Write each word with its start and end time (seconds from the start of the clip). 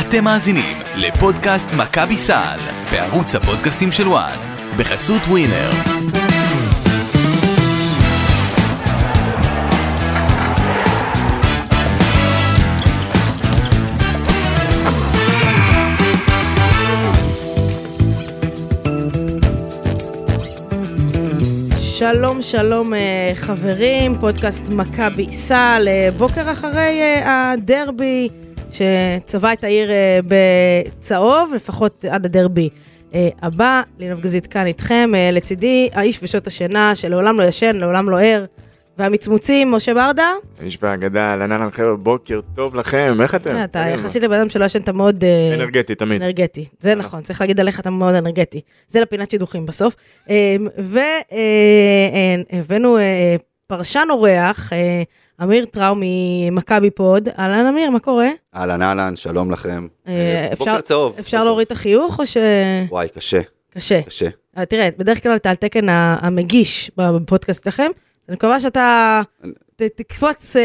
אתם 0.00 0.24
מאזינים 0.24 0.76
לפודקאסט 0.96 1.70
מכבי 1.78 2.16
סל 2.16 2.58
בערוץ 2.92 3.34
הפודקאסטים 3.34 3.92
של 3.92 4.08
וואן 4.08 4.38
בחסות 4.78 5.22
ווינר. 5.28 5.70
שלום 21.80 22.42
שלום 22.42 22.94
אה, 22.94 23.32
חברים, 23.34 24.14
פודקאסט 24.20 24.62
מכבי 24.68 25.32
סל, 25.32 25.84
אה, 25.88 26.08
בוקר 26.18 26.52
אחרי 26.52 27.00
אה, 27.02 27.52
הדרבי 27.52 28.28
שצבע 28.72 29.52
את 29.52 29.64
העיר 29.64 29.90
בצהוב, 30.26 31.52
לפחות 31.54 32.04
עד 32.10 32.24
הדרבי 32.24 32.68
הבא. 33.42 33.82
לינוב 33.98 34.20
גזית 34.20 34.46
כאן 34.46 34.66
איתכם, 34.66 35.10
לצידי 35.32 35.88
האיש 35.92 36.18
ושעות 36.22 36.46
השינה 36.46 36.94
שלעולם 36.94 37.40
לא 37.40 37.44
ישן, 37.44 37.76
לעולם 37.76 38.10
לא 38.10 38.20
ער. 38.20 38.44
והמצמוצים, 38.98 39.70
משה 39.70 39.94
ברדה? 39.94 40.32
האיש 40.60 40.78
והאגדה, 40.82 41.36
לנן 41.36 41.70
חבר'ה, 41.70 41.96
בוקר 41.96 42.40
טוב 42.54 42.74
לכם, 42.74 43.16
איך 43.22 43.34
אתם? 43.34 43.64
אתה 43.64 43.78
יחסית 43.78 44.22
לבן 44.22 44.34
אדם 44.34 44.48
שלא 44.48 44.64
ישן, 44.64 44.80
אתה 44.80 44.92
מאוד... 44.92 45.24
אנרגטי 45.54 45.94
תמיד. 45.94 46.22
אנרגטי, 46.22 46.64
זה 46.80 46.94
נכון, 46.94 47.22
צריך 47.22 47.40
להגיד 47.40 47.60
עליך, 47.60 47.80
אתה 47.80 47.90
מאוד 47.90 48.14
אנרגטי. 48.14 48.60
זה 48.88 49.00
לפינת 49.00 49.30
שידוכים 49.30 49.66
בסוף. 49.66 49.96
והבאנו 52.52 52.98
פרשן 53.66 54.06
אורח, 54.10 54.70
אמיר 55.42 55.64
טראו 55.64 55.94
ממכבי 55.96 56.90
פוד. 56.90 57.28
אהלן 57.38 57.66
אמיר, 57.66 57.90
מה 57.90 57.98
קורה? 57.98 58.28
אהלן 58.56 58.82
אהלן, 58.82 59.16
שלום 59.16 59.50
לכם. 59.50 59.86
בוקר 60.58 60.80
צהוב. 60.80 61.16
אפשר 61.20 61.44
להוריד 61.44 61.66
את 61.66 61.72
החיוך 61.72 62.18
או 62.18 62.26
ש... 62.26 62.36
וואי, 62.88 63.08
קשה. 63.08 63.40
קשה. 63.70 64.02
קשה. 64.02 64.28
תראה, 64.68 64.88
בדרך 64.98 65.22
כלל 65.22 65.36
אתה 65.36 65.50
על 65.50 65.56
תקן 65.56 65.88
המגיש 65.88 66.90
בפודקאסט 66.96 67.64
שלכם. 67.64 67.90
אני 68.28 68.36
מקווה 68.36 68.60
שאתה 68.60 69.20
תקפוץ 69.76 70.56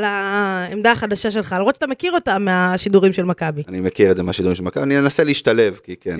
לעמדה 0.00 0.92
החדשה 0.92 1.30
שלך, 1.30 1.54
למרות 1.58 1.74
שאתה 1.74 1.86
מכיר 1.86 2.12
אותה 2.12 2.38
מהשידורים 2.38 3.12
של 3.12 3.24
מכבי. 3.24 3.62
אני 3.68 3.80
מכיר 3.80 4.10
את 4.10 4.16
זה 4.16 4.22
מהשידורים 4.22 4.56
של 4.56 4.62
מכבי, 4.62 4.84
אני 4.84 4.98
אנסה 4.98 5.24
להשתלב, 5.24 5.80
כי 5.84 5.96
כן, 5.96 6.16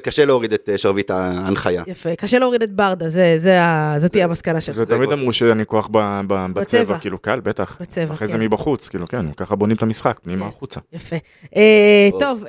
קשה 0.02 0.24
להוריד 0.24 0.52
את 0.52 0.68
שרביט 0.76 1.10
ההנחיה. 1.10 1.82
יפה, 1.86 2.16
קשה 2.16 2.38
להוריד 2.38 2.62
את 2.62 2.72
ברדה, 2.72 3.08
זה 3.08 4.08
תהיה 4.12 4.24
המסקנה 4.24 4.60
שלך. 4.60 4.74
זה 4.76 4.86
תמיד 4.86 5.12
אמרו 5.12 5.32
שאני 5.32 5.66
כוח 5.66 5.88
בצבע, 6.52 6.98
כאילו 6.98 7.18
קל, 7.18 7.40
בטח. 7.40 7.76
בצבע, 7.80 8.14
אחרי 8.14 8.26
זה 8.26 8.32
כן. 8.32 8.40
מבחוץ, 8.40 8.88
כאילו 8.88 9.06
כן, 9.06 9.32
ככה 9.32 9.56
בונים 9.56 9.76
את 9.76 9.82
המשחק, 9.82 10.20
פנימה 10.22 10.46
החוצה. 10.46 10.80
יפה. 10.92 11.16
טוב, 12.20 12.44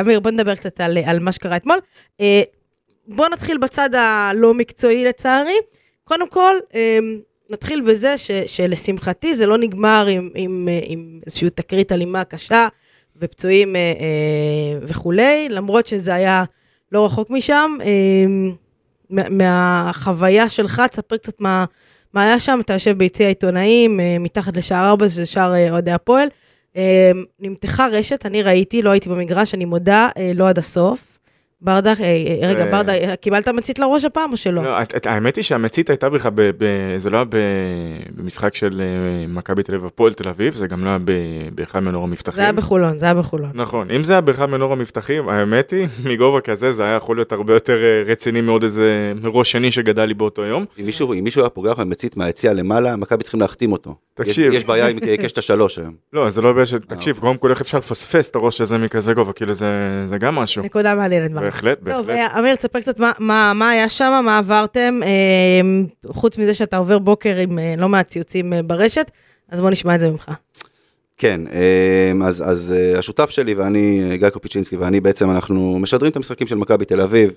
אמיר, 0.00 0.20
בוא 0.20 0.30
נדבר 0.30 0.54
קצת 0.54 0.80
על 0.80 1.18
מה 1.20 1.32
שקרה 1.32 1.56
אתמול. 1.56 1.78
בוא 3.08 3.28
נתחיל 3.28 3.58
בצד 3.58 3.94
הלא 3.94 4.54
מקצועי 4.54 5.04
לצערי. 5.04 5.56
קודם 6.04 6.30
כל, 6.30 6.54
נתחיל 7.50 7.80
בזה 7.80 8.18
ש, 8.18 8.30
שלשמחתי 8.46 9.34
זה 9.34 9.46
לא 9.46 9.58
נגמר 9.58 10.06
עם, 10.10 10.30
עם, 10.34 10.68
עם 10.84 11.20
איזושהי 11.26 11.50
תקרית 11.50 11.92
אלימה 11.92 12.24
קשה 12.24 12.68
ופצועים 13.16 13.76
אה, 13.76 13.80
אה, 13.80 14.78
וכולי, 14.82 15.48
למרות 15.50 15.86
שזה 15.86 16.14
היה 16.14 16.44
לא 16.92 17.04
רחוק 17.04 17.30
משם. 17.30 17.76
אה, 17.82 18.24
מהחוויה 19.10 20.48
שלך, 20.48 20.82
תספר 20.90 21.16
קצת 21.16 21.40
מה, 21.40 21.64
מה 22.14 22.22
היה 22.22 22.38
שם, 22.38 22.60
אתה 22.64 22.72
יושב 22.72 22.98
ביציע 22.98 23.26
העיתונאים, 23.26 24.00
אה, 24.00 24.16
מתחת 24.20 24.56
לשער 24.56 24.88
4, 24.90 25.08
שזה 25.08 25.26
שער 25.26 25.54
אה, 25.54 25.70
אוהדי 25.70 25.90
הפועל. 25.90 26.28
אה, 26.76 27.10
נמתחה 27.40 27.86
רשת, 27.86 28.26
אני 28.26 28.42
ראיתי, 28.42 28.82
לא 28.82 28.90
הייתי 28.90 29.08
במגרש, 29.08 29.54
אני 29.54 29.64
מודה, 29.64 30.08
אה, 30.18 30.32
לא 30.34 30.48
עד 30.48 30.58
הסוף. 30.58 31.15
ברדה, 31.60 31.92
אה, 32.00 32.04
אה, 32.42 32.48
רגע, 32.48 32.64
ברדה, 32.70 32.94
אה, 32.94 33.16
קיבלת 33.16 33.48
מצית 33.48 33.78
לראש 33.78 34.04
הפעם 34.04 34.32
או 34.32 34.36
שלא? 34.36 34.64
לא, 34.64 34.76
האמת 35.04 35.36
היא 35.36 35.44
שהמצית 35.44 35.90
הייתה 35.90 36.08
בכלל, 36.08 36.30
זה 36.96 37.10
לא 37.10 37.16
היה 37.16 37.24
במשחק 38.16 38.54
של 38.54 38.82
מכבי 39.28 39.62
תל 39.62 39.74
אביב, 39.74 39.86
הפועל 39.86 40.12
תל 40.12 40.28
אביב, 40.28 40.54
זה 40.54 40.66
גם 40.66 40.84
לא 40.84 40.90
היה 40.90 40.98
באחד 41.54 41.80
מנור 41.80 42.04
המבטחים. 42.04 42.36
זה 42.36 42.42
היה 42.42 42.52
בחולון, 42.52 42.98
זה 42.98 43.06
היה 43.06 43.14
בחולון. 43.14 43.50
נכון, 43.54 43.90
אם 43.90 44.04
זה 44.04 44.12
היה 44.12 44.20
באחד 44.20 44.46
מנור 44.46 44.72
המבטחים, 44.72 45.28
האמת 45.28 45.70
היא, 45.70 45.86
מגובה 46.10 46.40
כזה 46.40 46.72
זה 46.72 46.82
היה 46.82 46.96
יכול 46.96 47.16
להיות 47.16 47.32
הרבה 47.32 47.52
יותר 47.52 47.78
רציני 48.06 48.40
מאוד 48.40 48.62
איזה 48.62 49.12
ראש 49.24 49.52
שני 49.52 49.70
שגדל 49.70 50.04
לי 50.04 50.14
באותו 50.14 50.42
יום. 50.42 50.64
אם 50.78 50.84
מישהו 51.24 51.42
היה 51.42 51.50
פוגע 51.50 51.70
לך 51.70 51.80
במצית 51.80 52.16
מהיציע 52.16 52.52
למעלה, 52.52 52.96
מכבי 52.96 53.22
צריכים 53.22 53.40
להחתים 53.40 53.72
אותו. 53.72 53.94
תקשיב. 54.14 54.52
יש 54.52 54.64
בעיה 54.64 54.88
עם 54.88 54.98
קשת 55.22 55.38
השלוש 55.42 55.78
היום. 55.78 55.94
לא, 56.12 56.30
זה 56.30 56.42
לא 56.42 56.52
בעיה 56.52 56.66
של, 56.66 56.78
תקשיב, 56.78 57.18
קודם 57.18 57.36
כל 57.36 57.50
איך 57.50 57.60
אפשר 57.60 57.78
לפספס 57.78 58.30
את 58.30 58.36
הראש 58.36 58.60
הזה 58.60 58.78
מכזה 58.78 59.14
גובה, 59.14 59.32
כאילו 59.32 59.54
זה 59.54 60.16
גם 60.20 60.34
משהו. 60.34 60.62
נקודה 60.62 60.94
מעניינת. 60.94 61.45
בהחלט, 61.46 61.78
בהחלט. 61.82 62.00
טוב, 62.00 62.10
אה, 62.10 62.38
אמיר, 62.38 62.54
תספר 62.54 62.80
קצת 62.80 62.98
מה, 62.98 63.12
מה, 63.18 63.52
מה 63.54 63.70
היה 63.70 63.88
שם, 63.88 64.22
מה 64.24 64.38
עברתם, 64.38 65.00
אה, 65.02 66.10
חוץ 66.12 66.38
מזה 66.38 66.54
שאתה 66.54 66.76
עובר 66.76 66.98
בוקר 66.98 67.36
עם 67.36 67.58
אה, 67.58 67.74
לא 67.78 67.88
מעט 67.88 68.08
ציוצים 68.08 68.52
ברשת, 68.64 69.10
אז 69.48 69.60
בוא 69.60 69.70
נשמע 69.70 69.94
את 69.94 70.00
זה 70.00 70.10
ממך. 70.10 70.30
כן, 71.18 71.40
אז, 72.24 72.50
אז 72.50 72.74
השותף 72.98 73.30
שלי 73.30 73.54
ואני, 73.54 74.18
גיא 74.18 74.28
קופיצ'ינסקי 74.28 74.76
ואני 74.76 75.00
בעצם, 75.00 75.30
אנחנו 75.30 75.78
משדרים 75.78 76.10
את 76.10 76.16
המשחקים 76.16 76.46
של 76.46 76.54
מכבי 76.54 76.84
תל 76.84 77.00
אביב 77.00 77.30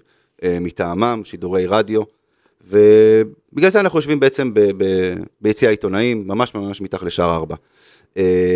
מטעמם, 0.43 1.21
שידורי 1.23 1.65
רדיו, 1.65 2.01
ובגלל 2.67 3.69
זה 3.69 3.79
אנחנו 3.79 3.97
יושבים 3.97 4.19
בעצם 4.19 4.53
ב, 4.53 4.59
ב, 4.59 5.13
ביציע 5.41 5.69
העיתונאים, 5.69 6.27
ממש 6.27 6.55
ממש 6.55 6.81
מתחת 6.81 7.03
לשער 7.03 7.35
ארבע, 7.35 7.55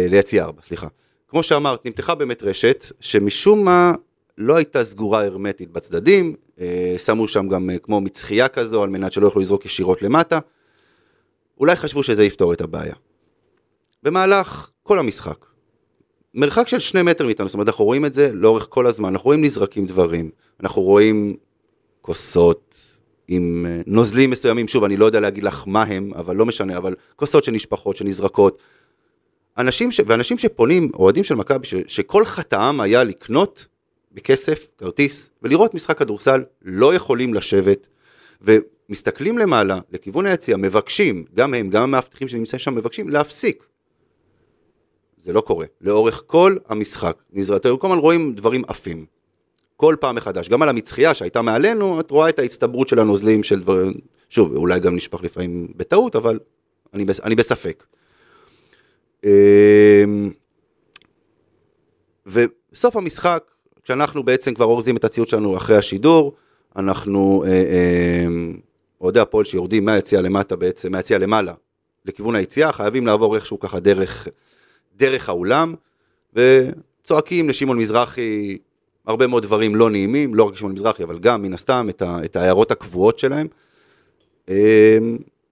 ליציע 0.10 0.44
ארבע, 0.44 0.62
סליחה. 0.64 0.88
כמו 1.28 1.44
שאמרת, 1.44 1.86
נמתחה 1.86 2.16
באמת 2.16 2.44
רשת, 2.44 2.86
שמשום 3.00 3.66
מה 3.66 3.94
לא 4.38 4.56
הייתה 4.56 4.86
סגורה 4.86 5.26
הרמטית 5.26 5.72
בצדדים, 5.72 6.36
אה, 6.60 6.96
שמו 6.98 7.28
שם 7.28 7.48
גם 7.48 7.70
אה, 7.70 7.78
כמו 7.78 8.02
מצחייה 8.02 8.48
כזו 8.48 8.84
על 8.84 8.90
מנת 8.90 9.12
שלא 9.12 9.26
יוכלו 9.26 9.42
לזרוק 9.42 9.66
ישירות 9.66 10.02
למטה. 10.02 10.40
אולי 11.60 11.76
חשבו 11.76 12.04
שזה 12.04 12.24
יפתור 12.24 12.54
את 12.54 12.62
הבעיה. 12.62 12.94
במהלך 14.04 14.70
כל 14.84 15.00
המשחק, 15.00 15.46
מרחק 16.34 16.68
של 16.68 16.80
שני 16.80 17.02
מטר 17.02 17.26
מאיתנו, 17.26 17.48
זאת 17.48 17.54
אומרת 17.54 17.68
אנחנו 17.68 17.86
רואים 17.86 18.06
את 18.06 18.14
זה 18.14 18.32
לאורך 18.34 18.68
כל 18.70 18.88
הזמן, 18.88 19.10
אנחנו 19.10 19.26
רואים 19.26 19.44
נזרקים 19.44 19.86
דברים, 19.86 20.30
אנחנו 20.60 20.82
רואים 20.82 21.36
כוסות 22.02 22.76
עם 23.28 23.66
אה, 23.70 23.82
נוזלים 23.88 24.30
מסוימים, 24.30 24.68
שוב 24.68 24.84
אני 24.84 24.98
לא 24.98 25.06
יודע 25.06 25.20
להגיד 25.20 25.44
לך 25.44 25.64
מה 25.68 25.84
הם, 25.84 26.12
אבל 26.16 26.36
לא 26.36 26.46
משנה, 26.46 26.78
אבל 26.78 26.96
כוסות 27.16 27.44
שנשפחות, 27.44 27.98
שנזרקות. 27.98 28.58
אנשים 29.58 29.92
ש... 29.92 30.02
ואנשים 30.08 30.38
שפונים, 30.38 30.92
אוהדים 30.94 31.24
של 31.24 31.36
מכבי, 31.36 31.68
ש... 31.68 31.74
שכל 31.88 32.26
חטאם 32.26 32.80
היה 32.82 33.04
לקנות 33.04 33.68
בכסף, 34.14 34.68
כרטיס, 34.78 35.30
ולראות 35.42 35.74
משחק 35.74 35.98
כדורסל, 35.98 36.44
לא 36.62 36.94
יכולים 36.94 37.34
לשבת, 37.34 37.88
ומסתכלים 38.42 39.38
למעלה, 39.38 39.80
לכיוון 39.92 40.26
היציאה, 40.26 40.58
מבקשים, 40.58 41.26
גם 41.34 41.54
הם, 41.54 41.70
גם 41.70 41.84
המאבטחים 41.84 42.28
שנמצאים 42.28 42.60
שם, 42.60 42.76
מבקשים 42.76 43.10
להפסיק. 43.10 43.64
זה 45.18 45.34
לא 45.34 45.42
קורה. 45.42 45.66
לאורך 45.82 46.24
כל 46.28 46.58
המשחק, 46.68 47.24
אתם 47.56 47.78
כל 47.78 47.88
הזמן 47.88 48.00
רואים 48.00 48.34
דברים 48.36 48.64
עפים. 48.68 49.06
כל 49.76 49.96
פעם 50.00 50.16
מחדש. 50.16 50.50
גם 50.50 50.62
על 50.62 50.70
המצחייה 50.70 51.14
שהייתה 51.14 51.42
מעלינו, 51.42 52.00
את 52.00 52.12
רואה 52.12 52.30
את 52.30 52.40
ההצטברות 52.40 52.88
של 52.88 53.00
הנוזלים 53.00 53.44
של 53.44 53.60
דברים, 53.60 53.94
שוב, 54.30 54.56
אולי 54.56 54.80
גם 54.80 54.96
נשפך 54.96 55.24
לפעמים 55.24 55.68
בטעות, 55.76 56.16
אבל 56.16 56.40
אני, 56.94 57.06
אני 57.24 57.36
בספק. 57.36 57.84
אמ, 59.24 59.30
וסוף 62.26 62.96
המשחק, 62.96 63.44
כשאנחנו 63.84 64.24
בעצם 64.24 64.54
כבר 64.54 64.66
אורזים 64.66 64.98
את 64.98 65.04
הציוד 65.04 65.28
שלנו 65.28 65.58
אחרי 65.58 65.78
השידור, 65.78 66.34
אנחנו, 66.76 67.44
אה, 67.46 67.50
אה, 67.50 68.28
אוהדי 69.02 69.20
אה, 69.20 69.24
הפועל 69.24 69.46
שיורדים 69.46 69.86
מהיציאה 69.86 70.22
למטה 70.22 70.56
בעצם, 70.56 70.92
מהיציאה 70.92 71.20
למעלה, 71.20 71.54
לכיוון 72.06 72.36
היציאה, 72.36 72.72
חייבים 72.72 73.06
לעבור 73.06 73.36
איכשהו 73.36 73.60
ככה 73.60 73.80
דרך, 73.80 74.28
דרך 74.96 75.30
האולם, 75.30 75.76
וצועקים 76.34 77.50
לשמעון 77.50 77.78
מזרחי 77.78 78.58
הרבה 79.06 79.28
מאוד 79.28 79.44
דברים 79.44 79.76
לא 79.76 79.90
נעימים, 79.90 80.36
לא 80.36 80.44
רק 80.44 80.54
לשמעון 80.54 80.74
מזרחי, 80.74 81.04
אבל 81.04 81.20
גם 81.20 81.42
מן 81.42 81.54
הסתם 81.54 81.88
את, 81.90 82.02
ה, 82.02 82.18
את 82.26 82.36
ההערות 82.36 82.72
הקבועות 82.72 83.20
שלהם. 83.20 83.48
אה, 84.50 84.98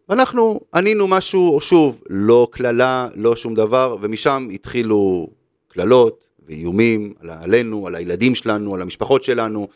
ואנחנו 0.09 0.59
ענינו 0.73 1.07
משהו, 1.07 1.59
שוב, 1.61 2.01
לא 2.09 2.47
קללה, 2.51 3.07
לא 3.15 3.35
שום 3.35 3.56
דבר, 3.56 3.97
ומשם 4.01 4.47
התחילו 4.53 5.29
קללות, 5.67 6.27
ואיומים 6.47 7.13
עלינו, 7.19 7.88
על 7.88 7.95
הילדים 7.95 8.35
שלנו, 8.35 8.75
על 8.75 8.81
המשפחות 8.81 9.23
שלנו, 9.23 9.67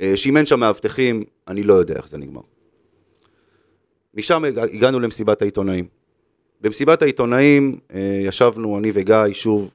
אה, 0.00 0.16
שאם 0.16 0.36
אין 0.36 0.46
שם 0.46 0.60
מאבטחים, 0.60 1.24
אני 1.48 1.62
לא 1.62 1.74
יודע 1.74 1.94
איך 1.94 2.08
זה 2.08 2.18
נגמר. 2.18 2.40
משם 4.14 4.44
הגענו 4.44 5.00
למסיבת 5.00 5.42
העיתונאים. 5.42 5.86
במסיבת 6.60 7.02
העיתונאים 7.02 7.78
אה, 7.94 8.20
ישבנו 8.24 8.78
אני 8.78 8.90
וגיא 8.94 9.16
שוב 9.32 9.70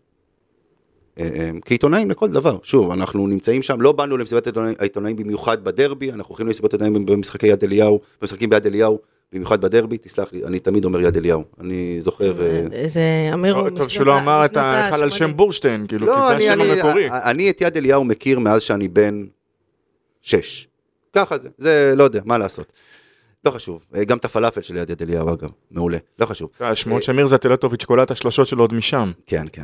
אה, 1.19 1.49
כעיתונאים 1.65 2.11
לכל 2.11 2.29
דבר, 2.29 2.57
שוב, 2.63 2.91
אנחנו 2.91 3.27
נמצאים 3.27 3.61
שם, 3.61 3.81
לא 3.81 3.91
באנו 3.91 4.17
למסיבת 4.17 4.47
העיתונאים 4.79 5.15
במיוחד 5.15 5.63
בדרבי, 5.63 6.11
אנחנו 6.11 6.29
הולכים 6.29 6.47
למסיבת 6.47 6.73
העיתונאים 6.73 7.05
במשחקי 7.05 7.47
יד 7.47 7.63
אליהו, 7.63 7.99
במשחקים 8.21 8.49
ביד 8.49 8.65
אליהו, 8.65 8.99
במיוחד 9.33 9.61
בדרבי, 9.61 9.97
תסלח 9.97 10.33
לי, 10.33 10.45
אני 10.45 10.59
תמיד 10.59 10.85
אומר 10.85 11.01
יד 11.01 11.17
אליהו, 11.17 11.43
אני 11.59 12.01
זוכר... 12.01 12.41
אה, 12.41 12.87
זה 12.87 13.01
אמיר... 13.33 13.69
טוב 13.75 13.87
שהוא 13.87 14.05
לא 14.05 14.19
אמר 14.19 14.45
את 14.45 14.57
ההיכל 14.57 15.03
על 15.03 15.09
שם. 15.09 15.37
בורשטיין, 15.37 15.87
כאילו, 15.87 16.07
כי 16.07 16.13
לא, 16.13 16.27
זה 16.27 16.35
אני, 16.35 16.49
השם 16.49 16.61
המקורי. 16.61 17.09
אני 17.11 17.49
את 17.49 17.61
יד 17.61 17.77
אליהו 17.77 18.03
מכיר 18.03 18.39
מאז 18.39 18.61
שאני 18.61 18.87
בן 18.87 19.25
שש. 20.21 20.67
ככה 21.13 21.37
זה, 21.37 21.49
זה 21.57 21.93
לא 21.97 22.03
יודע, 22.03 22.21
מה 22.25 22.37
לעשות. 22.37 22.73
לא 23.45 23.51
חשוב, 23.51 23.85
אה, 23.95 24.03
גם 24.03 24.17
את 24.17 24.25
הפלאפל 24.25 24.61
של 24.61 24.77
יד 24.77 25.01
אליהו 25.01 25.33
אגב, 25.33 25.49
מעולה, 25.71 25.97
לא 26.19 26.25
חשוב. 26.25 26.49
השמועות 26.59 27.03
של 27.03 27.11
מירזה 27.13 27.37
טילטוביץ' 27.37 27.85
קולע 27.85 28.03
את 28.03 28.11
השלושות 28.11 28.47
שלו 28.47 28.63
עוד 28.63 28.73
משם. 28.73 29.11
כן, 29.25 29.45
כן. 29.51 29.63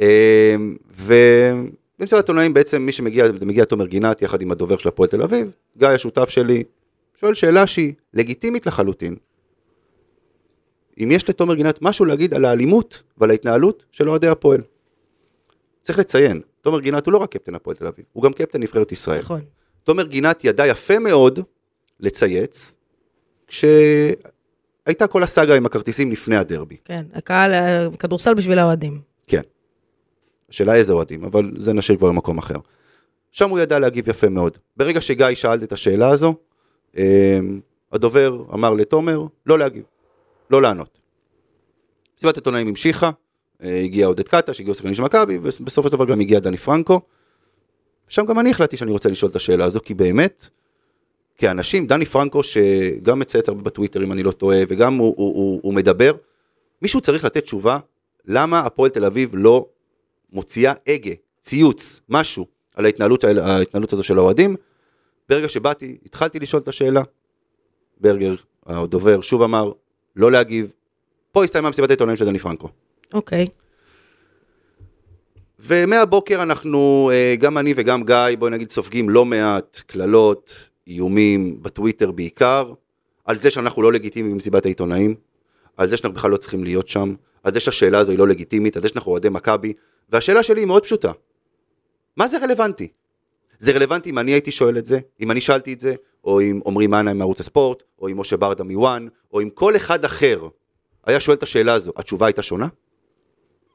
אה, 0.00 0.56
ובמסיבת 0.90 2.22
עיתונאים 2.22 2.54
בעצם 2.54 2.82
מי 2.82 2.92
שמגיע, 2.92 3.26
מגיע 3.42 3.64
תומר 3.64 3.86
גינת 3.86 4.22
יחד 4.22 4.42
עם 4.42 4.50
הדובר 4.50 4.78
של 4.78 4.88
הפועל 4.88 5.08
תל 5.08 5.22
אביב, 5.22 5.50
גיא 5.78 5.88
השותף 5.88 6.28
שלי, 6.28 6.64
שואל 7.22 7.34
שאלה 7.34 7.66
שהיא 7.66 7.94
לגיטימית 8.14 8.66
לחלוטין. 8.66 9.16
אם 10.98 11.08
יש 11.12 11.28
לתומר 11.28 11.54
גינת 11.54 11.82
משהו 11.82 12.04
להגיד 12.04 12.34
על 12.34 12.44
האלימות 12.44 13.02
ועל 13.18 13.30
ההתנהלות 13.30 13.84
של 13.92 14.08
אוהדי 14.08 14.28
הפועל. 14.28 14.60
צריך 15.82 15.98
לציין, 15.98 16.40
תומר 16.60 16.80
גינת 16.80 17.06
הוא 17.06 17.12
לא 17.12 17.18
רק 17.18 17.32
קפטן 17.32 17.54
הפועל 17.54 17.76
תל 17.76 17.86
אביב, 17.86 18.04
הוא 18.12 18.22
גם 18.22 18.32
קפטן 18.32 18.60
נבחרת 18.60 18.92
ישראל. 18.92 19.20
נכון. 19.20 19.40
תומר 19.84 20.06
גינת 20.06 20.44
ידע 20.44 20.66
יפה 20.66 20.98
מאוד 20.98 21.40
לצייץ, 22.00 22.74
כשהייתה 23.46 25.06
כל 25.10 25.22
הסאגה 25.22 25.56
עם 25.56 25.66
הכרטיסים 25.66 26.12
לפני 26.12 26.36
הדרבי. 26.36 26.76
כן, 26.84 27.04
הקהל, 27.14 27.52
כדורסל 27.98 28.34
בשביל 28.34 28.58
האוהדים. 28.58 29.00
כן. 29.26 29.42
השאלה 30.50 30.74
איזה 30.74 30.92
אוהדים, 30.92 31.24
אבל 31.24 31.52
זה 31.58 31.72
נשאיר 31.72 31.98
כבר 31.98 32.08
למקום 32.08 32.38
אחר. 32.38 32.56
שם 33.32 33.50
הוא 33.50 33.58
ידע 33.58 33.78
להגיב 33.78 34.08
יפה 34.08 34.28
מאוד. 34.28 34.58
ברגע 34.76 35.00
שגיא 35.00 35.34
שאל 35.34 35.62
את 35.62 35.72
השאלה 35.72 36.08
הזו, 36.08 36.34
הדובר 37.92 38.44
אמר 38.54 38.74
לתומר 38.74 39.26
לא 39.46 39.58
להגיב, 39.58 39.82
לא 40.50 40.62
לענות. 40.62 40.98
מסיבת 42.18 42.36
עיתונאים 42.36 42.68
המשיכה, 42.68 43.10
אה, 43.62 43.80
הגיע 43.80 44.06
עודד 44.06 44.28
קטש, 44.28 44.60
הגיעו 44.60 44.74
שחקנים 44.74 44.94
של 44.94 45.02
מכבי, 45.02 45.38
ובסופו 45.42 45.88
של 45.88 45.92
דבר 45.92 46.04
גם 46.04 46.20
הגיע 46.20 46.40
דני 46.40 46.56
פרנקו. 46.56 47.00
שם 48.08 48.26
גם 48.26 48.38
אני 48.38 48.50
החלטתי 48.50 48.76
שאני 48.76 48.90
רוצה 48.90 49.08
לשאול 49.08 49.30
את 49.30 49.36
השאלה 49.36 49.64
הזו, 49.64 49.80
כי 49.84 49.94
באמת, 49.94 50.48
כאנשים, 51.38 51.86
דני 51.86 52.06
פרנקו, 52.06 52.42
שגם 52.42 53.18
מצייץ 53.18 53.48
הרבה 53.48 53.62
בטוויטר, 53.62 54.04
אם 54.04 54.12
אני 54.12 54.22
לא 54.22 54.30
טועה, 54.30 54.58
וגם 54.68 54.94
הוא, 54.94 55.14
הוא, 55.16 55.34
הוא, 55.34 55.60
הוא 55.62 55.74
מדבר, 55.74 56.12
מישהו 56.82 57.00
צריך 57.00 57.24
לתת 57.24 57.44
תשובה 57.44 57.78
למה 58.26 58.58
הפועל 58.58 58.90
תל 58.90 59.04
אביב 59.04 59.30
לא 59.32 59.66
מוציאה 60.32 60.72
הגה, 60.86 61.12
ציוץ, 61.40 62.00
משהו, 62.08 62.46
על 62.74 62.84
ההתנהלות, 62.84 63.24
ההתנהלות 63.24 63.92
הזו 63.92 64.02
של 64.02 64.18
האוהדים. 64.18 64.56
ברגע 65.28 65.48
שבאתי, 65.48 65.96
התחלתי 66.06 66.38
לשאול 66.40 66.62
את 66.62 66.68
השאלה, 66.68 67.02
ברגר, 68.00 68.34
הדובר, 68.66 69.20
שוב 69.20 69.42
אמר, 69.42 69.72
לא 70.16 70.32
להגיב. 70.32 70.72
פה 71.32 71.44
הסתיימה 71.44 71.70
מסיבת 71.70 71.90
העיתונאים 71.90 72.16
של 72.16 72.24
דני 72.24 72.38
פרנקו. 72.38 72.68
אוקיי. 73.14 73.48
ומהבוקר 75.60 76.42
אנחנו, 76.42 77.10
אה, 77.12 77.34
גם 77.38 77.58
אני 77.58 77.74
וגם 77.76 78.04
גיא, 78.04 78.36
בואי 78.38 78.50
נגיד, 78.50 78.70
סופגים 78.70 79.10
לא 79.10 79.24
מעט 79.24 79.80
קללות, 79.86 80.68
איומים, 80.86 81.62
בטוויטר 81.62 82.10
בעיקר, 82.10 82.72
על 83.24 83.36
זה 83.36 83.50
שאנחנו 83.50 83.82
לא 83.82 83.92
לגיטימיים 83.92 84.34
במסיבת 84.34 84.64
העיתונאים, 84.64 85.14
על 85.76 85.88
זה 85.88 85.96
שאנחנו 85.96 86.14
בכלל 86.14 86.30
לא 86.30 86.36
צריכים 86.36 86.64
להיות 86.64 86.88
שם, 86.88 87.14
על 87.42 87.52
זה 87.52 87.60
שהשאלה 87.60 87.98
הזו 87.98 88.10
היא 88.10 88.18
לא 88.18 88.28
לגיטימית, 88.28 88.76
על 88.76 88.82
זה 88.82 88.88
שאנחנו 88.88 89.12
אוהדי 89.12 89.28
מכבי, 89.28 89.72
והשאלה 90.10 90.42
שלי 90.42 90.60
היא 90.60 90.66
מאוד 90.66 90.82
פשוטה. 90.82 91.12
מה 92.16 92.28
זה 92.28 92.38
רלוונטי? 92.38 92.88
זה 93.62 93.72
רלוונטי 93.72 94.10
אם 94.10 94.18
אני 94.18 94.30
הייתי 94.30 94.52
שואל 94.52 94.78
את 94.78 94.86
זה, 94.86 94.98
אם 95.20 95.30
אני 95.30 95.40
שאלתי 95.40 95.72
את 95.72 95.80
זה, 95.80 95.94
או 96.24 96.40
אם 96.40 96.60
עמרי 96.66 96.86
מנה 96.86 97.14
מערוץ 97.14 97.40
הספורט, 97.40 97.82
או 97.98 98.08
אם 98.08 98.20
משה 98.20 98.36
ברדה 98.36 98.64
מוואן, 98.64 99.08
או 99.32 99.40
אם 99.40 99.50
כל 99.50 99.76
אחד 99.76 100.04
אחר 100.04 100.48
היה 101.04 101.20
שואל 101.20 101.36
את 101.36 101.42
השאלה 101.42 101.72
הזו, 101.72 101.92
התשובה 101.96 102.26
הייתה 102.26 102.42
שונה? 102.42 102.66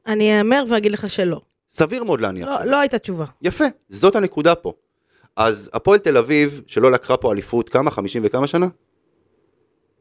אני 0.07 0.39
אאמר 0.39 0.63
ואגיד 0.69 0.91
לך 0.91 1.09
שלא. 1.09 1.41
סביר 1.69 2.03
מאוד 2.03 2.21
להניח 2.21 2.47
לא. 2.47 2.65
לא 2.65 2.79
הייתה 2.79 2.99
תשובה. 2.99 3.25
יפה, 3.41 3.63
זאת 3.89 4.15
הנקודה 4.15 4.55
פה. 4.55 4.73
אז 5.35 5.69
הפועל 5.73 5.99
תל 5.99 6.17
אביב, 6.17 6.61
שלא 6.67 6.91
לקחה 6.91 7.17
פה 7.17 7.31
אליפות, 7.31 7.69
כמה? 7.69 7.91
50 7.91 8.21
וכמה 8.25 8.47
שנה? 8.47 8.67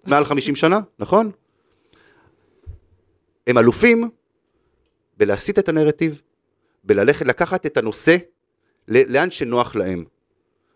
מעל 0.05 0.25
50 0.25 0.57
שנה, 0.57 0.81
נכון? 0.99 1.31
הם 3.47 3.59
אלופים 3.59 4.11
בלהסיט 5.17 5.59
את 5.59 5.69
הנרטיב, 5.69 6.23
בללכת, 6.85 7.27
לקחת 7.27 7.67
את 7.67 7.77
הנושא 7.77 8.17
לאן 8.89 9.31
שנוח 9.31 9.77
להם. 9.77 10.05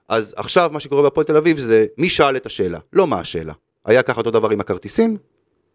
אז 0.09 0.35
עכשיו 0.37 0.71
מה 0.73 0.81
שקורה 0.81 1.03
בהפועל 1.03 1.27
תל 1.27 1.37
אביב 1.37 1.59
זה 1.59 1.87
מי 1.99 2.09
שאל 2.09 2.37
את 2.37 2.47
השאלה, 2.47 2.79
לא 2.93 3.07
מה 3.07 3.21
השאלה. 3.21 3.53
היה 3.85 4.03
ככה 4.03 4.19
אותו 4.19 4.31
דבר 4.31 4.51
עם 4.51 4.61
הכרטיסים, 4.61 5.17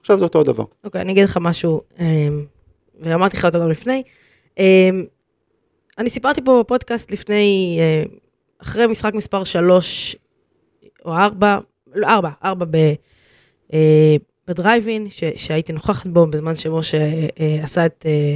עכשיו 0.01 0.19
זה 0.19 0.23
אותו 0.23 0.43
דבר. 0.43 0.63
אוקיי, 0.83 1.01
אני 1.01 1.11
אגיד 1.11 1.23
לך 1.23 1.37
משהו, 1.41 1.81
אמ, 1.99 2.45
ואמרתי 3.01 3.37
לך 3.37 3.45
אותו 3.45 3.59
גם 3.59 3.69
לפני. 3.69 4.03
אמ, 4.57 5.05
אני 5.97 6.09
סיפרתי 6.09 6.41
פה 6.45 6.59
בפודקאסט 6.63 7.11
לפני, 7.11 7.77
אה, 7.79 8.03
אחרי 8.57 8.87
משחק 8.87 9.13
מספר 9.13 9.43
3 9.43 10.15
או 11.05 11.13
4, 11.13 11.59
לא 11.95 12.07
4, 12.07 12.29
4 12.43 12.65
ב, 12.65 12.75
אה, 13.73 14.15
בדרייבין, 14.47 15.07
שהייתי 15.35 15.73
נוכחת 15.73 16.07
בו 16.07 16.25
בזמן 16.27 16.55
שמשה 16.55 16.97
אה, 17.39 17.59
עשה 17.63 17.85
את 17.85 18.05
אה, 18.05 18.11
אה, 18.11 18.35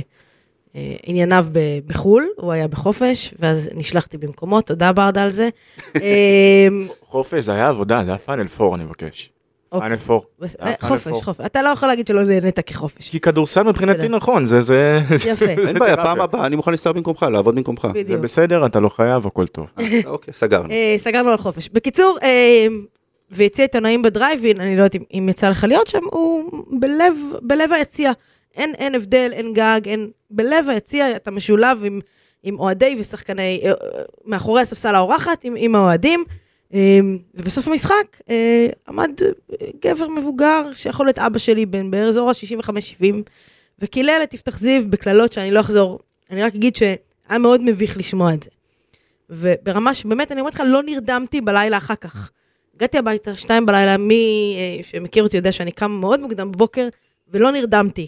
ענייניו 1.03 1.45
ב- 1.51 1.59
בחו"ל, 1.87 2.27
הוא 2.37 2.51
היה 2.51 2.67
בחופש, 2.67 3.33
ואז 3.39 3.69
נשלחתי 3.75 4.17
במקומו, 4.17 4.61
תודה 4.61 4.91
ברדה 4.91 5.23
על 5.23 5.29
זה. 5.29 5.49
אמ, 5.95 6.87
חופש, 7.01 7.43
זה 7.43 7.51
היה 7.53 7.67
עבודה, 7.69 8.01
זה 8.05 8.11
היה 8.11 8.17
פאנל 8.17 8.45
4, 8.61 8.75
אני 8.75 8.83
מבקש. 8.83 9.29
אוקיי. 9.71 9.89
פאנל 9.89 9.99
4. 10.09 10.25
בס- 10.39 10.55
היה 10.59 10.71
אה, 10.71 10.77
פאנל 10.77 10.89
חופש, 10.91 11.07
פור. 11.11 11.23
חופש. 11.23 11.45
אתה 11.45 11.61
לא 11.61 11.69
יכול 11.69 11.87
להגיד 11.89 12.07
שלא 12.07 12.23
נהנית 12.23 12.59
כחופש. 12.59 13.09
כי 13.09 13.19
כדורסל 13.19 13.63
מבחינתי. 13.63 14.07
נכון, 14.07 14.45
זה 14.45 14.61
זה 14.61 14.99
יפה. 15.15 15.45
זה 15.45 15.51
אין 15.67 15.79
בעיה. 15.79 15.95
פעם 15.95 16.21
הבאה 16.21 16.45
אני 16.45 16.55
מוכן 16.55 16.71
לנסוע 16.71 16.91
במקומך, 16.93 17.23
לעבוד 17.31 17.55
במקומך. 17.55 17.87
זה. 18.07 18.17
בסדר, 18.17 18.65
אתה 18.65 18.79
לא 18.79 18.89
חייב, 18.89 19.27
הכל 19.27 19.47
טוב. 19.47 19.65
אה, 19.79 19.99
אוקיי, 20.05 20.33
סגרנו. 20.33 20.69
אה, 20.71 20.95
סגרנו 20.97 21.29
על 21.29 21.37
חופש. 21.37 21.69
בקיצור, 21.73 22.17
אה, 22.23 22.67
ויציע 23.31 23.65
עיתונאים 23.65 24.01
בדרייבין, 24.01 24.61
אני 24.61 24.75
לא 24.75 24.81
יודעת 24.81 24.95
אם, 24.95 25.01
אם 25.13 25.29
יצא 25.29 25.49
לך 25.49 25.63
להיות 25.63 25.87
שם, 25.87 25.99
הוא 26.11 26.51
בלב, 26.79 27.15
בלב 27.41 27.73
היציע. 27.73 28.11
אין, 28.55 28.73
אין 28.75 28.95
הבדל, 28.95 29.29
אין 29.33 29.53
גג, 29.53 29.81
אין... 29.85 30.09
בלב 30.31 30.69
היציע 30.69 31.15
אתה 31.15 31.31
משולב 31.31 31.83
עם, 31.83 31.99
עם 32.43 32.59
אוהדי 32.59 32.95
ושחקני, 32.99 33.61
אה, 33.63 33.71
מאחורי 34.25 34.61
הספסל 34.61 34.95
האורחת, 34.95 35.43
עם, 35.43 35.55
עם 35.57 35.75
האוהדים. 35.75 36.23
אה, 36.73 36.99
ובסוף 37.33 37.67
המשחק 37.67 38.21
אה, 38.29 38.67
עמד 38.87 39.11
אה, 39.23 39.67
גבר 39.85 40.07
מבוגר, 40.07 40.69
שיכול 40.75 41.05
להיות 41.05 41.19
אבא 41.19 41.39
שלי, 41.39 41.65
בן 41.65 41.91
באזור 41.91 42.29
ה-65-70, 42.29 43.03
וקילל 43.79 44.19
את 44.23 44.33
יפתח 44.33 44.59
זיו 44.59 44.83
בקללות 44.89 45.33
שאני 45.33 45.51
לא 45.51 45.59
אחזור, 45.59 45.99
אני 46.29 46.43
רק 46.43 46.55
אגיד 46.55 46.75
שהיה 46.75 47.37
מאוד 47.39 47.61
מביך 47.61 47.97
לשמוע 47.97 48.33
את 48.33 48.43
זה. 48.43 48.49
וברמה 49.29 49.93
שבאמת, 49.93 50.31
אני 50.31 50.39
אומרת 50.39 50.53
לך, 50.53 50.63
לא 50.65 50.83
נרדמתי 50.83 51.41
בלילה 51.41 51.77
אחר 51.77 51.95
כך. 51.95 52.31
הגעתי 52.75 52.97
הביתה, 52.97 53.35
שתיים 53.35 53.65
בלילה, 53.65 53.97
מי 53.97 54.55
שמכיר 54.83 55.23
אותי 55.23 55.37
יודע 55.37 55.51
שאני 55.51 55.71
קם 55.71 55.91
מאוד 55.91 56.19
מוקדם 56.19 56.51
בבוקר, 56.51 56.87
ולא 57.27 57.51
נרדמתי. 57.51 58.07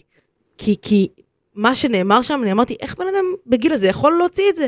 כי, 0.64 0.76
כי 0.82 1.08
מה 1.56 1.76
שנאמר 1.76 2.22
שם, 2.22 2.40
אני 2.44 2.52
אמרתי, 2.52 2.76
איך 2.80 2.96
בן 2.98 3.06
אדם 3.16 3.26
בגיל 3.48 3.74
הזה 3.74 3.88
יכול 3.88 4.18
להוציא 4.18 4.50
את 4.50 4.56
זה? 4.56 4.68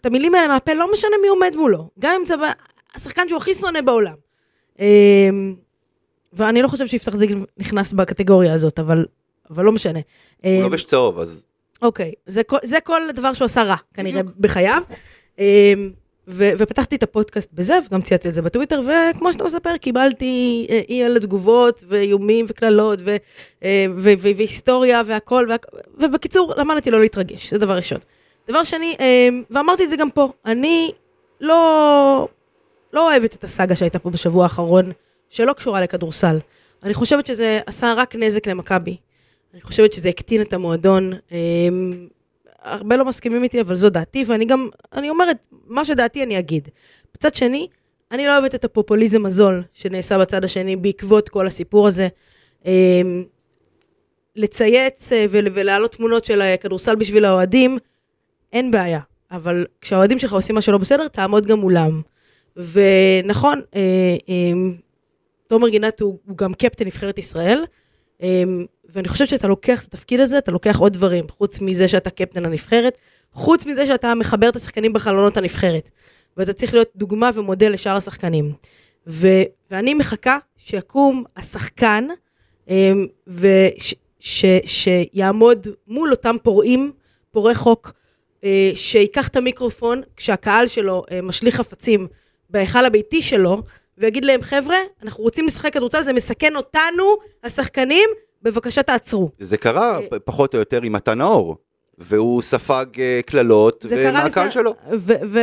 את 0.00 0.06
המילים 0.06 0.34
האלה 0.34 0.48
מהפה, 0.48 0.72
לא 0.74 0.92
משנה 0.92 1.10
מי 1.22 1.28
עומד 1.28 1.52
מולו. 1.56 1.88
גם 1.98 2.14
אם 2.20 2.26
זה 2.26 2.34
השחקן 2.94 3.28
שהוא 3.28 3.36
הכי 3.36 3.54
שונא 3.54 3.80
בעולם. 3.80 4.14
אה, 4.80 5.28
ואני 6.32 6.62
לא 6.62 6.68
חושב 6.68 6.86
שיפתח 6.86 7.16
זיג 7.16 7.34
נכנס 7.58 7.92
בקטגוריה 7.92 8.54
הזאת, 8.54 8.78
אבל, 8.78 9.04
אבל 9.50 9.64
לא 9.64 9.72
משנה. 9.72 9.98
הוא 10.42 10.50
אה, 10.50 10.58
לובש 10.62 10.84
צהוב, 10.84 11.18
אז 11.18 11.44
אוקיי, 11.82 12.12
זה, 12.26 12.42
כל- 12.42 12.58
זה 12.62 12.78
כל 12.84 13.02
דבר 13.14 13.32
שהוא 13.32 13.44
עשה 13.46 13.62
רע, 13.62 13.76
כנראה. 13.94 14.20
בחייו. 14.40 14.82
ו- 16.28 16.50
ופתחתי 16.58 16.96
את 16.96 17.02
הפודקאסט 17.02 17.50
בזה, 17.52 17.78
וגם 17.86 18.02
צייתתי 18.02 18.28
את 18.28 18.34
זה 18.34 18.42
בטוויטר, 18.42 18.80
וכמו 19.12 19.32
שאתה 19.32 19.44
מספר, 19.44 19.76
קיבלתי 19.76 20.66
אה, 20.70 20.80
אי 20.88 21.06
אלה 21.06 21.20
תגובות, 21.20 21.84
ואיומים 21.88 22.46
וקללות, 22.48 22.98
ו- 23.04 23.16
אה, 23.64 23.86
ו- 23.96 24.12
ו- 24.18 24.36
והיסטוריה 24.36 25.02
והכל, 25.06 25.48
והכ- 25.50 25.78
ובקיצור, 25.98 26.54
למדתי 26.56 26.90
לא 26.90 27.00
להתרגש, 27.00 27.50
זה 27.50 27.58
דבר 27.58 27.76
ראשון. 27.76 27.98
דבר 28.48 28.64
שני, 28.64 28.96
אמ, 29.00 29.42
ואמרתי 29.50 29.84
את 29.84 29.90
זה 29.90 29.96
גם 29.96 30.10
פה, 30.10 30.28
אני 30.46 30.92
לא, 31.40 32.28
לא 32.92 33.10
אוהבת 33.10 33.34
את 33.34 33.44
הסאגה 33.44 33.76
שהייתה 33.76 33.98
פה 33.98 34.10
בשבוע 34.10 34.42
האחרון, 34.42 34.92
שלא 35.30 35.52
קשורה 35.52 35.80
לכדורסל. 35.80 36.38
אני 36.82 36.94
חושבת 36.94 37.26
שזה 37.26 37.60
עשה 37.66 37.94
רק 37.96 38.14
נזק 38.16 38.46
למכבי. 38.46 38.96
אני 39.54 39.60
חושבת 39.60 39.92
שזה 39.92 40.08
הקטין 40.08 40.40
את 40.40 40.52
המועדון. 40.52 41.12
אמ, 42.64 42.70
הרבה 42.70 42.96
לא 42.96 43.04
מסכימים 43.04 43.42
איתי, 43.42 43.60
אבל 43.60 43.74
זו 43.74 43.90
דעתי, 43.90 44.24
ואני 44.26 44.44
גם, 44.44 44.68
אני 44.92 45.10
אומרת, 45.10 45.36
מה 45.66 45.84
שדעתי 45.84 46.22
אני 46.22 46.38
אגיד. 46.38 46.68
מצד 47.16 47.34
שני, 47.34 47.68
אני 48.10 48.26
לא 48.26 48.38
אוהבת 48.38 48.54
את 48.54 48.64
הפופוליזם 48.64 49.26
הזול 49.26 49.62
שנעשה 49.72 50.18
בצד 50.18 50.44
השני 50.44 50.76
בעקבות 50.76 51.28
כל 51.28 51.46
הסיפור 51.46 51.88
הזה. 51.88 52.08
אמ, 52.66 53.24
לצייץ 54.36 55.12
אה, 55.12 55.24
ול- 55.30 55.48
ולהעלות 55.54 55.92
תמונות 55.94 56.24
של 56.24 56.42
אה, 56.42 56.56
כדורסל 56.56 56.94
בשביל 56.94 57.24
האוהדים, 57.24 57.78
אין 58.52 58.70
בעיה. 58.70 59.00
אבל 59.30 59.66
כשהאוהדים 59.80 60.18
שלך 60.18 60.32
עושים 60.32 60.56
משהו 60.56 60.72
לא 60.72 60.78
בסדר, 60.78 61.08
תעמוד 61.08 61.46
גם 61.46 61.58
מולם. 61.58 62.00
ונכון, 62.56 63.60
אה, 63.74 63.80
אה, 64.28 64.52
תומר 65.46 65.68
גינת 65.68 66.00
הוא, 66.00 66.18
הוא 66.26 66.36
גם 66.36 66.54
קפטן 66.54 66.84
נבחרת 66.86 67.18
ישראל, 67.18 67.58
אמ, 67.58 67.64
ואני 68.88 69.08
חושבת 69.08 69.28
שאתה 69.28 69.48
לוקח 69.48 69.82
את 69.82 69.94
התפקיד 69.94 70.20
הזה, 70.20 70.38
אתה 70.38 70.50
לוקח 70.50 70.78
עוד 70.78 70.92
דברים, 70.92 71.28
חוץ 71.28 71.60
מזה 71.60 71.88
שאתה 71.88 72.10
קפטן 72.10 72.46
הנבחרת, 72.46 72.98
חוץ 73.32 73.66
מזה 73.66 73.86
שאתה 73.86 74.14
מחבר 74.14 74.48
את 74.48 74.56
השחקנים 74.56 74.92
בחלונות 74.92 75.36
הנבחרת, 75.36 75.90
ואתה 76.36 76.52
צריך 76.52 76.74
להיות 76.74 76.88
דוגמה 76.96 77.30
ומודל 77.34 77.72
לשאר 77.72 77.96
השחקנים. 77.96 78.52
ו, 79.06 79.28
ואני 79.70 79.94
מחכה 79.94 80.38
שיקום 80.56 81.24
השחקן, 81.36 82.08
אמ, 82.68 83.06
וש, 83.26 83.94
ש, 84.20 84.44
שיעמוד 84.64 85.66
מול 85.88 86.10
אותם 86.10 86.36
פורעים, 86.42 86.92
פורעי 87.30 87.54
חוק, 87.54 87.92
אה, 88.44 88.70
שייקח 88.74 89.28
את 89.28 89.36
המיקרופון 89.36 90.02
כשהקהל 90.16 90.66
שלו 90.66 91.02
אה, 91.10 91.22
משליך 91.22 91.56
חפצים 91.56 92.06
בהיכל 92.50 92.84
הביתי 92.84 93.22
שלו, 93.22 93.62
ויגיד 93.98 94.24
להם, 94.24 94.42
חבר'ה, 94.42 94.76
אנחנו 95.02 95.22
רוצים 95.24 95.46
לשחק 95.46 95.72
כדורסל, 95.72 96.02
זה 96.02 96.12
מסכן 96.12 96.56
אותנו, 96.56 97.04
השחקנים, 97.44 98.08
בבקשה 98.42 98.82
תעצרו. 98.82 99.30
זה 99.38 99.56
קרה 99.56 99.98
אה, 100.12 100.18
פחות 100.24 100.54
או 100.54 100.58
יותר 100.58 100.82
עם 100.82 100.92
מתן 100.92 101.18
נאור, 101.18 101.56
והוא 101.98 102.42
ספג 102.42 102.86
אה, 102.98 103.20
קללות 103.26 103.84
זה 103.88 103.96
קרה 103.96 104.12
מהקהל 104.24 104.46
לפני- 104.48 104.62
שלו. 104.62 104.74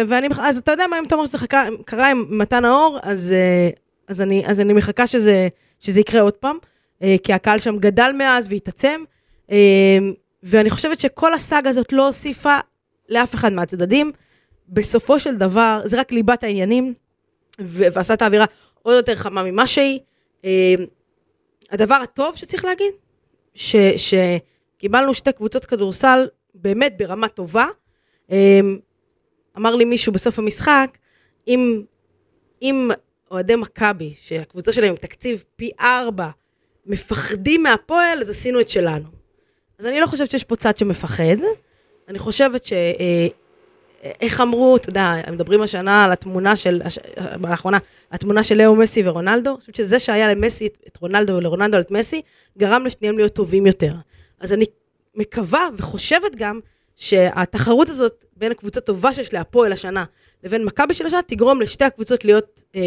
ואני, 0.08 0.27
אז 0.41 0.58
אתה 0.58 0.72
יודע 0.72 0.88
מה, 0.88 1.00
אם 1.00 1.03
אתה 1.03 1.15
אומר 1.15 1.25
שזה 1.27 1.38
חכה- 1.38 1.68
קרה 1.86 2.12
עם 2.12 2.25
מתן 2.29 2.65
האור, 2.65 3.00
אז, 3.03 3.32
אה, 3.32 3.70
אז, 4.08 4.22
אני, 4.22 4.44
אז 4.48 4.60
אני 4.60 4.74
מחכה 4.74 5.08
שזה, 5.08 5.48
שזה 5.79 6.00
יקרה 6.00 6.22
עוד 6.22 6.34
פעם, 6.34 6.58
כי 7.24 7.34
הקהל 7.34 7.60
שם 7.60 7.77
גדל 7.77 8.12
מאז 8.18 8.48
והתעצם, 8.50 9.03
ואני 10.44 10.70
חושבת 10.70 11.00
שכל 11.00 11.34
הסאגה 11.34 11.70
הזאת 11.70 11.94
לא 11.94 12.08
הוסיפה 12.08 12.58
לאף 13.10 13.36
אחד 13.36 13.53
מהצדדים. 13.53 14.12
בסופו 14.70 15.20
של 15.20 15.36
דבר, 15.36 15.82
זה 15.86 16.00
רק 16.00 16.12
ליבת 16.12 16.44
העניינים, 16.44 16.94
ועשה 17.60 18.13
את 18.13 18.22
האווירה 18.22 18.46
עוד 18.82 18.96
יותר 18.96 19.16
חמה 19.16 19.44
ממה 19.44 19.68
שהיא. 19.68 20.00
אה, 20.46 20.75
הדבר 21.72 21.96
הטוב 21.96 22.36
שצריך 22.36 22.66
להגיד, 22.66 22.94
שקיבלנו 23.98 25.13
שתי 25.13 25.32
קבוצות 25.34 25.66
כדורסל 25.66 26.28
באמת 26.54 26.98
ברמה 26.98 27.28
טובה. 27.28 27.68
אמ, 28.30 28.80
אמר 29.58 29.75
לי 29.75 29.86
מישהו 29.86 30.13
בסוף 30.13 30.39
המשחק, 30.39 30.98
אם, 31.48 31.82
אם 32.62 32.89
אוהדי 33.32 33.56
מכבי, 33.56 34.13
שהקבוצה 34.22 34.74
שלהם 34.74 34.89
עם 34.89 34.96
תקציב 34.96 35.44
פי 35.56 35.72
ארבע, 35.80 36.30
מפחדים 36.86 37.63
מהפועל, 37.63 38.22
אז 38.22 38.30
עשינו 38.30 38.60
את 38.60 38.70
שלנו. 38.70 39.08
אז 39.80 39.86
אני 39.86 40.00
לא 40.00 40.08
חושבת 40.08 40.32
שיש 40.32 40.44
פה 40.44 40.56
צד 40.56 40.78
שמפחד. 40.78 41.38
אני 42.08 42.20
חושבת 42.20 42.66
ש... 42.66 42.74
אה, 42.74 43.28
איך 44.03 44.41
אמרו, 44.41 44.77
אתה 44.77 44.89
יודע, 44.89 45.13
מדברים 45.32 45.62
השנה 45.62 46.06
על 46.06 46.12
התמונה 46.12 46.56
של, 46.56 46.82
לאחרונה, 47.50 47.77
התמונה 48.12 48.44
של 48.44 48.63
לאו 48.63 48.75
מסי 48.75 49.01
ורונלדו, 49.06 49.50
אני 49.50 49.60
חושבת 49.60 49.75
שזה 49.75 50.00
שהיה 50.00 50.34
למסי 50.34 50.68
את, 50.68 50.98
רונלדו 51.01 51.34
ולרונלדו 51.34 51.79
את 51.79 51.91
מסי, 51.91 52.22
גרם 52.58 52.86
לשניהם 52.86 53.18
להיות 53.18 53.34
טובים 53.34 53.65
יותר. 53.65 53.94
אז 54.39 54.53
אני 54.53 54.65
מקווה 55.15 55.70
וחושבת 55.77 56.36
גם 56.36 56.60
שהתחרות 56.96 57.89
הזאת 57.89 58.25
בין 58.38 58.51
הקבוצה 58.51 58.79
הטובה 58.79 59.13
שיש 59.13 59.34
להפועל 59.34 59.72
השנה 59.72 60.06
לבין 60.44 60.65
מכבי 60.65 60.94
של 60.94 61.06
השנה 61.06 61.22
תגרום 61.22 61.62
לשתי 61.62 61.86
הקבוצות 61.86 62.25
להיות 62.25 62.63
אה, 62.75 62.82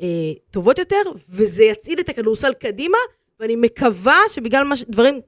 אה, 0.00 0.32
טובות 0.50 0.78
יותר, 0.78 1.02
וזה 1.28 1.64
יצעיד 1.64 1.98
את 1.98 2.08
הכדורסל 2.08 2.52
קדימה, 2.54 2.98
ואני 3.40 3.56
מקווה 3.56 4.18
שבגלל 4.32 4.64
מה, 4.64 4.76
ש- 4.76 4.84
דברים 4.88 5.20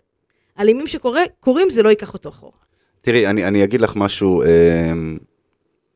אלימים 0.59 0.87
שקורים, 0.87 1.71
זה 1.71 1.83
לא 1.83 1.89
ייקח 1.89 2.15
אותו 2.15 2.29
אחורה. 2.29 2.68
תראי, 3.09 3.27
אני, 3.27 3.45
אני 3.45 3.65
אגיד 3.65 3.81
לך 3.81 3.97
משהו, 3.97 4.43
אה, 4.43 4.93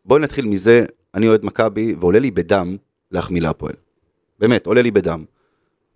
בואי 0.04 0.20
נתחיל 0.20 0.46
מזה, 0.46 0.84
אני 1.14 1.28
אוהד 1.28 1.44
מכבי 1.44 1.94
ועולה 2.00 2.18
לי 2.18 2.30
בדם 2.30 2.76
להחמיא 3.10 3.42
להפועל. 3.42 3.72
באמת, 4.38 4.66
עולה 4.66 4.82
לי 4.82 4.90
בדם. 4.90 5.24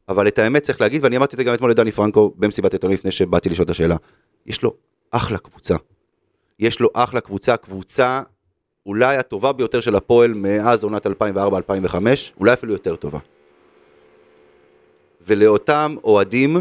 אבל 0.08 0.28
את 0.28 0.38
האמת 0.38 0.62
צריך 0.62 0.80
להגיד, 0.80 1.04
ואני 1.04 1.16
אמרתי 1.16 1.36
את 1.36 1.38
זה 1.38 1.44
גם 1.44 1.54
אתמול 1.54 1.70
לדני 1.70 1.92
פרנקו 1.92 2.34
במסיבת 2.36 2.72
עיתונאים 2.72 2.98
לפני 2.98 3.10
שבאתי 3.10 3.48
לשאול 3.48 3.64
את 3.64 3.70
השאלה. 3.70 3.96
יש 4.46 4.62
לו 4.62 4.74
אחלה 5.10 5.38
קבוצה. 5.38 5.76
יש 6.58 6.80
לו 6.80 6.88
אחלה 6.94 7.20
קבוצה, 7.20 7.56
קבוצה 7.56 8.22
אולי 8.86 9.16
הטובה 9.16 9.52
ביותר 9.52 9.80
של 9.80 9.96
הפועל 9.96 10.34
מאז 10.34 10.84
עונת 10.84 11.06
2004-2005, 11.06 11.10
אולי 12.40 12.52
אפילו 12.52 12.72
יותר 12.72 12.96
טובה. 12.96 13.18
ולאותם 15.26 15.96
אוהדים, 16.04 16.56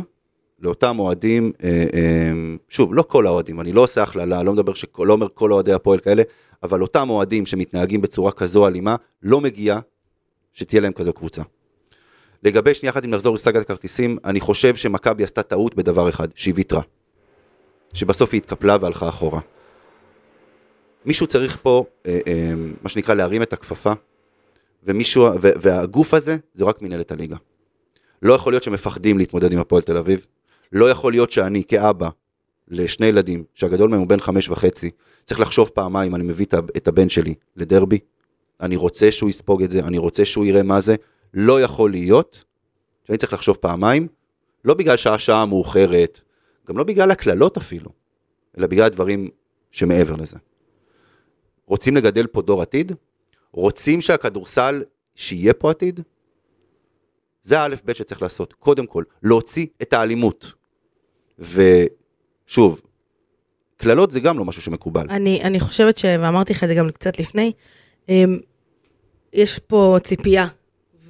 לאותם 0.59 1.00
אוהדים, 1.00 1.51
אה, 1.63 1.85
אה, 1.93 2.31
שוב, 2.69 2.93
לא 2.93 3.01
כל 3.01 3.27
האוהדים, 3.27 3.62
אני 3.62 3.71
לא 3.71 3.81
עושה 3.81 4.03
הכללה, 4.03 4.43
לא 4.43 4.53
מדבר, 4.53 4.74
שכל, 4.74 5.05
לא 5.07 5.13
אומר 5.13 5.27
כל 5.33 5.51
אוהדי 5.51 5.74
הפועל 5.74 6.00
כאלה, 6.00 6.24
אבל 6.63 6.81
אותם 6.81 7.09
אוהדים 7.09 7.45
שמתנהגים 7.45 8.01
בצורה 8.01 8.31
כזו 8.31 8.67
אלימה, 8.67 8.95
לא 9.24 9.41
מגיע 9.41 9.79
שתהיה 10.53 10.81
להם 10.81 10.93
כזו 10.93 11.13
קבוצה. 11.13 11.41
לגבי, 12.43 12.74
שנייה 12.74 12.91
אחת 12.91 13.05
אם 13.05 13.09
נחזור 13.09 13.35
לסאגת 13.35 13.62
הכרטיסים, 13.62 14.17
אני 14.25 14.39
חושב 14.39 14.75
שמכבי 14.75 15.24
עשתה 15.24 15.43
טעות 15.43 15.75
בדבר 15.75 16.09
אחד, 16.09 16.27
שהיא 16.35 16.53
ויתרה. 16.57 16.81
שבסוף 17.93 18.33
היא 18.33 18.41
התקפלה 18.41 18.77
והלכה 18.81 19.09
אחורה. 19.09 19.39
מישהו 21.05 21.27
צריך 21.27 21.57
פה, 21.62 21.85
אה, 22.05 22.19
אה, 22.27 22.53
מה 22.81 22.89
שנקרא, 22.89 23.13
להרים 23.13 23.41
את 23.41 23.53
הכפפה, 23.53 23.93
ומישהו, 24.83 25.24
ו, 25.41 25.50
והגוף 25.62 26.13
הזה, 26.13 26.38
זה 26.53 26.65
רק 26.65 26.81
מנהלת 26.81 27.12
הליגה. 27.12 27.35
לא 28.21 28.33
יכול 28.33 28.53
להיות 28.53 28.63
שמפחדים 28.63 29.17
להתמודד 29.17 29.53
עם 29.53 29.59
הפועל 29.59 29.81
תל 29.81 29.97
אביב. 29.97 30.25
לא 30.75 30.89
יכול 30.89 31.13
להיות 31.13 31.32
שאני 31.32 31.63
כאבא 31.63 32.10
לשני 32.67 33.05
ילדים, 33.05 33.44
שהגדול 33.53 33.89
מהם 33.89 34.00
הוא 34.00 34.08
בן 34.08 34.20
חמש 34.20 34.50
וחצי, 34.50 34.91
צריך 35.25 35.39
לחשוב 35.39 35.70
פעמיים, 35.70 36.15
אני 36.15 36.24
מביא 36.24 36.46
את 36.77 36.88
הבן 36.88 37.10
שלי 37.10 37.34
לדרבי, 37.55 38.00
אני 38.62 38.75
רוצה 38.75 39.12
שהוא 39.12 39.29
יספוג 39.29 39.63
את 39.63 39.72
זה, 39.72 39.79
אני 39.79 39.98
רוצה 39.98 40.25
שהוא 40.25 40.46
יראה 40.46 40.63
מה 40.63 40.79
זה, 40.79 40.96
לא 41.34 41.62
יכול 41.62 41.91
להיות 41.91 42.44
שאני 43.08 43.17
צריך 43.17 43.34
לחשוב 43.34 43.55
פעמיים, 43.55 44.08
לא 44.65 44.74
בגלל 44.74 44.98
שהשעה 44.98 45.46
מאוחרת, 45.46 46.22
גם 46.67 46.77
לא 46.77 46.84
בגלל 46.84 47.12
הקללות 47.12 47.58
אפילו, 47.58 47.91
אלא 48.58 48.67
בגלל 48.67 48.86
הדברים 48.86 49.29
שמעבר 49.72 50.15
לזה. 50.15 50.38
רוצים 51.65 51.96
לגדל 51.96 52.27
פה 52.27 52.41
דור 52.41 52.62
עתיד? 52.62 52.91
רוצים 53.51 54.01
שהכדורסל, 54.01 54.84
שיהיה 55.15 55.53
פה 55.53 55.70
עתיד? 55.70 56.00
זה 57.44 57.60
האלף 57.60 57.84
בית 57.84 57.96
שצריך 57.96 58.22
לעשות. 58.22 58.53
קודם 58.53 58.86
כל, 58.86 59.03
להוציא 59.24 59.67
את 59.82 59.94
האלימות. 59.94 60.53
ושוב, 61.39 62.81
קללות 63.77 64.11
זה 64.11 64.19
גם 64.19 64.39
לא 64.39 64.45
משהו 64.45 64.61
שמקובל. 64.61 65.05
אני, 65.09 65.41
אני 65.43 65.59
חושבת 65.59 65.97
ש... 65.97 66.05
ואמרתי 66.05 66.53
לך 66.53 66.63
את 66.63 66.69
זה 66.69 66.75
גם 66.75 66.89
קצת 66.91 67.19
לפני, 67.19 67.51
אמ, 68.09 68.39
יש 69.33 69.59
פה 69.59 69.97
ציפייה, 70.03 70.47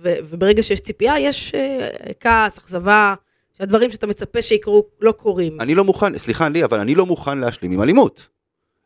ו, 0.02 0.14
וברגע 0.30 0.64
שיש 0.64 0.80
ציפייה, 0.80 1.20
יש 1.20 1.56
אה, 1.56 1.90
כעס, 2.20 2.58
אכזבה, 2.58 3.14
שהדברים 3.58 3.92
שאתה 3.92 4.08
מצפה 4.08 4.42
שיקרו 4.42 4.86
לא 5.02 5.12
קורים. 5.12 5.62
אני 5.62 5.76
לא 5.76 5.84
מוכן, 5.84 6.18
סליחה 6.18 6.50
לי, 6.50 6.64
אבל 6.64 6.80
אני 6.80 6.96
לא 6.96 7.06
מוכן 7.06 7.38
להשלים 7.38 7.72
עם 7.72 7.82
אלימות. 7.82 8.28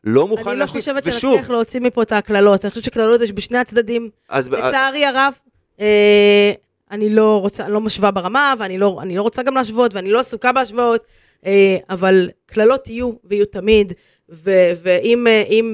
לא 0.04 0.28
מוכן 0.28 0.50
אני 0.50 0.58
לא 0.58 0.60
להשלים, 0.60 0.80
חושבת 0.80 1.02
ושוב, 1.06 1.32
שנצליח 1.32 1.50
להוציא 1.50 1.80
מפה 1.80 2.02
את 2.02 2.12
הקללות, 2.12 2.64
אני 2.64 2.70
חושבת 2.70 2.84
שקללות 2.84 3.20
יש 3.20 3.32
בשני 3.32 3.58
הצדדים, 3.58 4.10
אז 4.28 4.48
לצערי 4.48 5.04
הרב. 5.04 5.32
אה, 5.80 6.52
אני 6.90 7.10
לא 7.10 7.40
רוצה, 7.40 7.68
לא 7.68 7.80
משווה 7.80 8.10
ברמה, 8.10 8.54
ואני 8.58 8.78
לא, 8.78 9.00
לא 9.14 9.22
רוצה 9.22 9.42
גם 9.42 9.54
להשוות, 9.54 9.94
ואני 9.94 10.10
לא 10.10 10.20
עסוקה 10.20 10.52
בהשוואות, 10.52 11.04
אבל 11.90 12.30
קללות 12.46 12.88
יהיו, 12.88 13.12
ויהיו 13.24 13.46
תמיד, 13.46 13.92
ו- 14.30 14.72
ואם 14.82 15.26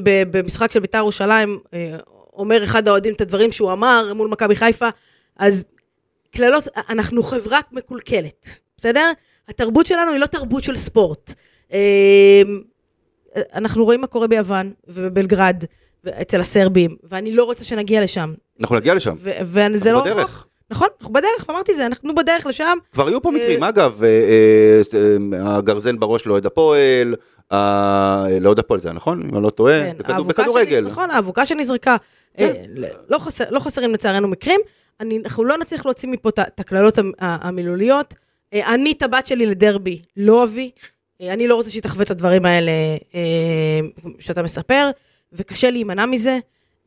אה, 0.07 0.23
במשחק 0.31 0.73
של 0.73 0.81
בית"ר 0.81 0.99
ירושלים 0.99 1.59
אה, 1.75 1.97
אומר 2.33 2.65
אחד 2.65 2.89
האוהדים 2.89 3.15
את 3.15 3.21
הדברים 3.21 3.53
שהוא 3.53 3.73
אמר 3.73 4.13
מול 4.15 4.29
מכבי 4.29 4.57
חיפה, 4.57 4.89
אז 5.37 5.65
קללות, 6.31 6.69
אנחנו 6.89 7.23
חברה 7.23 7.61
מקולקלת, 7.73 8.49
בסדר? 8.77 9.13
התרבות 9.49 9.87
שלנו 9.87 10.13
היא 10.13 10.21
לא 10.21 10.27
תרבות 10.27 10.65
של 10.65 10.77
ספורט. 10.77 11.35
אה, 11.73 12.43
אנחנו 13.55 13.85
רואים 13.85 14.01
מה 14.01 14.07
קורה 14.07 14.27
ביוון 14.27 14.73
ובבלגרד, 14.89 15.65
אצל 16.09 16.41
הסרבים, 16.41 16.97
ואני 17.03 17.33
לא 17.33 17.45
רוצה 17.45 17.65
שנגיע 17.65 18.03
לשם. 18.03 18.35
אנחנו 18.61 18.77
נגיע 18.77 18.95
לשם. 18.95 19.15
וזה 19.23 19.93
לא... 19.93 20.05
בדרך. 20.05 20.47
נכון, 20.71 20.89
אנחנו 21.01 21.13
בדרך, 21.13 21.51
אמרתי 21.51 21.73
את 21.73 21.77
זה, 21.77 21.87
אנחנו 21.87 22.15
בדרך 22.15 22.47
לשם. 22.47 22.79
כבר 22.93 23.09
היו 23.09 23.23
פה 23.23 23.29
אה, 23.29 23.35
מקרים, 23.35 23.63
אגב, 23.63 24.05
אה, 24.05 24.09
אה, 24.95 25.57
הגרזן 25.57 25.99
בראש 25.99 26.27
לאוהד 26.27 26.47
הפועל, 26.47 27.15
לאוהד 28.41 28.59
הפועל 28.59 28.81
זה 28.81 28.89
היה 28.89 28.95
נכון? 28.95 29.23
אם 29.23 29.35
אני 29.35 29.45
לא 29.45 29.51
טועה, 29.51 29.79
כן, 29.79 30.27
בכדורגל. 30.27 30.85
נכון, 30.87 31.11
האבוקה 31.11 31.47
שנזרקה. 31.47 31.97
כן. 32.37 32.53
לא 33.09 33.19
לא 33.51 33.61
חסרים 33.61 33.93
לצערנו 33.93 34.29
מקרים. 34.29 34.61
אנחנו 35.01 35.45
לא 35.45 35.59
נצליח 35.59 35.87
להוציא 35.87 36.09
מפה 36.09 36.29
את 36.29 36.61
הקללות 36.61 36.99
המילוליות. 37.19 38.15
אני 38.53 38.93
את 38.93 39.03
הבת 39.03 39.27
שלי 39.27 39.47
לדרבי 39.47 40.03
לא 40.17 40.45
אביא. 40.45 40.71
אני 41.21 41.49
לא 41.49 41.55
רוצה 41.55 41.71
שהיא 41.71 41.83
תחווה 41.83 42.05
את 42.05 42.11
הדברים 42.11 42.45
האלה 42.45 42.73
שאתה 44.19 44.43
מספר, 44.43 44.91
וקשה 45.33 45.71
להימנע 45.71 46.07
מזה. 46.07 46.39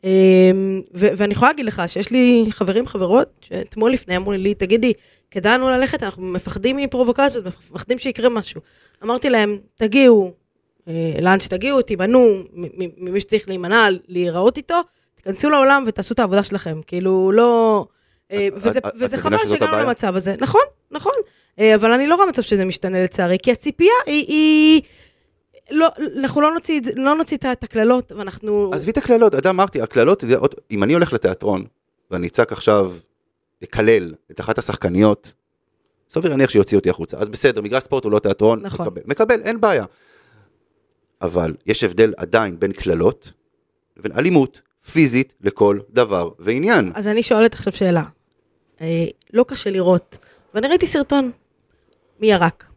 אה, 0.05 0.09
ו- 0.93 1.07
ואני 1.17 1.33
יכולה 1.33 1.51
להגיד 1.51 1.65
לך 1.65 1.81
שיש 1.87 2.11
לי 2.11 2.45
חברים, 2.49 2.87
חברות, 2.87 3.27
שאתמול 3.41 3.91
לפני 3.91 4.17
אמרו 4.17 4.31
לי, 4.31 4.53
תגידי, 4.53 4.93
כדאי 5.31 5.53
לנו 5.53 5.69
ללכת, 5.69 6.03
אנחנו 6.03 6.23
מפחדים 6.23 6.77
מפרובוקציות, 6.77 7.45
מפחדים 7.45 7.97
שיקרה 7.97 8.29
משהו. 8.29 8.61
אמרתי 9.03 9.29
להם, 9.29 9.57
תגיעו, 9.75 10.31
אה, 10.87 10.93
לאן 11.21 11.39
שתגיעו, 11.39 11.81
תימנעו 11.81 12.35
ממי 12.97 13.19
שצריך 13.19 13.47
להימנע, 13.47 13.87
להיראות 14.07 14.57
איתו, 14.57 14.75
תיכנסו 15.15 15.49
לעולם 15.49 15.83
ותעשו 15.87 16.13
את 16.13 16.19
העבודה 16.19 16.43
שלכם. 16.43 16.81
כאילו, 16.87 17.31
לא... 17.31 17.85
אה, 18.31 18.47
וזה- 18.55 18.79
את 18.79 18.85
וזה 18.99 19.17
חבל 19.17 19.37
שהגענו? 19.45 19.77
למצב 19.77 20.15
הזה. 20.15 20.35
נכון, 20.39 20.61
נכון. 20.91 21.13
אה, 21.59 21.75
אבל 21.75 21.91
אני 21.91 22.07
לא 22.07 22.15
רואה 22.15 22.27
מצב 22.27 22.41
שזה 22.41 22.65
משתנה 22.65 23.03
לצערי, 23.03 23.37
כי 23.43 23.51
הציפייה 23.51 23.93
היא... 24.05 24.25
היא... 24.27 24.81
לא, 25.71 25.87
אנחנו 26.17 26.41
לא 26.41 26.53
נוציא, 26.53 26.81
לא 26.95 27.15
נוציא 27.15 27.37
את 27.37 27.63
הקללות, 27.63 28.11
ואנחנו... 28.11 28.71
עזבי 28.73 28.91
את 28.91 28.97
הקללות, 28.97 29.35
אתה 29.35 29.49
אמרתי, 29.49 29.81
הקללות, 29.81 30.23
אם 30.71 30.83
אני 30.83 30.93
הולך 30.93 31.13
לתיאטרון, 31.13 31.65
ואני 32.11 32.27
אצעק 32.27 32.51
עכשיו, 32.51 32.93
לקלל 33.61 34.13
את 34.31 34.39
אחת 34.39 34.57
השחקניות, 34.57 35.33
סביר 36.09 36.31
להניח 36.31 36.49
שיוציא 36.49 36.77
אותי 36.77 36.89
החוצה. 36.89 37.17
אז 37.17 37.29
בסדר, 37.29 37.61
מגרש 37.61 37.83
ספורט 37.83 38.03
הוא 38.03 38.11
לא 38.11 38.19
תיאטרון, 38.19 38.61
נכון. 38.61 38.85
מקבל. 38.87 39.01
מקבל, 39.05 39.41
אין 39.41 39.61
בעיה. 39.61 39.85
אבל 41.21 41.53
יש 41.65 41.83
הבדל 41.83 42.13
עדיין 42.17 42.59
בין 42.59 42.71
קללות 42.71 43.33
לבין 43.97 44.11
אלימות 44.11 44.61
פיזית 44.91 45.33
לכל 45.41 45.79
דבר 45.89 46.29
ועניין. 46.39 46.91
אז 46.95 47.07
אני 47.07 47.23
שואלת 47.23 47.53
עכשיו 47.53 47.73
שאלה. 47.73 48.03
אה, 48.81 49.05
לא 49.33 49.45
קשה 49.47 49.69
לראות, 49.69 50.17
ואני 50.53 50.67
ראיתי 50.67 50.87
סרטון. 50.87 51.31
מי 52.19 52.31
ירק? 52.31 52.68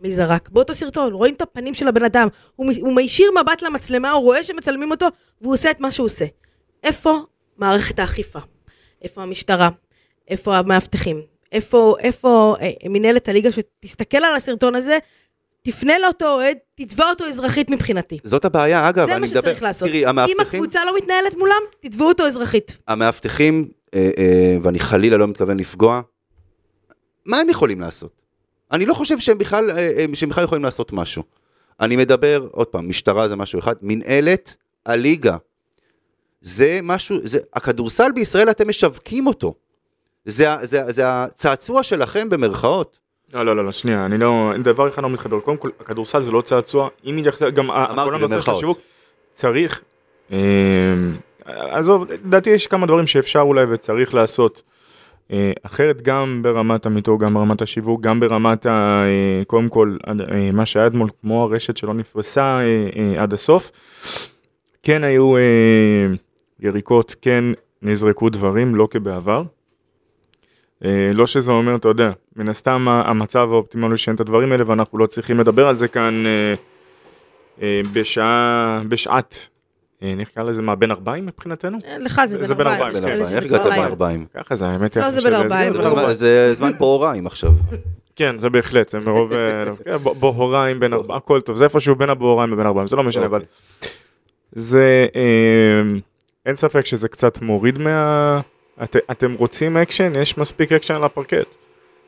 מי 0.00 0.12
זרק? 0.12 0.48
באותו 0.48 0.74
סרטון, 0.74 1.12
רואים 1.12 1.34
את 1.34 1.42
הפנים 1.42 1.74
של 1.74 1.88
הבן 1.88 2.04
אדם, 2.04 2.28
הוא, 2.56 2.72
הוא 2.80 2.92
מישיר 2.92 3.30
מבט 3.42 3.62
למצלמה, 3.62 4.10
הוא 4.10 4.22
רואה 4.22 4.42
שמצלמים 4.42 4.90
אותו, 4.90 5.06
והוא 5.40 5.54
עושה 5.54 5.70
את 5.70 5.80
מה 5.80 5.90
שהוא 5.90 6.04
עושה. 6.04 6.24
איפה 6.84 7.18
מערכת 7.56 7.98
האכיפה? 7.98 8.38
איפה 9.02 9.22
המשטרה? 9.22 9.68
איפה 10.28 10.56
המאבטחים? 10.56 11.22
איפה, 11.52 11.96
איפה 12.00 12.56
אה, 12.60 12.70
מנהלת 12.88 13.28
הליגה 13.28 13.50
שתסתכל 13.52 14.16
על 14.18 14.36
הסרטון 14.36 14.74
הזה, 14.74 14.98
תפנה 15.62 15.98
לאותו 15.98 16.34
אוהד, 16.34 16.56
תתבע 16.74 17.10
אותו 17.10 17.26
אזרחית 17.26 17.70
מבחינתי. 17.70 18.18
זאת 18.24 18.44
הבעיה, 18.44 18.88
אגב, 18.88 19.06
זה 19.06 19.12
אני 19.12 19.20
מה 19.20 19.26
מדבר, 19.26 19.40
שצריך 19.40 19.62
לעשות. 19.62 19.88
תראי, 19.88 20.04
אם 20.04 20.08
המאבטחים, 20.08 20.40
הקבוצה 20.40 20.84
לא 20.84 20.96
מתנהלת 20.96 21.36
מולם, 21.36 21.62
תתבעו 21.80 22.08
אותו 22.08 22.26
אזרחית. 22.26 22.76
המאבטחים, 22.88 23.68
אה, 23.94 24.10
אה, 24.18 24.56
ואני 24.62 24.80
חלילה 24.80 25.16
לא 25.16 25.26
מתכוון 25.26 25.60
לפגוע, 25.60 26.00
מה 27.26 27.38
הם 27.38 27.48
יכולים 27.48 27.80
לעשות? 27.80 28.18
אני 28.72 28.86
לא 28.86 28.94
חושב 28.94 29.18
שהם 29.18 29.38
בכלל, 29.38 29.70
אה, 29.70 29.76
אה, 29.78 30.04
שהם 30.14 30.28
בכלל 30.28 30.44
יכולים 30.44 30.64
לעשות 30.64 30.92
משהו. 30.92 31.22
אני 31.80 31.96
מדבר, 31.96 32.48
עוד 32.52 32.66
פעם, 32.66 32.88
משטרה 32.88 33.28
זה 33.28 33.36
משהו 33.36 33.58
אחד, 33.58 33.74
מנהלת 33.82 34.54
הליגה. 34.86 35.36
זה 36.40 36.80
משהו, 36.82 37.16
זה, 37.22 37.38
הכדורסל 37.54 38.12
בישראל 38.12 38.50
אתם 38.50 38.68
משווקים 38.68 39.26
אותו. 39.26 39.54
זה, 40.24 40.48
זה, 40.62 40.92
זה 40.92 41.02
הצעצוע 41.06 41.82
שלכם 41.82 42.28
במרכאות. 42.28 42.98
לא, 43.32 43.46
לא, 43.46 43.56
לא, 43.56 43.64
לא, 43.64 43.72
שנייה, 43.72 44.06
אני 44.06 44.18
לא, 44.18 44.52
דבר 44.64 44.88
אחד 44.88 45.02
לא 45.02 45.10
מתחבר. 45.10 45.40
קודם 45.40 45.56
כל, 45.56 45.70
הכדורסל 45.80 46.22
זה 46.22 46.30
לא 46.32 46.40
צעצוע, 46.40 46.88
אם 47.04 47.16
מתייחס, 47.16 47.42
גם 47.42 47.70
ה- 47.70 47.86
אמרתי, 47.90 48.10
כל 48.10 48.14
הנושא 48.14 48.40
של. 48.40 48.50
השיווק, 48.50 48.78
צריך, 49.34 49.82
אה, 50.32 50.38
עזוב, 51.48 52.04
לדעתי 52.12 52.50
יש 52.50 52.66
כמה 52.66 52.86
דברים 52.86 53.06
שאפשר 53.06 53.40
אולי 53.40 53.64
וצריך 53.64 54.14
לעשות. 54.14 54.62
אה, 55.32 55.52
אחרת 55.62 56.02
גם 56.02 56.40
ברמת 56.42 56.86
המיתוג, 56.86 57.24
גם 57.24 57.34
ברמת 57.34 57.62
השיווק, 57.62 58.00
גם 58.00 58.20
ברמת, 58.20 58.66
ה, 58.66 58.70
אה, 58.70 59.44
קודם 59.46 59.68
כל, 59.68 59.96
אה, 60.08 60.50
מה 60.52 60.66
שהיה 60.66 60.86
אתמול, 60.86 61.10
כמו 61.20 61.42
הרשת 61.42 61.76
שלא 61.76 61.94
נפרסה 61.94 62.60
עד 63.18 63.32
הסוף. 63.32 63.70
כן 64.82 65.04
היו 65.04 65.34
יריקות, 66.60 67.14
כן 67.20 67.44
נזרקו 67.82 68.28
דברים, 68.28 68.74
לא 68.74 68.88
כבעבר. 68.90 69.42
לא 71.14 71.26
שזה 71.26 71.52
אומר, 71.52 71.76
אתה 71.76 71.88
יודע, 71.88 72.10
מן 72.36 72.48
הסתם 72.48 72.88
המצב 72.88 73.48
האופטימלי 73.52 73.96
שאין 73.96 74.14
את 74.14 74.20
הדברים 74.20 74.52
האלה 74.52 74.64
ואנחנו 74.66 74.98
לא 74.98 75.06
צריכים 75.06 75.40
לדבר 75.40 75.68
על 75.68 75.76
זה 75.76 75.88
כאן 75.88 76.24
בשעה, 77.92 78.82
בשעת, 78.88 79.48
נקרא 80.02 80.42
לזה 80.42 80.62
מה, 80.62 80.74
בין 80.74 80.90
ארבעים 80.90 81.26
מבחינתנו? 81.26 81.78
אה, 81.86 81.98
לך 81.98 82.20
זה 82.26 82.38
בין 82.38 82.48
בין 82.48 82.66
ארבעים. 82.66 82.82
ארבעים, 82.86 82.94
בן 82.94 83.08
כן. 83.08 83.12
אלה 83.12 83.24
ארבעים, 83.24 83.34
איך 83.36 83.44
שזה 83.44 83.56
הגעת 83.56 83.66
לילה. 83.70 83.86
ארבעים? 83.86 84.26
ככה 84.34 84.54
זה, 84.56 84.66
האמת 84.66 84.96
לא, 84.96 85.02
היא, 85.04 85.10
זה 85.10 85.20
בין 85.20 85.34
ארבעים, 85.34 85.72
זה 85.72 85.76
זה 85.76 85.82
בין 85.82 85.84
לא 85.84 85.88
ארבעים. 86.00 86.14
זה 86.14 86.54
זמן 86.54 86.72
בהוריים 86.78 87.26
עכשיו. 87.26 87.50
כן, 88.16 88.38
זה 88.38 88.48
בהחלט, 88.50 88.88
זה 88.88 88.98
מרוב, 88.98 89.32
אה, 89.32 89.64
כן, 89.84 89.96
ב- 89.96 90.20
בהוריים 90.20 90.80
בין 90.80 90.92
ארבעה, 90.92 91.16
הכל 91.16 91.40
טוב, 91.40 91.56
זה 91.56 91.64
איפשהו 91.64 91.94
בין 91.94 92.10
הבהוריים 92.10 92.52
לבין 92.52 92.66
ארבעים, 92.66 92.88
זה 92.88 92.96
לא 92.96 93.02
משנה, 93.02 93.26
אבל 93.26 93.40
אוקיי. 93.40 93.90
זה, 94.52 95.06
אה, 95.16 95.20
אין 96.46 96.56
ספק 96.56 96.86
שזה 96.86 97.08
קצת 97.08 97.42
מוריד 97.42 97.78
מה... 97.78 98.40
את, 98.82 98.96
אתם 99.10 99.34
רוצים 99.34 99.76
אקשן? 99.76 100.12
יש 100.16 100.38
מספיק 100.38 100.72
אקשן 100.72 100.94
על 100.94 101.04
הפרקט. 101.04 101.54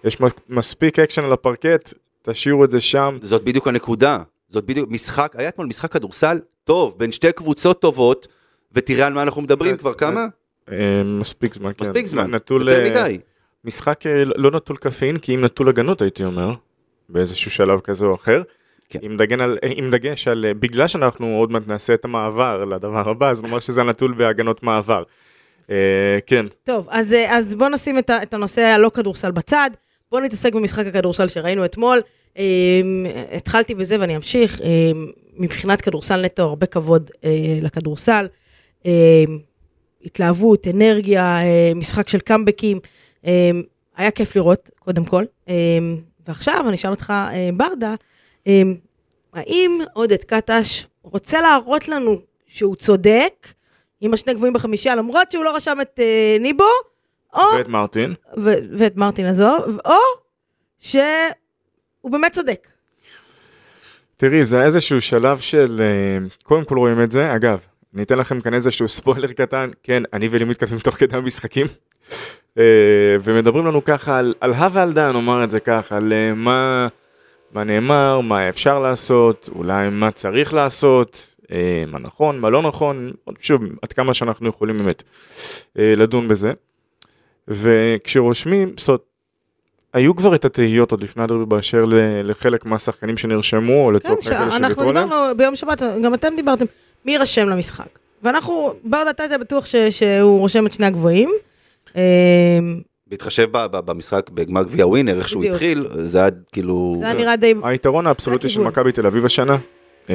יש 0.04 0.20
מס- 0.20 0.32
מספיק 0.48 0.98
אקשן 0.98 1.24
על 1.24 1.32
הפרקט, 1.32 1.94
תשאירו 2.22 2.64
את 2.64 2.70
זה 2.70 2.80
שם. 2.80 3.16
זאת 3.22 3.44
בדיוק 3.44 3.68
הנקודה. 3.68 4.18
זאת 4.48 4.64
בדיוק, 4.64 4.90
משחק, 4.90 5.32
היה 5.38 5.48
אתמול 5.48 5.66
משחק 5.66 5.92
כדורסל 5.92 6.38
טוב, 6.64 6.94
בין 6.98 7.12
שתי 7.12 7.32
קבוצות 7.32 7.80
טובות, 7.80 8.28
ותראה 8.72 9.06
על 9.06 9.12
מה 9.12 9.22
אנחנו 9.22 9.42
מדברים 9.42 9.72
אה, 9.72 9.78
כבר, 9.78 9.94
כמה? 9.94 10.26
אה, 10.72 11.02
מספיק 11.04 11.54
זמן, 11.54 11.72
כן. 11.72 11.84
מספיק 11.84 12.06
זמן, 12.06 12.30
יותר 12.32 12.54
אה, 12.84 12.90
מדי. 12.90 13.18
משחק 13.64 14.06
אה, 14.06 14.24
לא 14.24 14.50
נטול 14.50 14.76
קפאין, 14.76 15.18
כי 15.18 15.34
אם 15.34 15.44
נטול 15.44 15.68
הגנות 15.68 16.02
הייתי 16.02 16.24
אומר, 16.24 16.52
באיזשהו 17.08 17.50
שלב 17.50 17.80
כזה 17.80 18.04
או 18.06 18.14
אחר. 18.14 18.42
כן. 18.88 18.98
עם, 19.02 19.16
דגן 19.16 19.40
על, 19.40 19.58
אה, 19.64 19.68
עם 19.76 19.90
דגש 19.90 20.28
על, 20.28 20.44
אה, 20.48 20.54
בגלל 20.54 20.86
שאנחנו 20.86 21.36
עוד 21.36 21.52
מעט 21.52 21.62
נעשה 21.66 21.94
את 21.94 22.04
המעבר 22.04 22.64
לדבר 22.64 23.10
הבא, 23.10 23.30
אז 23.30 23.42
נאמר 23.42 23.60
שזה 23.60 23.82
נטול 23.82 24.14
בהגנות 24.14 24.62
מעבר. 24.62 25.02
אה, 25.70 25.76
כן, 26.26 26.46
טוב, 26.64 26.86
אז, 26.90 27.12
אה, 27.12 27.36
אז 27.36 27.54
בואו 27.54 27.68
נשים 27.68 27.98
את, 27.98 28.10
ה- 28.10 28.22
את 28.22 28.34
הנושא 28.34 28.60
הלא 28.62 28.90
כדורסל 28.94 29.30
בצד. 29.30 29.70
בואו 30.10 30.22
נתעסק 30.22 30.52
במשחק 30.54 30.86
הכדורסל 30.86 31.28
שראינו 31.28 31.64
אתמול. 31.64 32.00
אה, 32.38 32.44
התחלתי 33.36 33.74
בזה 33.74 33.96
ואני 34.00 34.16
אמשיך. 34.16 34.60
אה, 34.60 34.66
מבחינת 35.40 35.80
כדורסל 35.80 36.20
נטו, 36.24 36.42
הרבה 36.42 36.66
כבוד 36.66 37.10
אה, 37.24 37.58
לכדורסל. 37.62 38.28
אה, 38.86 39.24
התלהבות, 40.04 40.66
אנרגיה, 40.66 41.42
אה, 41.42 41.72
משחק 41.74 42.08
של 42.08 42.18
קאמבקים. 42.20 42.80
אה, 43.26 43.50
היה 43.96 44.10
כיף 44.10 44.36
לראות, 44.36 44.70
קודם 44.78 45.04
כל. 45.04 45.24
אה, 45.48 45.54
ועכשיו 46.28 46.64
אני 46.68 46.74
אשאל 46.74 46.90
אותך, 46.90 47.10
אה, 47.10 47.50
ברדה, 47.56 47.94
אה, 48.46 48.62
האם 49.32 49.78
עודד 49.92 50.24
קטש 50.24 50.86
רוצה 51.02 51.40
להראות 51.40 51.88
לנו 51.88 52.16
שהוא 52.46 52.76
צודק 52.76 53.46
עם 54.00 54.14
השני 54.14 54.34
גבוהים 54.34 54.52
בחמישייה, 54.52 54.94
למרות 54.94 55.32
שהוא 55.32 55.44
לא 55.44 55.56
רשם 55.56 55.78
את 55.82 56.00
אה, 56.02 56.36
ניבו, 56.40 56.64
או, 57.34 57.40
ואת 57.58 57.68
מרטין. 57.68 58.14
ו- 58.36 58.58
ואת 58.78 58.96
מרטין 58.96 59.26
עזוב, 59.26 59.78
או 59.84 59.94
שהוא 60.78 62.10
באמת 62.10 62.32
צודק. 62.32 62.68
תראי, 64.20 64.44
זה 64.44 64.62
איזשהו 64.62 65.00
שלב 65.00 65.38
של, 65.38 65.80
אה, 65.80 66.26
קודם 66.42 66.64
כל 66.64 66.78
רואים 66.78 67.02
את 67.02 67.10
זה, 67.10 67.34
אגב, 67.34 67.58
אני 67.94 68.02
אתן 68.02 68.18
לכם 68.18 68.40
כאן 68.40 68.54
איזשהו 68.54 68.88
ספוילר 68.98 69.32
קטן, 69.32 69.70
כן, 69.82 70.02
אני 70.12 70.28
ולי 70.30 70.44
מתכתבים 70.44 70.78
תוך 70.78 70.94
כדי 70.94 71.16
המשחקים, 71.16 71.66
אה, 72.58 72.64
ומדברים 73.24 73.66
לנו 73.66 73.84
ככה 73.84 74.18
על, 74.18 74.34
על 74.40 74.52
הא 74.52 74.68
ועל 74.72 74.92
דא, 74.92 75.12
נאמר 75.12 75.44
את 75.44 75.50
זה 75.50 75.60
ככה, 75.60 75.96
על 75.96 76.12
אה, 76.12 76.34
מה, 76.34 76.88
מה 77.52 77.64
נאמר, 77.64 78.20
מה 78.20 78.48
אפשר 78.48 78.78
לעשות, 78.78 79.50
אולי 79.54 79.88
מה 79.88 80.10
צריך 80.10 80.54
לעשות, 80.54 81.34
מה 81.86 81.98
נכון, 81.98 82.38
מה 82.38 82.50
לא 82.50 82.62
נכון, 82.62 83.12
שוב, 83.40 83.62
עד 83.82 83.92
כמה 83.92 84.14
שאנחנו 84.14 84.48
יכולים 84.48 84.78
באמת 84.78 85.02
לדון 85.76 86.28
בזה. 86.28 86.52
וכשרושמים, 87.48 88.72
זאת 88.76 89.09
היו 89.94 90.16
כבר 90.16 90.34
את 90.34 90.44
התהיות 90.44 90.90
עוד 90.92 91.02
לפני 91.02 91.22
הדרבי 91.22 91.44
באשר 91.46 91.84
ל- 91.84 91.94
לחלק 92.30 92.66
מהשחקנים 92.66 93.16
שנרשמו, 93.16 93.84
או 93.84 93.88
כן, 93.88 93.94
לצורך 93.94 94.26
העניין 94.26 94.50
כאלה 94.50 94.56
אנחנו 94.56 94.64
שוויתרו 94.74 94.88
עליהם. 94.90 95.08
דיברנו 95.08 95.36
ביום 95.36 95.56
שבת, 95.56 95.82
גם 96.04 96.14
אתם 96.14 96.32
דיברתם, 96.36 96.64
מי 97.04 97.12
יירשם 97.12 97.48
למשחק. 97.48 97.98
ואנחנו, 98.22 98.72
ברדה, 98.84 99.10
אתה 99.10 99.22
היית 99.22 99.40
בטוח 99.40 99.66
ש- 99.66 99.76
שהוא 99.76 100.38
רושם 100.38 100.66
את 100.66 100.72
שני 100.72 100.86
הגבוהים. 100.86 101.30
אה, 101.96 102.02
בהתחשב 103.06 103.48
ב- 103.52 103.66
ב- 103.66 103.80
במשחק 103.90 104.30
בגמר 104.30 104.62
גביע 104.62 104.86
ווינר, 104.86 105.18
איך 105.18 105.28
שהוא. 105.28 105.44
התחיל, 105.44 105.86
זה 105.90 106.18
היה 106.18 106.28
כאילו... 106.52 106.96
זה 107.00 107.06
היה 107.06 107.14
נראה 107.14 107.36
די... 107.36 107.54
היתרון 107.62 108.06
האבסולוטי 108.06 108.48
של. 108.48 108.60
מכבי 108.60 108.92
תל 108.92 109.06
אביב 109.06 109.24
השנה, 109.24 109.56
אה, 110.10 110.14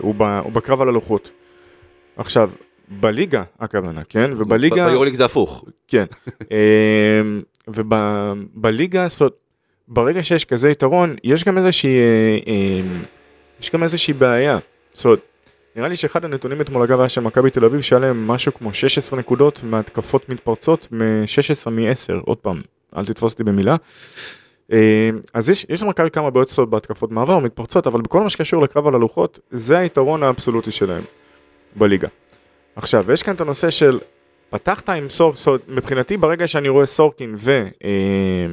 הוא 0.00 0.14
בקרב 0.52 0.80
על 0.80 0.88
הלוחות. 0.88 1.30
עכשיו, 2.16 2.50
בליגה 2.88 3.42
הכוונה, 3.60 4.00
כן? 4.08 4.30
ובליגה... 4.36 4.88
ביורוליג 4.88 5.14
זה 5.14 5.24
הפוך. 5.24 5.64
כן. 5.88 6.04
ובליגה, 7.68 9.08
זאת 9.08 9.20
אומרת, 9.20 9.32
ברגע 9.88 10.22
שיש 10.22 10.44
כזה 10.44 10.70
יתרון, 10.70 11.16
יש 11.24 11.44
גם 11.44 11.58
איזושהי, 11.58 11.96
אה, 11.98 12.38
אה, 12.46 12.80
יש 13.60 13.70
גם 13.70 13.82
איזושהי 13.82 14.14
בעיה. 14.14 14.58
זאת 14.94 15.04
אומרת, 15.04 15.20
נראה 15.76 15.88
לי 15.88 15.96
שאחד 15.96 16.24
הנתונים 16.24 16.60
אתמול 16.60 16.82
אגב 16.82 17.00
היה 17.00 17.08
שמכבי 17.08 17.50
תל 17.50 17.64
אביב 17.64 17.80
שהיה 17.80 18.00
להם 18.00 18.26
משהו 18.26 18.54
כמו 18.54 18.74
16 18.74 19.18
נקודות 19.18 19.60
מהתקפות 19.62 20.28
מתפרצות 20.28 20.88
מ-16 20.90 21.70
מ-10, 21.70 22.20
עוד 22.24 22.36
פעם, 22.36 22.62
אל 22.96 23.06
תתפוס 23.06 23.32
אותי 23.32 23.44
במילה. 23.44 23.76
אה, 24.72 25.10
אז 25.34 25.50
יש, 25.50 25.66
יש 25.68 25.82
למכבי 25.82 26.10
כמה 26.10 26.30
בעיות 26.30 26.50
סוד 26.50 26.70
בהתקפות 26.70 27.12
מעבר, 27.12 27.38
מתפרצות, 27.38 27.86
אבל 27.86 28.00
בכל 28.00 28.20
מה 28.20 28.30
שקשור 28.30 28.62
לקרב 28.62 28.86
על 28.86 28.94
הלוחות, 28.94 29.40
זה 29.50 29.78
היתרון 29.78 30.22
האבסולוטי 30.22 30.70
שלהם 30.70 31.02
בליגה. 31.76 32.08
עכשיו, 32.76 33.12
יש 33.12 33.22
כאן 33.22 33.34
את 33.34 33.40
הנושא 33.40 33.70
של 33.70 33.98
פתחת 34.50 34.88
עם 34.88 35.08
סור, 35.08 35.34
סור, 35.34 35.56
מבחינתי 35.68 36.16
ברגע 36.16 36.46
שאני 36.46 36.68
רואה 36.68 36.86
סורקין 36.86 37.34
ו... 37.38 37.50
אה, 37.84 37.90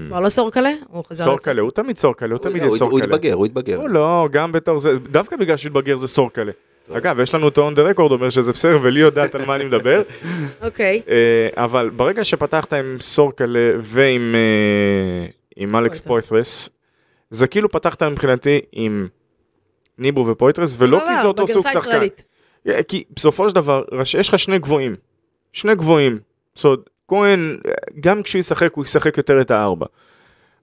כבר 0.08 0.20
לא 0.20 0.30
סורקלה? 0.30 0.72
הוא 0.88 1.04
חזר 1.10 1.24
סורקלה, 1.24 1.62
הוא 1.62 1.72
תמיד 1.72 1.98
סורקלה, 1.98 2.30
הוא 2.34 2.40
תמיד 2.40 2.56
יהיה 2.56 2.66
הוא- 2.66 2.72
הוא 2.72 2.78
סורקלה. 2.78 3.04
התבגר, 3.06 3.34
הוא 3.34 3.46
התבגר. 3.46 3.78
הוא 3.78 3.90
לא, 3.90 4.28
גם 4.32 4.52
בתור 4.52 4.80
זה, 4.80 4.90
דווקא 5.12 5.36
בגלל 5.36 5.58
שהוא 5.58 5.70
התבגר 5.70 5.96
זה 5.98 6.08
סורקלה. 6.08 6.52
אגב, 6.94 7.20
יש 7.20 7.36
לנו 7.36 7.48
את 7.48 7.58
ה-on 7.58 7.76
the 7.76 7.98
record 7.98 8.12
אומר 8.12 8.30
שזה 8.30 8.52
בסדר, 8.52 8.80
ולי 8.82 9.00
יודעת 9.00 9.36
על 9.36 9.46
מה 9.46 9.56
אני 9.56 9.66
מדבר. 9.66 10.02
אוקיי. 10.66 11.02
אה, 11.10 11.64
אבל 11.64 11.90
ברגע 11.90 12.24
שפתחת 12.24 12.74
עם 12.74 12.96
סורקלה 13.00 13.60
ועם 13.80 14.36
אה, 15.76 15.80
אלכס 15.80 16.00
פויטרס, 16.00 16.70
זה 17.30 17.48
כאילו 17.48 17.70
פתחת 17.72 18.04
מבחינתי 18.04 18.60
עם 18.72 19.08
ניבו 19.98 20.28
ופויטרס, 20.28 20.76
ולא 20.80 20.98
לא, 20.98 21.04
כי 21.04 21.12
לא, 21.14 21.22
זה 21.22 21.28
אותו 21.28 21.48
סוג 21.48 21.62
בגרסה 21.64 21.80
שחקן. 21.80 21.90
הישראלית. 21.92 22.24
כי 22.88 23.04
בסופו 23.16 23.50
של 23.50 23.56
דבר, 23.56 23.84
יש 24.20 24.30
לך 24.30 24.40
שני 24.40 24.60
גבוהים. 24.60 24.96
שני 25.54 25.76
גבוהים. 25.76 26.20
זאת 26.56 26.66
אומרת, 26.66 26.80
כהן, 27.08 27.58
גם 28.00 28.24
כשהוא 28.24 28.40
ישחק, 28.40 28.74
הוא 28.74 28.84
ישחק 28.84 29.18
יותר 29.18 29.42
את 29.42 29.52
הארבע. 29.52 29.86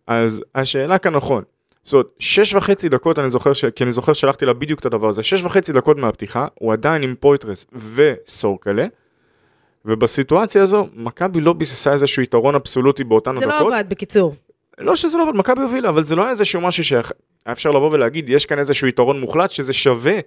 אז 0.06 0.42
השאלה 0.54 0.98
כאן 0.98 1.14
נכון. 1.14 1.42
זאת 1.82 1.92
אומרת, 1.92 2.06
שש 2.18 2.54
וחצי 2.54 2.88
דקות, 2.88 3.18
אני 3.18 3.30
זוכר, 3.30 3.52
ש... 3.52 3.64
כי 3.64 3.84
אני 3.84 3.92
זוכר 3.92 4.12
שלחתי 4.12 4.46
לה 4.46 4.52
בדיוק 4.52 4.80
את 4.80 4.86
הדבר 4.86 5.08
הזה, 5.08 5.22
שש 5.22 5.44
וחצי 5.44 5.72
דקות 5.72 5.96
מהפתיחה, 5.96 6.46
הוא 6.54 6.72
עדיין 6.72 7.02
עם 7.02 7.14
פויטרס 7.20 7.66
וסורקלה, 7.94 8.86
ובסיטואציה 9.84 10.62
הזו, 10.62 10.88
מכבי 10.94 11.40
לא 11.40 11.52
ביססה 11.52 11.92
איזשהו 11.92 12.22
יתרון 12.22 12.54
אבסולוטי 12.54 13.04
באותן 13.04 13.38
זה 13.38 13.44
הדקות. 13.44 13.70
לא 13.70 13.78
עבד, 13.78 13.84
בקיצור. 13.88 14.34
לא 14.78 14.96
שזה 14.96 15.18
לא 15.18 15.22
עבד, 15.22 15.36
מכבי 15.36 15.62
הובילה, 15.62 15.88
אבל 15.88 16.04
זה 16.04 16.16
לא 16.16 16.22
היה 16.22 16.30
איזשהו 16.30 16.60
משהו 16.60 16.84
שהיה 16.84 17.02
אפשר 17.52 17.70
לבוא 17.70 17.90
ולהגיד, 17.92 18.28
יש 18.28 18.46
כאן 18.46 18.58
איזשהו 18.58 18.88
יתרון 18.88 19.20
מוחלט 19.20 19.50
שזה 19.50 19.72
שווה 19.72 20.18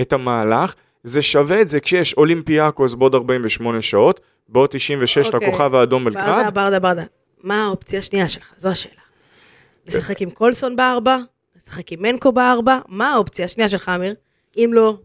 את 0.00 0.12
המהלך, 0.12 0.74
זה 1.04 1.22
שווה 1.22 1.60
את 1.60 1.68
זה 1.68 1.80
כשיש 1.80 2.14
אולימפיאקוס 2.14 2.94
בעוד 2.94 3.14
48 3.14 3.80
שעות, 3.82 4.20
בעוד 4.48 4.68
96 4.70 5.28
את 5.28 5.34
אוקיי. 5.34 5.48
הכוכב 5.48 5.74
האדום 5.74 6.04
ברדה, 6.04 6.20
בלגרד, 6.20 6.54
ברדה, 6.54 6.78
ברדה. 6.80 7.04
מה 7.42 7.64
האופציה 7.64 7.98
השנייה 7.98 8.28
שלך? 8.28 8.52
זו 8.56 8.68
השאלה. 8.68 8.94
לשחק 9.86 10.22
עם 10.22 10.30
קולסון 10.30 10.76
בארבע? 10.76 11.16
לשחק 11.56 11.92
עם 11.92 12.02
מנקו 12.02 12.32
בארבע? 12.32 12.78
מה 12.88 13.12
האופציה 13.12 13.44
השנייה 13.44 13.68
שלך, 13.68 13.88
אמיר? 13.88 14.14
אם 14.56 14.70
לא... 14.72 14.96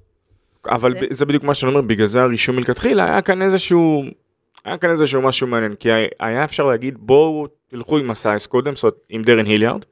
אבל 0.65 0.93
זה- 0.99 1.05
זה 1.09 1.25
בדיוק 1.25 1.43
מה 1.43 1.53
שאני 1.53 1.69
אומר, 1.71 1.81
בגלל 1.81 2.05
זה 2.07 2.21
הרישום 2.21 2.55
מלכתחילה, 2.55 3.05
היה 3.05 3.21
כאן 3.21 3.41
איזשהו, 3.41 4.03
היה 4.65 4.77
כאן 4.77 4.89
איזשהו 4.91 5.21
משהו 5.21 5.47
מעניין, 5.47 5.75
כי 5.75 5.91
היה- 5.91 6.07
היה 6.19 6.43
אפשר 6.43 6.63
להגיד, 6.65 6.97
בואו 6.99 7.47
תלכו 7.67 7.97
עם 7.97 8.11
הסייס 8.11 8.47
קודם, 8.47 8.75
זאת 8.75 8.83
אומרת, 8.83 8.95
עם 9.09 9.21
דרן 9.21 9.45
היליארד, 9.45 9.85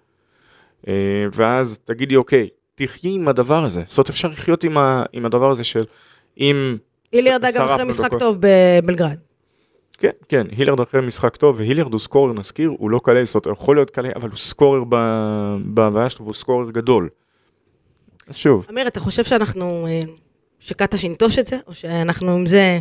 אה, 0.87 0.93
ואז 1.33 1.79
תגידי, 1.85 2.15
אוקיי, 2.15 2.49
תחי 2.85 3.15
עם 3.15 3.27
הדבר 3.27 3.63
הזה, 3.63 3.83
זאת 3.87 3.97
אומרת, 3.97 4.09
אפשר 4.09 4.27
לחיות 4.27 4.63
עם 4.63 4.77
ה- 4.77 5.03
עם 5.13 5.25
הדבר 5.25 5.51
הזה 5.51 5.63
של, 5.63 5.83
אם... 6.37 6.77
היליארד 7.11 7.45
אגב 7.45 7.61
אחרי 7.61 7.85
משחק 7.85 8.11
טוב 8.19 8.37
בבלגרד. 8.39 9.17
כן, 9.97 10.09
כן, 10.29 10.47
היליארד 10.57 10.79
אחרי 10.79 11.01
משחק 11.01 11.35
טוב, 11.35 11.55
והיליארד 11.59 11.91
הוא 11.91 11.99
סקורר, 11.99 12.33
נזכיר, 12.33 12.71
הוא 12.77 12.89
לא 12.89 12.99
קלה, 13.03 13.25
זאת 13.25 13.45
אומרת, 13.45 13.57
יכול 13.57 13.75
להיות 13.77 13.89
קלה, 13.89 14.09
אבל 14.15 14.29
הוא 14.29 14.37
סקורר 14.37 14.83
בהוויה 15.65 16.09
שלו, 16.09 16.25
והוא 16.25 16.33
סקורר 16.33 16.71
גדול. 16.71 17.09
אז 18.27 18.35
שוב, 18.35 18.67
אמיר, 18.69 18.87
אתה 18.87 18.99
חושב 18.99 19.23
שאנחנו... 19.23 19.87
אה, 19.87 20.01
שקטש 20.59 21.03
ינטוש 21.03 21.39
את 21.39 21.47
זה? 21.47 21.57
או 21.67 21.73
שאנחנו 21.73 22.31
עם 22.31 22.45
זה 22.45 22.79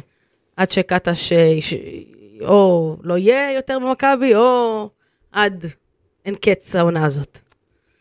עד 0.56 0.70
שקטש 0.70 1.32
אה, 1.32 1.58
או 2.48 2.96
לא 3.02 3.18
יהיה 3.18 3.52
יותר 3.52 3.78
במכבי, 3.78 4.34
או 4.34 4.90
עד 5.32 5.66
אין 6.24 6.34
קץ 6.34 6.76
העונה 6.76 7.04
הזאת? 7.04 7.38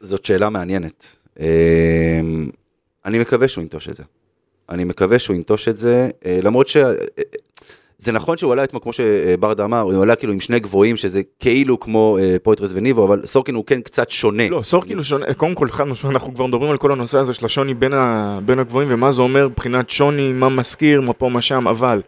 זאת 0.02 0.26
שאלה 0.26 0.50
מעניינת. 0.50 1.16
אה, 1.40 2.20
אני 3.06 3.20
מקווה 3.20 3.48
שהוא 3.48 3.62
ינטוש 3.62 3.90
את 3.90 3.96
זה. 3.96 4.04
אני 4.70 4.84
מקווה 4.84 5.20
שהוא 5.20 5.36
ינטוש 5.36 5.68
את 5.68 5.78
זה, 5.78 6.10
אה, 6.26 6.40
למרות 6.44 6.68
ש... 6.68 6.78
אה, 6.78 6.94
זה 7.98 8.12
נכון 8.12 8.38
שהוא 8.38 8.54
עלה 8.54 8.64
אתמול, 8.64 8.82
כמו 8.84 8.94
שברדה 8.94 9.66
אמר, 9.66 9.80
הוא 9.80 10.04
עלה 10.04 10.16
כאילו 10.16 10.34
עם 10.34 10.40
שני 10.40 10.60
גבוהים, 10.60 10.98
שזה 10.98 11.22
כאילו 11.40 11.80
כמו 11.80 12.18
אה, 12.22 12.38
פויטרס 12.44 12.72
וניבו, 12.74 13.06
אבל 13.06 13.26
סורקין 13.26 13.56
הוא 13.56 13.64
כן 13.66 13.82
קצת 13.82 14.10
שונה. 14.10 14.50
לא, 14.50 14.62
סורקין 14.64 14.98
הוא 14.98 15.04
שונה, 15.04 15.34
קודם 15.34 15.56
כל, 15.56 15.68
חד 15.72 15.84
משמעית, 15.84 16.16
אנחנו 16.16 16.34
כבר 16.34 16.46
מדברים 16.46 16.72
על 16.72 16.78
כל 16.78 16.92
הנושא 16.92 17.18
הזה 17.18 17.34
של 17.34 17.46
השוני 17.46 17.74
בין, 17.74 17.94
ה, 17.94 18.40
בין 18.46 18.60
הגבוהים, 18.60 18.88
ומה 18.92 19.12
זה 19.12 19.22
אומר 19.22 19.48
מבחינת 19.48 19.90
שוני, 19.90 20.34
מה 20.34 20.50
מזכיר, 20.50 21.02
מה 21.02 21.14
פה, 21.14 21.30
מה 21.30 21.42
שם, 21.42 21.68
אבל, 21.68 22.02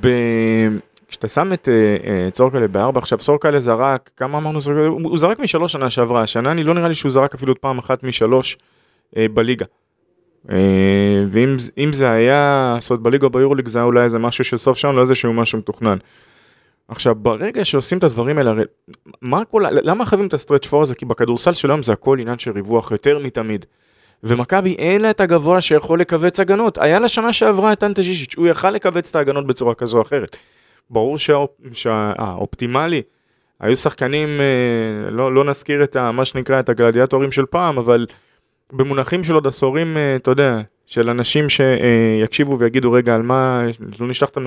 ב... 0.00 0.08
כשאתה 1.08 1.28
שם 1.28 1.52
את 1.52 1.68
אה, 1.68 1.96
אה, 2.10 2.30
צורקלה 2.30 2.68
בארבע, 2.68 2.98
עכשיו 2.98 3.18
סורקלה 3.18 3.60
זרק, 3.60 4.10
כמה 4.16 4.38
אמרנו 4.38 4.60
סורקלה? 4.60 4.86
הוא, 4.86 5.18
זרק 5.18 5.38
משלוש 5.38 5.72
שנה 5.72 5.90
שעברה, 5.90 6.22
השנה 6.22 6.50
אני 6.50 6.64
לא 6.64 6.74
נראה 6.74 6.88
לי 6.88 6.94
שהוא 6.94 7.12
זרק 7.12 7.34
אפילו 7.34 7.50
עוד 7.50 7.58
פעם 7.58 7.78
אחת 7.78 8.02
משלוש 8.02 8.58
אה, 9.16 9.26
בליגה. 9.34 9.66
ואם 11.28 11.92
זה 11.92 12.10
היה, 12.10 12.76
אומרת 12.90 13.02
בליגה 13.02 13.28
ביורוליג 13.28 13.68
זה 13.68 13.78
היה 13.78 13.86
אולי 13.86 14.04
איזה 14.04 14.18
משהו 14.18 14.44
של 14.44 14.56
סוף 14.56 14.78
שנה, 14.78 14.92
לא 14.92 15.00
איזשהו 15.00 15.32
משהו 15.32 15.58
מתוכנן. 15.58 15.96
עכשיו, 16.88 17.14
ברגע 17.14 17.64
שעושים 17.64 17.98
את 17.98 18.04
הדברים 18.04 18.38
האלה, 18.38 18.52
מה 19.22 19.44
כל, 19.44 19.62
למה 19.70 20.04
חייבים 20.04 20.26
את 20.26 20.34
הסטרץ' 20.34 20.66
פור 20.66 20.82
הזה? 20.82 20.94
כי 20.94 21.04
בכדורסל 21.04 21.54
של 21.54 21.70
היום 21.70 21.82
זה 21.82 21.92
הכל 21.92 22.18
עניין 22.20 22.38
של 22.38 22.50
ריווח 22.50 22.90
יותר 22.92 23.18
מתמיד. 23.18 23.66
ומכבי 24.22 24.74
אין 24.74 25.00
לה 25.00 25.10
את 25.10 25.20
הגבוה 25.20 25.60
שיכול 25.60 26.00
לכווץ 26.00 26.40
הגנות. 26.40 26.78
היה 26.78 27.00
לה 27.00 27.08
שנה 27.08 27.32
שעברה 27.32 27.72
את 27.72 27.84
אנטה 27.84 28.02
ז'יז'יץ', 28.02 28.34
הוא 28.36 28.46
יכל 28.46 28.70
לכווץ 28.70 29.10
את 29.10 29.16
ההגנות 29.16 29.46
בצורה 29.46 29.74
כזו 29.74 29.96
או 29.96 30.02
אחרת. 30.02 30.36
ברור 30.90 31.16
שהאופ- 31.18 31.48
שה- 31.72 32.12
האופטימלי, 32.18 33.02
היו 33.60 33.76
שחקנים, 33.76 34.28
אה, 34.40 35.10
לא, 35.10 35.34
לא 35.34 35.44
נזכיר 35.44 35.84
את 35.84 35.96
ה, 35.96 36.12
מה 36.12 36.24
שנקרא 36.24 36.60
את 36.60 36.68
הגלדיאטורים 36.68 37.32
של 37.32 37.46
פעם, 37.46 37.78
אבל 37.78 38.06
במונחים 38.72 39.24
של 39.24 39.34
עוד 39.34 39.46
עשורים, 39.46 39.96
אה, 39.96 40.16
אתה 40.16 40.30
יודע, 40.30 40.56
של 40.86 41.10
אנשים 41.10 41.44
שיקשיבו 41.48 42.58
ויגידו 42.58 42.92
רגע 42.92 43.14
על 43.14 43.22
מה, 43.22 43.62
לא 44.00 44.08
נשלח 44.08 44.28
אותם 44.28 44.44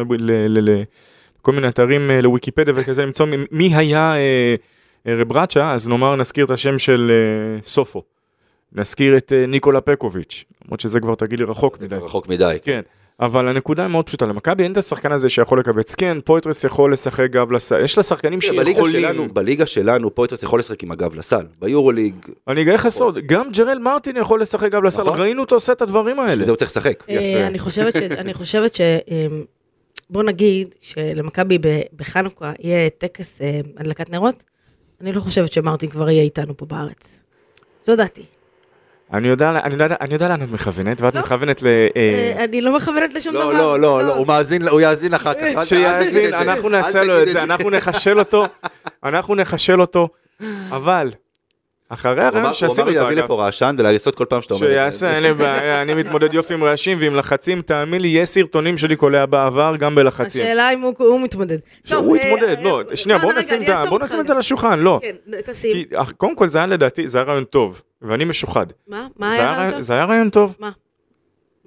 לכל 1.39 1.51
מיני 1.51 1.67
אתרים 1.67 2.12
אה, 2.12 2.21
לוויקיפדיה 2.21 2.73
וכזה, 2.77 3.04
למצוא 3.06 3.25
מי- 3.51 3.75
היה 3.75 4.15
אה, 4.15 4.56
אה, 5.08 5.15
רברצ'ה, 5.15 5.73
אז 5.73 5.88
נאמר 5.88 6.15
נזכיר 6.15 6.45
את 6.45 6.51
השם 6.51 6.80
של 6.80 7.12
אה, 7.12 7.63
סופו. 7.63 8.04
נזכיר 8.73 9.17
את 9.17 9.34
אה, 9.36 9.45
ניקולה 9.45 9.82
פקוביץ', 9.82 10.45
למרות 10.65 10.80
שזה 10.80 10.99
כבר 10.99 11.15
תגיד 11.15 11.39
לי 11.39 11.45
רחוק 11.45 11.82
מדי. 11.82 11.95
רחוק 11.95 12.27
מדי. 12.27 12.58
כן, 12.63 12.82
אבל 13.21 13.47
הנקודה 13.47 13.84
היא 13.84 13.91
מאוד 13.91 14.05
פשוטה, 14.05 14.25
למכבי 14.25 14.63
אין 14.63 14.71
את 14.71 14.77
השחקן 14.77 15.12
הזה 15.12 15.29
שיכול 15.29 15.60
לכווץ, 15.60 15.95
כן, 15.95 16.17
פויטרס 16.25 16.63
יכול 16.63 16.93
לשחק 16.93 17.29
גב 17.29 17.51
לסל, 17.51 17.84
יש 17.84 17.97
לה 17.97 18.03
שחקנים 18.03 18.41
שלנו, 18.41 18.65
שיכולים, 18.65 19.34
בליגה 19.34 19.65
שלנו 19.65 20.15
פויטרס 20.15 20.43
יכול 20.43 20.60
לשחק 20.60 20.84
עם 20.84 20.91
הגב 20.91 21.15
לסל. 21.15 21.45
ביורוליג, 21.60 22.15
אני 22.47 22.62
אגלה 22.62 22.73
לך 22.73 22.88
סוד, 22.88 23.17
גם 23.25 23.51
ג'רל 23.51 23.79
מרטין 23.79 24.17
יכול 24.17 24.41
לשחק 24.41 24.71
גב 24.71 24.84
לסל, 24.84 25.01
נכון. 25.01 25.19
ראינו 25.19 25.41
אותו 25.41 25.55
עושה 25.55 25.73
את 25.73 25.81
הדברים 25.81 26.19
האלה. 26.19 26.31
בשביל 26.31 26.45
זה 26.45 26.51
הוא 26.51 26.57
צריך 26.57 26.71
לשחק. 26.71 27.03
אה. 27.10 27.47
אני 27.47 27.60
חושבת 27.60 27.95
ש... 27.95 27.97
אני 27.97 28.34
חושבת 28.34 28.75
ש... 28.75 28.81
אה, 28.81 29.27
בוא 30.10 30.23
נגיד 30.23 30.75
שלמכבי 30.81 31.57
בחנוכה 31.95 32.51
יהיה 32.60 32.89
טקס 32.89 33.41
אה, 33.41 33.60
הדלקת 33.77 34.10
נרות, 34.10 34.43
אני 35.01 35.13
לא 35.13 35.21
חושבת 35.21 35.53
שמרטין 35.53 35.89
כבר 35.89 36.10
יהיה 36.10 36.23
איתנו 36.23 36.57
פה 36.57 36.65
בארץ. 36.65 37.21
זו 37.84 37.95
דעתי. 37.95 38.40
אני 39.13 39.28
יודע, 39.28 39.50
אני 39.50 39.74
יודע, 39.74 39.95
אני 40.02 40.13
יודע 40.13 40.30
לאן 40.30 40.43
את 40.43 40.52
מכוונת, 40.52 41.02
ואת 41.02 41.15
לא. 41.15 41.21
מכוונת 41.21 41.62
ל... 41.62 41.67
אה, 41.67 41.89
אה, 41.95 42.43
אני 42.43 42.62
לא 42.62 42.76
מכוונת 42.76 43.13
לשום 43.13 43.34
דבר. 43.34 43.54
לא, 43.54 43.54
לא, 43.54 43.80
לא, 43.80 44.04
לא, 44.04 44.15
הוא 44.15 44.28
מאזין, 44.28 44.67
הוא 44.67 44.82
יאזין 44.82 45.13
אחר 45.13 45.34
כך. 45.34 45.65
שיאזין. 45.65 46.34
אנחנו 46.34 46.69
נעשה 46.69 47.04
לו 47.04 47.21
את 47.21 47.28
זה, 47.28 47.43
אנחנו 47.43 47.69
נחשל 47.69 48.19
אותו, 48.19 48.45
אנחנו 49.04 49.36
נחשל 49.36 49.82
אותו, 49.82 50.08
אבל 50.71 51.12
אחרי 51.93 52.12
הוא 52.12 52.19
אמר- 52.19 52.27
הרעיון 52.27 52.45
הוא 52.45 52.54
שעשינו 52.54 52.88
אמר 52.88 52.97
אותו, 52.97 53.06
יביא 53.06 53.17
אגב, 53.17 53.25
לפה 53.25 53.36
רעשן 53.45 53.75
ולעשות 53.80 54.15
כל 54.15 54.25
פעם 54.25 54.41
שאתה 54.41 54.54
אומר 54.54 54.65
את 54.67 54.71
זה. 54.71 54.80
שיעשה, 54.80 55.15
אין 55.15 55.23
לי 55.23 55.34
בעיה, 55.34 55.82
אני 55.82 55.93
מתמודד 55.93 56.34
יופי 56.34 56.54
עם 56.54 56.63
רעשים 56.63 56.97
ועם 57.01 57.15
לחצים, 57.15 57.62
תאמין 57.62 58.01
לי, 58.01 58.08
יש 58.08 58.30
סרטונים 58.30 58.77
שלי 58.77 58.95
קולע 58.95 59.25
בעבר, 59.25 59.75
גם 59.80 59.95
בלחצים. 59.95 60.41
השאלה 60.41 60.73
אם 60.73 60.82
הוא- 60.82 60.93
הוא 60.97 61.21
מתמודד. 61.21 61.58
שהוא 61.84 62.17
אה, 62.17 62.21
יתמודד, 62.21 62.58
אה, 62.58 62.63
לא, 62.63 62.82
שנייה, 62.95 63.17
לא, 63.19 63.23
בואו 63.23 63.39
נשים 64.04 64.21
את. 64.21 64.27
זה 64.27 64.34
על 64.34 64.39
השולחן, 64.39 64.80
לא. 64.80 64.99
כן, 65.01 65.15
תשים. 65.45 65.75
אה, 65.97 66.04
קודם 66.17 66.36
כל 66.36 66.47
זה 66.49 66.58
היה 66.60 66.67
לדעתי, 66.67 67.08
זה 67.08 67.17
היה 67.17 67.25
רעיון 67.27 67.43
טוב, 67.43 67.82
ואני 68.01 68.25
משוחד. 68.25 68.65
מה? 68.88 69.08
מה 69.19 69.32
היה 69.34 69.51
רעיון- 69.51 69.71
טוב? 69.73 69.82
זה 69.82 69.93
היה 69.93 70.06
רעיון 70.06 70.30
טוב. 70.30 70.56
מה 70.60 70.69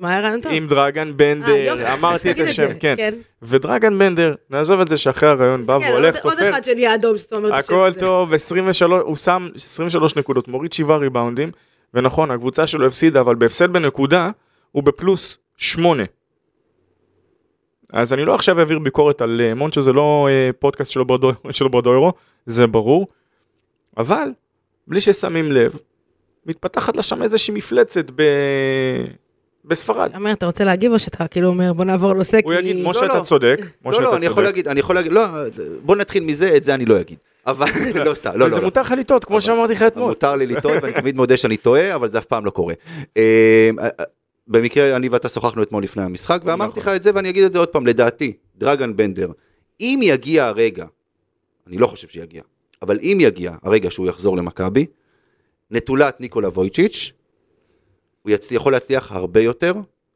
היה 0.03 0.21
רעיון 0.21 0.41
טוב? 0.41 0.53
עם 0.55 0.67
דרגן 0.67 1.09
אה, 1.09 1.13
בנדר, 1.13 1.51
יופי, 1.57 1.93
אמרתי 1.93 2.31
את 2.31 2.39
השם, 2.41 2.69
זה, 2.69 2.75
כן. 2.75 3.15
ודרגן 3.43 3.99
בנדר, 3.99 4.35
נעזוב 4.51 4.81
את 4.81 4.89
זה 4.89 4.97
שאחרי 4.97 5.29
הרעיון 5.29 5.67
בא 5.67 5.79
כן, 5.79 5.91
והולך, 5.91 6.17
עוד- 6.25 6.35
עוד 6.39 6.43
אחד 6.43 6.65
שנהיה 6.65 6.95
אדום 6.95 7.19
שאתה 7.19 7.37
אומר 7.37 7.49
את 7.49 7.65
השם 7.65 7.75
הכל. 7.75 7.93
טוב, 8.01 8.35
23, 8.35 9.03
הוא 9.05 9.17
שם 9.17 9.49
23 9.55 10.17
נקודות, 10.17 10.49
מוריד 10.49 10.73
7 10.73 10.97
ריבאונדים, 10.97 11.51
ונכון, 11.95 12.31
הקבוצה 12.31 12.67
שלו 12.67 12.87
הפסידה, 12.87 13.21
אבל 13.21 13.35
בהפסד 13.35 13.73
בנקודה, 13.73 14.31
הוא 14.73 14.83
בפלוס 14.83 15.39
8. 15.57 16.03
אז 17.93 18.13
אני 18.13 18.25
לא 18.25 18.35
עכשיו 18.35 18.59
אעביר 18.59 18.79
ביקורת 18.79 19.23
על 19.23 19.41
אה, 19.45 19.55
מונצ'ו, 19.55 19.83
זה 19.83 19.93
לא 19.93 20.29
אה, 20.31 20.51
פודקאסט 20.59 20.93
של 21.51 21.69
ברדוירו, 21.69 22.13
זה 22.47 22.67
ברור, 22.67 23.07
אבל 23.97 24.29
בלי 24.87 25.01
ששמים 25.01 25.53
לב, 25.53 25.77
מתפתחת 26.47 26.97
לה 26.97 27.03
שם 27.03 27.23
איזושהי 27.23 27.55
מפלצת 27.55 28.05
ב... 28.17 28.23
בספרד. 29.65 30.11
אמיר, 30.17 30.33
אתה 30.33 30.47
רוצה 30.47 30.65
להגיב 30.65 30.93
או 30.93 30.99
שאתה 30.99 31.29
כאילו 31.29 31.49
אומר 31.49 31.73
בוא 31.73 31.85
נעבור 31.85 32.15
נושא 32.15 32.41
כי... 32.41 32.47
הוא 32.47 32.55
יגיד, 32.55 32.77
משה 32.77 33.01
לא, 33.01 33.07
אתה 33.07 33.19
לא. 33.19 33.23
צודק, 33.23 33.61
משה 33.85 34.01
לא, 34.01 34.05
לא, 34.05 34.17
אני 34.17 34.27
יכול. 34.27 34.43
להגיד, 34.43 34.69
אני 34.69 34.81
יכול 34.81 34.95
להגיד, 34.95 35.13
לא, 35.13 35.23
בוא 35.83 35.97
נתחיל 35.97 36.25
מזה, 36.25 36.57
את 36.57 36.65
זה 36.65 36.75
אני 36.75 36.85
לא 36.87 37.01
אגיד. 37.01 37.19
אבל, 37.47 37.67
לא 38.07 38.15
סתם, 38.15 38.31
לא, 38.35 38.49
לא. 38.49 38.57
לא. 38.57 38.63
מותר 38.63 38.81
לך 38.81 38.95
לטעות, 38.99 39.25
כמו 39.25 39.41
שאמרתי 39.41 39.73
לך 39.73 39.83
אתמול. 39.83 40.09
מותר 40.09 40.37
לי 40.37 40.47
לטעות 40.57 40.83
ואני 40.83 40.93
תמיד 40.93 41.17
מודה 41.17 41.37
שאני 41.37 41.57
טועה, 41.57 41.95
אבל 41.95 42.09
זה 42.09 42.19
אף 42.19 42.25
פעם 42.25 42.45
לא 42.45 42.51
קורה. 42.51 42.75
אה, 43.17 43.71
במקרה 44.49 44.97
אני 44.97 45.09
ואתה 45.09 45.29
שוחחנו 45.29 45.63
אתמול 45.63 45.83
לפני 45.83 46.03
המשחק, 46.03 46.41
ואמרתי 46.45 46.81
לך 46.81 46.89
את 46.89 47.03
זה 47.03 47.11
ואני 47.15 47.31
אגיד 47.31 47.45
את 47.45 47.53
זה 47.53 47.59
עוד 47.59 47.69
פעם, 47.69 47.87
לדעתי, 47.87 48.33
דרגן 48.57 48.97
בנדר, 48.97 49.29
אם 49.81 50.01
יגיע 50.03 50.45
הרגע, 50.45 50.85
אני 51.67 51.79
לא 51.79 51.87
חושב 51.87 52.09
שיגיע, 52.09 52.43
אבל 52.83 52.99
אם 53.03 53.19
יגיע 53.21 53.53
הרגע 53.63 53.91
שהוא 53.91 54.07
יחזור 54.07 54.37
למכבי, 54.37 54.87
נטולת 55.71 56.21
ניקולה 56.21 56.49
וויצ'יץ', 56.49 57.13
הוא 58.25 58.33
יצ... 58.33 58.51
יכול 58.53 58.73
להצליח 58.73 59.13
הרבה 59.13 59.41
יותר 59.41 59.75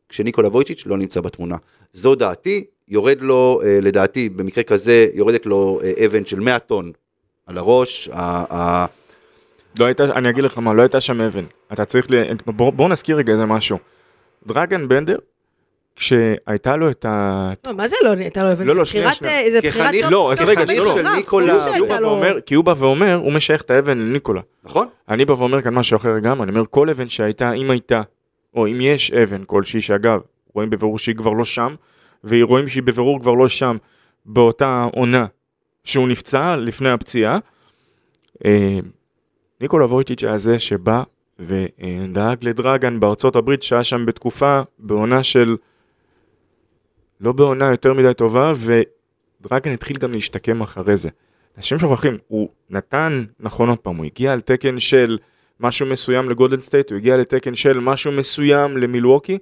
כשניקולה 0.08 0.48
וויצ'יץ' 0.48 0.82
לא 0.86 0.96
נמצא 0.96 1.20
בתמונה. 1.20 1.56
זו 1.92 2.14
דעתי, 2.14 2.64
יורד 2.88 3.20
לו, 3.20 3.60
אה, 3.64 3.78
לדעתי, 3.82 4.28
במקרה 4.28 4.64
כזה, 4.64 5.06
יורדת 5.14 5.46
לו 5.46 5.80
אה, 5.82 6.06
אבן 6.06 6.24
של 6.26 6.40
100 6.40 6.58
טון 6.58 6.92
על 7.46 7.58
הראש, 7.58 8.08
ה- 8.12 8.54
ה- 8.54 8.86
לא 9.78 9.84
הייתה, 9.84 10.04
אני 10.04 10.30
אגיד 10.30 10.44
לך 10.44 10.58
מה, 10.58 10.74
לא 10.74 10.82
הייתה 10.82 11.00
שם 11.00 11.20
אבן. 11.20 11.44
אתה 11.72 11.84
צריך, 11.84 12.06
ל... 12.10 12.14
בוא, 12.46 12.70
בוא 12.72 12.88
נזכיר 12.88 13.16
רגע 13.16 13.32
איזה 13.32 13.44
משהו. 13.44 13.78
דרגן 14.46 14.88
בנדר, 14.88 15.16
כשהייתה 15.98 16.76
לו 16.76 16.90
את 16.90 17.04
ה... 17.04 17.50
לא, 17.66 17.72
מה 17.72 17.88
זה 17.88 17.96
לא 18.04 18.10
הייתה 18.10 18.42
לו 18.44 18.52
אבן? 18.52 18.66
לא, 18.66 18.74
לא, 18.76 18.84
זה 18.84 18.90
שנייה, 18.90 19.12
שנייה. 19.12 19.40
אה, 19.40 19.50
זה 19.50 19.58
כחניך- 19.62 19.76
בחירת... 19.76 20.02
טוב- 20.02 20.10
לא, 20.12 20.32
אז 20.32 20.40
רגע, 20.44 20.66
חניך 20.66 20.80
לא, 20.80 20.94
של 20.94 21.02
לא. 21.02 21.16
ניקולה. 21.16 21.54
כי 22.46 22.54
הוא 22.54 22.64
בא 22.64 22.74
ואומר, 22.78 23.14
הוא 23.14 23.32
משייך 23.32 23.62
את 23.62 23.70
האבן 23.70 23.98
לניקולה. 23.98 24.40
נכון? 24.64 24.88
אני 25.08 25.24
בא 25.24 25.32
ואומר 25.32 25.62
כאן 25.62 25.74
משהו 25.74 25.96
אחר 25.96 26.14
לגמרי, 26.14 26.42
אני 26.44 26.50
אומר 26.50 26.64
כל 26.70 26.90
אבן 26.90 27.08
שהייתה, 27.08 27.52
אם 27.52 27.70
הייתה, 27.70 28.02
או 28.54 28.66
אם 28.66 28.76
יש 28.80 29.10
אבן 29.12 29.42
כלשהי, 29.46 29.80
שאגב, 29.80 30.20
רואים 30.54 30.70
בבירור 30.70 30.98
שהיא 30.98 31.16
כבר 31.16 31.32
לא 31.32 31.44
שם, 31.44 31.74
ורואים 32.24 32.68
שהיא 32.68 32.82
בבירור 32.82 33.20
כבר 33.20 33.32
לא 33.34 33.48
שם 33.48 33.76
באותה 34.26 34.86
עונה 34.92 35.26
שהוא 35.84 36.08
נפצע 36.08 36.56
לפני 36.56 36.90
הפציעה. 36.90 37.38
אה, 38.44 38.78
ניקולה 39.60 39.84
וויצ'יץ' 39.86 40.24
היה 40.24 40.38
זה 40.38 40.58
שבא 40.58 41.02
ודאג 41.38 42.38
לדרגן 42.42 43.00
בארצות 43.00 43.36
הברית, 43.36 43.62
שהיה 43.62 43.84
שם 43.84 44.06
בתקופה, 44.06 44.60
בעונה 44.78 45.22
של, 45.22 45.56
לא 47.20 47.32
בעונה 47.32 47.70
יותר 47.70 47.92
מדי 47.94 48.14
טובה, 48.16 48.52
ודרגן 48.56 49.72
התחיל 49.72 49.96
גם 49.98 50.12
להשתקם 50.12 50.60
אחרי 50.60 50.96
זה. 50.96 51.08
אנשים 51.56 51.78
שוכחים, 51.78 52.18
הוא 52.28 52.48
נתן, 52.70 53.24
נכון 53.40 53.68
עוד 53.68 53.78
פעם, 53.78 53.96
הוא 53.96 54.04
הגיע 54.06 54.32
על 54.32 54.40
תקן 54.40 54.80
של 54.80 55.18
משהו 55.60 55.86
מסוים 55.86 56.30
לגולדן 56.30 56.60
סטייט, 56.60 56.90
הוא 56.90 56.98
הגיע 56.98 57.16
לתקן 57.16 57.54
של 57.54 57.80
משהו 57.80 58.12
מסוים 58.12 58.76
למילווקי, 58.76 59.38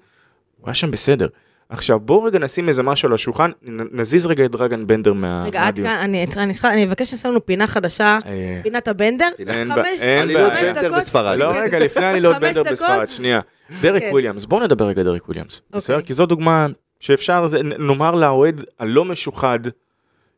הוא 0.57 0.67
היה 0.67 0.75
שם 0.75 0.91
בסדר. 0.91 1.29
עכשיו 1.69 2.01
בואו 2.01 2.23
רגע 2.23 2.39
נשים 2.39 2.69
איזה 2.69 2.83
משהו 2.83 3.09
על 3.09 3.15
השולחן, 3.15 3.51
נזיז 3.93 4.27
רגע 4.27 4.45
את 4.45 4.51
דרגן 4.51 4.87
בנדר 4.87 5.13
מה... 5.13 5.45
רגע, 5.47 5.67
עד. 5.67 5.77
כאן, 5.77 5.87
אני- 5.87 6.25
אני 6.37 6.53
צריכה- 6.53 6.73
אני 6.73 6.85
אבקש 6.85 7.13
לעשות 7.13 7.31
לנו 7.31 7.47
פינה 7.47 7.67
חדשה, 7.67 8.19
אה, 8.27 8.61
פינת 8.63 8.89
הבנדר. 8.89 9.29
אין 9.49 9.69
חמש- 9.75 9.79
ב- 9.79 10.03
אין 10.03 10.19
עלילות 10.23 10.53
בעיה. 10.53 10.75
בנדר. 10.75 10.93
בספרד. 10.97 11.39
לא 11.39 11.53
רגע, 11.59 11.79
לפני 11.79 12.05
עלילות 12.07 12.35
חמש 12.37 12.43
בנדר? 12.57 12.63
בספרד, 12.73 13.11
שנייה. 13.11 13.41
דרק 13.83 14.03
כן. 14.03 14.09
וויליאמס, 14.13 14.45
בואו 14.45 14.65
נדבר 14.65 14.85
רגע 14.87 15.03
דרק 15.03 15.25
וויליאמס, 15.29 15.61
בסדר? 15.73 15.97
אוקיי. 15.97 16.07
כי 16.07 16.15
זו 16.15 16.27
דוגמה 16.27 16.67
שאפשר, 17.01 17.47
זה- 17.47 17.63
נאמר 17.63 18.11
לאוהד 18.15 18.65
הלא 18.79 19.05
משוחד 19.05 19.59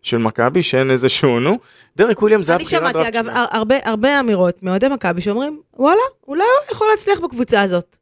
של 0.02 0.18
מכבי, 0.18 0.62
שאין 0.62 0.90
איזשהו 0.90 1.40
נו, 1.40 1.58
דרק 1.96 2.22
וויליאמס 2.22 2.46
זה 2.46 2.54
אני 2.54 2.62
הבחירה 2.62 2.80
שמעתי, 2.80 2.98
דראפט 2.98 3.14
אגב, 3.16 3.24
שנייה. 3.24 3.38
הר- 3.42 3.48
הרבה- 3.50 3.76
הרבה 3.84 4.20
אמירות 4.20 4.62
מאוהדי 4.62 4.88
מכבי 4.88 5.20
שאומרים, 5.20 5.60
וואלה, 5.76 6.00
אולי 6.28 6.42
הוא 6.42 6.74
יכול 6.74 6.86
להצליח 6.90 7.20
בקבוצה 7.20 7.62
הזאת. 7.62 7.96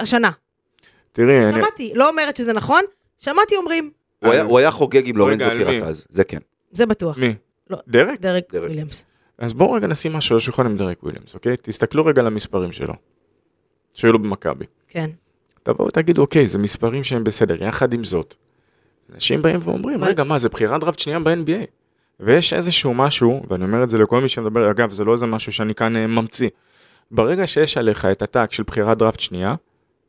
השנה. 0.00 0.30
תראי, 1.12 1.44
אני- 1.48 1.52
שמעתי, 1.60 1.92
לא 1.94 2.08
אומרת 2.08 2.36
שזה 2.36 2.52
נכון, 2.52 2.82
שמעתי 3.18 3.56
אומרים, 3.56 3.90
הוא 4.24 4.32
היה- 4.32 4.42
הוא 4.42 4.58
היה 4.58 4.70
חוגג 4.70 5.08
עם 5.08 5.16
לורנזו? 5.16 5.44
כרכז, 5.58 6.06
זה 6.08 6.24
כן. 6.24 6.38
זה 6.72 6.86
בטוח. 6.86 7.18
מי? 7.18 7.34
לא. 7.70 7.78
דרק? 7.88 8.20
דרק 8.20 8.44
דרק. 8.52 8.64
וויליאמס. 8.64 9.04
אז 9.38 9.52
בואו 9.54 9.72
רגע 9.72 9.86
נשים 9.86 10.12
משהו 10.12 10.34
על 10.34 10.38
השולחן 10.38 10.66
עם 10.66 10.76
דרק 10.76 11.02
וויליאמס, 11.02 11.34
אוקיי? 11.34 11.56
תסתכלו 11.62 12.04
רגע 12.06 12.20
על 12.20 12.26
המספרים 12.26 12.72
שלו, 12.72 12.94
שהיו 13.94 14.12
לו 14.12 14.18
במכבי. 14.18 14.64
כן. 14.88 15.10
תבואו 15.68 15.88
ותגידו, 15.88 16.22
אוקיי, 16.22 16.46
זה 16.46 16.58
מספרים 16.58 17.04
שהם 17.04 17.24
בסדר, 17.24 17.64
יחד 17.64 17.92
עם 17.92 18.04
זאת. 18.04 18.34
אנשים 19.14 19.42
באים 19.42 19.60
ואומרים, 19.62 20.04
רגע, 20.04 20.24
מה, 20.24 20.38
זה 20.38 20.48
בחירת 20.48 20.80
דראפט 20.80 20.98
שנייה 20.98 21.18
ב-NBA. 21.18 21.66
ויש 22.20 22.52
איזשהו 22.52 22.94
משהו, 22.94 23.42
ואני 23.48 23.64
אומר 23.64 23.82
את 23.82 23.90
זה 23.90 23.98
לכל 23.98 24.20
מי 24.20 24.28
שמדבר, 24.28 24.70
אגב, 24.70 24.90
זה 24.90 25.04
לא 25.04 25.12
איזה 25.12 25.26
משהו 25.26 25.52
שאני 25.52 25.74
כאן 25.74 25.96
אה, 25.96 26.06
ממציא. 26.06 26.48
ברגע 27.10 27.46
שיש 27.46 27.76
עליך 27.76 28.04
את 28.04 28.22
ה 28.22 28.29
tag 28.29 28.52
של 28.52 28.62
בחירת 28.62 28.98
דראפט 28.98 29.20
שנייה, 29.20 29.54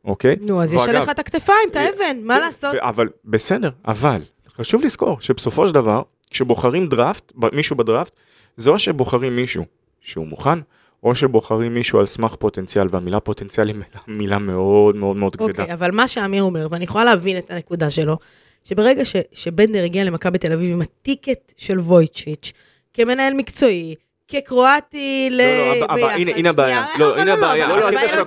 אוקיי? 0.04 0.36
נו, 0.40 0.62
אז 0.62 0.74
יש 0.74 0.80
ואגב, 0.80 0.94
עליך 0.94 1.08
את 1.08 1.18
הכתפיים, 1.18 1.68
את 1.70 1.76
האבן, 1.76 2.16
מה 2.22 2.34
כן, 2.34 2.40
לעשות? 2.40 2.74
אבל 2.74 3.08
בסדר, 3.24 3.70
אבל 3.84 4.22
חשוב 4.56 4.84
לזכור 4.84 5.20
שבסופו 5.20 5.68
של 5.68 5.74
דבר, 5.74 6.02
כשבוחרים 6.30 6.86
דראפט, 6.86 7.32
מישהו 7.52 7.76
בדראפט, 7.76 8.12
זה 8.56 8.70
או 8.70 8.78
שבוחרים 8.78 9.36
מישהו 9.36 9.64
שהוא 10.00 10.26
מוכן, 10.26 10.58
או 11.02 11.14
שבוחרים 11.14 11.74
מישהו 11.74 11.98
על 11.98 12.06
סמך 12.06 12.34
פוטנציאל, 12.38 12.86
והמילה 12.90 13.20
פוטנציאל 13.20 13.68
היא 13.68 13.76
מילה, 13.76 13.86
מילה 14.06 14.38
מאוד 14.38 14.96
מאוד 14.96 15.16
מאוד 15.16 15.36
כבדה. 15.36 15.62
אוקיי, 15.62 15.74
אבל 15.74 15.90
מה 15.90 16.08
שאמיר 16.08 16.42
אומר, 16.42 16.66
ואני 16.70 16.84
יכולה 16.84 17.04
להבין 17.04 17.38
את 17.38 17.50
הנקודה 17.50 17.90
שלו, 17.90 18.16
שברגע 18.64 19.04
ש, 19.04 19.16
שבנדר 19.32 19.84
הגיע 19.84 20.04
למכבי 20.04 20.38
תל 20.38 20.52
אביב 20.52 20.72
עם 20.72 20.82
הטיקט 20.82 21.52
של 21.56 21.78
וויצ'יץ', 21.78 22.52
כמנהל 22.94 23.34
מקצועי, 23.34 23.94
כקרואטי 24.28 25.28
ל... 25.30 25.40
לא, 25.42 25.76
לא, 25.80 25.84
הבא-. 25.84 26.10
הנה- 26.12 26.32
הנה 26.36 26.50
הבעיה. 26.50 26.86
לא, 26.98 27.18
הנה 27.18 27.32
הבעיה. 27.32 27.68
לא, 27.68 27.78
לא, 27.80 27.88
עזבי 27.88 28.08
של 28.08 28.18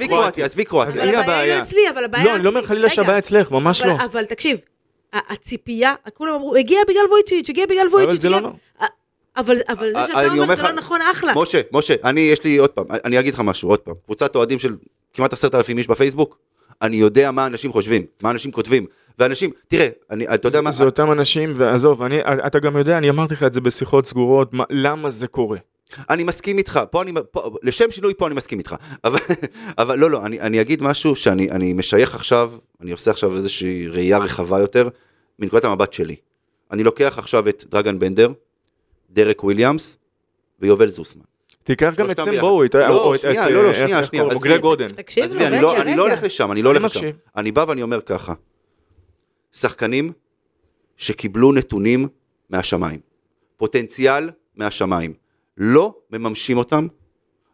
עזבי 0.44 0.66
קרואטיה. 0.66 1.04
הנה 1.04 1.12
אבל 1.12 1.20
הבעיה 1.20 1.24
הבעיה. 1.24 1.42
היא 1.54 1.60
לא 1.60 1.64
אצלי, 1.64 1.80
אבל 1.94 2.04
הבעיה... 2.04 2.26
לא, 2.26 2.36
אני 2.36 2.44
לא 2.44 2.50
אומר. 2.50 2.64
חלילה 2.64 2.90
שהבעיה 2.90 3.18
אצלך, 3.18 3.52
ממש 3.52 3.82
אבל, 3.82 3.92
לא. 3.92 3.98
אבל 4.06 4.26
תקשיב, 4.26 4.58
הציפייה, 5.14 5.94
כולם 6.14 6.34
אמרו, 6.34 6.56
הגיע 6.56 6.80
בגלל 6.88 7.04
וויצ'יץ', 7.12 7.50
הגיע 7.50 7.66
בגלל 7.66 7.88
וויצ'יץ'. 7.88 8.10
אבל 8.10 8.18
זה 8.18 8.30
לא 8.30 8.40
נכון. 8.40 8.54
אבל 9.38 9.58
אבל 9.70 9.92
זה 9.94 10.00
אני 10.00 10.08
שאתה 10.08 10.20
אומר 10.28 10.42
אומר 10.44 10.56
זה 10.56 10.62
לא 10.64 10.72
נכון, 10.72 11.00
אחלה. 11.12 11.34
משה, 11.36 11.62
משה, 11.72 11.94
אני, 12.04 12.22
יש 12.22 12.44
לי 12.44 12.58
עוד 12.58 12.70
פעם, 12.70 12.86
אני 13.06 13.20
אגיד 13.20 13.34
לך 13.34 13.40
משהו, 13.40 13.70
עוד 13.70 13.80
פעם. 13.80 13.96
קבוצת 14.06 14.36
אוהדים 14.36 14.60
של 14.60 14.76
כמעט 15.14 15.34
עשרת 15.34 15.56
אלפים 15.56 15.78
איש 15.78 15.88
בפייסבוק, 15.88 16.38
אני 16.82 16.96
יודע 16.98 17.32
מה 17.32 17.46
אנשים 17.46 17.72
חושבים, 17.74 18.06
מה 18.24 18.32
אנשים 18.32 18.52
כותבים. 18.52 18.86
ואנשים, 19.20 19.50
תראה, 19.68 19.88
אני, 20.12 20.28
אתה 20.28 20.48
יודע 20.48 20.58
זה- 20.58 20.62
מה, 20.62 20.72
זה 20.72 20.84
אותם 20.84 21.12
אנשים, 21.12 21.54
ועזוב, 21.56 22.02
אני, 22.02 22.20
אתה 22.48 22.60
גם 22.60 22.78
יודע, 22.78 22.98
אני 22.98 23.10
אמרתי 23.10 23.34
לך 23.34 23.44
את 23.44 23.54
זה 23.54 23.62
בשיחות 23.62 24.06
סגורות, 24.06 24.54
מה- 24.54 24.64
למה 24.70 25.10
זה 25.10 25.28
קורה. 25.28 25.58
אני 26.10 26.24
מסכים 26.24 26.58
איתך, 26.58 26.80
פה 26.92 27.02
אני, 27.02 27.12
פה, 27.32 27.56
לשם 27.64 27.92
שינוי 27.92 28.14
פה 28.14 28.28
אני 28.28 28.36
מסכים 28.36 28.58
איתך, 28.60 28.76
אבל, 29.04 29.20
אבל 29.78 30.00
לא, 30.00 30.12
לא, 30.12 30.26
אני, 30.26 30.40
אני 30.40 30.62
אגיד 30.62 30.82
משהו 30.84 31.16
שאני 31.16 31.52
אני 31.52 31.74
משייך 31.74 32.16
עכשיו, 32.16 32.52
אני 32.82 32.92
עושה 32.92 33.12
עכשיו 33.12 33.36
איזושהי 33.36 33.88
ראייה 33.88 34.18
רחבה 34.18 34.60
יותר, 34.60 34.90
מנקודת 35.40 35.66
המבט 35.66 35.94
שלי. 35.94 36.16
אני 36.72 36.84
לוקח 36.84 37.16
עכשיו 37.18 37.50
את 37.50 37.64
דרגן 37.72 38.00
בנדר, 38.00 38.32
דרק 39.14 39.44
וויליאמס 39.44 39.98
ויובל 40.60 40.88
זוסמן. 40.90 41.24
תיקח 41.64 41.94
גם 41.98 42.12
את 42.12 42.20
סם. 42.20 42.40
בואויט, 42.40 42.76
לא, 42.76 43.04
או 43.06 43.16
את- 43.16 43.24
לא, 43.24 43.64
לא? 43.64 43.70
עזבי. 43.70 44.50
גרג 44.50 44.64
אודן. 44.64 44.88
תקשיב, 44.88 45.24
עזבי, 45.24 45.48
אני 45.48 45.58
רגע, 45.58 45.62
לא, 45.62 45.82
אני 45.82 45.96
לא 45.96 46.04
רגע. 46.04 46.12
הולך 46.12 46.24
לשם, 46.24 46.52
אני 46.52 46.62
לא 46.62 46.72
אני 46.72 46.80
הולך 46.80 46.96
לשם. 46.96 47.10
אני 47.36 47.52
בא 47.52 47.66
ואני 47.68 47.82
אומר 47.82 48.02
ככה, 48.02 48.34
שחקנים 49.52 50.12
שקיבלו 50.98 51.52
נתונים 51.54 52.08
מהשמיים, 52.50 53.00
פוטנציאל 53.58 54.30
מהשמיים, 54.56 55.14
לא 55.58 55.96
מממשים 56.12 56.58
אותם 56.58 56.88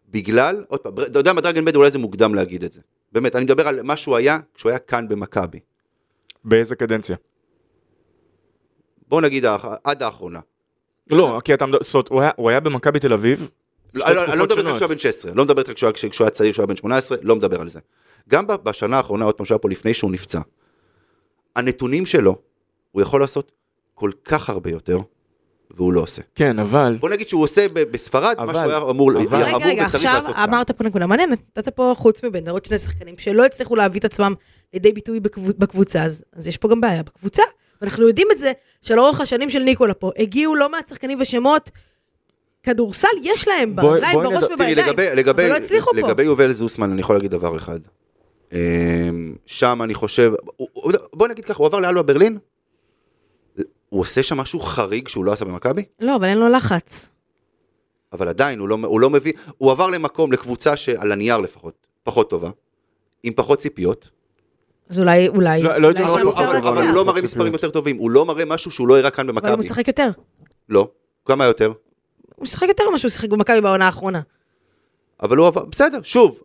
בגלל, 0.10 0.65
עוד 0.67 0.80
פעם, 0.80 0.93
אתה 0.93 1.19
יודע 1.19 1.34
מה 1.34 1.41
דרגן 1.41 1.65
בנדר 1.65 1.78
אולי 1.78 1.91
זה 1.91 2.00
מוקדם 2.00 2.36
להגיד 2.36 2.63
את 2.63 2.72
זה. 2.72 2.82
באמת, 3.12 3.36
אני 3.36 3.43
מדבר 3.43 3.67
על 3.67 3.82
מה 3.84 3.98
שהוא 3.98 4.15
היה 4.15 4.39
כשהוא 4.54 4.69
היה 4.69 4.80
כאן 4.80 5.08
במכבי. 5.08 5.60
באיזה 6.43 6.76
קדנציה? 6.76 7.15
בוא 9.08 9.22
נגיד 9.22 9.45
עד 9.84 10.04
האחרונה. 10.04 10.39
לא, 11.10 11.41
כי 11.45 11.54
אתה 11.54 11.65
מדבר, 11.65 11.78
זאת 11.82 11.93
אומרת, 11.95 12.08
הוא 12.38 12.50
היה- 12.50 12.52
היה 12.52 12.60
במכבי 12.60 13.00
תל 13.00 13.13
אביב, 13.13 13.50
לא, 13.93 14.06
שתי 14.06 14.13
לא, 14.13 14.26
אני 14.26 14.39
לא 14.39 14.45
תקופות 14.45 14.58
מדבר 14.58 14.67
איתך. 14.69 14.76
כשהוא 14.76 14.86
היה 14.88 14.95
בן 14.95 14.98
16, 15.00 15.32
לא 15.36 15.43
מדבר 15.45 15.62
איתך 15.62 15.74
כשהוא 15.74 15.88
היה- 15.88 15.93
היה 16.19 16.30
צעיר, 16.30 16.52
כשהוא 16.52 16.63
היה 16.63 16.67
בן 16.67 16.76
18, 16.76 17.17
לא 17.22 17.36
מדבר 17.36 17.62
על 17.62 17.67
זה. 17.67 17.80
גם 18.30 18.45
בשנה 18.63 18.98
האחרונה, 18.98 19.26
עוד 19.26 19.36
פעם 19.36 19.45
שהיה 19.45 19.58
פה 19.60 19.69
לפני 19.69 19.93
שהוא 19.93 20.12
נפצע, 20.12 20.39
הנתונים 21.56 22.06
שלו, 22.06 22.36
הוא 22.91 23.02
יכול 23.02 23.22
לעשות 23.22 23.52
כל 23.93 24.12
כך 24.24 24.50
הרבה 24.50 24.69
יותר, 24.69 25.00
והוא 25.72 25.93
לא 25.93 26.02
עושה. 26.02 26.22
כן, 26.36 26.60
אבל, 26.60 26.98
בוא 27.00 27.10
נגיד 27.10 27.28
שהוא 27.30 27.43
עושה 27.43 27.65
בספרד, 27.74 28.36
מה 28.45 28.54
שהוא 28.54 28.65
היה 28.69 28.78
אמור 28.78 29.12
אבל- 29.12 29.22
אמור 29.22 29.36
רגע, 29.58 29.67
רגע, 29.67 29.84
וצריך 29.88 29.95
עכשיו 29.95 30.13
לעשות 30.13 30.36
כאן. 30.36 30.43
אמרת 30.54 30.72
פה 30.72 30.84
נקודה 30.84 31.08
מעניינת, 31.08 31.39
נתת 31.58 31.76
פה 31.76 31.93
חוץ 31.98 32.24
מבנדר 32.24 32.52
עוד 32.52 32.65
שני 32.65 32.78
שחקנים 32.78 33.17
שלא 33.17 33.45
הצליחו 33.45 33.76
להביא 33.76 34.00
את 34.00 34.06
עצמם 34.06 34.34
לידי 34.74 34.91
ביטוי 34.91 35.19
בקבוצ- 35.19 35.58
בקבוצה, 35.58 36.04
אז 36.04 36.24
אז 36.34 36.48
יש 36.48 36.58
פה 36.58 36.67
גם 36.67 36.82
בעיה 36.82 37.04
בקבוצה. 37.04 37.43
ואנחנו 37.81 38.07
יודעים 38.07 38.27
את 38.31 38.39
זה, 38.39 38.51
שלאורך 38.81 39.21
השנים 39.21 39.49
של 39.49 39.59
ניקולה 39.59 39.93
פה, 39.93 40.11
הגיעו 40.17 40.55
לא 40.55 40.69
מעט 40.69 40.89
שחקנים 40.89 41.21
ושמות, 41.21 41.69
כדורסל 42.63 43.07
יש 43.21 43.47
להם 43.47 43.75
ברגליים, 43.75 44.19
בראש 44.19 44.43
ובידיים, 44.43 44.89
אבל 45.29 45.49
לא 45.49 45.57
הצליחו 45.57 45.91
פה. 45.91 46.07
לגבי 46.07 46.23
יובל 46.23 46.51
זוסמן, 46.51 46.91
אני 46.91 47.01
יכול 47.01 47.15
להגיד 47.15 47.31
דבר 47.31 47.57
אחד. 47.57 47.79
אמ, 48.51 49.35
שם 49.45 49.79
אני 49.83 49.93
חושב, 49.93 50.33
בוא 51.13 51.27
נגיד 51.27 51.45
ככה, 51.45 51.57
הוא 51.57 51.67
עבר 51.67 51.79
לאלבה 51.79 52.03
ברלין, 52.03 52.37
הוא 53.89 54.01
עושה 54.01 54.23
שם 54.23 54.37
משהו 54.37 54.59
חריג 54.59 55.07
שהוא 55.07 55.25
לא 55.25 55.31
עשה 55.31 55.45
במכבי? 55.45 55.85
לא, 55.99 56.15
אבל 56.15 56.25
אין 56.27 56.37
לו 56.37 56.49
לחץ. 56.49 57.09
אבל 58.13 58.27
עדיין, 58.27 58.59
הוא 58.59 58.69
לא, 58.69 58.77
הוא 58.83 58.99
לא 58.99 59.09
מביא, 59.09 59.33
הוא 59.57 59.71
עבר 59.71 59.89
למקום, 59.89 60.31
לקבוצה 60.31 60.77
שעל 60.77 61.11
הנייר 61.11 61.37
לפחות, 61.39 61.87
פחות 62.03 62.29
טובה, 62.29 62.49
עם 63.23 63.33
פחות 63.35 63.59
ציפיות, 63.59 64.09
אז 64.89 64.99
אולי, 64.99 65.28
אולי, 65.28 65.63
לא- 65.63 65.78
לא 65.78 65.88
הייתי 65.88 66.02
אולי 66.02 66.12
אומר 66.21 66.32
אבל, 66.32 66.41
יותר 66.45 66.58
אבל, 66.58 66.67
אבל. 66.67 66.88
הוא 66.88 66.95
לא 66.95 67.06
מראה. 67.06 67.21
מספרים 67.21 67.54
יותר 67.54 67.69
טובים, 67.69 67.97
הוא 67.97 68.12
לא 68.12 68.25
מראה 68.25 68.45
משהו 68.45 68.71
שהוא 68.71 68.88
לא 68.88 68.97
הראה 68.97 69.10
כאן 69.12 69.30
אבל 69.30 69.39
הוא 69.39 69.45
במכבי. 69.49 69.60
משחק 69.67 69.88
יותר. 69.88 70.10
לא. 70.69 70.89
כמה 71.25 71.45
יותר? 71.45 71.71
הוא 72.36 72.43
משחק 72.43 72.67
יותר 72.67 72.89
ממה 72.89 72.99
שהוא 72.99 73.10
שיחק 73.10 73.30
במכבי 73.30 73.62
בעונה 73.62 73.86
האחרונה. 73.86 74.21
אבל 75.23 75.38
הוא 75.38 75.47
עבר, 75.47 75.65
בסדר, 75.65 75.99
שוב, 76.04 76.39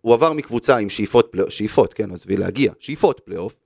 הוא 0.00 0.14
עבר 0.14 0.32
מקבוצה 0.32 0.76
עם 0.76 0.88
שאיפות, 0.88 1.28
פלי- 1.30 1.42
שאיפות, 1.50 1.94
כן, 1.94 2.10
עזבי 2.12 2.36
להגיע, 2.36 2.72
שאיפות 2.78 3.20
פלייאוף, 3.24 3.56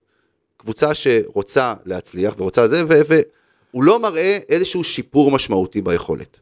קבוצה 0.56 0.94
שרוצה 0.94 1.74
להצליח 1.86 2.34
ורוצה 2.38 2.66
זה, 2.68 2.82
ו- 2.88 3.00
והוא 3.08 3.84
לא 3.84 4.00
מראה 4.00 4.38
איזשהו 4.48 4.84
שיפור 4.84 5.30
משמעותי 5.30 5.80
ביכולת. 5.82 6.38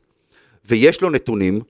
ויש 0.64 1.02
לו 1.02 1.10
נתונים 1.10 1.60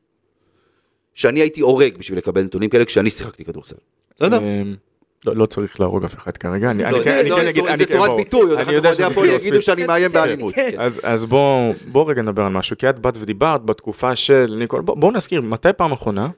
שאני 1.14 1.40
הייתי 1.40 1.60
הורג 1.60 1.96
בשביל 1.98 2.18
לקבל 2.18 2.42
נתונים 2.42 2.70
כאלה 2.70 2.84
כשאני 2.84 3.10
שיחקתי 3.10 3.44
כדורסל. 3.44 3.76
בסדר? 4.16 4.38
אמ, 4.38 4.74
לא, 5.24 5.36
לא 5.36 5.46
צריך 5.46 5.80
להרוג 5.80 6.04
אף 6.04 6.14
אחד 6.14 6.36
כרגע, 6.36 6.70
אני 6.70 6.82
לא, 6.82 6.88
אני 6.88 6.98
זה- 6.98 7.04
כן 7.04 7.18
אני 7.18 7.28
לא, 7.28 7.36
כן 7.36 7.42
זה- 7.44 7.50
אגיד, 7.50 7.64
זה 7.64 7.74
אני 7.74 7.86
כן, 7.86 7.92
צורת 7.92 8.06
ברור. 8.08 8.18
ביטוי, 8.18 8.56
אני 8.56 8.72
יודע 8.74 8.94
שזה 8.94 9.04
פה 9.04 9.14
כאילו 9.14 9.26
יגידו 9.26 9.38
מספיק. 9.58 9.60
שאני 9.60 9.86
מאיים 9.86 10.10
באלימות. 10.12 10.54
כן. 10.54 10.68
כן. 10.72 10.80
אז, 10.80 11.00
אז 11.04 11.24
בואו 11.26 11.72
בוא 11.92 12.10
רגע 12.10 12.22
נדבר 12.22 12.42
על 12.42 12.52
משהו, 12.52 12.78
כי 12.78 12.90
את 12.90 12.98
באת 12.98 13.14
ודיברת 13.20 13.64
בתקופה 13.64 14.16
של 14.16 14.54
ניקול, 14.58 14.80
בואו 14.80 14.96
בוא 15.00 15.12
נזכיר, 15.12 15.40
מתי 15.42 15.68
פעם 15.76 15.92
אחרונה 15.92 16.28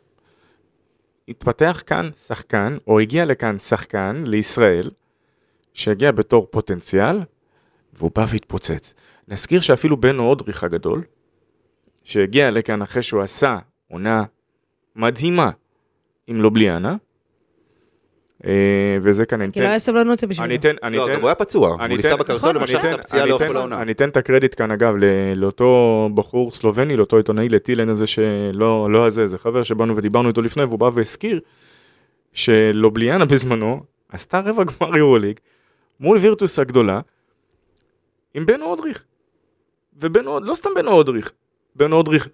התפתח 1.28 1.82
כאן 1.86 2.10
שחקן, 2.26 2.76
או 2.86 3.00
הגיע 3.00 3.24
לכאן 3.24 3.58
שחקן, 3.58 4.22
לישראל, 4.26 4.90
שהגיע 5.74 6.12
בתור 6.12 6.46
פוטנציאל, 6.50 7.20
והוא 7.92 8.10
בא 8.14 8.24
והתפוצץ. 8.28 8.94
נזכיר 9.28 9.60
שאפילו 9.60 9.96
בן 9.96 10.18
אודריך 10.18 10.64
הגדול, 10.64 11.02
שהגיע 12.04 12.50
לכאן 12.50 12.82
אחרי 12.82 13.02
שהוא 13.02 13.22
עשה 13.22 13.58
עונה 13.90 14.24
מדהימה 14.96 15.50
עם 16.26 16.40
לובליאנה, 16.40 16.96
וזה 19.02 19.26
כאן 19.26 19.40
אני 19.40 19.52
כי 19.52 19.60
לא 19.60 19.66
היה 19.68 19.78
סבלנות 19.78 20.18
זה 20.18 20.26
בשבילו. 20.26 20.44
אני 20.46 20.56
אתן, 20.56 20.74
אני 20.82 20.96
לא, 20.96 21.04
אתן, 21.04 21.12
גם 21.14 21.20
הוא 21.20 21.28
היה 21.28 21.34
פצוע, 21.34 21.68
הוא 21.68 21.80
אני 21.80 21.94
נפצע 21.96 22.08
אתן- 22.14 22.18
בקרסול 22.18 22.50
נכון, 22.50 22.62
ומשך 22.62 22.74
אני 22.80 22.88
את 22.88 22.94
אתן- 22.94 23.00
הפציעה 23.00 23.26
לאורך 23.26 23.42
אתן- 23.42 23.50
כל 23.50 23.56
העונה. 23.56 23.82
אני 23.82 23.92
אתן 23.92 24.08
את 24.08 24.16
הקרדיט 24.16 24.54
כאן 24.58 24.70
אגב 24.70 24.94
ל- 24.96 25.34
לאותו 25.34 26.08
בחור 26.14 26.50
סלובני, 26.52 26.96
לאותו 26.96 27.16
עיתונאי, 27.16 27.48
לטילן 27.48 27.88
הזה 27.88 28.06
שלא 28.06 28.88
לא 28.90 29.06
הזה, 29.06 29.26
זה 29.26 29.38
חבר 29.38 29.62
שבאנו 29.62 29.96
ודיברנו 29.96 30.28
איתו 30.28 30.42
לפני 30.42 30.64
והוא 30.64 30.78
בא 30.78 30.90
והזכיר 30.94 31.40
שלובליאנה 32.32 33.24
בזמנו 33.24 33.80
עשתה 34.12 34.40
רבע 34.40 34.64
גמר 34.64 34.96
יורוליג 34.96 35.40
מול 36.00 36.18
וירטוס 36.18 36.58
הגדולה 36.58 37.00
עם 38.34 38.46
בן 38.46 38.62
אודריך. 38.62 39.04
ובן 40.00 40.26
אוד, 40.26 40.42
לא 40.46 40.54
סתם 40.54 40.70
בן 40.76 40.86
אודריך, 40.86 41.32
בן 41.76 41.92
אודריך 41.92 42.28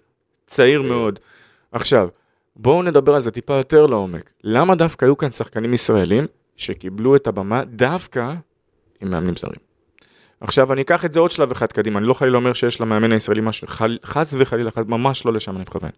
צעיר 0.47 0.81
מאוד. 0.81 1.19
עכשיו, 1.71 2.09
בואו 2.55 2.83
נדבר 2.83 3.15
על 3.15 3.21
זה 3.21 3.31
טיפה 3.31 3.53
יותר 3.53 3.85
לעומק. 3.85 4.29
למה 4.43 4.75
דווקא 4.75 5.05
היו 5.05 5.17
כאן 5.17 5.31
שחקנים 5.31 5.73
ישראלים 5.73 6.27
שקיבלו 6.55 7.15
את 7.15 7.27
הבמה 7.27 7.63
דווקא 7.65 8.33
עם 9.01 9.11
מאמנים 9.11 9.35
זרים? 9.35 9.71
עכשיו 10.41 10.73
אני 10.73 10.81
אקח 10.81 11.05
את 11.05 11.13
זה 11.13 11.19
עוד 11.19 11.31
שלב 11.31 11.51
אחד 11.51 11.71
קדימה, 11.71 11.99
אני 11.99 12.07
לא 12.07 12.13
חלילה 12.13 12.37
אומר 12.37 12.53
שיש 12.53 12.81
למאמן 12.81 13.11
הישראלי 13.11 13.41
משהו, 13.41 13.67
חל, 13.67 13.97
חס 14.05 14.35
וחלילה, 14.37 14.71
חס, 14.71 14.83
ממש 14.87 15.25
לא 15.25 15.33
לשם 15.33 15.55
אני 15.55 15.61
מכוון. 15.61 15.89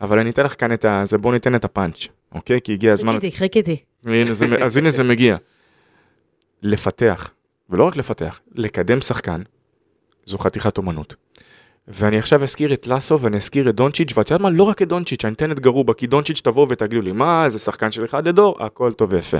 אבל 0.00 0.18
אני 0.18 0.30
אתן 0.30 0.44
לך 0.44 0.60
כאן 0.60 0.72
את 0.72 0.84
ה... 0.84 1.02
זה 1.04 1.18
בואו 1.18 1.32
ניתן 1.32 1.54
את 1.54 1.64
הפאנץ', 1.64 2.06
אוקיי? 2.34 2.60
כי 2.60 2.72
הגיע 2.72 2.92
הזמן... 2.92 3.12
חיכיתי, 3.12 3.36
חיכיתי. 3.36 3.76
אז 4.64 4.76
הנה 4.76 4.90
זה 4.90 5.04
מגיע. 5.04 5.36
לפתח, 6.62 7.30
ולא 7.70 7.84
רק 7.84 7.96
לפתח, 7.96 8.40
לקדם 8.54 9.00
שחקן, 9.00 9.42
זו 10.26 10.38
חתיכת 10.38 10.78
אומנות. 10.78 11.14
ואני 11.88 12.18
עכשיו 12.18 12.42
אזכיר 12.42 12.72
את 12.72 12.86
לסו 12.86 13.20
ואני 13.20 13.36
אזכיר 13.36 13.68
את 13.70 13.74
דונצ'יץ', 13.74 14.12
ואת 14.18 14.30
יודעת 14.30 14.40
מה? 14.40 14.50
לא 14.50 14.62
רק 14.62 14.82
את 14.82 14.88
דונצ'יץ', 14.88 15.24
אני 15.24 15.34
אתן 15.34 15.52
את 15.52 15.60
גרובה, 15.60 15.94
כי 15.94 16.06
דונצ'יץ' 16.06 16.40
תבואו 16.40 16.68
ותגידו 16.68 17.02
לי, 17.02 17.12
מה, 17.12 17.48
זה 17.48 17.58
שחקן 17.58 17.90
של 17.92 18.04
אחד 18.04 18.28
לדור, 18.28 18.56
הכל 18.64 18.92
טוב 18.92 19.12
ויפה. 19.12 19.36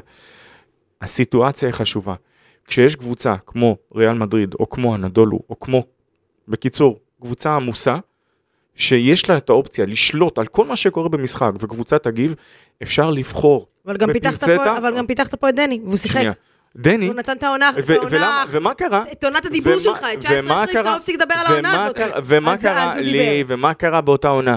הסיטואציה 1.02 1.68
היא 1.68 1.74
חשובה. 1.74 2.14
כשיש 2.64 2.96
קבוצה 2.96 3.34
כמו 3.46 3.76
ריאל 3.94 4.14
מדריד, 4.14 4.54
או 4.60 4.68
כמו 4.68 4.94
הנדולו, 4.94 5.40
או 5.50 5.60
כמו, 5.60 5.82
בקיצור, 6.48 6.98
קבוצה 7.22 7.54
עמוסה, 7.56 7.96
שיש 8.74 9.30
לה 9.30 9.36
את 9.36 9.50
האופציה 9.50 9.86
לשלוט 9.86 10.38
על 10.38 10.46
כל 10.46 10.66
מה 10.66 10.76
שקורה 10.76 11.08
במשחק, 11.08 11.50
וקבוצה 11.60 11.98
תגיב, 11.98 12.34
אפשר 12.82 13.10
לבחור 13.10 13.66
אבל 13.86 13.96
גם 13.96 14.08
בפינצטה? 14.08 14.46
פה- 14.64 14.78
אבל 14.78 14.96
גם 14.98 15.06
פיתחת 15.06 15.34
פה 15.34 15.48
את 15.48 15.54
דני, 15.54 15.80
והוא 15.84 15.96
שיחק. 15.96 16.24
דני, 16.76 17.06
הוא 17.06 17.14
נתן 17.14 17.36
את 17.36 17.42
העונה, 17.42 17.70
ומה 18.50 18.74
קרה? 18.74 19.04
את 19.12 19.24
עונת 19.24 19.46
הדיבור 19.46 19.72
ומה- 19.72 19.82
שלך, 19.82 20.06
את 20.14 20.18
19-20 20.24 20.44
ומה 20.44 20.66
שאתה 20.66 20.82
קרה- 20.82 20.90
לא 20.90 20.96
מפסיק 20.96 21.14
לדבר 21.22 21.34
על 21.34 21.46
העונה 21.46 21.68
ומה 21.74 21.84
הזאת. 21.84 21.96
קרה- 21.96 22.20
ומה 22.26 22.52
אז- 22.54 22.60
קרה 22.62 22.96
לי, 22.96 23.12
דיבר. 23.42 23.54
ומה 23.54 23.74
קרה 23.74 24.00
באותה 24.00 24.28
עונה? 24.28 24.56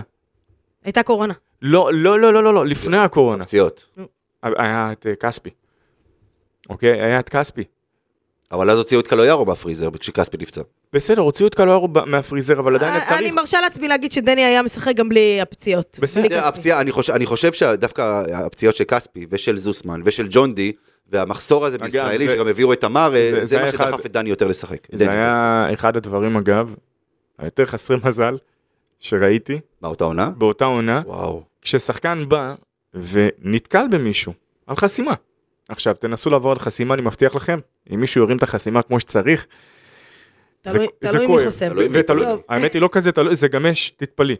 הייתה 0.83 1.03
קורונה. 1.03 1.33
לא, 1.61 1.89
לא, 1.93 2.19
לא, 2.19 2.33
לא, 2.33 2.43
לא, 2.43 2.53
לא, 2.53 2.65
לפני 2.65 2.97
הקורונה. 2.97 3.43
פציעות. 3.43 3.85
היה 4.43 4.89
את 4.91 5.05
אה, 5.07 5.15
כספי. 5.15 5.49
אוקיי? 6.69 7.01
היה 7.01 7.19
את 7.19 7.29
כספי. 7.29 7.63
אבל 8.51 8.69
אז 8.69 8.77
הוציאו 8.77 8.99
את 8.99 9.07
קלויארו 9.07 9.45
בפריזר 9.45 9.89
כשכספי 9.99 10.37
נפצע. 10.37 10.61
בסדר, 10.93 11.21
הוציאו 11.21 11.47
את 11.47 11.55
קלוארו 11.55 11.87
מהפריזר, 12.05 12.59
אבל 12.59 12.75
עדיין 12.75 12.93
אה, 12.93 12.97
אני 12.97 13.05
צריך. 13.07 13.33
מרשה 13.33 13.61
לעצמי 13.61 13.87
להגיד 13.87 14.11
שדני 14.11 14.45
היה 14.45 14.61
משחק 14.63 14.95
גם 14.95 15.09
בלי 15.09 15.41
הפציעות. 15.41 15.99
בסדר. 16.01 16.23
כספי. 16.29 16.35
הפציעה, 16.39 16.81
אני 16.81 16.91
חושב, 16.91 17.13
אני 17.13 17.25
חושב 17.25 17.53
שדווקא 17.53 18.23
הפציעות 18.33 18.75
של 18.75 18.83
כספי 18.83 19.25
ושל 19.31 19.57
זוסמן 19.57 20.01
ושל 20.05 20.27
ג'ון 20.29 20.53
די 20.55 20.71
והמחסור 21.11 21.65
הזה 21.65 21.77
בישראלים 21.77 22.29
זה- 22.29 22.35
שגם 22.35 22.47
הביאו 22.47 22.73
את 22.73 22.81
תמר, 22.81 23.09
זה- 23.13 23.31
זה, 23.31 23.45
זה 23.45 23.57
מה 23.57 23.63
היה 23.63 23.71
שדחף 23.71 23.89
אחד- 23.89 23.99
את 24.05 24.11
דני 24.11 24.29
יותר 24.29 24.47
לשחק. 24.47 24.87
זה 24.91 25.05
דני 25.05 25.13
היה 25.15 25.67
אחד 25.73 25.97
הדברים, 25.97 26.37
אגב, 26.37 26.73
היותר 27.37 27.65
חסרי 27.65 27.97
מזל 28.03 28.37
שראיתי 28.99 29.59
מה, 29.81 29.87
אותה 29.89 30.03
עונה? 30.03 30.29
באותה 30.37 30.65
עונה, 30.65 31.01
וואו. 31.05 31.43
כששחקן 31.61 32.23
בא 32.27 32.53
ונתקל 32.93 33.85
במישהו 33.91 34.33
על 34.67 34.75
חסימה. 34.75 35.13
עכשיו, 35.69 35.93
תנסו 35.93 36.29
לעבור 36.29 36.51
על 36.51 36.59
חסימה, 36.59 36.93
אני 36.93 37.01
מבטיח 37.01 37.35
לכם, 37.35 37.57
אם 37.93 37.99
מישהו 37.99 38.23
ירים 38.23 38.37
את 38.37 38.43
החסימה 38.43 38.81
כמו 38.81 38.99
שצריך, 38.99 39.45
תלוי- 40.61 40.87
מי. 41.27 41.45
חוסם. 41.45 41.71
האמת 42.49 42.73
היא 42.73 42.81
לא 42.81 42.89
כזה 42.91 43.11
תלוי, 43.11 43.35
זה 43.35 43.47
גם 43.47 43.65
יש, 43.65 43.91
תתפלאי. 43.91 44.35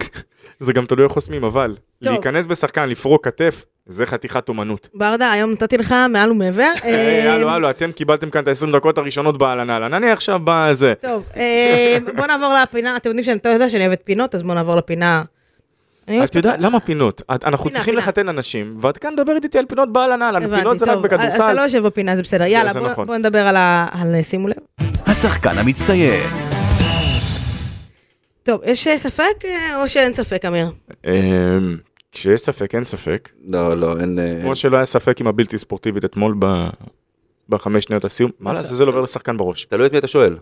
זה 0.60 0.72
גם 0.72 0.86
תלוי 0.86 1.04
איך 1.04 1.12
חוסמים, 1.12 1.44
אבל 1.44 1.76
טוב. 2.04 2.12
להיכנס 2.12 2.46
בשחקן, 2.46 2.88
לפרוק 2.88 3.24
כתף, 3.24 3.64
זה 3.86 4.06
חתיכת 4.06 4.48
אומנות. 4.48 4.88
ברדה, 4.94 5.32
היום 5.32 5.50
נתתי 5.50 5.76
לך 5.78 5.94
מעל 6.10 6.30
ומעבר. 6.30 6.72
היי, 6.82 7.26
אה, 7.26 7.32
הלו, 7.32 7.50
הלו, 7.50 7.70
אתם 7.70 7.92
קיבלתם 7.92 8.30
כאן 8.30 8.42
את 8.42 8.48
ה-20 8.48 8.72
דקות 8.76 8.98
הראשונות 8.98 9.38
באהלן 9.38 9.70
אהלן, 9.70 9.94
אני 9.94 10.10
עכשיו 10.10 10.40
בזה. 10.44 10.92
טוב, 11.00 11.24
אה, 11.36 11.98
בוא 12.16 12.26
נעבור 12.26 12.54
לפינה, 12.62 12.96
אתם 12.96 13.08
יודעים 13.08 13.24
שאני 13.24 13.54
יודע 13.54 13.70
שאני 13.70 13.86
אוהבת 13.86 14.00
פינות, 14.04 14.34
אז 14.34 14.42
בוא 14.42 14.54
נעבור 14.54 14.76
לפינה. 14.76 15.22
אני 16.08 16.16
אוהבת 16.18 16.30
אתה 16.30 16.38
יודע, 16.38 16.54
למה 16.58 16.80
פינות? 16.80 17.22
את- 17.34 17.44
אנחנו 17.44 17.70
צריכים. 17.70 17.96
לחתן 17.96 18.28
אנשים, 18.28 18.74
ואת 18.80 18.98
כאן 18.98 19.12
מדברת 19.12 19.44
איתי 19.44 19.58
על 19.58 19.64
פינות 19.66 19.92
באהלן 19.92 20.22
אהלן, 20.22 20.56
פינות 20.56 20.78
זה 20.78 20.84
רק 20.84 20.94
טוב, 20.94 21.04
אתה 21.04 21.16
בכדורסל. 21.16 21.52
לא 21.52 21.60
יושב 21.60 21.82
בפינה, 21.86 22.16
זה 22.16 22.22
בסדר. 22.22 22.44
יאללה, 22.44 22.72
בוא- 22.72 22.88
נכון. 22.88 23.06
בוא 23.06 23.16
נדבר 23.16 23.46
על 23.46 23.56
ה... 23.56 23.86
על- 23.92 24.22
שימו 24.22 24.48
לב. 24.48 24.56
השחקן 25.06 25.58
המצטיין, 25.58 26.20
טוב, 28.42 28.60
יש 28.64 28.88
אה, 28.88 28.98
ספק 28.98 29.44
אה, 29.44 29.82
או 29.82 29.88
שאין 29.88 30.12
ספק, 30.12 30.44
אמיר? 30.44 30.70
אמ, 31.06 31.10
כשיש 32.12 32.40
ספק, 32.40 32.74
אין 32.74 32.84
ספק. 32.84 33.28
לא, 33.48 33.74
לא, 33.80 34.00
אין... 34.00 34.18
אה, 34.18 34.38
כמו 34.42 34.56
שלא 34.56 34.76
היה 34.76 34.86
ספק 34.86 35.20
עם 35.20 35.26
הבלתי 35.26 35.58
ספורטיבית 35.58 36.04
אתמול 36.04 36.34
בחמש 37.48 37.84
שניות 37.84 38.04
לסיום, 38.04 38.30
מה. 38.40 38.52
לעשות, 38.52 38.76
זה 38.76 38.84
לא 38.84 38.90
עובר 38.90 39.00
לשחקן 39.00 39.36
בראש. 39.36 39.64
תלוי 39.64 39.86
את 39.86 39.92
מי 39.92 39.98
אתה 39.98 40.08
שואל. 40.08 40.36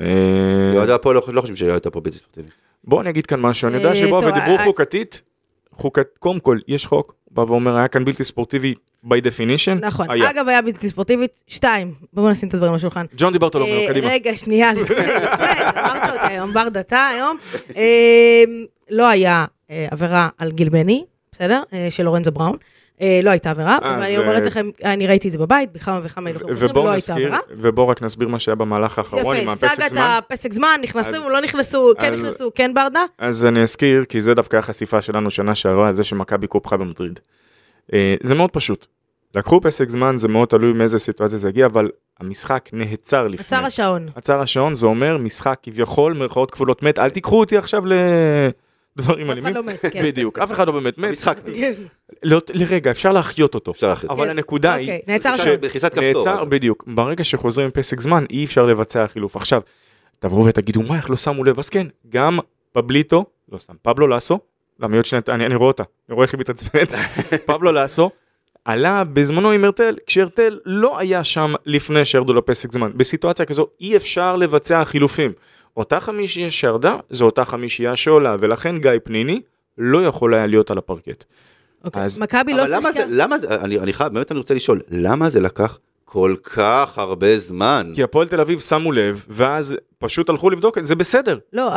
אה, 0.00 0.06
אוהדי 0.76 0.92
הפועל 0.92 1.16
לא 1.16 1.22
לא 1.32 1.40
חושבים 1.40 1.56
שהייתה 1.56 1.90
פה 1.90 2.00
בלתי 2.00 2.16
ספורטיבי. 2.18 2.48
בוא 2.86 3.00
אני 3.00 3.10
אגיד 3.10 3.26
כאן 3.26 3.40
משהו, 3.40 3.68
אני 3.68 3.76
יודע 3.76 3.88
אה, 3.88 3.94
שבאו 3.94 4.22
ודיברו 4.22 4.56
אה, 4.58 4.64
חוקתית, 4.64 5.22
חוקת, 5.72 6.06
קודם 6.18 6.40
כל, 6.40 6.58
יש 6.68 6.86
חוק, 6.86 7.14
בא 7.30 7.40
ואומר, 7.40 7.76
היה 7.76 7.88
כאן 7.88 8.04
בלתי 8.04 8.24
ספורטיבי 8.24 8.74
by 9.04 9.08
definition, 9.08 9.80
נכון. 9.80 10.10
היה. 10.10 10.30
אגב, 10.30 10.48
היה 10.48 10.62
בלתי 10.62 10.88
ספורטיבית. 10.88 11.42
שתיים, 11.46 11.94
בואו 12.12 12.30
נשים 12.30 12.48
את 12.48 12.54
הדברים 12.54 12.72
על 12.72 12.76
השולחן. 12.76 13.06
ג'ון 13.16 13.32
דיברטולומיאו, 13.32 13.82
אה, 13.82 13.88
קדימה. 13.88 14.08
רגע, 14.08 14.36
שנייה, 14.36 14.72
לפני, 14.72 14.96
אמרת 15.80 16.12
אותי 16.12 16.32
היום, 16.32 16.52
ברדה, 16.52 16.80
אתה 16.80 17.08
היום. 17.08 17.36
לא 18.90 19.08
היה 19.08 19.44
עבירה 19.90 20.28
על 20.38 20.52
גילבני, 20.52 21.04
בסדר? 21.32 21.62
של 21.90 22.02
לורנזו 22.02 22.32
בראון. 22.32 22.56
אה, 23.00 23.20
לא 23.22 23.30
הייתה 23.30 23.50
עבירה, 23.50 23.78
אה, 23.82 23.96
ואני 24.00 24.18
ו- 24.18 24.20
אומרת 24.20 24.42
לכם, 24.42 24.70
אני 24.84 25.06
ראיתי 25.06 25.28
את 25.28 25.32
זה 25.32 25.38
בבית, 25.38 25.72
בכמה 25.72 26.00
וכמה 26.02 26.28
הילדים 26.28 26.48
חוזרים, 26.48 26.74
לא 26.74 26.90
הייתה 26.90 27.12
עבירה. 27.12 27.38
ובואו 27.50 27.88
רק 27.88 28.02
נסביר 28.02 28.28
מה 28.28 28.38
שהיה 28.38 28.54
במהלך 28.54 28.98
האחרון 28.98 29.36
עם 29.36 29.42
יפה, 29.42 29.52
הפסק 29.52 29.68
סאגת 29.68 29.88
זמן. 29.88 30.18
הפסק 30.18 30.52
זמן, 30.52 30.80
נכנסו, 30.82 31.28
לא 31.28 31.40
נכנסו, 31.40 31.92
כן 32.00 32.14
נכנסו, 32.14 32.50
כן 32.54 32.74
ברדה? 32.74 33.04
אז 33.18 33.44
אני 33.44 33.62
אזכיר, 33.62 34.04
כי 34.04 34.20
זה 34.20 34.34
דווקא 34.34 34.56
החשיפה 34.56 35.02
שלנו 35.02 35.30
שנה 35.30 35.54
שעברה, 35.54 35.94
זה 35.94 36.04
שמכבי 36.04 36.46
קופחה 36.46 36.76
במדריד. 36.76 37.20
אה, 37.92 38.14
זה 38.22 38.34
מאוד 38.34 38.50
פשוט. 38.50 38.86
לקחו 39.34 39.60
פסק 39.60 39.90
זמן, 39.90 40.18
זה 40.18 40.28
מאוד 40.28 40.48
תלוי 40.48 40.72
מאיזה 40.72 40.98
סיטואציה 40.98 41.38
זה 41.38 41.48
הגיע, 41.48 41.66
אבל 41.66 41.90
המשחק 42.20 42.68
נעצר 42.72 43.28
לפני. 43.28 43.46
עצר 43.46 43.64
השעון. 43.64 44.08
עצר 44.14 44.40
השעון, 44.40 44.74
זה 44.74 44.86
אומר 44.86 45.18
משחק 45.18 45.58
כביכול, 45.62 46.12
מירכאות 46.12 46.50
כפולות 46.50 46.82
מת, 46.82 46.98
אל 46.98 47.10
תיקחו 47.10 47.40
אותי 47.40 47.56
עכשיו 47.56 47.82
לדברים 48.96 49.30
אף 49.30 49.36
אחד 49.38 49.38
אלימים. 49.38 49.54
לא 49.54 49.62
מת, 49.62 49.86
כן. 49.92 50.02
בדיוק, 50.04 50.38
אף 50.38 50.52
אחד 50.52 50.66
לא 50.66 50.72
באמת 50.72 50.98
מת. 50.98 51.08
המשחק. 51.08 51.40
לא- 52.22 52.40
לרגע, 52.54 52.90
אפשר 52.90 53.12
להחיות 53.12 53.54
אותו. 53.54 53.70
אפשר 53.70 53.88
להחליט. 53.88 54.10
אבל 54.10 54.24
כן. 54.24 54.30
הנקודה 54.30 54.74
היא, 54.74 54.92
אוקיי, 54.92 55.14
נעצר 55.14 55.28
השעון. 55.28 55.56
בלחיצת 55.60 55.94
כפתור. 55.94 56.24
נעצר. 56.28 56.44
בדיוק, 56.44 56.84
ברגע 56.86 57.24
שחוזרים 57.24 57.70
פסק 57.70 58.00
זמן, 58.00 58.24
אי 58.30 58.44
אפשר 58.44 58.64
לבצע 58.64 59.06
חילוף. 59.06 59.36
עכשיו, 59.36 59.60
תבואו 60.18 60.44
ותגידו, 60.44 60.82
מה, 60.82 60.96
איך 60.96 61.10
לא 61.10 61.16
שמו 61.16 61.44
לב? 61.44 61.58
אז 61.58 61.68
כן, 61.68 61.86
גם 62.08 62.38
פבליטו, 62.72 63.24
לא 63.52 63.58
סתם, 63.58 63.74
פבלו 63.82 64.06
לאסו, 64.06 64.38
למה 64.80 64.96
עוד 64.96 65.04
שנייה, 65.04 65.22
אני, 65.28 65.46
אני 65.46 65.54
רואה 65.54 65.68
אותה, 65.68 65.82
אני 66.08 66.14
רואה 66.14 66.24
איך 66.24 66.34
היא 66.34 66.40
מתעצבנת, 66.40 66.94
פבלו 67.46 67.72
לאסו, 67.72 68.10
עלה 68.64 69.04
בזמנו 69.04 69.50
עם 69.50 69.64
הרטל, 69.64 69.96
כשהרטל 70.06 70.58
לא 70.64 70.98
היה 70.98 71.24
שם 71.24 71.54
לפני 71.66 72.04
שירדו 72.04 72.34
לפסק 72.34 72.72
זמן. 72.72 72.90
בסיטואציה 72.96 73.46
כזו 73.46 73.66
אי 73.80 73.96
אפשר 73.96 74.36
לבצע 74.36 74.84
חילופים. 74.84 75.32
אותה 75.76 76.00
חמישייה 76.00 76.50
שירדה, 76.50 76.96
זו 77.10 77.24
אותה 77.24 77.44
חמישייה 77.44 77.96
שעולה, 77.96 78.36
ולכן 78.40 78.78
גיא 78.78 78.90
פניני 79.04 79.40
לא 79.78 80.04
יכול 80.06 80.34
היה 80.34 80.46
להיות 80.46 80.70
על 80.70 80.78
הפרקט. 80.78 81.24
אוקיי. 81.84 82.02
אז- 82.02 82.20
מכבי 82.20 82.54
לא 82.54 82.62
אבל 82.62 82.74
למה 82.74 82.92
זה, 82.92 82.98
שיחקה. 82.98 83.14
למה 83.14 83.38
זה, 83.38 83.54
אני, 83.60 83.78
אני 83.78 83.92
חייב, 83.92 84.12
באמת 84.12 84.30
אני 84.30 84.38
רוצה 84.38 84.54
לשאול, 84.54 84.80
למה 84.90 85.30
זה 85.30 85.40
לקח 85.40 85.78
כל 86.04 86.34
כך 86.42 86.98
הרבה 86.98 87.38
זמן. 87.38 87.92
כי 87.94 88.02
הפועל 88.02 88.28
תל 88.28 88.40
אביב 88.40 88.60
שמו 88.60 88.92
לב, 88.92 89.24
ואז 89.28 89.74
פשוט 89.98 90.28
הלכו 90.30 90.50
לבדוק, 90.50 90.78
זה 90.82 90.94
בסדר. 90.94 91.38
לא, 91.52 91.72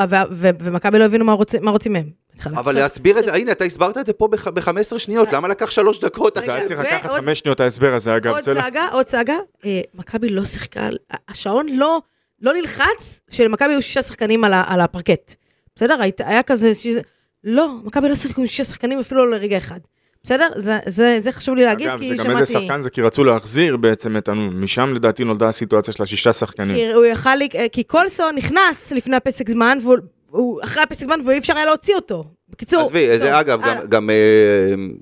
ומכבי 0.59 0.99
לא 0.99 1.03
הבינו 1.03 1.25
מה 1.25 1.33
רוצים- 1.33 1.65
מה 1.65 1.71
רוצים 1.71 1.93
מהם. 1.93 2.09
אבל 2.45 2.75
להסביר 2.75 3.19
את 3.19 3.25
זה, 3.25 3.33
הנה, 3.33 3.51
אתה 3.51 3.63
הסברת 3.63 3.97
את 3.97 4.05
זה 4.05 4.13
פה 4.13 4.27
ב-15 4.27 4.99
שניות, 4.99 5.33
למה 5.33 5.47
לקח 5.47 5.69
שלוש 5.69 5.99
דקות? 5.99 6.33
זה 6.45 6.53
היה 6.53 6.65
צריך 6.65 6.79
לקחת 6.79 7.09
חמש 7.11 7.39
שניות 7.39 7.59
ההסבר 7.59 7.93
הזה, 7.95 8.15
אגב. 8.17 8.33
עוד 8.33 8.49
לא- 8.49 8.61
סאגה, 8.61 8.87
עוד 8.91 9.07
סאגה, 9.09 9.35
אה, 9.65 9.81
מכבי 9.93 10.29
לא 10.29 10.45
שיחקה, 10.45 10.89
השעון 11.29 11.67
לא, 11.73 12.01
לא 12.41 12.53
נלחץ 12.53 13.21
שלמכבי 13.31 13.73
היו 13.73 13.81
שישה 13.81 14.01
שחקנים 14.01 14.43
על, 14.43 14.53
ה- 14.53 14.63
על 14.67 14.81
הפרקט. 14.81 15.35
בסדר? 15.75 16.01
היית- 16.01 16.21
היה 16.21 16.43
כזה, 16.43 16.75
שזה, 16.75 17.01
לא, 17.43 17.67
מכבי 17.83 18.09
לא 18.09 18.15
שיחקו 18.15 18.41
עם 18.41 18.47
שישה 18.47 18.63
שחקנים 18.63 18.99
אפילו 18.99 19.25
לא 19.25 19.37
לרגע 19.37 19.57
אחד. 19.57 19.79
בסדר? 20.23 20.47
זה, 20.55 20.77
זה, 20.85 21.17
זה 21.19 21.31
חשוב 21.31 21.55
לי 21.55 21.63
להגיד, 21.63 21.87
אגב, 21.87 21.99
כי 21.99 22.07
זה 22.07 22.15
גם 22.15 22.23
שמעתי... 22.25 22.39
איזה 22.39 22.53
שחקן 22.53 22.81
זה, 22.81 22.89
כי 22.89 23.01
רצו 23.01 23.23
להחזיר 23.23 23.77
בעצם 23.77 24.17
את 24.17 24.29
הנו, 24.29 24.51
משם 24.51 24.93
לדעתי 24.93 25.23
נולדה 25.23 25.47
הסיטואציה 25.47 25.93
של 25.93 26.03
השישה 26.03 26.33
שחקנים. 26.33 26.75
כי 26.75 26.93
הוא 26.93 27.05
יכל, 27.05 27.35
לי- 27.35 27.49
כי 27.71 27.83
קולסון 27.83 28.35
נכנס 28.35 28.91
לפני 28.91 29.15
הפסק 29.15 29.49
זמן, 29.49 29.77
והוא, 29.83 29.97
הוא, 30.29 30.63
אחרי 30.63 30.83
הפסק 30.83 31.05
זמן, 31.05 31.19
ואי 31.25 31.37
אפשר 31.37 31.55
היה 31.57 31.65
להוציא 31.65 31.95
אותו. 31.95 32.23
בקיצור... 32.49 32.81
עזבי, 32.81 33.07
טוב, 33.07 33.17
זה 33.17 33.39
אגב, 33.39 33.61
אה, 33.63 33.73
גם- 33.75 33.87
גם 33.89 34.09
אה, 34.09 34.15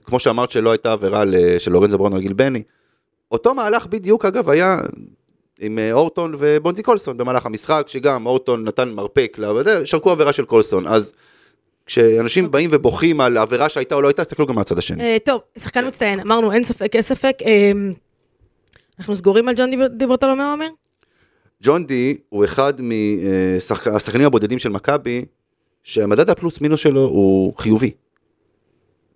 כמו 0.03 0.19
שאמרת 0.19 0.51
שלא 0.51 0.71
הייתה 0.71 0.91
עבירה 0.91 1.23
של 1.57 1.71
לורנזו 1.71 1.97
ברונו 1.97 2.15
על 2.15 2.21
גיל 2.21 2.33
בני, 2.33 2.63
אותו 3.31 3.53
מהלך 3.53 3.85
בדיוק 3.87 4.25
אגב 4.25 4.49
היה 4.49 4.77
עם 5.59 5.79
אה, 5.79 5.91
אורטון 5.93 6.35
ובונזי 6.37 6.83
קולסון 6.83 7.17
במהלך 7.17 7.45
המשחק, 7.45 7.85
שגם 7.87 8.25
אורטון 8.25 8.63
נתן 8.63 8.89
מרפק, 8.89 9.37
שרקו 9.85 10.11
עבירה 10.11 10.33
של 10.33 10.45
קולסון, 10.45 10.87
אז 10.87 11.13
כשאנשים 11.85 12.51
באים 12.51 12.69
ובוכים 12.73 13.21
על 13.21 13.37
עבירה 13.37 13.69
שהייתה 13.69 13.95
או 13.95 14.01
לא 14.01 14.07
הייתה, 14.07 14.23
תסתכלו 14.23 14.45
גם 14.45 14.55
מהצד 14.55 14.77
השני. 14.77 15.03
אה, 15.03 15.17
טוב, 15.25 15.41
שחקן 15.57 15.87
מצטיין, 15.87 16.19
אמרנו, 16.19 16.51
אין 16.51 16.63
ספק, 16.63 16.91
אין 16.95 17.01
ספק. 17.01 17.37
אה, 17.45 17.71
אנחנו 18.99 19.15
סגורים 19.15 19.47
על 19.47 19.55
ג'ון 19.55 19.69
דיבר- 19.71 19.87
דיברטולומיאו, 19.87 20.47
עמיר? 20.47 20.69
ג'ון 21.63 21.85
די 21.85 22.17
הוא 22.29 22.45
אחד 22.45 22.73
מהשחקנים 22.81 24.25
הבודדים 24.25 24.59
של 24.59 24.69
מכבי, 24.69 25.25
שהמדד 25.83 26.29
הפלוס 26.29 26.61
מינוס 26.61 26.79
שלו 26.79 27.01
הוא 27.01 27.53
חיובי. 27.57 27.91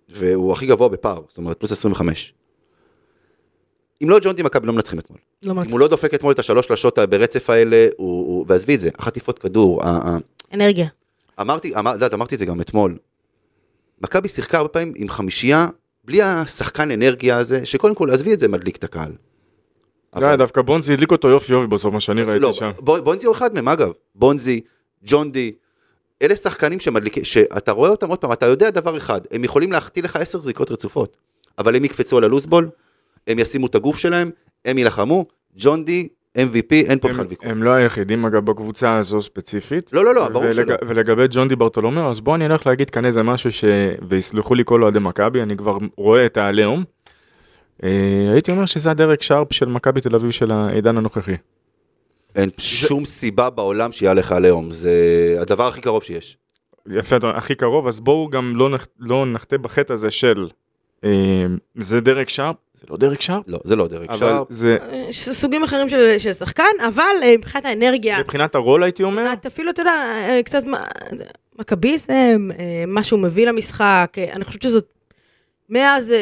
והוא 0.08 0.52
הכי 0.52 0.66
גבוה 0.66 0.88
בפער, 0.88 1.20
זאת 1.28 1.38
אומרת 1.38 1.58
פלוס 1.58 1.72
25. 1.72 2.34
אם 4.02 4.10
לא 4.10 4.18
ג'ון 4.22 4.36
די, 4.36 4.42
מכבי 4.42 4.66
לא 4.66 4.72
מנצחים 4.72 4.98
אתמול. 4.98 5.18
לא 5.42 5.52
אם 5.52 5.56
מצחיק. 5.56 5.72
הוא 5.72 5.80
לא 5.80 5.88
דופק 5.88 6.14
אתמול 6.14 6.32
את 6.32 6.38
השלוש 6.38 6.66
שלשות 6.66 6.98
ברצף 6.98 7.50
האלה, 7.50 7.88
הוא, 7.96 8.26
הוא, 8.26 8.44
ועזבי 8.48 8.74
את 8.74 8.80
זה, 8.80 8.90
החטיפות 8.98 9.38
כדור, 9.38 9.84
ה, 9.84 9.88
ה, 9.88 10.16
אנרגיה. 10.54 10.86
אמרתי, 11.40 11.76
אמר, 11.76 11.92
יודעת, 11.92 12.14
אמרתי 12.14 12.34
את 12.34 12.38
זה 12.40 12.46
גם 12.46 12.60
אתמול. 12.60 12.98
מכבי 14.00 14.28
שיחקה 14.28 14.58
הרבה 14.58 14.68
פעמים 14.68 14.92
עם 14.96 15.08
חמישייה, 15.08 15.68
בלי 16.04 16.22
השחקן 16.22 16.90
אנרגיה 16.90 17.38
הזה, 17.38 17.66
שקודם 17.66 17.94
כל, 17.94 18.10
עזבי 18.10 18.34
את 18.34 18.40
זה, 18.40 18.48
מדליק 18.48 18.76
את 18.76 18.84
הקהל. 18.84 19.12
לא, 20.16 20.36
דווקא 20.36 20.62
בונזי 20.62 20.92
הדליק 20.92 21.10
אותו 21.10 21.28
יופי 21.28 21.52
יופי 21.52 21.66
בסוף, 21.66 21.94
מה 21.94 22.00
שאני 22.00 22.22
ראיתי 22.22 22.38
לא, 22.38 22.52
שם. 22.52 22.70
ב- 22.80 22.98
בונזי 22.98 23.26
הוא 23.26 23.34
אחד 23.34 23.54
מהם, 23.54 23.68
אגב. 23.68 23.92
בונזי, 24.14 24.60
ג'ון 25.04 25.32
די, 25.32 25.52
אלה 26.22 26.36
שחקנים 26.36 26.80
שמדליקים, 26.80 27.24
שאתה 27.24 27.72
רואה 27.72 27.90
אותם 27.90 28.08
עוד 28.08 28.18
פעם, 28.18 28.32
אתה 28.32 28.46
יודע 28.46 28.70
דבר 28.70 28.96
אחד, 28.96 29.20
הם 29.30 29.44
יכולים 29.44 29.72
להחטיא 29.72 30.02
לך 30.02 30.16
עשר 30.16 30.40
זריקות 30.40 30.70
רצופות, 30.70 31.16
אבל 31.58 31.76
הם 31.76 31.84
יקפצו 31.84 32.18
על 32.18 32.24
הלוזבול, 32.24 32.70
הם 33.26 33.38
ישימו 33.38 33.66
את 33.66 33.74
הגוף 33.74 33.98
שלהם, 33.98 34.30
הם 34.64 34.78
יילחמו, 34.78 35.26
ג'ון 35.56 35.84
די, 35.84 36.08
MVP, 36.38 36.72
אין 36.72 36.98
פה 36.98 37.08
בכלל 37.08 37.26
ויכוח. 37.28 37.46
הם 37.48 37.62
לא 37.62 37.70
היחידים 37.70 38.26
אגב 38.26 38.44
בקבוצה 38.44 38.98
הזו 38.98 39.22
ספציפית. 39.22 39.92
לא, 39.92 40.04
לא, 40.04 40.14
לא, 40.14 40.28
ברור 40.28 40.44
ולג- 40.44 40.52
שלא. 40.52 40.74
ולגבי 40.86 41.26
ג'ון 41.30 41.48
די 41.48 41.56
ברטולומיאו, 41.56 42.10
אז 42.10 42.20
בוא 42.20 42.34
אני 42.34 42.46
הולך 42.46 42.66
להגיד 42.66 42.90
כאן 42.90 43.04
איזה 43.04 43.22
משהו 43.22 43.52
ש... 43.52 43.64
ויסלחו 44.02 44.54
לי 44.54 44.62
כל 44.66 44.82
אוהדי 44.82 44.98
מכבי, 44.98 45.42
אני 45.42 45.56
כבר 45.56 45.78
רואה 45.96 46.26
את 46.26 46.36
העליהום. 46.36 46.84
אה, 47.84 47.88
הייתי 48.32 48.50
אומר 48.50 48.66
שזה 48.66 48.90
הדרק 48.90 49.22
שרפ 49.22 49.52
של 49.52 49.66
מכבי 49.66 50.00
תל 50.00 50.14
אביב 50.14 50.30
של 50.30 50.50
העידן 50.50 50.96
הנוכחי. 50.96 51.36
אין 52.36 52.50
שום 52.58 53.04
סיבה 53.04 53.50
בעולם 53.50 53.92
שיהיה 53.92 54.14
לך 54.14 54.32
עליהום, 54.32 54.70
זה 54.70 54.92
הדבר 55.40 55.66
הכי 55.68 55.80
קרוב 55.80 56.02
שיש. 56.02 56.38
יפה, 56.90 57.16
הכי 57.34 57.54
קרוב, 57.54 57.86
אז 57.86 58.00
בואו 58.00 58.28
גם 58.30 58.52
לא, 58.56 58.68
נח... 58.70 58.86
לא 58.98 59.26
נחטא 59.26 59.56
בחטא 59.56 59.92
הזה 59.92 60.10
של 60.10 60.48
זה 61.74 62.00
דרק 62.00 62.28
שרפ, 62.28 62.56
זה 62.74 62.86
לא 62.90 62.96
דרק 62.96 63.20
שרפ, 63.20 63.44
לא, 63.48 63.58
זה 63.64 63.76
לא 63.76 63.88
דרק 63.88 64.10
אבל 64.10 64.18
שרפ. 64.18 64.46
זה 64.50 64.76
סוגים 65.12 65.62
אחרים 65.64 65.88
של, 65.88 66.14
של 66.18 66.32
שחקן, 66.32 66.62
אבל 66.88 67.02
אה, 67.22 67.34
מבחינת 67.38 67.64
האנרגיה, 67.66 68.20
מבחינת 68.20 68.54
הרול 68.54 68.82
הייתי 68.82 69.02
אומר, 69.02 69.32
את 69.32 69.46
אפילו, 69.46 69.70
אתה 69.70 69.82
יודע, 69.82 69.90
אה, 70.28 70.40
קצת 70.44 70.62
מכביזם, 71.58 72.48
אה, 72.58 72.84
מה 72.86 73.02
שהוא 73.02 73.20
מביא 73.20 73.46
למשחק, 73.46 74.12
אני 74.32 74.44
חושבת 74.44 74.62
שזאת, 74.62 74.86
מאז, 75.70 76.12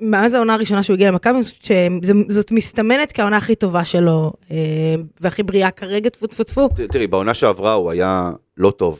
מאז 0.00 0.34
העונה 0.34 0.54
הראשונה 0.54 0.82
שהוא 0.82 0.94
הגיע 0.94 1.10
למכבי, 1.10 1.38
שזאת 1.60 2.50
מסתמנת 2.52 3.12
כהעונה 3.12 3.36
הכי 3.36 3.54
טובה 3.54 3.84
שלו, 3.84 4.32
והכי 5.20 5.42
בריאה 5.42 5.70
כרגע, 5.70 6.08
טפו 6.08 6.26
טפו 6.26 6.44
טפו, 6.44 6.68
תראי, 6.90 7.06
בעונה 7.06 7.34
שעברה 7.34 7.72
הוא 7.72 7.90
היה 7.90 8.30
לא 8.56 8.70
טוב. 8.70 8.98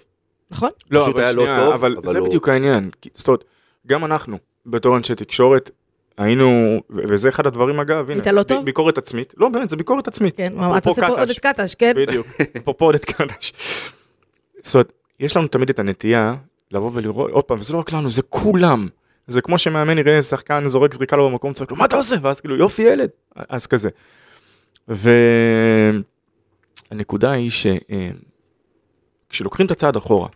נכון? 0.51 0.71
לא, 0.91 1.01
פשוט 1.01 1.15
אבל 1.15 1.23
היה 1.23 1.33
לא 1.33 1.45
טוב, 1.57 1.75
אבל, 1.75 1.97
אבל 2.03 2.13
זה 2.13 2.19
הוא- 2.19 2.29
בדיוק 2.29 2.49
העניין, 2.49 2.91
זאת 3.15 3.29
אומרת, 3.29 3.45
גם 3.87 4.05
אנחנו, 4.05 4.39
בתור 4.67 4.97
אנשי 4.97 5.15
תקשורת, 5.15 5.71
היינו, 6.19 6.81
וזה 6.91 7.29
אחד 7.29 7.47
הדברים 7.47 7.81
אגב, 7.81 8.11
הנה, 8.11 8.23
היית 8.23 8.27
לא 8.27 8.43
טוב? 8.43 8.65
ביקורת 8.65 8.99
עצמית, 8.99 9.35
לא 9.37 9.49
באמת, 9.49 9.69
זה 9.71 9.77
ביקורת 9.77 10.09
עצמית, 10.09 10.37
כן, 10.37 10.53
אפרופו 10.53 10.77
אתה 10.77 10.89
עושה 10.89 11.01
פה 11.01 11.07
קטש. 11.07 11.19
עודד 11.19 11.39
קטש, 11.39 11.75
כן? 11.75 11.93
בדיוק, 11.97 12.27
אפרופו 12.57 12.85
עודד 12.85 13.05
קדש. 13.05 13.53
זאת 14.63 14.75
אומרת, 14.75 14.93
יש 15.21 15.37
לנו 15.37 15.49
תמיד 15.49 15.71
את 15.71 15.79
הנטייה 15.79 16.35
לבוא 16.71 16.91
ולראות, 16.95 17.31
עוד 17.31 17.45
פעם, 17.45 17.61
וזה 17.61 17.73
לא 17.73 17.79
רק 17.79 17.93
לנו, 17.93 18.11
זה 18.11 18.23
כולם. 18.23 18.89
זה 19.27 19.41
כמו 19.41 19.59
שמאמן 19.59 19.99
יראה 19.99 20.23
שחקן 20.23 20.69
זורק 20.69 20.95
זריקה 20.95 21.17
לו 21.17 21.31
במקום, 21.31 21.53
צועק 21.53 21.71
לו, 21.71 21.77
מה 21.77 21.85
אתה 21.85 21.97
עושה? 21.97 22.17
ואז 22.23 22.41
כאילו, 22.41 22.57
יופי 22.57 22.83
ילד. 22.83 23.09
אז 23.37 23.67
כזה. 23.67 23.89
והנקודה 26.91 27.31
היא 27.31 27.51
שכשלוקחים 29.31 29.67
את 29.67 29.71
הצעד 29.71 29.97
אחורה, 29.97 30.29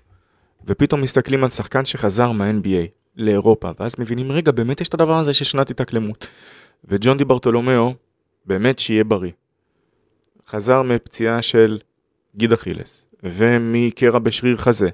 ופתאום 0.67 1.01
מסתכלים 1.03 1.45
על 1.45 1.51
שחקן 1.51 1.85
שחזר 1.85 2.33
מה-NBA 2.33 2.87
לאירופה, 3.17 3.71
ואז 3.81 3.95
מבינים, 3.99 4.33
רגע, 4.33 4.53
באמת 4.53 4.81
יש 4.81 4.89
את 4.89 4.95
הדבר 4.95 5.19
הזה 5.19 5.33
של 5.33 5.45
שנת 5.45 5.71
התאקלמות. 5.71 6.27
וג'ון 6.85 7.19
די 7.19 7.25
ברטולומיאו, 7.25 7.95
באמת 8.47 8.79
שיהיה 8.79 9.05
בריא. 9.05 9.33
חזר 10.49 10.83
מפציעה 10.83 11.43
של 11.43 11.79
גיד 12.37 12.53
אכילס, 12.53 13.05
ומקרע 13.23 14.19
בשריר 14.19 14.57
חזה. 14.57 14.89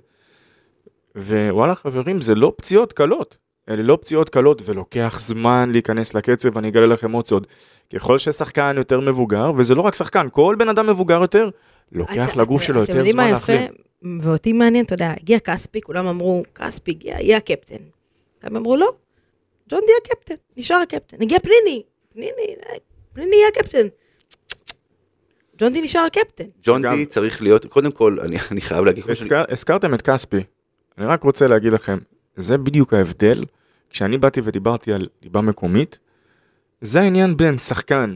ווואלה 1.16 1.74
חברים, 1.74 2.20
זה 2.20 2.34
לא 2.34 2.52
פציעות 2.56 2.92
קלות. 2.92 3.36
אלה 3.68 3.82
לא 3.82 3.98
פציעות 4.00 4.28
קלות, 4.28 4.62
ולוקח 4.64 5.16
זמן 5.20 5.68
להיכנס 5.72 6.14
לקצב, 6.14 6.58
אני 6.58 6.68
אגלה 6.68 6.86
לכם 6.86 7.12
עוד 7.12 7.26
סוד. 7.26 7.46
ככל 7.94 8.18
ששחקן 8.18 8.74
יותר 8.78 9.00
מבוגר, 9.00 9.52
וזה 9.56 9.74
לא 9.74 9.80
רק 9.82 9.94
שחקן, 9.94 10.26
כל 10.32 10.56
בן 10.58 10.68
אדם 10.68 10.86
מבוגר 10.86 11.20
יותר, 11.20 11.50
לוקח 11.92 12.28
אתה- 12.32 12.40
לגוף 12.42 12.60
אתם- 12.60 12.66
שלו 12.66 12.82
אתם 12.82 12.90
יותר 12.92 12.98
יודעים 12.98 13.12
זמן 13.16 13.30
מה 13.30 13.36
יפה? 13.36 13.52
ואותי 14.22 14.52
מעניין, 14.52 14.84
אתה 14.84 14.94
יודע, 14.94 15.14
הגיע 15.20 15.38
כספי, 15.38 15.80
כולם 15.80 16.06
אמרו, 16.06 16.42
כספי 16.54 16.90
הגיע, 16.90 17.16
יהיה 17.20 17.36
הקפטן. 17.36 17.76
הם 18.42 18.56
אמרו, 18.56 18.76
לא, 18.76 18.92
ג'ון 19.70 19.80
די 19.86 19.92
הקפטן, 20.04 20.34
נשאר 20.56 20.76
הקפטן. 20.76 21.16
הגיע 21.20 21.38
פליני, 21.38 21.82
אה, 22.18 22.24
פליני 23.12 23.36
יהיה 23.36 23.48
הקפטן. 23.48 23.86
ג'ון 25.58 25.72
די 25.72 25.82
נשאר 25.82 26.00
הקפטן. 26.00 26.44
ג'ון 26.62 26.82
די 26.88 27.06
צריך 27.06 27.42
להיות, 27.42 27.66
קודם 27.66 27.90
כל, 27.92 28.18
אני 28.20 28.36
אני 28.50 28.60
חייב 28.60 28.84
להגיד, 28.84 29.04
כמו 29.04 29.14
שאני- 29.14 29.26
הזכר, 29.26 29.44
הזכרתם 29.52 29.94
את 29.94 30.02
כספי, 30.02 30.40
אני 30.98 31.06
רק 31.06 31.22
רוצה 31.22 31.46
להגיד 31.46 31.72
לכם, 31.72 31.98
זה 32.36 32.58
בדיוק 32.58 32.92
ההבדל, 32.94 33.44
כשאני 33.90 34.18
באתי 34.18 34.40
ודיברתי 34.44 34.92
על 34.92 35.08
ליבה 35.22 35.40
מקומית, 35.40 35.98
זה 36.80 37.00
העניין 37.00 37.36
בין 37.36 37.58
שחקן, 37.58 38.14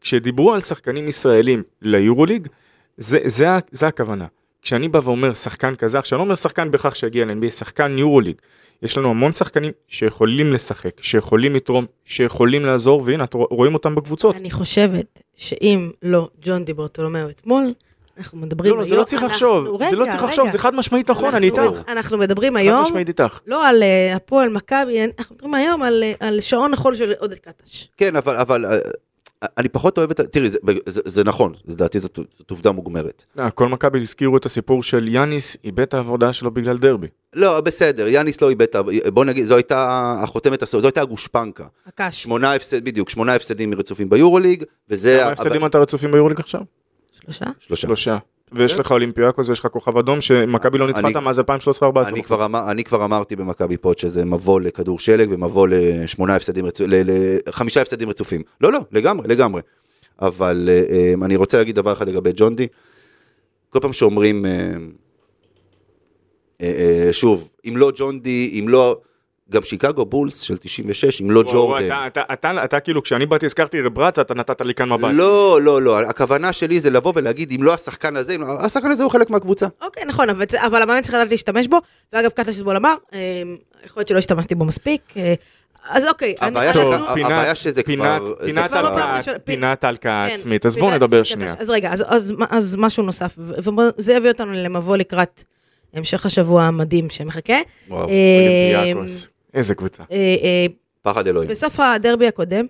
כשדיברו 0.00 0.54
על 0.54 0.60
שחקנים 0.60 1.08
ישראלים 1.08 1.62
ליורוליג, 1.82 2.48
זה, 2.96 3.18
זה, 3.24 3.46
זה 3.70 3.86
הכוונה. 3.86 4.26
כשאני 4.62 4.88
בא 4.88 5.00
ואומר 5.04 5.34
שחקן 5.34 5.74
כזה, 5.76 5.98
עכשיו 5.98 6.16
אני 6.16 6.20
לא 6.20 6.24
אומר 6.24 6.34
שחקן 6.34 6.70
בכך 6.70 6.96
שיגיע 6.96 7.24
ל-NBA, 7.24 7.50
שחקן 7.50 7.98
יורוליג. 7.98 8.36
יש 8.82 8.98
לנו 8.98 9.10
המון 9.10 9.32
שחקנים 9.32 9.72
שיכולים 9.88 10.52
לשחק, 10.52 11.00
שיכולים 11.00 11.54
לתרום, 11.54 11.86
שיכולים 12.04 12.64
לעזור, 12.66 13.02
והנה, 13.04 13.24
את 13.24 13.34
רוא- 13.34 13.46
רואים 13.50 13.74
אותם 13.74 13.94
בקבוצות. 13.94 14.34
אני 14.36 14.50
חושבת 14.50 15.18
שאם 15.36 15.90
לא 16.02 16.28
ג'ון 16.42 16.64
די 16.64 16.72
ברטולומיאו 16.72 17.28
אתמול, 17.30 17.72
אנחנו 18.18 18.38
מדברים 18.38 18.72
לא, 18.72 18.78
לא, 18.78 18.84
זה 18.84 18.90
היום- 18.94 19.00
לא 19.00 19.04
צריך 19.04 19.22
אנחנו- 19.22 19.32
לחשוב, 19.34 19.64
זה 19.90 19.96
לא 19.96 20.02
רגע, 20.02 20.10
צריך 20.12 20.22
לחשוב, 20.24 20.42
רגע. 20.44 20.52
זה 20.52 20.58
חד 20.58 20.74
משמעית 20.74 21.10
נכון, 21.10 21.34
אני 21.34 21.46
איתך. 21.46 21.60
אנחנו 21.88 22.18
מדברים 22.18 22.52
חד 22.52 22.58
היום, 22.60 22.82
משמעית 22.82 23.08
איתך. 23.08 23.40
לא 23.46 23.66
על 23.68 23.82
אה, 23.82 24.16
הפועל 24.16 24.48
מכבי, 24.48 24.98
אנחנו 25.18 25.34
מדברים 25.34 25.54
היום 25.54 25.82
על, 25.82 26.02
אה, 26.02 26.12
על 26.28 26.40
שעון 26.40 26.74
החול 26.74 26.94
של 26.94 27.12
עודד 27.20 27.38
קטש. 27.38 27.88
כן, 27.96 28.16
אבל, 28.16 28.36
אבל 28.36 28.64
אה, 28.64 28.78
אני 29.58 29.68
פחות 29.68 29.98
אוהב 29.98 30.10
את, 30.10 30.20
ה- 30.20 30.24
תראי, 30.26 30.50
זה, 30.50 30.58
זה, 30.86 31.00
זה 31.04 31.24
נכון, 31.24 31.52
לדעתי 31.66 31.98
זאת, 31.98 32.18
זאת 32.38 32.50
עובדה 32.50 32.72
מוגמרת. 32.72 33.24
אה, 33.40 33.50
כל 33.50 33.68
מכבי 33.68 34.00
הזכירו 34.00 34.36
את 34.36 34.46
הסיפור 34.46 34.82
של 34.82 35.08
יאניס 35.08 35.56
איבד 35.64 35.80
את 35.80 35.94
העבודה 35.94 36.32
שלו 36.32 36.50
בגלל 36.50 36.78
דרבי. 36.78 37.06
לא, 37.34 37.60
בסדר, 37.60 38.08
יאניס 38.08 38.40
לא 38.42 38.50
איבד, 38.50 38.62
את 38.62 38.74
ה- 38.74 38.82
בוא 39.12 39.24
נגיד, 39.24 39.44
זו 39.44 39.54
הייתה 39.56 40.14
החותמת 40.22 40.62
הסוד, 40.62 40.80
זו 40.82 40.86
הייתה 40.88 41.00
הגושפנקה. 41.00 41.66
הקש, 41.86 42.22
שמונה 42.22 42.54
הפסד, 42.54 42.84
בדיוק, 42.84 43.10
שמונה 43.10 43.34
הפסדים 43.34 43.74
רצופים 43.74 44.08
ביורוליג, 44.10 44.64
וזה... 44.90 45.18
כמה 45.22 45.32
הפסדים 45.32 45.66
אתה 45.66 45.78
רצופים 45.78 46.12
ביורוליג 46.12 46.40
עכשיו? 46.40 46.60
שלושה? 47.22 47.44
שלושה. 47.58 48.16
ויש 48.54 48.78
לך 48.78 48.90
אולימפיאקוס 48.90 49.48
ויש 49.48 49.60
לך 49.60 49.66
כוכב 49.66 49.96
אדום 49.96 50.20
שמכבי 50.20 50.78
לא 50.78 50.86
ניצחה 50.86 51.08
אותם 51.08 51.24
מאז 51.24 51.38
2013-2014. 51.38 51.42
אני 52.70 52.84
כבר, 52.84 53.04
אמרתי 53.04 53.36
במכבי 53.36 53.76
פוד 53.76 53.98
שזה 53.98 54.24
מבוא 54.24 54.60
לכדור 54.60 54.98
שלג 54.98 55.28
ומבוא 55.30 55.68
לשמונה 55.70 56.36
הפסדים, 56.36 56.64
לחמישה 57.46 57.82
הפסדים 57.82 58.08
רצופים. 58.08 58.42
לא, 58.60 58.72
לא, 58.72 58.80
לגמרי, 58.92 59.28
לגמרי. 59.28 59.62
אבל 60.22 60.68
אה, 60.72 61.14
אני 61.24 61.36
רוצה 61.36 61.58
להגיד 61.58 61.74
דבר 61.74 61.92
אחד 61.92 62.08
לגבי 62.08 62.30
ג'ון 62.36 62.56
די. 62.56 62.66
כל 63.70 63.80
פעם 63.80 63.92
שאומרים, 63.92 64.46
אה, 64.46 64.74
אה, 66.60 67.08
שוב, 67.12 67.48
אם 67.68 67.76
לא 67.76 67.92
ג'ון 67.96 68.20
די, 68.20 68.60
אם 68.60 68.68
לא, 68.68 69.00
גם 69.50 69.62
שיקגו 69.62 70.04
בולס 70.06 70.40
של 70.40 70.56
96, 70.56 71.20
אם 71.22 71.30
לא 71.30 71.42
ג'ורדן. 71.52 71.86
אתה- 71.86 72.06
אתה- 72.06 72.22
אתה- 72.32 72.64
אתה 72.64 72.80
כאילו, 72.80 73.02
כשאני 73.02 73.26
באתי 73.26 73.46
הזכרתי 73.46 73.80
רברצה, 73.80 74.22
אתה 74.22 74.34
נתת 74.34 74.60
לי 74.60 74.74
כאן 74.74 74.88
מבט. 74.88 75.10
לא, 75.14 75.58
לא, 75.62 75.82
לא, 75.82 76.00
הכוונה 76.00 76.52
שלי 76.52 76.80
זה 76.80 76.90
לבוא 76.90 77.12
ולהגיד, 77.16 77.52
אם 77.52 77.62
לא 77.62 77.74
השחקן 77.74 78.16
הזה, 78.16 78.38
לא- 78.38 78.60
השחקן 78.60 78.90
הזה 78.90 79.02
הוא 79.02 79.12
חלק 79.12 79.30
מהקבוצה. 79.30 79.66
אוקיי, 79.82 80.04
נכון, 80.04 80.30
אבל, 80.30 80.44
אבל 80.66 80.82
המאמן 80.82 81.00
צריך 81.02 81.14
לדעת 81.14 81.30
להשתמש 81.30 81.66
בו, 81.68 81.78
ואגב, 82.12 82.30
קטש 82.30 82.58
אתמול 82.58 82.76
אמר, 82.76 82.94
אה, 83.14 83.18
יכול 83.86 84.00
להיות 84.00 84.08
שלא 84.08 84.18
השתמשתי 84.18 84.54
בו 84.54 84.64
מספיק, 84.64 85.00
אה, 85.16 85.34
אז 85.90 86.04
אוקיי. 86.08 86.34
אני- 86.42 86.50
הבעיה 86.50 86.70
אנחנו- 86.70 86.92
שלך- 86.92 87.12
פינת- 87.14 87.30
הבעיה 87.30 87.54
שזה 87.54 87.82
פינת- 87.82 88.20
כבר- 88.20 88.34
פינת 88.46 88.70
כבר 88.70 88.82
לא 88.82 88.88
הלקאה- 88.88 89.38
פינת 89.38 89.84
כן, 90.00 90.08
העצמית, 90.08 90.66
אז 90.66 90.76
בואו 90.76 90.90
נדבר. 90.90 91.22
שנייה. 91.22 91.54
אז 91.58 91.70
רגע, 91.70 91.92
אז, 91.92 92.04
אז, 92.08 92.32
אז 92.50 92.76
משהו 92.78 93.02
נוסף, 93.02 93.34
וזה 93.98 94.12
יביא 94.12 94.30
אותנו 94.30 94.52
למבוא 94.52 94.96
לקראת 94.96 95.44
המשך 95.94 96.26
השבוע 96.26 96.62
המדהים 96.62 97.10
שמחכה. 97.10 97.52
וואו, 97.88 98.08
אה, 98.08 98.14
אולימפיאקוס, 98.84 99.28
איזה 99.54 99.74
קבוצה. 99.74 100.02
אה, 100.12 100.16
אה, 100.16 100.66
פחד 101.02 101.26
אלוהים. 101.26 101.50
בסוף 101.50 101.80
הדרבי 101.80 102.26
הקודם, 102.26 102.66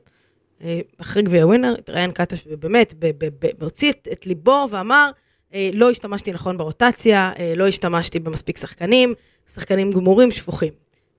אה, 0.63 0.81
אחרי 1.01 1.23
גביע 1.23 1.47
ווינר, 1.47 1.75
התראיין 1.79 2.11
קטש 2.13 2.45
ובאמת, 2.47 2.95
ב- 2.99 3.11
ב- 3.19 3.47
ב- 3.47 3.63
הוציא 3.63 3.93
את, 4.13 4.27
ליבו 4.27 4.69
ואמר, 4.71 5.11
אה, 5.55 5.71
לא 5.73 5.91
השתמשתי 5.91 6.33
נכון 6.33 6.57
ברוטציה, 6.59 7.33
אה, 7.39 7.53
לא 7.57 7.67
השתמשתי 7.69 8.19
במספיק 8.19 8.57
שחקנים, 8.59 9.15
שחקנים 9.55 9.91
גמורים, 9.93 10.31
שפוכים. 10.31 10.73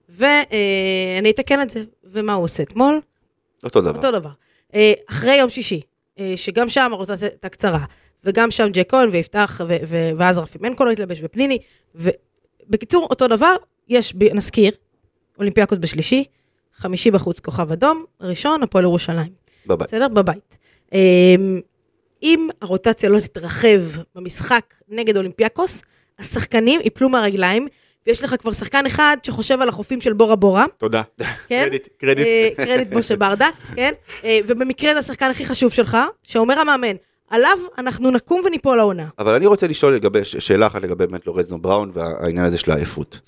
ואני 0.10 1.30
אתקן 1.30 1.62
את 1.62 1.70
זה. 1.70 1.84
ומה 2.04 2.34
הוא 2.34 2.44
עושה 2.44 2.64
אתמול? 2.64 3.02
אותו 3.64 3.82
דבר. 3.82 3.96
אותו 3.96 4.12
דבר. 4.12 4.30
אה, 4.76 4.94
אחרי 5.10 5.36
יום 5.36 5.50
שישי, 5.50 5.82
אה, 6.20 6.34
שגם 6.36 6.70
שם 6.70 6.90
הרוטציה 6.94 7.28
הייתה 7.28 7.50
קצרה, 7.50 7.86
וגם 8.24 8.52
שם 8.52 8.70
ג'ק 8.74 8.90
כהן 8.92 9.10
ויפתח, 9.12 9.62
ואז 10.18 10.38
רפי 10.38 10.58
מנקו 10.62 10.86
לא 10.86 10.92
התלבש, 10.92 11.20
ופניני, 11.24 11.58
ובקיצור, 11.96 13.08
אותו 13.10 13.28
דבר, 13.28 13.56
יש, 13.90 14.14
ב- 14.16 14.34
נזכיר, 14.34 14.72
אולימפיאקוס 15.40 15.78
בשלישי, 15.78 16.24
חמישי 16.78 17.12
בחוץ 17.12 17.40
כוכב 17.40 17.72
אדום, 17.72 18.06
ראשון, 18.22 18.64
הפועל 18.64 18.84
ירושלים. 18.84 19.30
בבית. 19.68 19.88
בסדר? 19.88 20.08
בבית. 20.08 20.58
אמ, 20.94 21.60
אם 22.24 22.50
הרוטציה 22.62 23.10
לא 23.10 23.20
תתרחב 23.20 23.82
במשחק 24.16 24.74
נגד 24.90 25.18
אולימפיאקוס, 25.18 25.82
השחקנים 26.20 26.80
ייפלו 26.84 27.10
מהרגליים, 27.10 27.68
ויש 28.08 28.24
לך 28.24 28.36
כבר 28.40 28.54
שחקן 28.54 28.86
אחד 28.86 29.18
שחושב 29.24 29.62
על 29.62 29.70
החופים 29.70 30.02
של 30.02 30.14
בורה 30.14 30.36
בורה, 30.36 30.66
תודה. 30.78 31.02
כן? 31.48 31.64
קרדיט, 31.64 31.88
קרדיט. 31.98 32.28
אה, 32.28 32.66
קרדיט 32.66 32.94
משה 32.94 33.16
ברדה, 33.16 33.50
כן? 33.76 33.92
אה, 34.24 34.40
ובמקרה 34.48 34.94
זה 34.94 35.00
השחקן 35.00 35.30
הכי 35.32 35.46
חשוב 35.46 35.72
שלך, 35.74 35.98
שאומר 36.24 36.60
המאמן, 36.60 36.96
עליו 37.30 37.58
אנחנו 37.78 38.12
נקום 38.12 38.42
וניפול 38.46 38.80
העונה. 38.80 39.08
אבל 39.20 39.34
אני 39.36 39.46
רוצה 39.46 39.68
לשאול 39.68 39.96
לגבי, 39.96 40.26
ש- 40.26 40.38
שאלה 40.38 40.68
אחת 40.68 40.82
לגבי 40.82 41.08
באמת 41.08 41.28
לורנזו 41.28 41.58
בראון 41.58 41.92
והעניין 41.94 42.46
הזה 42.46 42.58
של 42.58 42.72
העייפות. 42.72 43.20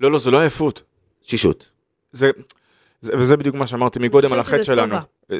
לא, 0.00 0.10
לא, 0.10 0.18
זה 0.18 0.30
לא 0.30 0.40
עייפות. 0.40 0.82
שישות. 1.26 1.68
זה, 2.12 2.30
זה, 3.00 3.12
וזה 3.16 3.36
בדיוק 3.36 3.54
מה 3.56 3.66
שאמרתי 3.66 3.98
מקודם 3.98 4.32
על 4.32 4.40
החטא 4.40 4.62
שלנו. 4.64 4.96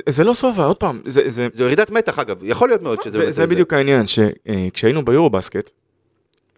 זה 0.09 0.24
לא 0.24 0.35
סובה, 0.35 0.64
עוד 0.64 0.76
פעם, 0.76 1.01
זה, 1.07 1.22
זה, 1.26 1.47
זו 1.53 1.64
ירידת 1.64 1.91
מתח 1.91 2.18
אגב, 2.18 2.39
יכול 2.43 2.68
להיות 2.68 2.82
מאוד 2.82 3.03
שזה... 3.03 3.18
זה, 3.18 3.30
זה 3.30 3.47
בדיוק 3.47 3.72
העניין, 3.72 4.05
שכשהיינו 4.07 5.05
ביורו 5.05 5.30
בסקט, 5.30 5.70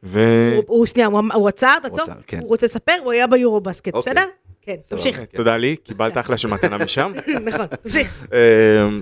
ו... 0.02 0.20
הוא- 0.56 0.64
הוא 0.66 0.86
שנייה, 0.86 1.08
הוא 1.08 1.20
הוא 1.34 1.48
עצר, 1.48 1.78
תעצור, 1.82 2.00
עצר, 2.02 2.12
כן. 2.26 2.38
הוא 2.40 2.48
רוצה 2.48 2.66
לספר, 2.66 2.92
הוא 3.04 3.12
היה 3.12 3.26
ביורו 3.26 3.60
בסקט, 3.60 3.94
אוקיי. 3.94 4.12
בסדר? 4.12 4.26
כן. 4.62 4.74
תמשיך. 4.88 5.16
כן. 5.16 5.24
תודה 5.36 5.56
לי, 5.56 5.76
קיבלת 5.76 6.18
אחלה 6.18 6.36
של 6.36 6.48
מתנה 6.48 6.78
משם. 6.78 7.12
נכון, 7.48 7.66
תמשיך. 7.66 8.26
אמ, 8.32 9.00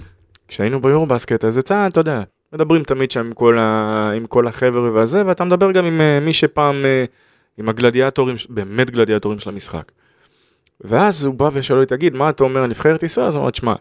כשהיינו 0.49 0.81
ביורו 0.83 1.07
בסקט, 1.07 1.45
אז 1.45 1.59
יצא, 1.59 1.87
אתה 1.87 2.01
יודע, 2.01 2.23
מדברים 2.53 2.83
תמיד 2.83 3.11
שם 3.11 3.21
עם 3.27 3.33
כל, 3.33 3.59
ה... 3.59 4.11
עם 4.17 4.27
כל 4.27 4.47
החבר'ה 4.47 4.93
והזה, 4.93 5.23
ואתה 5.27 5.45
מדבר 5.45 5.73
גם 5.73 5.85
עם 5.85 6.01
אה, 6.01 6.21
מי 6.21 6.33
שפעם, 6.33 6.85
אה, 6.85 7.05
עם 7.59 7.69
הגלדיאטורים, 7.69 8.37
באמת 8.49 8.91
גלדיאטורים 8.91 9.39
של 9.39 9.51
המשחק. 9.51 9.93
ואז 10.81 11.25
הוא 11.25 11.35
בא 11.35 11.51
ושואל 11.53 11.81
לי, 11.81 11.87
תגיד, 11.87 12.15
מה 12.15 12.31
אתה 12.31 12.45
אומר 12.45 12.61
על 12.61 12.67
נבחרת 12.67 13.03
ישראל? 13.03 13.27
אז 13.27 13.35
הוא 13.35 13.41
אומר, 13.41 13.51
תשמע, 13.51 13.75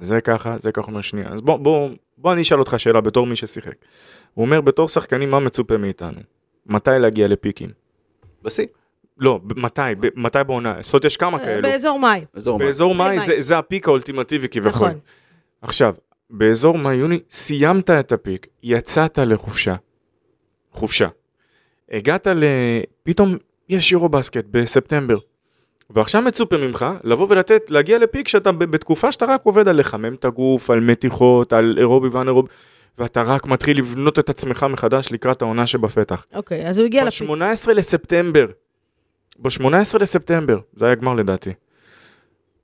זה 0.00 0.20
ככה, 0.20 0.58
זה 0.58 0.72
ככה 0.72 0.86
אומר 0.86 1.00
שנייה. 1.00 1.28
אז 1.28 1.42
בוא, 1.42 1.56
בוא, 1.56 1.90
בוא 2.18 2.32
אני 2.32 2.42
אשאל 2.42 2.58
אותך 2.58 2.74
שאלה 2.78 3.00
בתור 3.00 3.26
מי 3.26 3.36
ששיחק. 3.36 3.74
הוא 4.34 4.44
אומר, 4.44 4.60
בתור 4.60 4.88
שחקנים, 4.88 5.30
מה 5.30 5.40
מצופה 5.40 5.76
מאיתנו? 5.76 6.20
מתי 6.66 6.90
להגיע 6.98 7.28
לפיקים? 7.28 7.70
בשיא. 8.42 8.66
לא, 9.18 9.40
מתי? 9.56 9.80
מתי 10.14 10.38
בעונה? 10.46 10.76
זאת 10.80 10.94
אומרת, 10.94 11.04
יש 11.04 11.16
כמה 11.16 11.38
כאלו. 11.38 11.62
באזור 11.62 11.98
מאי. 11.98 12.24
אזור 12.34 12.58
מאי. 12.58 12.66
באזור 12.66 12.94
מאי 12.94 13.16
מאי. 13.16 13.26
זה, 13.26 13.34
זה 13.38 13.58
הפיק 13.58 13.88
האולטימטיבי 13.88 14.48
כביכול. 14.48 14.88
נכון. 14.88 14.98
עכשיו, 15.62 15.94
באזור 16.30 16.78
מאי-יוני 16.78 17.20
סיימת 17.30 17.90
את 17.90 18.12
הפיק, 18.12 18.46
יצאת 18.62 19.18
לחופשה. 19.18 19.74
חופשה. 20.72 21.08
הגעת 21.90 22.26
ל... 22.26 22.44
פתאום 23.02 23.36
יש 23.68 23.92
יורו 23.92 24.08
בסקט 24.08 24.44
בספטמבר. 24.50 25.16
ועכשיו 25.90 26.22
מצופה 26.22 26.56
ממך 26.56 26.86
לבוא 27.04 27.26
ולתת, 27.30 27.70
להגיע 27.70 27.98
לפיק 27.98 28.28
שאתה 28.28 28.52
בתקופה 28.52 29.12
שאתה 29.12 29.24
רק 29.24 29.40
עובד 29.44 29.68
על 29.68 29.80
לחמם 29.80 30.14
את 30.14 30.24
הגוף, 30.24 30.70
על 30.70 30.80
מתיחות, 30.80 31.52
על 31.52 31.76
אירובי 31.78 32.08
ואנאירובי, 32.08 32.48
ואתה 32.98 33.22
רק 33.22 33.46
מתחיל 33.46 33.78
לבנות 33.78 34.18
את 34.18 34.30
עצמך 34.30 34.66
מחדש 34.70 35.12
לקראת 35.12 35.42
העונה 35.42 35.66
שבפתח. 35.66 36.26
אוקיי, 36.34 36.68
אז 36.68 36.78
הוא 36.78 36.86
הגיע 36.86 37.04
לפיק. 37.04 37.28
ב-18 37.28 37.72
לספטמבר, 37.72 38.46
ב-18 39.38 39.98
לספטמבר, 40.00 40.58
זה 40.76 40.86
היה 40.86 40.94
גמר 40.94 41.14
לדעתי. 41.14 41.50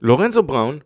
לורנזו 0.03 0.43
בראון, 0.43 0.79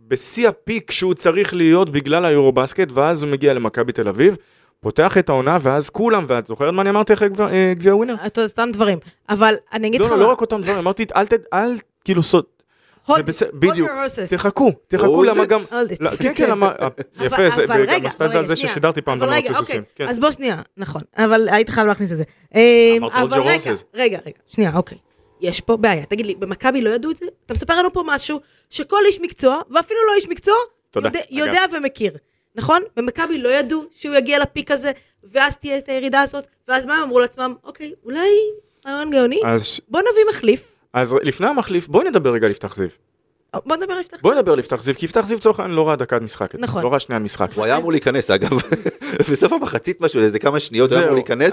בשיא 0.00 0.48
הפיק 0.48 0.90
שהוא 0.90 1.14
צריך 1.14 1.54
להיות 1.54 1.90
בגלל 1.90 2.24
היורו-בסקט, 2.24 2.92
ואז 2.92 3.22
הוא 3.22 3.32
מגיע 3.32 3.54
למכבי 3.54 3.92
תל 3.92 4.08
אביב, 4.08 4.36
פותח 4.80 5.18
את 5.18 5.28
העונה, 5.28 5.58
ואז 5.60 5.90
כולם, 5.90 6.24
ואת 6.28 6.46
זוכרת 6.46 6.74
מה 6.74 6.82
אני 6.82 6.90
אמרתי 6.90 7.12
אחרי 7.12 7.28
גביע- 7.28 7.48
אה, 7.48 7.94
ווינר? 7.96 8.14
אתה 8.26 8.40
יודע, 8.40 8.48
סתם 8.48 8.68
דברים. 8.72 8.98
אבל 9.28 9.54
אני 9.72 9.88
אגיד 9.88 10.00
לך 10.00 10.10
לא. 10.10 10.18
לא 10.18 10.26
רק 10.26 10.40
אותם 10.40 10.60
דברים, 10.62 10.78
אמרתי, 10.78 11.04
אל 11.16 11.26
ת... 11.26 11.32
אל, 11.54 11.76
כאילו, 12.04 12.22
סוד, 12.22 12.44
Hold- 13.08 13.16
זה 13.16 13.22
בסדר, 13.22 13.50
בדיוק. 13.54 13.88
your 13.90 13.92
horses. 13.92 14.30
תחכו, 14.36 14.72
תחכו, 14.88 15.22
למה 15.22 15.42
it. 15.42 15.46
גם... 15.46 15.60
לא, 16.00 16.10
כן, 16.10 16.32
כן, 16.34 16.50
למה... 16.50 16.72
יפה, 17.20 17.50
זה- 17.50 17.64
אבל 17.64 17.82
וגם 17.82 18.06
עשתה 18.06 18.28
זה 18.28 18.38
על 18.38 18.46
זה. 18.46 18.56
ששידרתי 18.56 19.02
פעם 19.02 19.18
אבל 19.18 19.26
במרץ 19.26 19.44
רגע, 19.44 19.54
סוסים. 19.54 19.80
אוקיי, 19.80 20.06
כן. 20.06 20.08
אז 20.08 20.18
בוא 20.20 20.30
שנייה, 20.30 20.62
נכון, 20.76 21.02
אבל 21.16 21.48
היית 21.50 21.70
חייב 21.70 21.86
להכניס 21.86 22.12
את 22.12 22.16
זה. 22.16 22.22
אה, 22.54 22.94
אמרת 22.98 23.12
רוג'ר 23.20 23.36
רגע, 23.40 23.50
הורסס. 23.50 23.84
רגע, 23.94 24.18
רגע, 24.26 24.36
שנייה, 24.46 24.76
אוקיי. 24.76 24.98
יש 25.40 25.60
פה 25.60 25.76
בעיה, 25.76 26.06
תגיד 26.06 26.26
לי, 26.26 26.34
במכבי 26.34 26.80
לא 26.80 26.90
ידעו 26.90 27.10
את 27.10 27.16
זה? 27.16 27.26
אתה 27.46 27.54
מספר 27.54 27.78
לנו 27.78 27.92
פה 27.92 28.02
משהו 28.06 28.40
שכל 28.70 28.98
איש 29.06 29.20
מקצוע, 29.20 29.60
ואפילו 29.70 30.00
לא 30.08 30.14
איש 30.16 30.28
מקצוע. 30.28 30.54
יודע 31.30 31.60
ומכיר, 31.76 32.12
נכון? 32.56 32.82
במכבי 32.96 33.38
לא 33.38 33.48
ידעו 33.48 33.84
שהוא 33.96 34.14
יגיע 34.14 34.38
לפיק 34.38 34.70
הזה, 34.70 34.92
ואז 35.32 35.56
תהיה 35.56 35.78
את 35.78 35.88
הירידה 35.88 36.20
הזאת, 36.20 36.44
ואז 36.68 36.86
מה 36.86 36.96
הם 36.96 37.02
אמרו 37.02 37.20
לעצמם? 37.20 37.54
אוקיי, 37.64 37.92
אולי 38.04 38.28
רעיון 38.86 39.10
גאוני, 39.10 39.40
אז- 39.44 39.80
בוא 39.88 40.00
נביא 40.00 40.22
מחליף, 40.30 40.62
אז 40.92 41.16
לפני 41.22 41.46
המחליף, 41.48 41.88
בואי 41.88 42.08
נדבר 42.08 42.30
רגע 42.32 42.46
על 42.46 42.50
יפתח 42.50 42.76
זיו. 42.76 42.88
בוא 43.66 43.76
נדבר 43.76 43.92
על 43.92 44.00
יפתח. 44.00 44.18
בואי 44.22 44.36
נדבר 44.38 44.52
על 44.52 44.58
יפתח 44.58 44.82
זיו, 44.82 44.94
כי 44.94 45.04
יפתח 45.04 45.26
זיו 45.26 45.36
לצורך 45.36 45.60
העניין 45.60 45.76
לא 45.76 45.88
ראה 45.88 45.96
דקת 45.96 46.22
משחק. 46.22 46.54
נכון. 46.54 46.82
לא 46.82 46.88
ראה 46.88 47.00
שנייה 47.00 47.18
משחק. 47.18 47.48
הוא 47.54 47.64
היה 47.64 47.76
אמור 47.76 47.92
להיכנס 47.92 48.30
אגב, 48.30 48.50
בסוף 49.32 49.52
המחצית 49.52 50.00
משהו, 50.00 50.20
איזה 50.20 50.38
כמה 50.38 50.60
שניות 50.60 50.90
הוא 50.90 50.98
היה 50.98 51.04
אמור 51.06 51.14
להיכנס, 51.14 51.52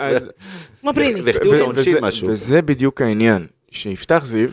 כמו 0.81 0.93
פניני. 0.93 1.21
והחטיאו 1.21 1.55
את 1.55 1.59
העונשין 1.59 1.93
וזה- 1.93 2.01
משהו. 2.01 2.27
וזה 2.29 2.61
בדיוק 2.61 3.01
העניין, 3.01 3.47
שיפתח 3.71 4.21
זיו, 4.25 4.49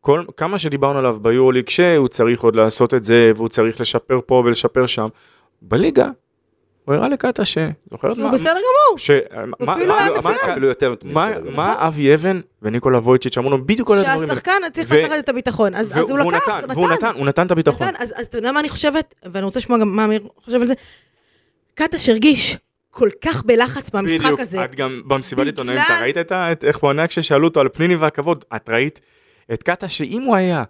כל, 0.00 0.24
כמה 0.36 0.58
שדיברנו 0.58 0.98
עליו 0.98 1.16
ביורוליג, 1.22 1.68
שהוא 1.68 2.08
צריך 2.08 2.40
עוד 2.42 2.56
לעשות 2.56 2.94
את 2.94 3.04
זה, 3.04 3.32
והוא 3.36 3.48
צריך 3.48 3.80
לשפר 3.80 4.20
פה 4.26 4.42
ולשפר 4.46 4.86
שם, 4.86 5.08
בליגה, 5.62 6.08
הוא 6.84 6.94
הראה 6.94 7.08
לקטש, 7.08 7.58
זוכרת 7.90 8.16
הוא 8.16 8.24
מה? 8.24 8.32
בסדר 8.32 8.50
גמור. 8.52 8.98
ש... 8.98 9.10
אפילו 9.10 9.46
מה- 9.58 9.76
היה 9.76 9.86
מה- 9.88 10.18
מצוין. 10.18 10.50
אפילו 10.50 10.66
יותר 10.66 10.94
מה- 11.04 11.86
אבי 11.88 12.14
אבן 12.14 12.40
וניקולה 12.62 12.98
וויצ'יץ' 12.98 13.38
אמרו 13.38 13.50
לו 13.50 13.66
בדיוק 13.66 13.88
כל 13.88 13.94
הדברים 13.98 14.14
האלה. 14.20 14.26
שהשחקן 14.26 14.52
צריך 14.72 14.92
לקחת 14.92 15.18
את 15.18 15.28
הביטחון, 15.28 15.74
אז 15.74 15.96
הוא 15.96 16.18
לקח, 16.18 16.48
נתן, 16.48 16.70
והוא 16.74 16.88
נתן, 16.88 17.12
הוא 17.16 17.26
נתן 17.26 17.46
את 17.46 17.50
הביטחון. 17.50 17.88
אז, 17.98 18.14
אז 18.16 18.26
אתה 18.26 18.38
יודע 18.38 18.52
מה 18.52 18.60
אני 18.60 18.68
חושבת? 18.68 19.14
ואני 19.32 19.44
רוצה 19.44 19.58
לשמוע 19.60 19.78
גם 19.78 19.96
מה 19.96 20.04
אמיר 20.04 20.28
חושב 20.44 20.60
על 20.60 20.66
זה. 20.66 20.74
קטש 21.74 22.08
הרגיש 22.08 22.56
כל 22.90 23.08
כך 23.24 23.42
בלחץ 23.44 23.90
בדיוק, 23.90 24.40
הזה. 24.40 24.64
את 24.64 24.74
גם 24.74 25.02
במסיבת 25.06 25.46
עיתונאים, 25.46 25.78
אתה 25.78 25.98
ראית 26.00 26.16
את 26.32 26.64
איך 26.64 26.76
הוא 26.78 26.90
ענה 26.90 27.06
כששאלו 27.06 27.48
אותו 27.48 27.60
על 27.60 27.68
פניני 27.68 27.96
והכבוד, 27.96 28.44
את 28.56 28.68
ראית 28.68 29.00
את 29.52 29.62
קאטה 29.62 29.88
שאם 29.88 30.22
הוא 30.22 30.36
היה 30.36 30.64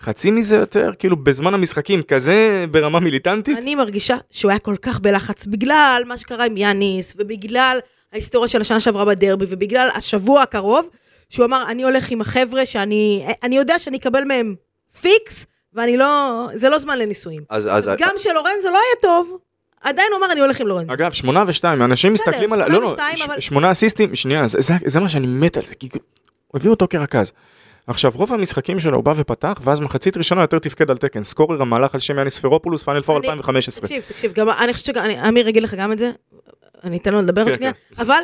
חצי 0.00 0.30
מזה 0.30 0.56
יותר, 0.56 0.90
כאילו 0.98 1.16
בזמן 1.16 1.54
המשחקים, 1.54 2.02
כזה 2.02 2.64
ברמה 2.70 3.00
מיליטנטית, 3.00 3.58
אני 3.58 3.74
מרגישה 3.74 4.16
שהוא 4.30 4.50
היה 4.50 4.58
כל 4.58 4.76
כך 4.82 5.00
בלחץ 5.00 5.46
בגלל 5.46 6.02
מה 6.06 6.16
שקרה 6.16 6.44
עם 6.46 6.56
יאניס, 6.56 7.14
ובגלל 7.18 7.78
ההיסטוריה 8.12 8.48
של 8.48 8.60
השנה 8.60 8.80
שעברה 8.80 9.04
בדרבי, 9.04 9.44
ובגלל 9.48 9.88
השבוע 9.94 10.42
הקרוב, 10.42 10.88
שהוא 11.30 11.46
אמר, 11.46 11.64
אני 11.68 11.82
הולך 11.82 12.10
עם 12.10 12.20
החבר'ה 12.20 12.66
שאני, 12.66 13.26
אני 13.42 13.56
יודע 13.56 13.78
שאני 13.78 13.96
אקבל 13.96 14.24
מהם 14.24 14.54
פיקס, 15.00 15.46
ואני 15.74 15.96
לא, 15.96 16.30
זה 16.54 16.68
לא 16.68 16.78
זמן 16.78 16.98
לניסויים. 16.98 17.42
אז 17.50 17.68
אז 17.72 17.90
גם 17.98 18.14
שלורנזו 18.18 18.68
לא 18.68 18.74
יהיה 18.78 19.00
טוב, 19.02 19.38
עדיין 19.80 20.08
הוא 20.12 20.18
אמר, 20.18 20.32
אני 20.32 20.40
הולך 20.40 20.60
עם 20.60 20.66
לורנזו. 20.66 20.92
אגב, 20.92 21.12
שמונה 21.12 21.44
ושתיים, 21.46 21.82
אנשים 21.82 22.14
בסדר, 22.14 22.30
מסתכלים 22.30 22.52
על... 22.52 22.72
לא, 22.72 22.80
לא, 22.82 22.86
ושתיים, 22.86 23.16
ש- 23.16 23.22
אבל- 23.22 23.40
שמונה 23.40 23.70
אסיסטים, 23.72 24.14
שנייה, 24.14 24.46
זה- 24.46 24.58
זה 24.60 24.74
זה 24.86 25.00
מה 25.00 25.08
שאני 25.08 25.26
מת 25.26 25.56
על 25.56 25.62
זה, 25.62 25.74
כי 25.74 25.88
הוא 25.92 26.00
הביא 26.58 26.70
אותו 26.70 26.86
כרכז. 26.90 27.32
עכשיו, 27.86 28.12
רוב 28.14 28.32
המשחקים 28.32 28.80
שלו 28.80 28.96
הוא 28.96 29.04
בא 29.04 29.12
ופתח, 29.16 29.60
ואז 29.64 29.80
מחצית 29.80 30.16
ראשונה 30.16 30.40
יותר 30.40 30.58
תפקד 30.58 30.90
על 30.90 30.96
תקן. 30.96 31.24
scorer 31.24 31.62
המהלך 31.62 31.94
על 31.94 32.00
שם 32.00 32.18
יאניס 32.18 32.38
ספרופולוס, 32.38 32.82
פיינל 32.82 33.02
פור 33.02 33.16
אני- 33.18 33.26
2015. 33.26 33.88
תקשיב, 33.88 34.02
תקשיב, 34.08 34.32
גם 34.32 34.48
אני 34.50 34.72
חושבת 34.72 34.86
שגם, 34.86 35.04
אמיר 35.28 35.48
יגיד 35.48 35.62
לך 35.62 35.74
גם 35.74 35.92
את 35.92 35.98
זה, 35.98 36.10
אני 36.84 36.96
אתן 36.96 37.12
לו 37.12 37.22
לדבר 37.22 37.42
כן, 37.44 37.48
עוד 37.50 37.56
שנייה, 37.56 37.72
כן. 37.72 38.02
אבל 38.02 38.20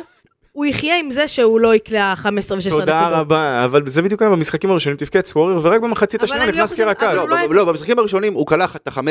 הוא 0.51 0.65
יחיה 0.65 0.99
עם 0.99 1.11
זה 1.11 1.27
שהוא 1.27 1.59
לא 1.59 1.75
יקלע 1.75 2.13
15 2.15 2.57
ו-16 2.57 2.67
נקודות. 2.67 2.79
תודה 2.85 3.07
רבה, 3.09 3.65
אבל 3.65 3.89
זה 3.89 4.01
בדיוק 4.01 4.21
היה 4.21 4.31
במשחקים 4.31 4.71
הראשונים 4.71 4.97
תפקד 4.97 5.25
סקורר, 5.25 5.59
ורק 5.63 5.81
במחצית 5.81 6.23
השנייה 6.23 6.45
לא 6.45 6.51
נכנס 6.51 6.73
כרכז. 6.73 7.17
לא, 7.17 7.29
לא 7.29 7.55
לא, 7.55 7.65
במשחקים 7.65 7.99
הראשונים 7.99 8.33
הוא 8.33 8.47
קלח 8.47 8.75
את 8.75 8.87
ה-15, 8.87 9.01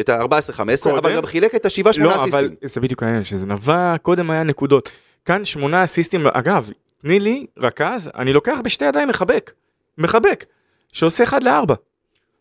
את 0.00 0.08
ה-14-15, 0.08 0.82
קודם? 0.82 0.96
אבל 0.96 1.16
גם 1.16 1.26
חילק 1.26 1.54
את 1.54 1.66
ה-7-8 1.66 2.00
לא, 2.02 2.14
אבל 2.14 2.22
אסיסטים. 2.24 2.54
זה 2.62 2.80
בדיוק 2.80 3.02
העניין, 3.02 3.24
שזה 3.24 3.46
נבע, 3.46 3.94
קודם 4.02 4.30
היה 4.30 4.42
נקודות. 4.42 4.88
כאן 5.24 5.44
שמונה 5.44 5.84
אסיסטים, 5.84 6.26
אגב, 6.26 6.70
תני 7.02 7.20
לי 7.20 7.46
רכז, 7.58 8.10
אני 8.18 8.32
לוקח 8.32 8.58
בשתי 8.64 8.84
ידיים 8.84 9.08
מחבק. 9.08 9.50
מחבק. 9.98 10.44
שעושה 10.92 11.24
אחד 11.24 11.42
לארבע. 11.42 11.74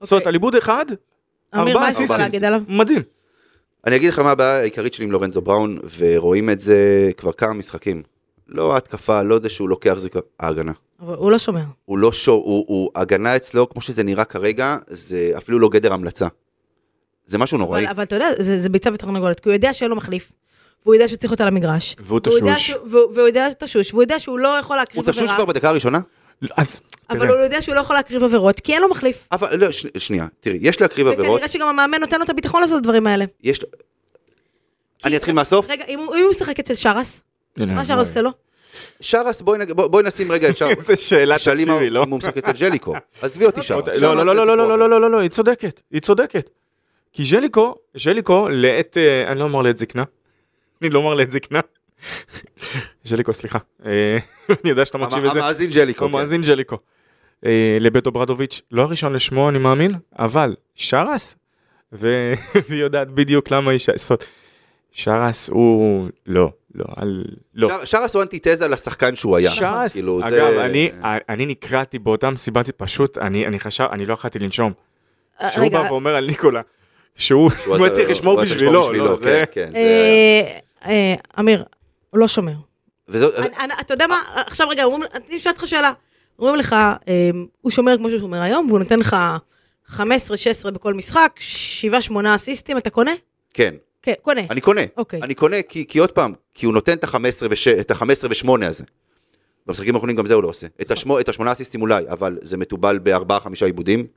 זאת 0.02 0.12
אומרת, 0.12 0.28
על 0.28 0.34
עיבוד 0.34 0.56
אחד, 0.56 0.86
אמיר, 1.56 1.68
ארבעה 1.68 1.84
מה 1.84 1.90
יש 1.90 1.96
לך 1.96 2.02
אסיסטים. 2.02 2.20
להגיד 2.20 2.44
עליו? 2.44 2.62
מדהים. 2.68 3.02
אני 3.88 3.96
אגיד 3.96 4.10
לך 4.14 4.20
מה 4.20 4.32
הבעיה 4.32 4.60
העיקרית 4.60 4.94
שלי 4.94 5.06
עם 5.06 5.12
לורנזו 5.12 5.42
בראון, 5.42 5.80
ורואים 5.98 6.50
את 6.50 6.60
זה 6.60 6.78
כבר 7.18 7.32
כמה 7.32 7.54
משחקים. 7.54 8.04
לא 8.48 8.74
ההתקפה, 8.74 9.22
לא 9.24 9.40
זה 9.40 9.50
שהוא 9.50 9.70
לוקח 9.70 9.94
זיקה, 9.98 10.20
ההגנה. 10.40 10.72
אבל 11.02 11.16
הוא 11.16 11.32
לא 11.32 11.38
שומר. 11.38 11.62
הוא 11.86 11.98
לא 11.98 12.12
שו, 12.12 12.32
הוא, 12.32 12.66
הוא, 12.68 12.90
הגנה 12.96 13.36
אצלו, 13.36 13.70
כמו 13.70 13.82
שזה 13.82 14.04
נראה 14.04 14.24
כרגע, 14.24 14.78
זה 14.88 15.32
אפילו 15.38 15.60
לא 15.60 15.70
גדר 15.70 15.94
המלצה. 15.94 16.28
זה 17.26 17.38
משהו 17.38 17.58
נוראי. 17.58 17.84
אבל, 17.84 17.92
אבל 17.92 18.04
אתה 18.04 18.16
יודע, 18.16 18.28
זה, 18.40 18.58
זה 18.58 18.70
ביצה 18.70 18.90
ותרנגולת, 18.94 19.40
כי 19.40 19.50
הוא 19.50 19.54
יודע 19.54 19.74
שאין 19.74 19.90
לו 19.90 19.96
מחליף, 19.96 20.32
והוא 20.86 20.96
יודע 20.96 21.08
שהוא 21.08 21.18
צריך 21.18 21.32
אותה 21.32 21.46
למגרש. 21.46 21.96
והוא 22.00 22.20
תשוש. 22.20 22.40
שהוא- 22.58 22.88
והוא, 22.92 23.28
יודע 23.28 23.54
תשוש, 23.54 23.92
והוא 23.92 24.04
יודע 24.04 24.20
שהוא 24.20 24.40
לא 24.40 24.48
יכול 24.60 24.76
הוא 24.76 24.82
להקריב 24.82 25.04
תשוש 25.04 25.18
עבירה, 25.18 25.36
כבר 25.36 25.46
בדקה 25.46 25.70
הראשונה? 25.70 26.00
אז, 26.58 26.82
אבל 27.10 27.20
תראה, 27.20 27.30
הוא 27.30 27.44
יודע 27.44 27.62
שהוא 27.62 27.76
לא 27.76 27.80
יכול 27.80 27.96
להקריב 27.96 28.24
עבירות, 28.24 28.60
כי 28.60 28.74
אין 28.74 28.82
לו 28.82 28.90
מחליף. 28.90 29.28
אבל 29.32 29.60
לא, 29.60 29.72
ש, 29.72 29.86
שנייה, 29.98 30.28
תראי, 30.40 30.60
יש 30.62 30.82
להקריב 30.82 31.08
עבירות, 31.08 31.30
וכנראה 31.36 31.48
שגם 31.48 31.68
המאמן 31.68 32.00
נותן 32.00 32.18
לו 32.18 32.24
את 32.24 32.30
הביטחון 32.30 32.62
לעשות 32.62 32.76
את 32.76 32.86
הדברים 32.86 33.08
האלה. 33.08 33.26
יש... 33.44 33.66
אני 35.06 35.18
אתחיל 35.18 35.34
מהסוף? 35.34 35.70
רגע, 35.70 35.86
אם 35.88 36.00
הוא, 36.00 36.16
משחק 36.32 36.60
אצל 36.60 36.76
שרס, 36.76 37.22
מה 37.58 37.86
שרס. 37.86 38.08
עושה 38.08 38.22
לו? 38.22 38.32
שרס, 39.02 39.42
בואי, 39.42 39.60
נג... 39.60 39.72
בוא, 39.72 39.88
בואי 39.88 40.04
נשים 40.04 40.32
רגע 40.32 40.50
את 40.50 40.58
שרס. 40.58 40.78
איזה 40.78 40.96
שאלה 40.96 41.36
תקשיבי, 41.36 41.90
לא? 41.90 42.04
אם 42.04 42.10
הוא 42.10 42.18
משחק 42.18 42.38
אצל 42.38 42.52
ג'ליקו. 42.52 42.94
עזבי 43.22 43.46
אותי 43.46 43.62
שרס. 43.62 43.88
לא, 43.88 43.94
שרס 43.94 44.02
לא, 44.02 44.16
לא, 44.16 44.26
לא, 44.26 44.36
לא, 44.36 44.54
אחר. 44.54 44.56
לא, 44.56 44.80
לא, 44.80 44.90
לא, 44.90 45.02
לא, 45.02 45.12
לא, 45.12 45.20
היא 45.20 45.30
צודקת, 45.30 45.82
היא 45.92 46.02
צודקת. 46.02 46.50
כי 47.14 47.26
ז'ליקו, 47.26 47.76
ז'ליקו 47.96 48.50
לעת, 48.50 48.98
אה, 48.98 49.32
אני 49.32 49.40
לא 49.40 49.44
אומר 49.44 49.62
לעת 49.62 49.78
זקנה, 49.78 50.04
אני 50.82 50.90
לא 50.90 51.00
אומר 51.00 51.14
לעת 51.14 51.32
זקנה. 51.32 51.60
ז'ליקו, 53.04 53.34
סליחה, 53.34 53.60
אה, 53.86 54.18
אני 54.64 54.70
יודע 54.70 54.86
שאתה 54.86 54.98
מקשיב 54.98 55.24
לזה. 55.26 55.40
המאזין 55.40 55.70
ג'ליקו. 55.70 56.06
הוא 56.06 56.12
כן. 56.12 56.18
ג'ליקו. 56.42 56.78
אה, 57.46 57.78
לבית 57.80 58.06
אוברדוביץ', 58.06 58.62
לא 58.72 58.82
הראשון 58.82 59.14
לשמו 59.14 59.50
אני 59.50 59.58
מאמין, 59.58 59.92
אבל 60.20 60.56
שרס, 60.76 61.36
והיא 61.92 62.82
יודעת 62.82 63.08
בדיוק 63.12 63.52
למה 63.52 63.72
היא 63.72 63.80
שסות. 63.80 64.26
שרס 64.92 65.50
הוא, 65.50 66.08
לא, 66.28 66.52
לא, 66.76 66.86
על, 66.96 67.24
לא. 67.56 67.70
שר- 67.70 67.86
שרס 67.86 68.16
הוא 68.16 68.24
אנטיתזה 68.24 68.68
לשחקן 68.68 69.16
שהוא 69.16 69.38
היה. 69.38 69.50
שרס, 69.50 69.94
כאילו, 69.94 70.22
זה- 70.22 70.28
אגב, 70.28 70.58
אני, 70.60 70.92
אני 71.30 71.46
נקרעתי 71.46 72.00
באותה 72.00 72.30
מסיבת, 72.30 72.70
פשוט, 72.70 73.18
אני, 73.18 73.48
אני 73.48 73.60
חשב, 73.60 73.84
אני 73.92 74.06
לא 74.06 74.14
יכלתי 74.14 74.40
לנשום. 74.40 74.74
אה, 75.42 75.52
שהוא 75.52 75.72
בא 75.72 75.78
ואומר 75.90 76.16
על 76.16 76.26
ניקולה, 76.28 76.62
שהוא 77.16 77.52
צריך 77.92 78.10
לשמור 78.10 78.40
צריך 78.42 78.54
בשבילו, 78.56 78.94
לא, 78.94 79.16
זה... 79.16 79.44
כן, 79.52 79.70
כן, 79.74 80.90
אמיר, 81.40 81.64
הוא 82.18 82.22
לא 82.22 82.28
שומר. 82.28 82.54
וזו- 83.10 83.38
אני- 83.38 83.58
אני- 83.60 83.74
אתה 83.82 83.94
יודע 83.94 84.08
מה, 84.08 84.22
עכשיו 84.36 84.70
רגע, 84.70 84.84
אני 85.14 85.38
אשאל 85.38 85.52
אותך 85.52 85.68
שאלה. 85.68 85.92
אומרים 86.40 86.56
לך, 86.56 86.74
אה, 86.74 87.30
הוא 87.62 87.72
שומר 87.72 87.98
כמו 87.98 88.10
שהוא 88.10 88.20
שומר 88.20 88.42
היום, 88.42 88.68
והוא 88.68 88.80
נותן 88.80 89.00
לך 89.00 89.16
15-16 89.90 90.00
בכל 90.74 90.94
משחק, 90.94 91.32
7-8 91.40 92.36
אסיסטים, 92.36 92.78
אתה 92.78 92.90
קונה? 92.90 93.12
כן, 93.54 93.74
כן, 94.02 94.14
קונה. 94.22 94.42
אני 94.50 94.62
קונה. 94.62 94.82
אוקיי. 94.98 95.20
אני 95.24 95.36
קונה 95.36 95.62
כי 95.62 95.86
כי 95.88 96.00
עוד 96.00 96.12
פעם, 96.12 96.34
כי 96.54 96.66
הוא 96.66 96.74
נותן 96.74 96.94
את 96.94 97.04
ה-15 97.04 97.18
ו-8 98.30 98.66
הזה. 98.68 98.84
במשחקים 99.68 99.96
האחרונים 99.96 100.16
גם 100.16 100.26
זה 100.26 100.34
הוא 100.34 100.44
לא 100.44 100.48
עושה. 100.48 100.68
את 100.82 100.92
השמו- 100.92 101.20
את 101.20 101.30
השמונה 101.30 101.52
אסיסטים 101.52 101.82
אולי, 101.82 102.04
אבל 102.10 102.38
זה 102.42 102.58
מתובל 102.58 102.98
בארבעה 103.00 103.40
חמישה 103.40 103.66
עיבודים, 103.66 104.08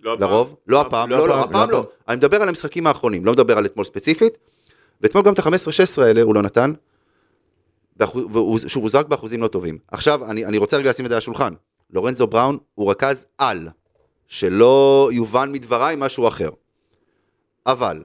לא 0.00 0.14
הפעם. 0.14 0.30
לרוב. 0.30 0.54
לא 0.66 0.80
הפעם, 0.80 1.10
לא 1.10 1.18
לא, 1.18 1.28
לא, 1.28 1.34
הפעם, 1.34 1.50
הפעם 1.50 1.70
לא 1.70 1.76
לא. 1.78 1.86
אני 2.08 2.16
מדבר 2.16 2.42
על 2.42 2.48
המשחקים 2.48 2.86
האחרונים, 2.86 3.24
לא 3.24 3.32
מדבר 3.32 3.58
על 3.58 3.66
אתמול 3.66 3.84
ספציפית. 3.84 4.38
ואתמול 5.00 5.24
גם 5.24 5.32
את 5.32 5.38
ה-15-16 5.38 6.02
האלה 6.02 6.22
הוא 6.22 6.34
לא 6.34 6.42
נתן. 6.42 6.72
באחוז- 8.00 8.26
והוא- 8.32 8.58
שוב, 8.66 8.82
הוא 8.82 8.90
זרק 8.90 9.06
באחוזים 9.06 9.42
לא 9.42 9.48
טובים. 9.48 9.78
עכשיו, 9.90 10.30
אני 10.30 10.44
אני 10.44 10.58
רוצה 10.58 10.76
רגע 10.76 10.90
לשים 10.90 11.04
את 11.04 11.10
זה 11.10 11.14
על 11.14 11.18
השולחן. 11.18 11.52
לורנזו 11.90 12.26
בראון 12.26 12.58
הוא 12.74 12.90
רכז 12.90 13.26
על, 13.38 13.68
שלא 14.26 15.08
יובן 15.12 15.52
מדבריי 15.52 15.96
משהו 15.98 16.28
אחר. 16.28 16.48
אבל, 17.66 18.02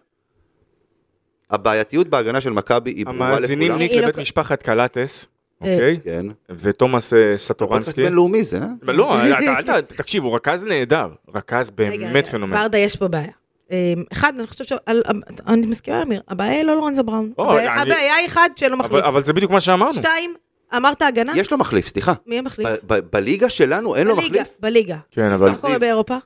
הבעייתיות 1.49 2.07
בהגנה 2.07 2.41
של 2.41 2.49
מכבי 2.49 2.91
היא 2.91 3.05
ברורה 3.05 3.27
המאזינים 3.27 3.67
לכולם. 3.67 3.79
ניק 3.79 3.91
היא 3.91 4.01
לא 4.01 4.07
לבית 4.07 4.17
משפחת 4.17 4.63
קלטס, 4.63 5.27
אה. 5.63 5.73
אוקיי? 5.73 5.99
כן. 6.03 6.25
ותומאס 6.49 7.13
אה, 7.13 7.19
פודקאסט 7.19 7.45
סטורנסקי. 7.53 8.03
בינלאומי 8.03 8.43
זה, 8.43 8.57
אה? 8.57 8.67
לא, 8.81 9.15
תקשיב, 9.87 10.23
הוא 10.23 10.35
רכז 10.35 10.63
נהדר, 10.65 11.07
רכז 11.35 11.71
רגע, 11.79 11.97
באמת 11.97 12.15
רגע, 12.25 12.31
פנומן. 12.31 12.57
ברדה, 12.57 12.77
יש 12.77 12.95
פה 12.95 13.07
בעיה. 13.07 13.31
אה, 13.71 13.93
אחד, 14.11 14.33
אני 14.39 14.47
חושבת 14.47 14.67
ש... 14.67 14.73
על- 14.85 15.03
אני 15.47 15.65
מסכימה, 15.65 16.01
אמיר, 16.01 16.21
הבעיה 16.27 16.51
היא 16.51 16.63
לא 16.63 16.75
לורנזו 16.75 17.03
בראון. 17.03 17.31
או, 17.37 17.51
הבעיה- 17.59 18.15
היא 18.15 18.27
אחד 18.27 18.49
שאין 18.55 18.71
לו 18.71 18.77
מחליף. 18.77 19.03
אבל 19.03 19.23
זה 19.23 19.33
בדיוק 19.33 19.51
מה 19.51 19.59
שאמרנו. 19.59 19.93
שתיים, 19.93 20.33
אמרת 20.77 21.01
הגנה? 21.01 21.33
יש 21.35 21.51
לו 21.51 21.57
מחליף, 21.57 21.87
סליחה. 21.87 22.13
מי 22.25 22.39
המחליף? 22.39 22.67
ב- 22.67 22.93
ב- 22.93 22.99
בליגה 23.11 23.49
שלנו 23.49 23.95
אין 23.95 24.07
לו 24.07 24.15
מחליף. 24.15 24.47
בליגה. 24.59 24.97
כן, 25.11 25.31
אבל... 25.31 25.49
מה 25.51 25.57
קורה 25.57 25.79
באירופה? 25.79 26.17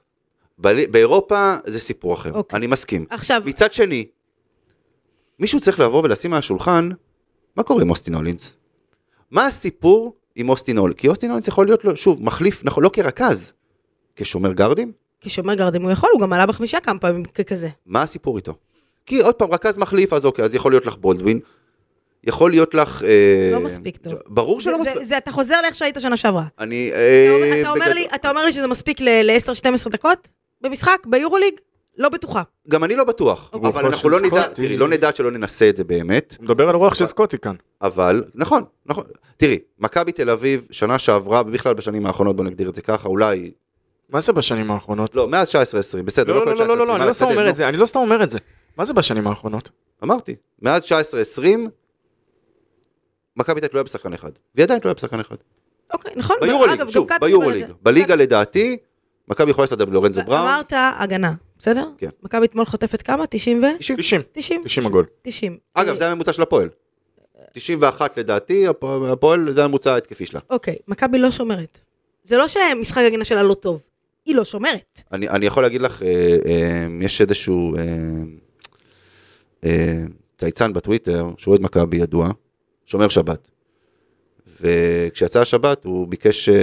באירופה 0.92 1.54
זה 1.66 1.80
סיפור 1.80 2.14
אחר, 2.14 2.34
אוקיי. 2.34 2.58
אני 2.58 2.68
מסכים. 2.68 3.06
עכשיו, 3.10 3.42
מצד 3.46 3.74
שני, 3.74 4.06
מישהו 5.40 5.60
צריך 5.60 5.80
לבוא 5.80 6.02
ולשים 6.04 6.34
על 6.34 6.40
השולחן, 6.40 6.90
מה 7.58 7.64
קורה 7.64 7.82
עם 7.82 7.90
אוסטין 7.90 8.16
הולינס? 8.16 8.58
מה 9.32 9.46
הסיפור 9.46 10.16
עם 10.36 10.50
אוסטין 10.50 10.78
הולינס? 10.78 11.00
כי 11.00 11.08
אוסטין 11.08 11.30
הולינס 11.30 11.48
יכול 11.48 11.66
להיות 11.66 11.86
לו, 11.86 11.96
שוב, 11.98 12.24
מחליף, 12.24 12.62
נכון, 12.66 12.84
לא 12.84 12.90
כרכז, 12.94 13.54
כשומר 14.16 14.52
גרדים? 14.54 14.92
כשומר 15.26 15.54
גרדים 15.54 15.82
הוא 15.82 15.92
יכול, 15.92 16.10
הוא 16.14 16.22
גם 16.22 16.34
עלה 16.34 16.46
בחמישה 16.46 16.80
כמה 16.80 17.00
פעמים 17.00 17.26
ככזה. 17.26 17.70
מה 17.86 18.02
הסיפור 18.02 18.38
איתו? 18.38 18.54
כי 19.06 19.20
עוד 19.22 19.36
פעם, 19.36 19.52
רכז 19.52 19.78
מחליף, 19.78 20.14
אז 20.14 20.26
אוקיי, 20.26 20.46
אז 20.46 20.56
יכול 20.56 20.72
להיות 20.72 20.86
לך 20.86 20.96
בולדווין, 20.98 21.40
יכול 22.24 22.52
להיות 22.52 22.74
לך... 22.74 23.04
אה, 23.04 23.50
לא 23.54 23.60
מספיק 23.60 23.98
טוב. 23.98 24.14
ברור 24.28 24.62
שלא 24.62 24.80
מספיק. 24.82 25.04
זה- 25.04 25.18
אתה 25.18 25.32
חוזר 25.32 25.62
לאיך 25.62 25.76
שהיית 25.76 25.96
שנה 26.00 26.18
שעברה. 26.18 26.44
אני... 26.60 26.90
אתה 26.92 26.98
אה, 27.68 27.72
אומר- 27.72 27.94
לי- 27.94 28.08
אתה 28.16 28.30
אומר 28.30 28.46
לי 28.46 28.54
שזה 28.54 28.68
מספיק 28.68 29.02
ל-10-12 29.02 29.90
דקות 29.90 30.28
במשחק, 30.62 30.98
ביורוליג? 31.06 31.54
לא 31.98 32.10
בטוחה. 32.10 32.42
גם 32.70 32.84
אני 32.84 32.96
לא 32.96 33.04
בטוח, 33.04 33.50
אוקיי. 33.54 33.70
אבל 33.70 33.86
אנחנו 33.86 34.10
לא 34.10 34.22
נדע. 34.22 34.44
תראי, 34.48 34.78
לא 34.78 34.88
נדע 34.88 35.10
שלא 35.16 35.32
ננסה 35.32 35.70
את 35.70 35.76
זה 35.76 35.84
באמת. 35.84 36.36
הוא 36.40 36.46
מדבר 36.46 36.70
על 36.70 36.76
רוח 36.76 36.96
של 36.96 37.06
סקוטי 37.06 37.38
כאן. 37.38 37.56
אבל, 37.82 38.24
נכון, 38.36 38.64
נכון. 38.86 39.04
תראי, 39.38 39.60
מכבי 39.80 40.12
תל 40.12 40.30
אביב, 40.30 40.68
שנה 40.72 41.00
שעברה, 41.00 41.42
ובכלל 41.48 41.74
בשנים 41.74 42.06
האחרונות, 42.06 42.36
בוא 42.36 42.44
נגדיר 42.46 42.70
את 42.70 42.76
זה 42.76 42.82
ככה, 42.82 43.08
אולי, 43.08 43.52
מה 44.10 44.22
זה 44.22 44.34
בשנים 44.34 44.72
האחרונות? 44.72 45.16
לא, 45.16 45.28
מאז 45.28 45.50
19-20, 45.50 45.54
בסדר, 46.06 46.34
לא, 46.34 46.46
לא 46.46 46.52
לא, 46.52 46.58
כל 46.58 46.64
לא, 46.64 46.78
לא, 46.78 46.88
לא, 46.88 46.96
19-20, 46.96 46.98
לא, 46.98 47.00
אני 47.00 47.08
לא 47.08 47.14
סתם 47.14 47.26
אומר 47.26 47.50
את 47.50 47.56
זה, 47.56 47.68
אני 47.70 47.78
לא 47.78 47.86
סתם 47.86 48.00
אומר 48.00 48.24
את 48.24 48.32
זה. 48.32 48.40
מה 48.78 48.86
זה 48.86 48.94
בשנים 48.94 49.28
האחרונות? 49.28 49.70
אמרתי, 50.04 50.36
מאז 50.62 50.84
19-20, 50.84 50.88
מכבי 53.38 53.62
תל 53.62 53.66
אביב 53.66 53.74
לא 53.74 53.80
היה 53.80 53.84
בשחקן 53.84 54.14
אחד, 54.14 54.32
והיא 54.56 54.64
עדיין 54.64 54.80
לא 54.84 54.90
היה 54.90 54.94
בשחקן 54.94 55.20
אחד. 55.20 55.36
אוקיי, 55.94 56.12
נכון. 56.16 56.36
ביורוליג, 56.42 56.90
שוב, 56.90 57.08
ביורוליג. 57.22 57.66
בליגה 57.82 58.16
לדעתי, 58.16 58.78
מכבי 59.28 59.52
יכולה 59.52 59.66
לסדר 59.66 59.86
בלורנזו 59.86 60.22
בראון, 60.26 60.42
אמרת 60.42 60.74
הגנה, 61.00 61.34
בסדר? 61.60 61.90
כן. 61.98 62.10
מכבי 62.24 62.46
אתמול 62.46 62.66
חוטפת 62.66 63.02
כמה? 63.02 63.28
90 63.28 63.64
ו? 63.64 63.68
90. 63.80 63.98
90, 64.00 64.22
90? 64.34 64.64
90 64.64 64.88
עגול. 64.88 65.06
90. 65.22 65.58
אגב, 65.74 65.90
אה, 65.90 65.96
זה 65.96 66.12
הממוצע 66.12 66.34
של 66.34 66.42
הפועל. 66.42 66.70
91 67.54 68.18
לדעתי, 68.18 68.68
הפועל 69.12 69.54
זה 69.54 69.64
הממוצע 69.64 69.94
ההתקפי 69.94 70.26
שלה. 70.26 70.40
אוקיי, 70.50 70.76
מכבי 70.88 71.18
לא 71.18 71.32
שומרת. 71.32 71.80
זה 72.24 72.38
לא 72.38 72.48
שמשחק 72.48 73.02
הגנה 73.08 73.26
שלה 73.26 73.44
לא 73.44 73.54
טוב, 73.54 73.82
היא 74.26 74.36
לא 74.36 74.46
שומרת. 74.46 75.02
אני, 75.12 75.30
אני 75.30 75.46
יכול 75.46 75.64
להגיד 75.64 75.82
לך, 75.82 76.04
אה, 76.04 76.38
אה, 76.46 76.88
יש 77.02 77.22
איזשהו 77.22 77.76
אה, 77.76 77.82
אה, 79.66 80.04
צייצן 80.38 80.74
בטוויטר, 80.74 81.30
שהוא 81.38 81.52
אוהד 81.52 81.62
מכבי 81.62 81.98
ידוע, 81.98 82.30
שומר 82.86 83.10
שבת. 83.10 83.52
וכשיצא 84.62 85.42
השבת 85.42 85.86
הוא 85.86 86.08
ביקש, 86.08 86.50
אה, 86.50 86.56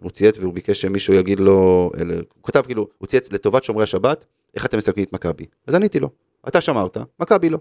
הוא 0.00 0.10
צייץ 0.10 0.38
והוא 0.38 0.54
ביקש 0.54 0.80
שמישהו 0.80 1.14
יגיד 1.14 1.40
לו, 1.40 1.90
אלה, 2.00 2.14
הוא 2.14 2.42
כתב 2.42 2.62
כאילו, 2.66 2.88
הוא 2.98 3.06
צייץ 3.06 3.32
לטובת 3.32 3.64
שומרי 3.64 3.82
השבת, 3.82 4.24
איך 4.54 4.66
אתם 4.66 4.76
מסתכלים 4.76 5.04
את 5.04 5.12
מכבי? 5.12 5.44
אז 5.66 5.74
עניתי 5.74 6.00
לו, 6.00 6.10
אתה 6.48 6.60
שמרת, 6.60 6.96
מכבי 7.20 7.50
לא. 7.50 7.58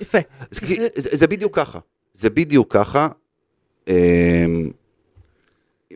יפה. 0.00 0.18
זה, 0.50 0.66
זה, 0.96 1.16
זה 1.16 1.26
בדיוק 1.26 1.56
ככה, 1.56 1.78
זה 2.14 2.30
בדיוק 2.30 2.72
ככה. 2.72 3.08
אה, 3.88 4.46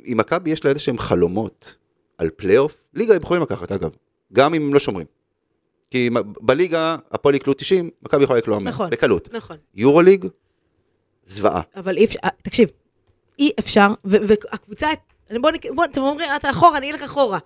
אם 0.07 0.17
מכבי 0.17 0.51
יש 0.51 0.65
לה 0.65 0.69
איזה 0.69 0.81
שהם 0.81 0.99
חלומות 0.99 1.77
על 2.23 2.31
פלייאוף, 2.31 2.77
ליגה 2.95 3.15
הם 3.15 3.23
יכולים 3.23 3.43
לקחת 3.43 3.73
אגב, 3.73 3.91
גם 4.33 4.55
אם 4.55 4.63
הם 4.63 4.75
לא 4.75 4.81
שומרים. 4.81 5.07
כי 5.91 6.11
בליגה 6.41 6.97
הפועל 7.11 7.35
יקלו 7.35 7.55
90, 7.55 7.91
מכבי 8.03 8.25
יכולה 8.25 8.39
לקלוע 8.39 8.59
100, 8.59 8.73
נכון. 8.73 8.91
בקלות. 8.91 9.29
נכון. 9.33 9.57
יורוליג, 9.75 10.27
זוועה. 11.25 11.61
אבל 11.77 11.97
אי 11.97 12.05
אפשר, 12.05 12.19
תקשיב, 12.43 12.69
אי 13.39 13.51
אפשר, 13.59 13.89
והקבוצה 14.05 14.89
אני- 15.31 15.39
בוא, 15.75 15.85
אתם 15.85 16.01
אומרים, 16.01 16.29
אתה 16.37 16.51
אחורה, 16.51 16.79
אני 16.79 16.91
אלך 16.93 17.03
אחורה. 17.03 17.39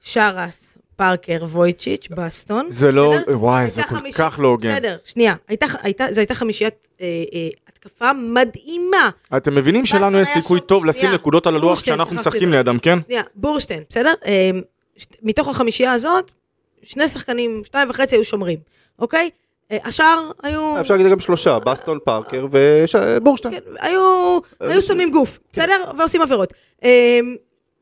שרס, 0.00 0.78
פארקר, 0.96 1.38
וויצ'יץ', 1.42 2.08
בסטון. 2.10 2.66
זה 2.70 2.92
לא, 2.92 3.14
בסדר? 3.22 3.38
וואי, 3.38 3.70
זה 3.70 3.82
כל 3.82 3.88
חמיש- 3.96 4.16
כך 4.16 4.38
לא 4.42 4.48
הוגן. 4.48 4.72
בסדר, 4.74 4.96
שנייה. 5.04 5.34
הייתה, 5.48 5.66
הייתה, 5.82 6.04
זו 6.10 6.20
הייתה 6.20 6.34
חמישיית 6.34 6.88
אה, 7.00 7.06
אה, 7.34 7.48
התקפה 7.86 8.12
מדהימה. 8.12 9.10
אתם 9.36 9.54
מבינים 9.54 9.86
שלנו 9.86 10.18
יש 10.20 10.28
סיכוי 10.28 10.60
טוב 10.60 10.86
לשים. 10.86 11.10
נקודות 11.12 11.46
על 11.46 11.54
הלוח 11.54 11.80
כשאנחנו 11.80 12.16
משחקים. 12.16 12.52
לידם, 12.52 12.78
כן? 12.78 13.02
שנייה, 13.02 13.22
בורשטיין, 13.34 13.82
בסדר? 13.90 14.14
אה, 14.26 14.50
ש- 14.96 15.06
מתוך 15.22 15.48
החמישייה 15.48 15.92
הזאת, 15.92 16.30
שני 16.82 17.08
שחקנים, 17.08 17.62
שתיים 17.64 17.90
וחצי 17.90 18.16
היו 18.16 18.24
שומרים, 18.24 18.58
אוקיי? 18.98 19.30
אה, 19.72 19.78
השאר 19.84 20.30
היו... 20.42 20.80
אפשר 20.80 20.96
להגיד 20.96 21.10
גם 21.12 21.20
שלושה, 21.20 21.58
בסטון, 21.58 21.98
פארקר 22.04 22.46
ובורשטיין. 22.50 23.54
כן, 23.54 23.60
היו, 23.80 24.38
היו 24.60 24.82
שמים 24.82 25.10
גוף, 25.10 25.38
בסדר? 25.52 25.84
ועושים 25.98 26.22
עבירות. 26.22 26.52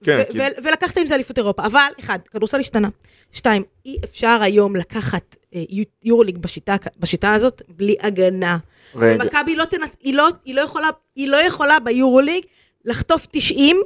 כן, 0.04 0.18
ו- 0.28 0.32
כי- 0.32 0.38
ו- 0.38 0.64
ולקחת 0.64 0.96
עם 0.98 1.06
זה 1.06 1.14
אליפות 1.14 1.38
אירופה. 1.38 1.66
אבל, 1.66 1.86
אחד, 2.00 2.18
כדורסל 2.30 2.60
השתנה. 2.60 2.88
שתיים, 3.32 3.62
אי 3.86 3.96
אפשר 4.04 4.38
היום 4.42 4.76
לקחת 4.76 5.36
אה, 5.54 5.62
יו- 5.70 5.84
יורוליג 6.02 6.38
בשיטה, 6.38 6.76
בשיטה 6.98 7.34
הזאת 7.34 7.62
בלי 7.68 7.96
הגנה. 8.00 8.58
רגע. 8.94 9.24
מכבי 9.24 9.56
לא, 9.56 9.64
תנ... 9.64 9.76
היא 10.00 10.14
לא, 10.14 10.28
היא 10.44 10.54
לא 10.54 10.60
יכולה, 10.60 10.88
היא 11.16 11.28
לא 11.28 11.36
יכולה 11.36 11.80
ביורוליג 11.80 12.44
לחטוף 12.84 13.26
90, 13.30 13.76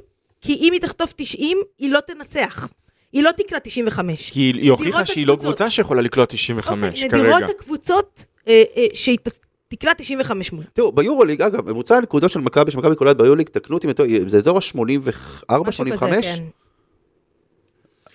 כי 0.40 0.52
אם 0.54 0.72
היא 0.72 0.80
תחטוף 0.80 1.12
90, 1.16 1.58
היא 1.78 1.90
לא 1.90 2.00
תנצח. 2.00 2.68
היא 3.12 3.22
לא 3.22 3.30
תקלע 3.36 3.58
95. 3.62 4.30
כי 4.30 4.40
היא 4.40 4.70
הוכיחה 4.70 5.06
שהיא 5.06 5.26
לא 5.26 5.32
הקבוצות. 5.32 5.50
קבוצה 5.56 5.70
שיכולה 5.70 6.02
לקלוט 6.02 6.28
95 6.34 7.04
אוקיי, 7.04 7.10
כרגע. 7.10 7.22
נדירות 7.36 7.50
הקבוצות 7.60 8.24
אה, 8.48 8.62
אה, 8.76 8.86
שהיא 8.94 9.18
תקלע 9.68 9.92
95 9.96 10.52
מול. 10.52 10.64
תראו, 10.72 10.92
ביורוליג, 10.92 11.42
אגב, 11.42 11.70
ממוצע 11.72 11.96
הנקודות 11.96 12.30
של 12.30 12.40
מכבי, 12.40 12.70
שמכבי 12.70 12.96
קולט 12.96 13.16
ביורוליג, 13.16 13.48
תקנו 13.48 13.76
אותי 13.76 13.86
אם 14.22 14.28
זה 14.28 14.36
אזור 14.38 14.58
ה-84, 14.58 14.78
משהו 14.78 15.64
כזה, 15.64 15.72
85? 15.72 16.26
כן. 16.26 16.44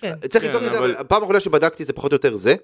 כן. 0.00 0.28
צריך 0.28 0.44
כן, 0.44 0.50
לבדוק 0.50 0.62
את 0.68 0.72
זה, 0.72 0.78
אבל- 0.78 0.90
הפעם 0.98 1.20
האחרונה 1.22 1.40
שבדקתי 1.40 1.84
זה 1.84 1.92
פחות 1.92 2.12
או 2.12 2.14
יותר 2.14 2.36
זה. 2.36 2.54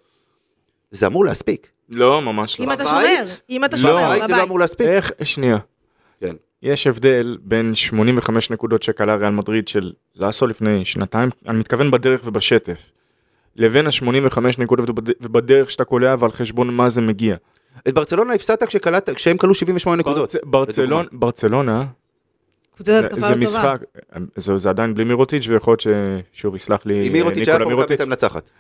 זה 0.91 1.07
אמור 1.07 1.25
להספיק. 1.25 1.67
לא, 1.89 2.23
ממש 2.23 2.61
אם 2.61 2.69
לא. 2.69 2.73
אתה 2.73 2.85
בבית? 2.85 3.27
שומר, 3.27 3.37
אם 3.51 3.65
אתה 3.65 3.77
לא. 3.77 3.83
שומר, 3.83 4.05
בבית 4.17 4.29
זה 4.29 4.37
לא. 4.37 4.43
אמור 4.43 4.59
להספיק. 4.59 4.87
איך, 4.87 5.13
שנייה. 5.25 5.59
כן. 6.21 6.37
יש 6.63 6.87
הבדל 6.87 7.39
בין 7.43 7.75
85 7.75 8.51
נקודות 8.51 8.83
שקלה 8.83 9.15
ריאל 9.17 9.31
מדריד 9.31 9.69
של 9.69 9.93
לאסו 10.17 10.47
לפני 10.47 10.85
שנתיים, 10.85 11.29
אני 11.49 11.59
מתכוון 11.59 11.91
בדרך 11.91 12.21
ובשטף, 12.25 12.91
לבין 13.57 13.87
ה-85 13.87 14.39
נקודות 14.59 14.91
ובד- 14.91 15.13
ובדרך 15.21 15.71
שאתה 15.71 15.85
קולע 15.85 16.15
ועל 16.19 16.33
חשבון 16.33 16.75
מה 16.75 16.89
זה 16.89 17.01
מגיע. 17.01 17.37
את 17.89 17.95
ברצלונה 17.95 18.33
הפסדת 18.35 18.63
כשקלעת- 18.65 19.11
כשהם 19.11 19.37
כלו 19.37 19.55
78 19.55 20.01
נקודות. 20.01 20.35
ברצלונה, 21.13 21.85
התקפה 22.81 23.21
זה 23.21 23.31
לא. 23.35 23.37
משחק, 23.37 23.81
זה 24.37 24.59
זה 24.59 24.71
עדיין 24.71 24.95
בלי 24.95 25.05
מירוטיץ' 25.05 25.49
ויכול 25.49 25.77
להיות 25.83 26.23
ששוב 26.33 26.55
יסלח 26.57 26.87
לי 26.87 27.09
אם 27.09 27.13
מירוטיץ' 27.13 27.49
היה 27.49 27.59
ניקולה 27.59 27.59
פה 27.59 27.65
מכבי 27.65 27.69
מירוטיץ'. 27.75 27.91
הייתה 27.91 28.07
מנצחת. 28.07 28.51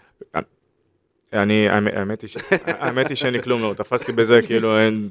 אני, 1.32 1.66
האמת- 1.68 2.20
היא 2.22 2.30
ש- 2.30 2.36
האמת 2.66 3.08
היא 3.08 3.16
שאין 3.16 3.32
לי 3.32 3.42
כלום, 3.42 3.62
לא, 3.62 3.74
תפסתי 3.76 4.12
בזה, 4.12 4.42
כאילו 4.42 4.78
אין... 4.78 5.08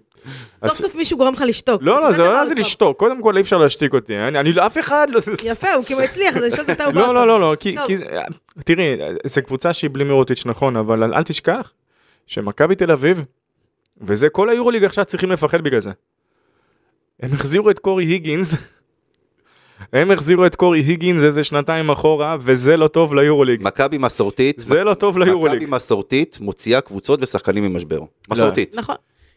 סוף 0.68 0.72
סוף 0.78 0.96
מישהו 0.96 1.18
גורם 1.18 1.34
לך 1.34 1.44
לשתוק. 1.48 1.82
לא, 1.84 2.02
לא, 2.02 2.12
זה 2.12 2.18
זה 2.18 2.24
לא 2.24 2.46
זה. 2.46 2.54
לשתוק, 2.56 3.00
קודם 3.00 3.22
כל 3.22 3.36
אי 3.38 3.42
אפשר 3.42 3.58
להשתיק 3.58 3.94
אותי, 3.94 4.18
אני, 4.18 4.40
אני 4.40 4.54
לא, 4.54 4.66
אף 4.66 4.78
אחד 4.78 5.08
לא... 5.10 5.20
יפה, 5.44 5.74
הוא 5.74 5.84
כאילו 5.86 6.02
הצליח, 6.02 6.36
שואלת 6.56 6.70
מתי 6.70 6.84
הוא 6.84 6.94
לא, 6.94 7.14
לא, 7.14 7.28
לא, 7.28 7.40
לא, 7.40 7.56
כי, 7.60 7.76
תראי, 8.66 8.98
זו 9.26 9.42
קבוצה 9.42 9.74
שהיא 9.74 9.90
בלי 9.94 10.04
מירוטיץ', 10.04 10.46
נכון, 10.46 10.76
אבל 10.78 11.04
אל, 11.04 11.14
אל 11.14 11.24
תשכח 11.24 11.72
שמכבי 12.28 12.76
תל 12.76 12.92
אביב, 12.92 13.22
וזה 14.02 14.30
כל 14.30 14.50
היורוליג 14.50 14.84
עכשיו 14.84 15.06
צריכים 15.06 15.32
לפחד 15.32 15.62
בגלל 15.62 15.80
זה. 15.82 15.92
הם 17.22 17.34
החזירו 17.34 17.70
את 17.70 17.80
קורי 17.80 18.06
היגינס, 18.06 18.56
הם 19.94 20.12
החזירו 20.12 20.46
את 20.46 20.56
קורי 20.56 20.80
היגינס 20.80 21.24
איזה 21.24 21.44
שנתיים 21.44 21.90
אחורה, 21.90 22.38
וזה 22.40 22.78
לא 22.78 22.88
טוב 22.88 23.14
ליורוליג. 23.16 23.60
מכבי 23.64 23.98
מסורתית. 23.98 24.56
זה 24.60 24.84
לא 24.84 24.94
טוב 24.94 25.16
מכבי 25.18 25.26
ליורוליג. 25.30 25.66
מסורתית 25.70 26.38
מוציאה 26.42 26.82
קבוצות 26.82 27.24
ושחקנים 27.24 27.64
ממשבר. 27.64 28.00
מסורתית. 28.30 28.76
נכון. 28.76 28.96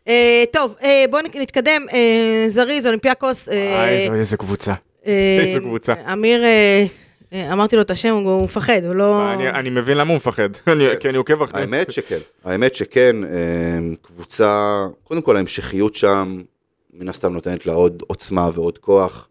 אה, 0.09 0.45
טוב, 0.53 0.75
אה, 0.83 1.05
בואו 1.11 1.23
נתקדם. 1.35 1.87
אה, 1.93 2.45
זריז, 2.49 2.87
אולימפיאקוס. 2.87 3.49
איזה- 3.49 4.15
איזה 4.15 4.37
קבוצה. 4.37 4.75
איזה 5.05 5.61
קבוצה. 5.61 5.93
אמיר, 6.13 6.43
אמרתי 7.35 7.77
לו 7.77 7.83
את 7.83 7.91
השם, 7.91 8.15
הוא 8.15 8.45
מפחד, 8.45 8.81
הוא 8.87 8.95
לא... 8.95 9.33
אני, 9.35 9.49
אני 9.51 9.71
מבין 9.71 9.97
למה 9.99 10.11
הוא 10.11 10.17
מפחד, 10.17 10.49
כי 11.01 11.09
אני 11.09 11.17
עוקב 11.17 11.43
אחרי... 11.43 11.61
האמת 11.61 11.91
שכן. 11.93 12.19
האמת 12.45 12.75
שכן, 12.75 13.17
אה, 13.25 13.31
קבוצה, 14.03 14.67
קודם 15.05 15.23
כל 15.23 15.37
ההמשכיות 15.37 15.95
שם, 15.95 16.43
מן 16.95 17.09
הסתם 17.09 17.33
נותנת 17.33 17.67
לה 17.67 17.73
עוד 17.73 18.03
עוצמה 18.07 18.51
ועוד 18.55 18.79
כוח. 18.79 19.29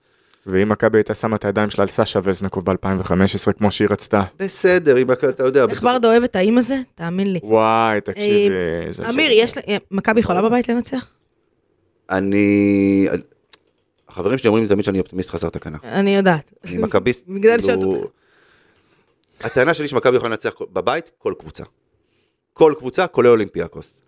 ואם 0.50 0.70
מכבי 0.70 0.98
הייתה 0.98 1.14
שמה 1.14 1.36
את 1.36 1.46
הידיים 1.46 1.70
שלה 1.70 1.82
על 1.84 1.88
סשה 1.90 2.20
וזנקוב 2.24 2.66
ב-2015 2.72 3.54
כמו 3.58 3.72
שהיא 3.72 3.88
רצתה. 3.92 4.24
בסדר, 4.40 4.98
אם 4.98 5.12
אתה 5.12 5.44
יודע, 5.44 5.66
איך 5.70 5.84
ברדה 5.84 6.08
אוהב 6.08 6.24
את 6.24 6.36
האם 6.36 6.58
הזה? 6.58 6.78
תאמין 6.96 7.34
לי. 7.34 7.40
וואי, 7.44 8.02
תקשיב. 8.02 8.52
אה, 8.52 8.88
איזה- 8.88 9.10
אמיר, 9.10 9.32
אה, 9.68 9.78
מכבי 9.92 10.20
יכולה 10.20 10.42
בבית 10.42 10.70
לנצח? 10.70 11.10
אני... 12.10 13.08
החברים 14.18 14.38
שלי 14.38 14.48
אומרים 14.48 14.64
לי 14.64 14.70
תמיד 14.70 14.86
שאני 14.86 15.00
אופטימיסט 15.00 15.30
חסר 15.30 15.50
תקנה. 15.50 15.78
אני 15.84 16.16
יודעת. 16.16 16.54
אני 16.64 16.78
מכביסט. 16.78 17.24
בגלל 17.36 17.62
כאילו- 17.62 17.94
אותך. 17.96 18.12
הטענה 19.42 19.74
שלי 19.74 19.88
שמכבי 19.88 20.16
יכולה 20.16 20.30
לנצח 20.30 20.54
בבית, 20.74 21.12
כל 21.18 21.34
קבוצה. 21.40 21.64
כל 22.54 22.74
קבוצה, 22.80 23.08
כולל 23.08 23.28
אולימפיאקוס. 23.30 24.02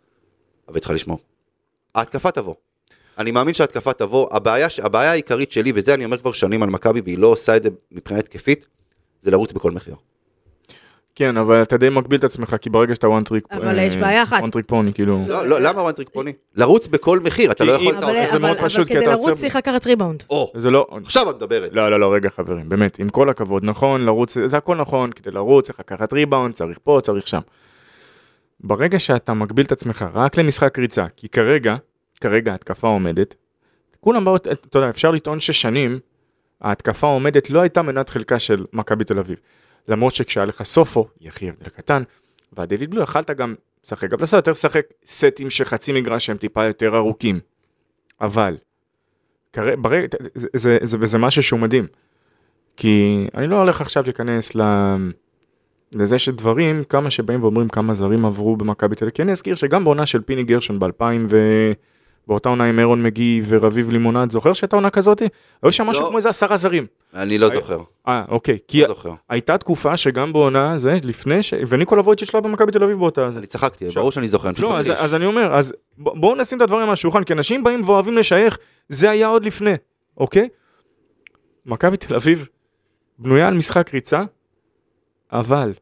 אבל 0.68 0.80
צריכה 0.80 0.94
לשמור. 0.94 1.20
ההתקפה 1.96 2.32
תבוא. 2.32 2.56
אני 3.18 3.32
מאמין 3.32 3.54
שההתקפה 3.54 3.94
תבוא. 3.94 4.28
הבעיה, 4.36 4.70
ש- 4.70 4.80
הבעיה 4.80 5.12
העיקרית 5.12 5.52
שלי, 5.52 5.72
וזה 5.76 5.94
אני 5.94 6.06
אומר 6.06 6.18
כבר 6.18 6.32
שנים 6.32 6.64
על 6.64 6.70
מכבי, 6.70 7.02
והיא 7.02 7.18
לא 7.18 7.28
עושה 7.28 7.58
את 7.58 7.64
זה 7.64 7.70
מבחינה 7.92 8.20
התקפית, 8.20 8.68
זה 9.22 9.32
לרוץ 9.32 9.52
בכל 9.52 9.72
מחיר. 9.72 9.96
כן, 11.20 11.38
אבל 11.38 11.62
אתה 11.62 11.78
די 11.78 11.90
מגביל 11.90 12.20
את 12.20 12.24
עצמך, 12.24 12.56
כי 12.62 12.70
ברגע 12.70 12.96
שאתה 12.96 13.08
one 13.08 13.30
trick... 13.32 13.56
אבל 13.58 13.80
יש 13.80 13.98
בעיה 13.98 14.24
אחת. 14.24 14.44
one 14.44 14.48
trick 14.48 14.72
pony, 14.74 14.94
כאילו... 14.94 15.26
לא, 15.28 15.48
לא, 15.48 15.62
למה 15.62 15.82
one 15.82 15.94
trick 15.94 16.10
pony? 16.10 16.34
לרוץ 16.56 16.88
בכל 16.88 17.20
מחיר, 17.20 17.52
אתה 17.52 17.64
לא 17.66 17.72
יכול... 17.72 17.94
אבל 17.96 18.02
זה 18.02 18.08
אבל- 18.32 18.40
מאוד 18.42 18.58
אבל 18.58 18.66
פשוט, 18.70 18.88
כי 18.88 18.94
כדי 18.94 19.04
אתה 19.04 19.12
לרוץ 19.12 19.24
עוצר- 19.24 19.36
צריך 19.42 19.56
לקחת 19.56 19.86
ריבאונד. 19.86 20.24
או, 20.30 20.52
זה 20.56 20.70
לא... 20.70 20.88
עכשיו 21.06 21.30
את 21.30 21.36
מדברת. 21.36 21.70
לא, 21.74 21.92
לא, 21.92 22.00
לא, 22.00 22.14
רגע 22.14 22.30
חברים, 22.30 22.70
באמת, 22.70 23.00
עם 23.00 23.10
כל 23.10 23.30
הכבוד, 23.30 23.64
נכון, 23.66 24.06
לרוץ, 24.06 24.38
זה 24.46 24.58
הכל 24.58 24.76
נכון, 24.76 25.12
כדי 25.12 25.32
לרוץ 25.32 25.66
צריך 25.66 25.80
לקחת 25.80 26.14
ריבאונד, 26.14 26.54
צריך 26.54 26.80
פה, 26.84 27.00
צריך 27.04 27.28
שם. 27.28 27.40
ברגע 28.60 29.00
שאתה 29.00 29.34
מגביל 29.34 29.66
את 29.66 29.72
עצמך 29.72 30.06
רק 30.14 30.38
למשחק 30.38 30.80
ריצה, 30.80 31.06
כי 31.16 31.30
כרגע, 31.30 31.76
כרגע 32.22 32.52
ההתקפה 32.52 32.88
עומדת, 32.88 33.36
כולם 34.00 34.26
באו, 34.26 34.36
אתה 34.36 34.50
יודע, 34.78 34.90
אפשר 34.90 35.12
לטעון 35.12 35.40
ששנים, 35.40 36.00
ההתקפה 36.62 37.08
העומדת 37.08 37.50
לא 37.50 37.60
הייתה 37.62 37.82
מנת 37.82 38.10
חלקה 38.10 38.40
של 38.40 38.66
מכבי 38.74 39.04
תל 39.04 39.20
אביב. 39.20 39.38
למרות 39.90 40.14
שכשהיה 40.14 40.46
לך 40.46 40.64
סופו, 40.64 41.08
יחי 41.22 41.50
הבדל 41.50 41.70
קטן, 41.70 42.04
והדיוויד 42.54 42.92
בלו 42.92 43.02
יכלת 43.02 43.32
גם 43.32 43.56
לשחק, 43.84 44.14
אבל 44.14 44.22
לעשות 44.22 44.38
יותר 44.38 44.52
לשחק 44.52 44.86
סטים 45.06 45.50
של 45.50 45.66
חצי 45.66 45.94
מגרש 45.94 46.26
שהם 46.26 46.38
טיפה 46.38 46.66
יותר 46.66 46.98
ארוכים. 46.98 47.40
אבל, 48.22 48.58
כרגע, 49.54 49.76
ברגע, 49.82 50.08
זה, 50.36 50.48
זה, 50.54 50.78
זה, 50.82 50.98
וזה 51.02 51.18
משהו 51.18 51.44
שהוא 51.44 51.60
מדהים. 51.60 51.88
כי 52.78 53.26
אני 53.36 53.48
לא 53.48 53.56
הולך 53.56 53.82
עכשיו 53.82 54.04
להיכנס 54.04 54.56
ל... 54.56 54.62
לזה 55.94 56.20
שדברים, 56.20 56.84
כמה 56.84 57.10
שבאים 57.10 57.44
ואומרים 57.44 57.70
כמה 57.70 57.94
זרים 57.94 58.26
עברו 58.26 58.58
במכבי 58.58 58.96
תל 58.96 59.06
אביב, 59.06 59.16
כי 59.16 59.22
אני 59.22 59.32
אזכיר 59.32 59.56
שגם 59.56 59.84
בעונה 59.84 60.06
של 60.06 60.22
פיני 60.22 60.44
גרשון 60.44 60.80
ב-2000 60.80 61.04
ו... 61.30 61.38
באותה 62.30 62.50
עונה 62.50 62.64
עם 62.64 62.80
אירון 62.80 63.04
מגי 63.04 63.42
ורביב 63.48 63.90
לימונד, 63.90 64.32
זוכר 64.32 64.54
שהייתה 64.54 64.76
עונה 64.76 64.90
כזאתי? 64.90 65.28
היו 65.64 65.72
שם 65.72 65.88
משהו 65.88 66.04
לא. 66.04 66.08
כמו 66.08 66.18
איזה 66.18 66.30
עשרה 66.30 66.58
זרים. 66.58 66.86
אני 67.14 67.38
לא 67.38 67.50
זוכר. 67.50 67.82
אה, 68.08 68.24
אוקיי. 68.28 68.58
כי 68.68 68.82
לא 68.82 68.88
זוכר. 68.88 69.14
הייתה 69.30 69.58
תקופה 69.58 69.98
שגם 69.98 70.34
בעונה, 70.34 70.78
זה 70.78 70.98
לפני 71.04 71.44
ש... 71.44 71.54
וניקולה 71.68 72.02
וויצ'יץ' 72.02 72.34
לא 72.34 72.40
במכבי 72.40 72.72
תל 72.72 72.84
אביב 72.84 72.98
באותה... 72.98 73.32
זה. 73.32 73.40
אני 73.40 73.48
צחקתי, 73.48 73.86
ברור 73.88 74.12
שאני 74.12 74.28
זוכר. 74.28 74.52
לא, 74.60 74.78
אז, 74.78 75.16
אני 75.16 75.26
אומר, 75.26 75.56
אז 75.56 75.74
בואו 75.98 76.36
נשים 76.36 76.58
את 76.58 76.62
הדברים 76.62 76.88
על 76.88 76.94
השולחן, 76.94 77.24
כי 77.24 77.34
אנשים 77.34 77.64
באים 77.64 77.82
ואוהבים 77.86 78.18
לשייך, 78.18 78.58
זה 78.90 79.10
היה 79.10 79.28
עוד 79.28 79.46
לפני, 79.46 79.74
אוקיי? 80.18 80.50
מכבי 81.66 81.98
תל 81.98 82.16
אביב 82.16 82.48
בנויה 83.20 83.48
על 83.48 83.54
משחק 83.54 83.94
ריצה, 83.94 84.24
אבל 85.32 85.74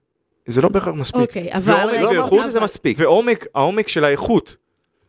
זה 0.47 0.61
לא 0.61 0.69
בהכרח 0.69 0.93
מספיק. 0.93 1.21
אוקיי, 1.21 1.53
אבל... 1.53 1.73
לא 2.01 2.23
אבל- 2.23 2.49
שזה 2.49 2.59
מספיק. 2.59 2.97
ועומק, 2.99 3.45
העומק 3.55 3.87
של 3.87 4.03
האיכות, 4.03 4.55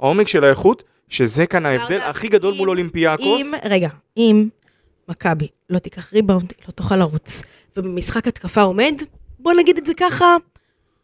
העומק 0.00 0.28
של 0.28 0.44
האיכות, 0.44 0.84
שזה 1.08 1.46
כאן 1.46 1.66
ההבדל 1.66 2.00
הכי 2.00 2.28
גדול 2.28 2.54
מול 2.54 2.68
אולימפיאקוס. 2.70 3.26
אם, 3.40 3.52
רגע, 3.64 3.88
אם 4.16 4.48
מכבי 5.08 5.48
לא 5.70 5.78
תיקח 5.78 6.12
ריבאונד, 6.12 6.52
היא 6.58 6.64
לא 6.66 6.72
תוכל 6.72 6.96
לרוץ, 6.96 7.42
ובמשחק 7.76 8.28
התקפה 8.28 8.62
עומד, 8.62 8.94
בוא 9.38 9.52
נגיד 9.52 9.78
את 9.78 9.86
זה 9.86 9.92
ככה, 9.94 10.36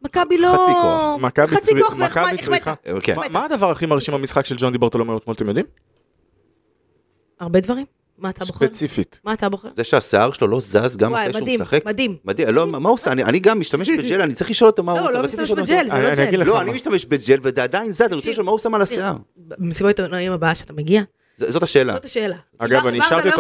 מכבי 0.03 0.39
לא... 0.39 0.49
חצי 0.49 0.73
כוח. 0.83 1.21
מכבי 1.21 1.47
חצי 1.57 1.73
כוח, 1.81 1.95
מכבי 1.95 2.39
צריכה-? 2.43 2.75
כן. 3.03 3.17
מה- 3.17 3.29
מה 3.29 3.45
הדבר 3.45 3.71
הכי 3.71 3.87
מרשים 3.87 4.15
במשחק 4.15 4.47
של 4.47 4.55
ג'ון 4.59 4.73
דיברטולומיאו 4.73 5.17
אתמול, 5.19 5.35
אתם 5.37 5.49
יודעים? 5.49 5.67
הרבה 7.41 7.61
דברים. 7.61 7.87
מה 8.19 8.31
אתה 8.31 8.45
בוחר? 8.45 8.67
ספציפית. 8.67 9.21
מה 9.25 9.33
אתה 9.33 9.49
בוחר? 9.49 9.69
זה 9.75 9.85
שהשיער 9.85 10.33
שלו 10.33 10.49
לא 10.49 10.61
זז 10.61 10.97
גם 10.97 11.15
אחרי 11.15 11.33
שהוא 11.33 11.49
משחק. 11.49 11.87
מדהים. 11.87 12.17
מדהים, 12.25 12.49
לא, 12.49 12.67
מה 12.67 12.89
הוא 12.89 12.95
עושה? 12.95 13.13
אני 13.13 13.25
אני 13.25 13.39
גם 13.41 13.61
משתמש 13.61 13.91
בג'ל, 13.99 14.21
אני 14.21 14.35
צריך 14.35 14.51
לשאול 14.51 14.71
אותו 14.71 14.83
מה 14.83 14.93
הוא 14.93 15.01
לא, 15.01 15.05
עושה. 15.05 15.19
לא 15.19 15.25
רציתי 15.25 15.43
משתמש 15.43 15.71
בג'ל, 15.71 15.89
זה 15.89 15.95
אני- 15.95 16.37
לא 16.37 16.45
ג'ל. 16.45 16.51
לא. 16.51 16.61
אני 16.61 16.73
משתמש 16.73 17.05
בג'ל 17.05 17.39
ועדיין 17.43 17.93
זז, 17.93 18.03
אני 18.03 18.15
רוצה 18.15 18.31
לשאול 18.31 18.45
מה 18.47 18.51
הוא 18.51 18.59
שם 18.59 18.75
על 18.75 18.83
השיער. 18.83 19.17
במסיבות 19.37 19.99
העיתונאים 19.99 20.33
הבאה 20.33 20.55
שאתה 20.55 20.73
מגיע, 20.73 21.03
זאת 21.37 21.63
השאלה. 21.63 21.93
זאת 21.93 22.05
השאלה. 22.05 22.37
אגב, 22.59 22.87
אני 22.87 23.01
השארתי 23.01 23.29
לא 23.29 23.33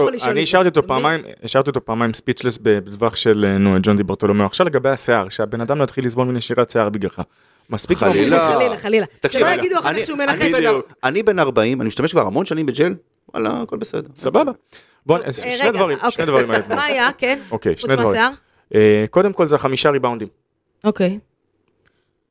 אותו? 0.72 0.87
פעמיים, 0.87 1.20
השארתי 1.45 1.70
אותו 1.70 1.85
פעמיים 1.85 2.14
ספיצ'לס 2.14 2.59
בטווח 2.62 3.16
של 3.16 3.45
אה, 3.49 3.59
נו, 3.59 3.77
ג'ון 3.83 3.97
די 3.97 4.03
ברטולומיאו. 4.03 4.47
עכשיו 4.47 4.66
לגבי 4.66 4.89
השיער, 4.89 5.29
שהבן 5.29 5.61
אדם 5.61 5.79
לא 5.79 5.85
יתחיל 5.85 6.07
לסבול 6.07 6.27
מנשירת 6.27 6.70
שיער 6.70 6.89
בגללך. 6.89 7.22
מספיק 7.70 7.99
כבר 7.99 8.11
חלילה. 8.11 8.55
חלילה, 8.55 8.77
חלילה. 8.77 9.07
תקשיב. 9.20 9.47
אני 11.05 11.22
בן 11.22 11.39
40, 11.39 11.81
אני 11.81 11.89
משתמש 11.89 12.12
כבר 12.12 12.27
המון 12.27 12.47
שנים 12.47 12.66
בג'ל, 12.66 12.95
וואלה, 13.35 13.62
הכל 13.62 13.76
בסדר. 13.76 14.09
סבבה. 14.16 14.53
בוא, 15.07 15.18
אה, 15.18 15.32
שני 15.32 15.57
רגע, 15.61 15.70
דברים, 15.70 15.97
אוקיי. 15.97 16.11
שני 16.11 16.26
דברים. 16.26 16.51
היה 16.51 16.59
אתמול. 16.61 16.76
מה 16.76 16.85
היה? 16.85 17.11
כן. 17.18 17.39
אוקיי, 17.51 17.76
שני 17.76 17.97
דברים. 17.97 18.20
אה, 18.74 19.05
קודם 19.11 19.32
כל 19.32 19.47
זה 19.47 19.57
החמישה 19.57 19.91
ריבאונדים. 19.91 20.28
אוקיי. 20.85 21.18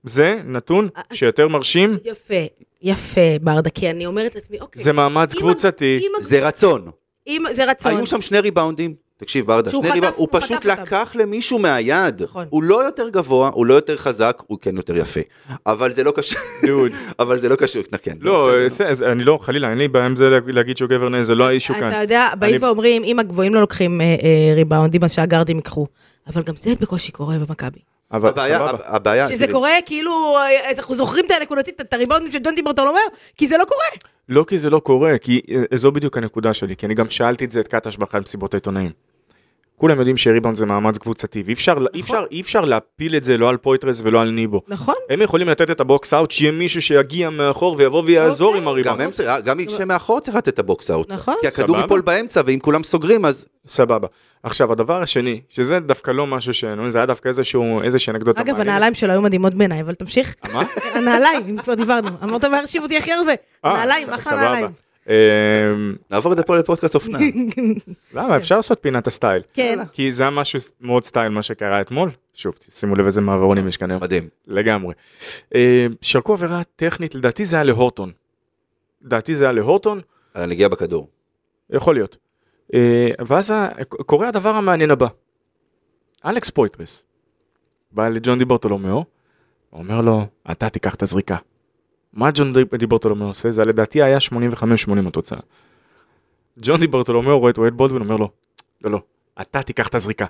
זה 0.03 0.41
נתון 0.45 0.89
אה, 0.97 1.01
שיותר 1.13 1.47
מרשים, 1.47 1.97
יפה, 2.03 2.33
יפה, 2.81 3.21
ברדה, 3.41 3.69
כי 3.69 3.89
אני 3.89 4.05
אומרת 4.05 4.35
לעצמי, 4.35 4.59
אוקיי. 4.59 4.83
זה 4.83 4.91
מאמץ 4.91 5.35
קבוצתי. 5.35 5.99
זה 6.19 6.47
רצון. 6.47 6.91
אם 7.27 7.43
זה 7.51 7.65
רצון. 7.65 7.95
היו 7.95 8.07
שם 8.07 8.21
שני 8.21 8.39
ריבאונדים, 8.39 8.95
תקשיב 9.17 9.47
ברדה, 9.47 9.71
שני 9.71 9.79
חטף- 9.79 9.93
ריבאונדים, 9.93 10.19
הוא 10.19 10.27
הוא 10.31 10.41
פשוט 10.41 10.57
חטף 10.57 10.69
אותם. 10.69 10.81
לקח 10.81 11.15
למישהו 11.15 11.59
מהיד. 11.59 12.23
נכון. 12.23 12.45
הוא 12.49 12.63
לא 12.63 12.85
יותר 12.85 13.09
גבוה, 13.09 13.49
הוא 13.53 13.65
לא 13.65 13.73
יותר 13.73 13.97
חזק, 13.97 14.37
הוא 14.47 14.57
כן 14.61 14.77
יותר 14.77 14.97
יפה. 14.97 15.19
אבל 15.65 15.93
זה 15.93 16.03
לא 16.03 16.11
קשור. 16.15 16.41
אבל 17.19 17.37
זה 17.37 17.49
לא 17.49 17.55
קשור, 17.55 17.83
כן. 18.01 18.13
לא, 18.21 18.51
בסדר. 18.65 18.87
זה- 18.87 18.93
זה- 18.93 19.11
אני 19.11 19.23
לא, 19.23 19.39
חלילה, 19.41 19.69
אין 19.69 19.77
לי 19.77 19.87
בעיה 19.87 20.05
עם 20.05 20.15
זה 20.15 20.29
להגיד 20.47 20.77
שהוא 20.77 20.89
גבר 20.89 21.09
נאה, 21.09 21.23
זה 21.23 21.35
לא 21.35 21.47
האישו 21.47 21.73
כאן. 21.73 21.87
אתה 21.89 22.01
יודע, 22.01 22.29
באים 22.39 22.55
אני- 22.55 22.65
ואומרים, 22.65 23.03
אם 23.03 23.19
הגבוהים 23.19 23.53
לא 23.55 23.61
לוקחים 23.61 24.01
אה, 24.01 24.05
אה, 24.05 24.53
ריבאונדים, 24.55 25.03
אז 25.03 25.13
שהגארדים 25.13 25.55
ייקחו. 25.57 25.85
אבל 26.33 26.41
גם 26.43 26.55
זה 26.57 26.73
בקושי 26.81 27.11
קורה 27.11 27.35
במכבי. 27.37 27.79
אבל 28.11 28.29
הבעיה, 28.29 28.57
סבבה. 28.57 28.77
הבעיה, 28.85 29.27
שזה 29.27 29.39
תראי, 29.43 29.51
קורה, 29.53 29.69
כאילו, 29.85 30.11
אה, 30.37 30.71
אנחנו 30.77 30.95
זוכרים 30.95 31.25
את 31.25 31.31
הנקודתית, 31.31 31.81
את 31.81 31.93
הריבאונדים 31.93 32.31
של 32.31 32.39
ג'ון 32.43 32.55
דיברטולומר, 32.55 32.99
כי 33.37 33.47
זה 33.47 33.57
לא 33.57 33.65
קורה. 33.65 33.85
לא 34.29 34.45
כי 34.47 34.57
זה 34.57 34.69
לא 34.69 34.79
קורה, 34.79 35.17
כי 35.17 35.41
אה, 35.51 35.77
זו 35.77 35.91
בדיוק 35.91 36.17
הנקודה 36.17 36.53
שלי, 36.53 36.75
כי 36.75 36.85
אני 36.85 36.93
גם 36.93 37.09
שאלתי 37.09 37.45
את 37.45 37.51
זה 37.51 37.59
את 37.59 37.67
קטש 37.67 37.97
באחת 37.97 38.21
מסיבות 38.21 38.53
העיתונאים. 38.53 38.91
כולם 39.77 39.97
יודעים 39.97 40.17
שריבאונד 40.17 40.57
זה 40.57 40.65
מאמץ 40.65 40.97
קבוצתי, 40.97 41.43
ואי 41.45 41.53
אפשר, 41.53 41.73
אי 41.93 42.01
אפשר, 42.01 42.23
אי 42.31 42.41
אפשר 42.41 42.61
להפיל 42.61 43.15
את 43.15 43.23
זה 43.23 43.37
לא 43.37 43.49
על 43.49 43.57
פויטרס 43.57 44.01
ולא 44.03 44.21
על 44.21 44.29
ניבו. 44.29 44.61
נכון. 44.67 44.95
הם 45.09 45.21
יכולים 45.21 45.49
לתת 45.49 45.71
את 45.71 45.79
ה 45.79 45.88
box 45.88 46.13
out, 46.13 46.31
שיהיה 46.31 46.51
מישהו 46.51 46.81
שיגיע 46.81 47.29
מאחור 47.29 47.75
ויבוא 47.77 48.03
ויעזור 48.05 48.47
אוקיי. 48.47 48.59
עם 48.59 48.63
גם 48.63 48.67
הריבאונד. 48.67 49.13
גם 49.45 49.57
מי 49.57 49.65
שמאחור 49.69 50.19
צריך 50.19 50.37
לתת 50.37 50.47
את 50.47 50.59
ה 50.59 50.67
box 50.67 50.91
out. 50.91 51.11
נכון. 51.11 51.35
כי 51.41 51.47
הכדור 51.47 51.67
סבבה. 51.67 51.81
ייפול 51.81 52.01
באמצע, 52.01 52.41
ואם 52.45 52.59
כולם 52.59 52.83
סוגרים, 52.83 53.25
אז 53.25 53.45
סבבה. 53.67 54.07
עכשיו, 54.43 54.71
הדבר 54.71 55.01
השני, 55.01 55.41
שזה 55.49 55.79
דווקא 55.79 56.11
לא 56.11 56.27
משהו 56.27 56.53
ש... 56.53 56.65
זה 56.89 56.97
היה 56.97 57.05
דווקא 57.05 57.27
איזשהו, 57.27 57.81
איזושהי 57.81 58.11
אנקדוטה 58.13 58.41
אגב, 58.41 58.47
מעניינת. 58.51 58.69
הנעליים 58.69 58.93
שלו 58.93 59.11
היו 59.11 59.21
מדהימות 59.21 59.53
בעיניי, 59.53 59.81
אבל 59.81 59.93
תמשיך. 59.93 60.35
מה? 60.53 60.63
הנעליים, 60.95 61.43
אם 61.49 61.57
כבר 61.57 61.73
דיברנו. 61.73 62.07
אמרת 62.23 62.45
מה 62.45 62.59
הרשים 62.59 62.83
אותי 62.83 62.97
הכי 62.97 63.11
הרבה. 63.11 63.31
אה, 63.65 63.73
נעליים, 63.73 64.07
ס- 64.07 64.09
אחלה 64.09 64.21
סבבה. 64.21 64.41
נעליים. 64.41 64.67
אמ, 65.09 65.95
נעבור 66.11 66.31
את 66.31 66.37
זה 66.37 66.43
פה 66.43 66.57
לפודקאסט 66.57 66.95
אופנה. 66.95 67.19
למה? 68.13 68.37
אפשר 68.37 68.55
לעשות 68.55 68.77
פינת 68.81 69.07
הסטייל. 69.07 69.41
כן. 69.53 69.79
כי 69.91 70.11
זה 70.11 70.29
משהו 70.29 70.59
מאוד 70.81 71.03
סטייל 71.03 71.29
מה 71.29 71.43
שקרה 71.43 71.81
אתמול. 71.81 72.09
שוב, 72.33 72.53
שימו 72.69 72.95
לב 72.95 73.05
איזה 73.05 73.21
מעברונים 73.21 73.67
יש 73.67 73.77
כאן 73.77 73.91
היום. 73.91 74.03
מדהים. 74.03 74.27
לגמרי. 74.47 74.93
אה, 75.55 75.87
שרקו 76.01 76.33
עבירה 76.33 76.61
טכנית, 76.75 77.15
לדעתי 77.15 77.45
זה 77.45 77.55
היה 77.55 77.63
להורטון. 77.63 78.11
לדעתי 79.01 79.35
זה 79.35 79.45
היה 79.45 79.51
להורטון, 79.51 80.01
על 80.33 80.43
הנגיעה 80.43 80.69
בכדור. 80.69 81.07
יכול 81.69 81.95
להיות. 81.95 82.17
אה, 82.73 83.09
ואז 83.25 83.53
קורה 83.87 84.27
הדבר 84.27 84.49
המעניין 84.49 84.91
הבא. 84.91 85.07
אלכס 86.25 86.49
פויטרס 86.49 87.03
בא 87.91 88.09
לג'ון 88.09 88.39
דיברטולומיאו, 88.39 89.05
אומר 89.73 90.01
לו, 90.01 90.25
אתה 90.51 90.69
תיקח 90.69 90.95
את 90.95 91.03
הזריקה. 91.03 91.37
מה 92.13 92.29
ג'ון 92.33 92.53
די- 92.53 92.77
דיברטולומיאו 92.77 93.27
עושה? 93.27 93.51
זה 93.51 93.65
לדעתי 93.65 94.03
היה 94.03 94.17
85-80 94.17 94.57
התוצאה. 95.07 95.37
ג'ון 96.59 96.79
דיברטולומיאו 96.79 97.39
רואה 97.39 97.51
את 97.51 97.59
וייד 97.59 97.73
בולדווין, 97.73 98.01
אומר 98.03 98.15
לו, 98.17 98.29
לא, 98.83 98.91
לא, 98.91 99.01
אתה 99.41 99.61
תיקח 99.61 99.87
את 99.87 99.95
הזריקה. 99.95 100.25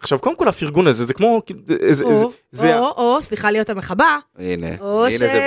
עכשיו, 0.00 0.18
קודם 0.18 0.36
כל 0.36 0.48
הפרגון 0.48 0.86
הזה, 0.86 1.04
זה 1.04 1.14
כמו, 1.14 1.42
זה, 1.66 1.74
זה, 1.94 2.04
או, 2.04 2.32
זה, 2.52 2.78
או, 2.78 2.86
או, 2.96 3.22
סליחה 3.22 3.50
להיות 3.50 3.70
המחבה, 3.70 4.18
הנה, 4.38 4.66
או 4.80 5.06
הנה 5.06 5.16
ש... 5.16 5.20
זה 5.20 5.38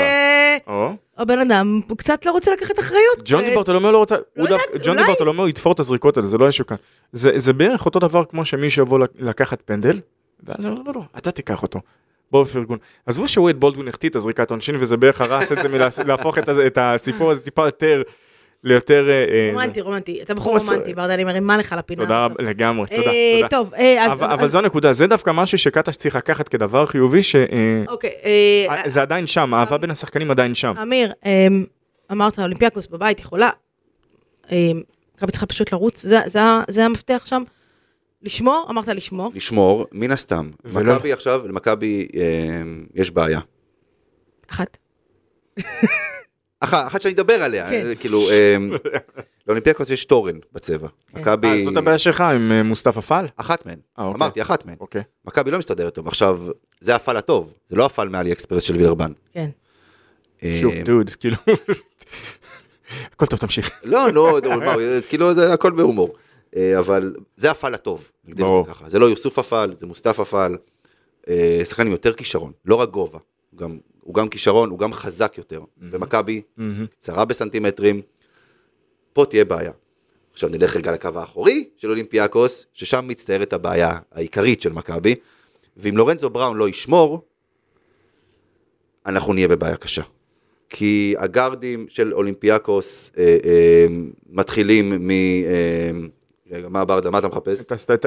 בא. 0.68 0.72
או, 0.74 0.90
הבן 1.18 1.40
אדם, 1.40 1.82
הוא 1.88 1.98
קצת 1.98 2.26
לא 2.26 2.32
רוצה 2.32 2.52
לקחת 2.54 2.80
אחריות. 2.80 3.20
ג'ון 3.26 3.44
ו- 3.44 3.50
דיברטולומיאו 3.50 3.92
לא 3.92 3.98
רוצה, 3.98 4.16
לא 4.36 4.44
יודעת, 4.44 4.60
ג'ון 4.84 4.96
אולי- 4.96 5.04
דיברטולומיאו 5.06 5.48
יתפור 5.48 5.74
את 5.74 5.80
הזריקות 5.80 6.18
האלה, 6.18 6.28
זה 6.28 6.38
לא 6.38 6.48
אישו 6.48 6.66
כאן. 6.66 6.78
זה 7.14 7.32
זה 7.36 7.54
בערך 7.54 7.86
אותו 7.86 8.00
דבר 8.00 8.26
כמו 8.26 8.46
שמישהו 8.46 8.82
יבוא 8.84 9.00
לק- 9.00 9.12
לקחת 9.20 9.62
פנדל, 9.66 10.00
ואז 10.44 10.66
הוא 10.66 10.72
אומר, 10.78 10.92
לא, 10.92 10.94
לא, 10.96 11.02
אתה 11.18 11.32
תיקח 11.32 11.64
אותו. 11.64 11.80
בוא 12.32 12.44
בפרגון. 12.44 12.78
עזבו 13.06 13.28
שווייד 13.28 13.60
בולדווין 13.60 13.88
החטיא 13.88 14.10
את 14.10 14.16
הזריקת 14.16 14.52
עונשין 14.52 14.76
וזה 14.80 14.98
בערך 14.98 15.22
הרס 15.22 15.52
את 15.52 15.58
זה 15.62 15.70
מלהפוך 16.06 16.38
את 16.40 16.50
את 16.68 16.78
הסיפור 16.82 17.32
הזה 17.32 17.42
טיפה 17.42 17.66
יותר, 17.66 18.02
ליותר... 18.64 19.10
אה, 19.10 19.14
אה, 19.14 19.50
רומנטי, 19.54 19.82
רומנטי. 19.82 20.22
אתה 20.22 20.34
בחור 20.34 20.58
רומנטי, 20.58 20.94
ברדה, 20.94 21.14
אני 21.14 21.24
מרימה 21.24 21.58
לך 21.58 21.76
לפינה. 21.78 22.04
תודה 22.04 22.18
הזאת. 22.26 22.32
רבה, 22.40 22.50
לגמרי, 22.50 22.86
תודה, 22.88 23.10
אה, 23.12 23.36
תודה. 23.36 23.48
טוב, 23.50 23.74
אה, 23.74 24.06
אז... 24.12 24.22
אבל 24.24 24.50
זו 24.50 24.60
הנקודה, 24.60 24.94
זה 24.94 25.08
דווקא 25.08 25.32
משהו 25.32 25.58
שקטש 25.58 25.96
צריך 25.96 26.16
לקחת 26.16 26.48
כדבר 26.48 26.86
חיובי, 26.86 27.24
שזה 27.24 27.46
אוקיי, 27.88 28.12
אה, 28.96 29.02
עדיין 29.02 29.28
שם, 29.28 29.54
האהבה 29.54 29.78
בין 29.78 29.92
השחקנים 29.92 30.32
עדיין 30.32 30.54
שם. 30.54 30.74
אמיר, 30.82 31.14
אמ, 31.26 31.66
אמרת 32.12 32.40
אולימפיאקוס 32.40 32.88
בבית 32.88 33.20
יכולה, 33.20 33.50
מכבי 34.46 35.32
צריכה 35.32 35.46
פשוט 35.46 35.72
לרוץ, 35.72 36.02
זה- 36.02 36.22
זה 36.26 36.40
זה 36.68 36.86
המפתח 36.86 37.22
שם? 37.26 37.44
לשמור? 38.24 38.68
אמרת 38.70 38.88
לשמור. 38.88 39.32
לשמור, 39.36 39.86
מן 39.92 40.12
הסתם. 40.12 40.50
ולא- 40.66 40.96
מכבי 40.96 41.14
עכשיו, 41.14 41.42
למכבי 41.48 42.08
אה, 42.16 42.62
יש 42.96 43.12
בעיה. 43.12 43.40
אחת. 44.52 44.78
אחת 46.60 46.88
אחת 46.88 47.02
שאני 47.02 47.14
אדבר 47.14 47.44
עליה, 47.44 47.70
כן. 47.70 47.86
אה, 47.86 47.96
כאילו, 47.96 48.30
אה, 48.30 48.56
לאולימפיאקוס 49.48 49.90
יש 49.90 50.06
תורן 50.06 50.36
בצבע. 50.54 50.88
כן. 51.14 51.20
מכבי... 51.22 51.48
אה, 51.48 51.64
זאת 51.64 51.78
הבעיה 51.78 51.98
שלך 51.98 52.22
עם 52.22 52.52
אה, 52.52 52.64
מוסטפא 52.64 53.02
פאל? 53.02 53.26
אחת 53.36 53.66
מהן. 53.66 53.80
אה, 54.00 54.04
אוקיי. 54.04 54.18
אמרתי, 54.18 54.42
אחת 54.42 54.66
מהן. 54.66 54.76
אוקיי. 54.80 55.02
מכבי 55.26 55.52
לא 55.52 55.60
מסתדרת 55.60 55.94
טוב. 55.96 56.08
עכשיו, 56.08 56.40
זה 56.82 56.96
הפעל 56.96 57.18
הטוב, 57.18 57.54
זה 57.70 57.76
לא 57.76 57.86
הפעל 57.86 58.10
מאלי 58.10 58.32
אקספרס 58.32 58.64
של 58.64 58.76
וילרבן. 58.76 59.12
כן. 59.34 59.50
אה, 60.44 60.58
שוב, 60.62 60.74
דוד, 60.86 61.10
כאילו... 61.10 61.38
הכל 63.14 63.26
טוב, 63.26 63.40
תמשיך. 63.40 63.72
לא, 63.84 64.12
לא, 64.14 64.40
מה, 64.66 64.76
כאילו 65.10 65.34
זה 65.34 65.54
הכל 65.54 65.72
בהומור. 65.72 66.14
אה, 66.56 66.80
אבל 66.80 67.16
זה 67.36 67.52
הפעל 67.52 67.74
הטוב, 67.74 68.12
נגדיר 68.26 68.46
את. 68.62 68.66
זה 68.66 68.74
ככה. 68.74 68.90
זה 68.90 69.00
לא 69.00 69.06
יוסוף 69.06 69.40
הפעל, 69.40 69.76
זה 69.76 69.86
מוסטפא 69.86 70.22
הפעל. 70.22 70.58
אה, 71.28 71.62
שחקן 71.66 71.86
עם 71.86 71.92
יותר 71.92 72.14
כישרון, 72.14 72.52
לא 72.66 72.76
רק 72.76 72.90
גובה. 72.90 73.20
גם- 73.56 73.78
הוא 74.02 74.14
גם 74.16 74.30
כישרון, 74.30 74.70
הוא 74.70 74.80
גם 74.80 74.94
חזק 74.94 75.34
יותר. 75.38 75.62
במכבי, 75.78 76.42
מהמם. 76.58 76.86
קצרה 77.00 77.26
בסנטימטרים, 77.26 78.02
פה 79.14 79.26
תהיה 79.30 79.46
בעיה. 79.46 79.72
עכשיו 80.34 80.50
נלך 80.50 80.76
רגע 80.76 80.92
לקו 80.92 81.10
האחורי 81.16 81.70
של 81.78 81.90
אולימפיאקוס, 81.90 82.66
ששם 82.74 83.06
מצטיירת 83.08 83.54
הבעיה 83.54 84.00
העיקרית 84.12 84.62
של 84.62 84.72
מכבי, 84.72 85.16
ואם 85.78 85.98
לורנזו 85.98 86.30
בראון 86.30 86.58
לא 86.58 86.70
ישמור, 86.70 87.22
אנחנו 89.06 89.34
נהיה 89.34 89.48
בבעיה 89.48 89.78
קשה. 89.78 90.02
כי 90.70 91.16
הגארדים 91.18 91.86
של 91.90 92.14
אולימפיאקוס 92.14 93.12
אה, 93.18 93.38
אה, 93.46 93.86
מתחילים 94.30 95.08
מ... 95.08 95.12
אה, 95.12 95.92
רגע, 96.52 96.70
מה 96.70 96.86
ברדה, 96.86 97.10
מה 97.10 97.20
אתה 97.20 97.28
מחפש? 97.28 97.62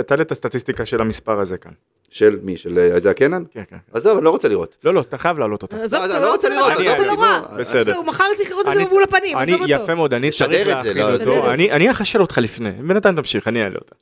תעלה 0.07 0.23
את 0.23 0.33
הסטטיסטיקה 0.33 0.87
של 0.87 1.01
המספר 1.01 1.41
הזה 1.41 1.59
כאן. 1.59 1.73
של 2.11 2.39
מי? 2.43 2.57
של 2.57 2.79
אה, 2.79 2.85
איזיה 2.85 3.15
קנן? 3.15 3.43
כן, 3.51 3.63
כן. 3.69 3.77
עזוב, 3.93 4.17
אני 4.17 4.25
לא 4.25 4.31
רוצה 4.31 4.49
לראות. 4.49 4.77
לא, 4.85 4.95
לא, 4.95 5.01
אתה 5.01 5.19
חייב 5.19 5.39
להעלות 5.39 5.63
אותה. 5.63 5.77
עזוב, 5.83 6.01
לא, 6.01 6.05
אתה 6.07 6.17
אני 6.17 6.23
לא 6.23 6.33
רוצה 6.33 6.49
לראות, 6.49 6.73
עזוב, 6.73 6.97
זה 7.01 7.07
לא. 7.07 7.15
בוא. 7.17 7.59
בסדר. 7.59 7.97
הוא 7.97 8.05
מחר 8.05 8.25
צריך 8.37 8.51
לראות 8.51 8.69
את 8.69 8.75
זה 8.75 8.85
מול 8.85 9.03
הפנים, 9.03 9.39
אני, 9.39 9.53
עזוב 9.53 9.71
אותו. 9.71 9.83
יפה 9.83 9.95
מאוד, 9.95 10.15
אני 10.15 10.31
צריך 10.31 10.67
להכין 10.67 10.97
לא, 10.97 11.13
אותו. 11.13 11.51
אני 11.51 11.73
אני 11.73 11.91
אחשל 11.91 12.21
אותך 12.21 12.39
לפני, 12.39 12.71
בינתיים 12.71 13.17
תמשיך, 13.17 13.49
אני 13.49 13.63
אעלה 13.63 13.77
אותה. 13.77 13.95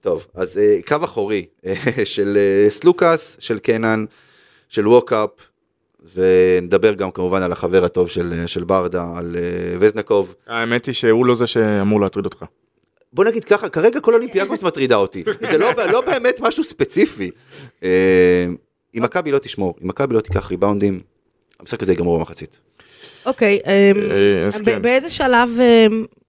טוב, 0.00 0.26
אז 0.34 0.58
אה, 0.58 0.78
קו 0.86 0.96
אחורי 1.04 1.44
אה, 1.66 1.74
של 2.04 2.36
אה, 2.36 2.70
סלוקאס, 2.70 3.36
של 3.40 3.58
קנן, 3.58 4.04
של 4.68 4.88
ווקאפ, 4.88 5.30
ונדבר 6.14 6.94
גם 6.94 7.10
כמובן 7.10 7.42
על 7.42 7.52
החבר 7.52 7.84
הטוב 7.84 8.08
של, 8.08 8.32
אה, 8.38 8.46
של 8.46 8.64
ברדה, 8.64 9.06
על 9.16 9.36
אה, 9.38 9.76
וזנקוב. 9.80 10.34
האמת 10.46 10.86
היא 10.86 10.94
שהוא 10.94 11.26
לא 11.26 11.34
זה 11.34 11.46
שאמור 11.46 12.00
להטריד 12.00 12.24
אותך. 12.24 12.44
בוא 13.14 13.24
נגיד 13.24 13.44
ככה, 13.44 13.68
כרגע 13.68 14.00
כל 14.00 14.14
אולימפיאקוס 14.14 14.62
מטרידה 14.68 14.96
אותי. 14.96 15.24
זה 15.50 15.58
לא, 15.58 15.70
לא 15.92 16.00
באמת 16.00 16.40
משהו 16.40 16.64
ספציפי. 16.64 17.30
אה, 17.82 18.46
אם 18.96 19.02
מכבי 19.02 19.32
לא 19.32 19.38
תשמור, 19.38 19.74
אם 19.82 19.88
מכבי 19.88 20.14
לא 20.14 20.20
תיקח 20.20 20.50
ריבאונדים, 20.50 21.00
המשחק 21.60 21.82
הזה 21.82 21.92
ייגמר 21.92 22.16
במחצית. 22.18 22.58
אוקיי, 23.26 23.60
אה, 23.66 23.92
ב- 23.94 24.64
כן. 24.64 24.82
באיזה 24.82 25.10
שלב 25.10 25.50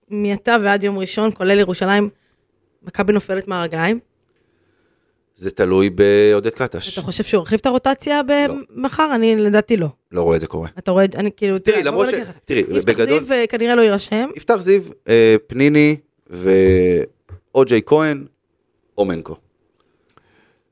מעתה 0.10 0.58
ועד 0.64 0.84
יום 0.84 0.98
ראשון, 0.98 1.32
כולל 1.34 1.60
ירושלים, 1.60 2.10
מכבי 2.84 3.14
נופלת 3.14 3.48
מהרגליים? 3.48 4.00
זה 5.36 5.52
תלוי 5.52 5.90
בעודד 5.90 6.50
קטש. 6.50 6.94
אתה 6.94 7.02
חושב 7.02 7.24
שהוא 7.24 7.40
הרחיב 7.40 7.60
את 7.60 7.66
הרוטציה 7.66 8.22
לא. 8.28 8.54
במחר? 8.76 9.12
אני 9.16 9.36
לדעתי 9.36 9.78
לא. 9.78 9.88
לא 10.12 10.22
רואה 10.22 10.36
את 10.36 10.42
זה 10.42 10.48
קורה. 10.48 10.70
אתה 10.78 10.92
רואה, 10.92 11.06
אני 11.16 11.30
כאילו, 11.38 11.60
תראי, 11.60 11.84
למרות 11.84 12.10
ש... 12.10 12.14
תראי, 12.46 12.60
יפתח 12.60 12.78
בגדול, 12.86 13.24
זיו 13.24 13.32
אה, 13.34 13.48
כנראה 13.48 13.76
לא 13.76 13.82
יירשם. 13.82 14.30
יפתח 14.36 14.56
זיו, 14.60 14.82
אה, 15.08 15.36
פניני 15.48 15.98
ואו 16.28 17.66
ג'יי 17.66 17.82
כהן 17.86 18.26
או 18.98 19.06
מנקו. 19.06 19.36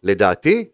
לדעתי, 0.03 0.65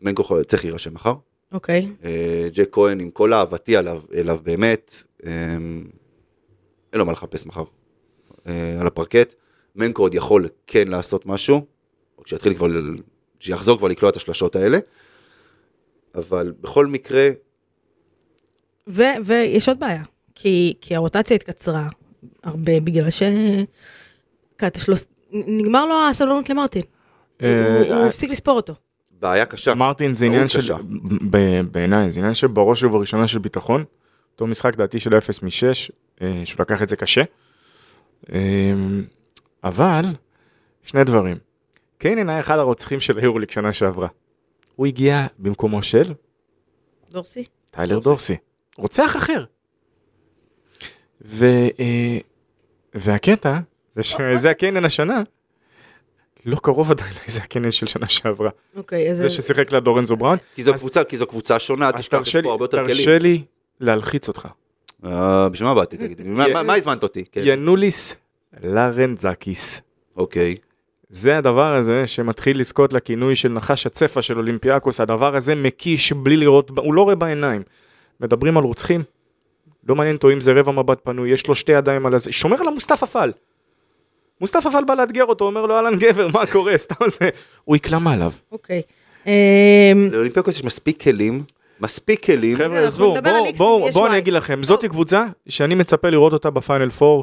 מנקו 0.00 0.44
צריך 0.44 0.64
להירשם 0.64 0.94
מחר. 0.94 1.14
אוקיי. 1.52 1.88
אה, 2.04 2.48
ג'ק 2.52 2.68
כהן, 2.72 3.00
עם 3.00 3.10
כל 3.10 3.32
אהבתי 3.32 3.76
עליו, 3.76 4.00
אליו 4.14 4.38
באמת, 4.42 4.94
אה, 5.26 5.32
אין 6.92 6.98
לו 6.98 7.04
מה 7.04 7.12
לחפש 7.12 7.46
מחר. 7.46 7.64
אה, 8.46 8.80
על 8.80 8.86
הפרקט. 8.86 9.34
מנקו 9.76 10.02
עוד 10.02 10.14
יכול 10.14 10.48
כן 10.66 10.88
לעשות 10.88 11.26
משהו, 11.26 11.66
כשיתחיל 12.24 12.54
כבר, 12.54 12.66
שיחזור 13.40 13.78
כבר 13.78 13.88
לקלוע 13.88 14.10
את 14.10 14.16
השלשות 14.16 14.56
האלה. 14.56 14.78
אבל 16.14 16.52
בכל 16.60 16.86
מקרה, 16.86 17.28
ו- 18.88 19.02
ויש 19.24 19.68
עוד 19.68 19.80
בעיה, 19.80 20.02
כי, 20.34 20.74
כי 20.80 20.94
הרוטציה 20.94 21.34
התקצרה 21.34 21.88
הרבה 22.42 22.80
בגלל 22.80 23.10
ש... 23.10 23.22
נגמר 25.32 25.86
לו 25.86 25.94
הסבלנות 26.10 26.48
למרטין. 26.50 26.82
הוא- 27.40 27.48
הוא 27.48 27.94
אה, 28.02 28.06
הפסיק 28.06 28.30
לספור 28.30 28.56
אותו. 28.56 28.74
בעיה 29.20 29.46
קשה. 29.46 29.74
מרטין 29.74 30.14
זה 30.14 30.26
עניין 30.26 30.48
של, 30.48 30.72
בעיניי, 31.70 32.10
זה 32.10 32.20
עניין 32.20 32.34
שבראש 32.34 32.82
ובראשונה 32.82 33.26
של 33.26 33.38
ביטחון. 33.38 33.84
אותו 34.32 34.46
משחק 34.46 34.76
דעתי 34.76 34.98
של 34.98 35.16
0 35.18 35.42
מ-6, 35.42 35.50
שהוא 36.44 36.60
לקח 36.60 36.82
את 36.82 36.88
זה 36.88 36.96
קשה. 36.96 37.22
אה, 38.32 38.38
אבל, 39.64 40.04
שני 40.82 41.04
דברים. 41.04 41.36
קיינן 41.98 42.28
היה 42.28 42.40
אחד 42.40 42.58
הרוצחים 42.58 43.00
של 43.00 43.18
היורליק 43.18 43.50
שנה 43.50 43.72
שעברה. 43.72 44.08
הוא 44.76 44.86
הגיע 44.86 45.26
במקומו 45.38 45.82
של 45.82 46.12
דורסי? 47.10 47.44
טיילר 47.70 47.98
דורסי. 47.98 48.36
רוצח 48.76 49.16
אחר. 49.16 49.44
ו, 51.24 51.44
אה, 51.80 52.18
והקטע, 52.94 53.58
זה 54.34 54.50
הקיינן 54.50 54.84
השנה, 54.84 55.22
לא 56.46 56.56
קרוב 56.56 56.90
עדיין 56.90 57.12
לזה 57.28 57.40
הקיינן 57.42 57.70
של 57.70 57.86
שנה 57.86 58.08
שעברה. 58.08 58.50
אוקיי, 58.76 59.10
אז... 59.10 59.16
זה 59.16 59.30
ששיחק 59.30 59.72
לה 59.72 59.80
דורנזו 59.80 60.16
בראון. 60.16 60.38
כי 60.54 60.62
זו 60.62 60.74
קבוצה, 60.74 61.04
כי 61.04 61.16
זו 61.16 61.26
קבוצה 61.26 61.58
שונה, 61.58 61.88
אז 61.88 61.94
תשכח, 61.94 62.18
תרשה 62.18 62.42
פה 62.42 62.50
הרבה 62.50 62.64
יותר 62.64 62.76
תרשה 62.86 63.04
כלים. 63.04 63.22
לי 63.22 63.42
להלחיץ 63.80 64.28
אותך. 64.28 64.48
אה, 65.04 65.48
בשביל 65.48 65.68
מה 65.68 65.74
באתי? 65.74 65.96
תגיד, 65.96 66.26
מה- 66.26 66.74
הזמנת 66.74 67.02
אותי? 67.02 67.24
כן. 67.32 67.40
ינוליס 67.44 68.16
לרנזקיס. 68.62 69.80
אוקיי. 70.16 70.56
זה 71.10 71.38
הדבר 71.38 71.76
הזה 71.76 72.06
שמתחיל 72.06 72.60
לזכות 72.60 72.92
לכינוי 72.92 73.36
של 73.36 73.48
נחש 73.48 73.86
הצפה 73.86 74.22
של 74.22 74.38
אולימפיאקוס, 74.38 75.00
הדבר 75.00 75.36
הזה 75.36 75.54
מקיש 75.54 76.12
בלי 76.12 76.36
לראות, 76.36 76.70
הוא 76.78 76.94
לא 76.94 77.02
רואה 77.02 77.14
בעיניים. 77.14 77.62
מדברים 78.20 78.56
על 78.56 78.64
רוצחים, 78.64 79.02
לא 79.88 79.94
מעניין 79.94 80.16
אותו 80.16 80.30
אם 80.32 80.40
זה 80.40 80.52
רבע 80.52 80.72
מבט 80.72 80.98
פנוי, 81.02 81.30
יש 81.30 81.46
לו 81.46 81.54
שתי 81.54 81.72
ידיים 81.72 82.06
על 82.06 82.14
הזה, 82.14 82.32
שומר 82.32 82.60
על 82.60 82.68
המוסטפא 82.68 83.06
פאל. 83.06 83.32
מוסטפא 84.40 84.70
פאל 84.70 84.84
בא 84.84 84.94
לאתגר 84.94 85.24
אותו, 85.24 85.44
אומר 85.44 85.66
לו 85.66 85.74
אהלן 85.76 85.96
גבר, 85.98 86.28
מה 86.28 86.46
קורה, 86.46 86.78
סתם 86.86 86.94
זה, 87.20 87.28
הוא 87.64 87.76
יקלע 87.76 87.98
עליו. 88.06 88.32
אוקיי. 88.52 88.82
אמ, 89.26 89.32
לאולימפיאקוס 90.12 90.54
יש 90.56 90.64
מספיק 90.64 91.02
כלים, 91.02 91.42
מספיק 91.80 92.24
כלים. 92.26 92.56
חבר'ה, 92.56 92.66
אנחנו 92.66 92.86
עזבו, 92.86 93.14
בואו. 93.92 94.06
אני 94.06 94.18
אגיד 94.18 94.32
לכם. 94.34 94.62
זאתי 94.64 94.88
קבוצה 94.88 95.24
שאני 95.48 95.74
מצפה 95.74 96.10
לראות 96.10 96.32
אותה 96.32 96.50
בפיינל 96.50 96.88
4. 97.02 97.22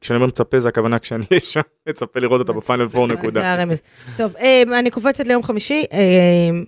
כשאני 0.00 0.16
אומר 0.16 0.26
מצפה 0.26 0.58
זה 0.60 0.68
הכוונה 0.68 0.98
כשאני 0.98 1.24
אהיה 1.30 1.40
שם, 1.52 1.60
מצפה 1.88 2.20
לראות 2.20 2.40
אותה 2.40 2.52
בפיינל 2.52 2.82
4 2.82 3.06
נקודה. 3.06 3.40
זה 3.40 3.52
הרמז. 3.52 3.80
טוב, 4.16 4.36
אמ, 4.36 4.72
אני 4.74 4.90
קופצת 4.90 5.26
ליום 5.26 5.42
חמישי, 5.42 5.84
אמ, 5.92 6.64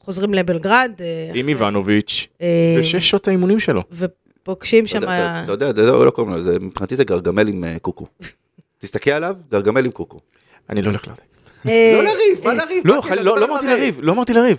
חוזרים 0.00 0.34
לבלגרד. 0.34 0.92
אה, 1.00 1.30
עם 1.34 1.48
אמ, 2.40 2.46
ושש 2.78 3.10
שעות 3.10 3.28
האימונים 3.28 3.60
שלו. 3.60 3.82
ופוגשים 3.92 4.86
שם... 4.86 4.98
אתה- 4.98 5.04
יודע, 5.04 5.40
לא 5.44 5.52
זה- 6.40 6.58
מבחינתי 6.60 6.96
זה 6.96 7.04
גרגמל 7.04 7.48
עם 7.48 7.64
אה, 7.64 7.76
קוקו. 7.82 8.06
תסתכל 8.82 9.10
עליו, 9.10 9.36
גרגמל 9.50 9.84
עם 9.84 9.90
קוקו. 9.90 10.20
אני 10.70 10.82
לא 10.82 10.90
הולך 10.90 11.06
לריב. 11.06 11.20
אה, 11.68 11.92
לא 11.94 12.02
לריב, 12.02 12.44
מה 12.44 12.54
לריב? 12.54 12.86
לא? 12.86 13.00
לא 13.22 13.36
לא 13.36 13.44
אמרתי 13.44 13.66
לריב. 13.66 13.98
לא 14.02 14.12
אמרתי 14.12 14.34
לריב. 14.34 14.56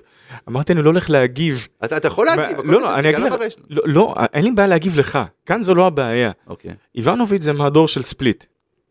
אמרתי 0.49 0.73
אני 0.73 0.81
לא 0.81 0.89
הולך 0.89 1.09
להגיב. 1.09 1.67
אתה 1.85 1.97
אתה 1.97 2.07
יכול 2.07 2.25
להגיב, 2.25 2.59
הכל 2.59 2.67
לא, 2.67 2.81
לא, 2.81 2.87
בסדר, 2.87 2.99
אני 2.99 3.09
אגיד 3.09 3.25
לך. 3.25 3.35
לא, 3.69 4.15
אין 4.33 4.43
לי 4.43 4.51
בעיה 4.51 4.67
להגיב 4.67 4.99
לך. 4.99 5.19
כאן 5.45 5.63
זו 5.63 5.75
לא 5.75 5.87
הבעיה. 5.87 6.31
אוקיי. 6.47 6.73
איבנוביץ' 6.95 7.41
זה 7.41 7.53
מהדור 7.53 7.87
של 7.87 8.01
ספליט. 8.01 8.43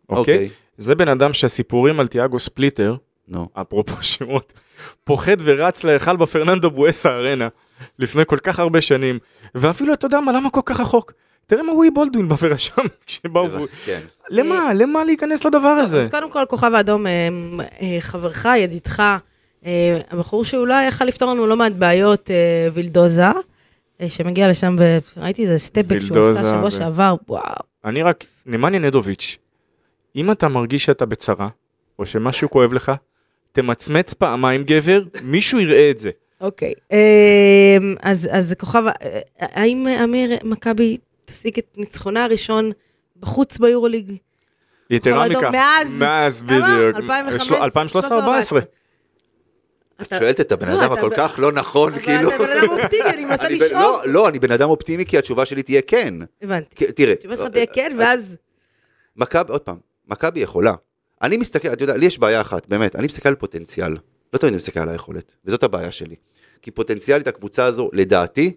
אוקיי. 0.08 0.34
אוקיי? 0.34 0.48
זה 0.78 0.94
בן 0.94 1.08
אדם 1.08 1.32
שהסיפורים 1.32 2.00
על 2.00 2.06
תיאגו 2.06 2.38
ספליטר. 2.38 2.96
אפרופו 3.54 3.96
שמות, 4.02 4.52
פוחד 5.04 5.36
ורץ 5.44 5.84
להיכל 5.84 6.16
בפרננדו 6.16 6.70
בואסה 6.70 7.10
ארנה 7.10 7.48
לפני 7.98 8.22
כל 8.26 8.38
כך 8.38 8.58
הרבה 8.58 8.80
שנים, 8.80 9.18
ואפילו 9.54 9.92
אתה 9.94 10.06
יודע 10.06 10.20
מה, 10.20 10.32
למה 10.32 10.50
כל 10.50 10.60
כך 10.64 10.80
רחוק? 10.80 11.12
תראה 11.46 11.62
מה 11.62 11.72
ווי 11.72 11.90
בולדווין 11.90 12.28
בא 12.28 12.36
ורשם 12.42 12.82
כשבאו, 13.06 13.46
כן. 13.84 14.00
למה, 14.30 14.74
למה 14.74 15.04
להיכנס 15.04 15.44
לדבר 15.44 15.68
הזה? 15.68 16.00
אז 16.00 16.08
קודם 16.08 16.30
כל, 16.30 16.44
כוכב 16.48 16.74
האדום, 16.74 17.06
אה, 17.06 17.28
אה, 17.82 17.96
חברך, 18.00 18.46
ידידך, 18.56 19.02
אה, 19.66 20.00
הבחור 20.10 20.44
שאולי 20.44 20.86
יכל 20.86 21.04
לפתור 21.04 21.30
לנו 21.30 21.46
לא 21.46 21.56
מעט 21.56 21.72
בעיות, 21.72 22.30
אה, 22.30 22.68
וילדוזה, 22.72 23.24
אה, 24.00 24.08
שמגיע 24.08 24.48
לשם, 24.48 24.76
וראיתי 25.16 25.42
איזה 25.42 25.58
סטפבק 25.58 26.00
שהוא 26.00 26.18
עשה 26.30 26.50
שבוע 26.50 26.70
שעבר, 26.70 27.14
וואו. 27.28 27.42
אני 27.84 28.02
רק, 28.02 28.24
נמניה 28.46 28.80
נדוביץ', 28.80 29.38
אם 30.16 30.30
אתה 30.30 30.48
מרגיש 30.48 30.84
שאתה 30.84 31.06
בצרה, 31.06 31.48
או 31.98 32.06
שמשהו 32.06 32.50
כואב 32.50 32.72
לך, 32.72 32.92
תמצמץ 33.52 34.14
פעמיים 34.14 34.64
גבר, 34.64 35.02
מישהו 35.22 35.60
יראה 35.60 35.90
את 35.90 35.98
זה. 35.98 36.10
אוקיי, 36.40 36.72
אה, 36.92 37.76
אז 38.02 38.28
אז 38.32 38.54
כוכב, 38.58 38.82
אה, 38.86 39.20
האם 39.38 39.86
אמיר 39.88 40.30
מכבי 40.44 40.98
תשיג 41.32 41.58
את 41.58 41.74
ניצחונה 41.76 42.24
הראשון 42.24 42.72
בחוץ 43.20 43.58
ביורוליג? 43.58 44.16
יתרה 44.90 45.28
מכך, 45.28 45.42
מאז- 45.52 45.98
מאז 45.98 46.44
כמה? 46.48 46.58
בדיוק, 46.60 46.96
2015, 46.96 47.66
2013-2014. 48.60 48.64
את 50.02 50.08
שואלת 50.18 50.40
את 50.40 50.52
הבן 50.52 50.68
לא, 50.68 50.80
אדם 50.84 50.92
הכל 50.92 51.10
כך 51.16 51.34
לא 51.38 51.52
נכון, 51.52 51.92
אבל 51.92 52.02
כאילו. 52.02 52.28
אתה 52.28 52.38
בן 52.38 52.50
אדם 52.58 52.68
אופטימי, 52.68 53.10
אני 53.10 53.24
מנסה 53.24 53.48
לשאול. 53.48 53.70
לא, 53.72 54.02
לא, 54.06 54.28
אני 54.28 54.38
בן 54.38 54.50
אדם 54.52 54.70
אופטימי 54.70 55.04
כי 55.06 55.18
התשובה 55.18 55.46
שלי 55.46 55.62
תהיה 55.62 55.82
כן. 55.82 56.14
הבנתי. 56.42 56.92
תראה, 56.92 57.14
תשובה 57.16 57.36
שלך 57.36 57.48
תהיה 57.48 57.66
כן, 57.66 57.96
ואז... 57.98 58.36
מכבי, 59.16 59.52
עוד 59.52 59.60
פעם, 59.60 59.76
מכבי 60.08 60.40
יכולה. 60.40 60.74
אני 61.22 61.36
מסתכל, 61.36 61.68
אתה 61.72 61.82
יודע, 61.82 61.96
לי 61.96 62.06
יש 62.06 62.18
בעיה 62.18 62.40
אחת, 62.40 62.66
באמת, 62.68 62.96
אני 62.96 63.06
מסתכל 63.06 63.28
על 63.28 63.34
פוטנציאל. 63.34 63.92
לא 64.32 64.38
תמיד 64.38 64.52
אני 64.52 64.56
מסתכל 64.56 64.80
על 64.80 64.88
היכולת, 64.88 65.34
וזאת 65.44 65.62
הבעיה 65.62 65.92
שלי. 65.92 66.14
כי 66.62 66.70
פוטנציאלית 66.70 67.26
הקבוצה 67.26 67.64
הזו, 67.64 67.90
לדעתי, 67.92 68.52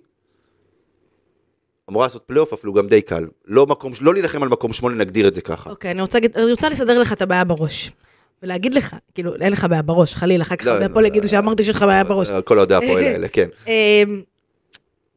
אמורה 1.89 2.05
לעשות 2.05 2.23
פלייאוף 2.25 2.53
אפילו 2.53 2.73
גם 2.73 2.87
די 2.87 3.01
קל. 3.01 3.25
לא 3.45 3.65
מקום, 3.65 3.91
לא 4.01 4.13
להילחם 4.13 4.43
על 4.43 4.49
מקום 4.49 4.73
שמונה, 4.73 4.95
נגדיר 4.95 5.27
את 5.27 5.33
זה 5.33 5.41
ככה. 5.41 5.69
אוקיי, 5.69 5.91
אני 5.91 6.01
רוצה 6.01 6.17
אני 6.35 6.51
רוצה 6.51 6.69
לסדר 6.69 6.99
לך 6.99 7.13
את 7.13 7.21
הבעיה 7.21 7.43
בראש. 7.43 7.91
ולהגיד 8.43 8.73
לך, 8.73 8.95
כאילו, 9.13 9.35
אין 9.35 9.53
לך 9.53 9.65
בעיה 9.69 9.81
בראש, 9.81 10.15
חלילה, 10.15 10.43
אחר 10.43 10.55
כך 10.55 10.65
לא, 10.65 10.71
הרבה 10.71 10.87
לא, 10.87 11.01
לא, 11.01 11.07
יגידו 11.07 11.27
שאמרתי 11.27 11.63
שיש 11.63 11.75
לך 11.75 11.81
בעיה 11.81 12.03
בראש. 12.03 12.27
כל 12.45 12.57
אוהדי 12.57 12.75
הפועל 12.75 13.03
האלה, 13.03 13.27
כן. 13.27 13.49
אמ, 13.67 14.21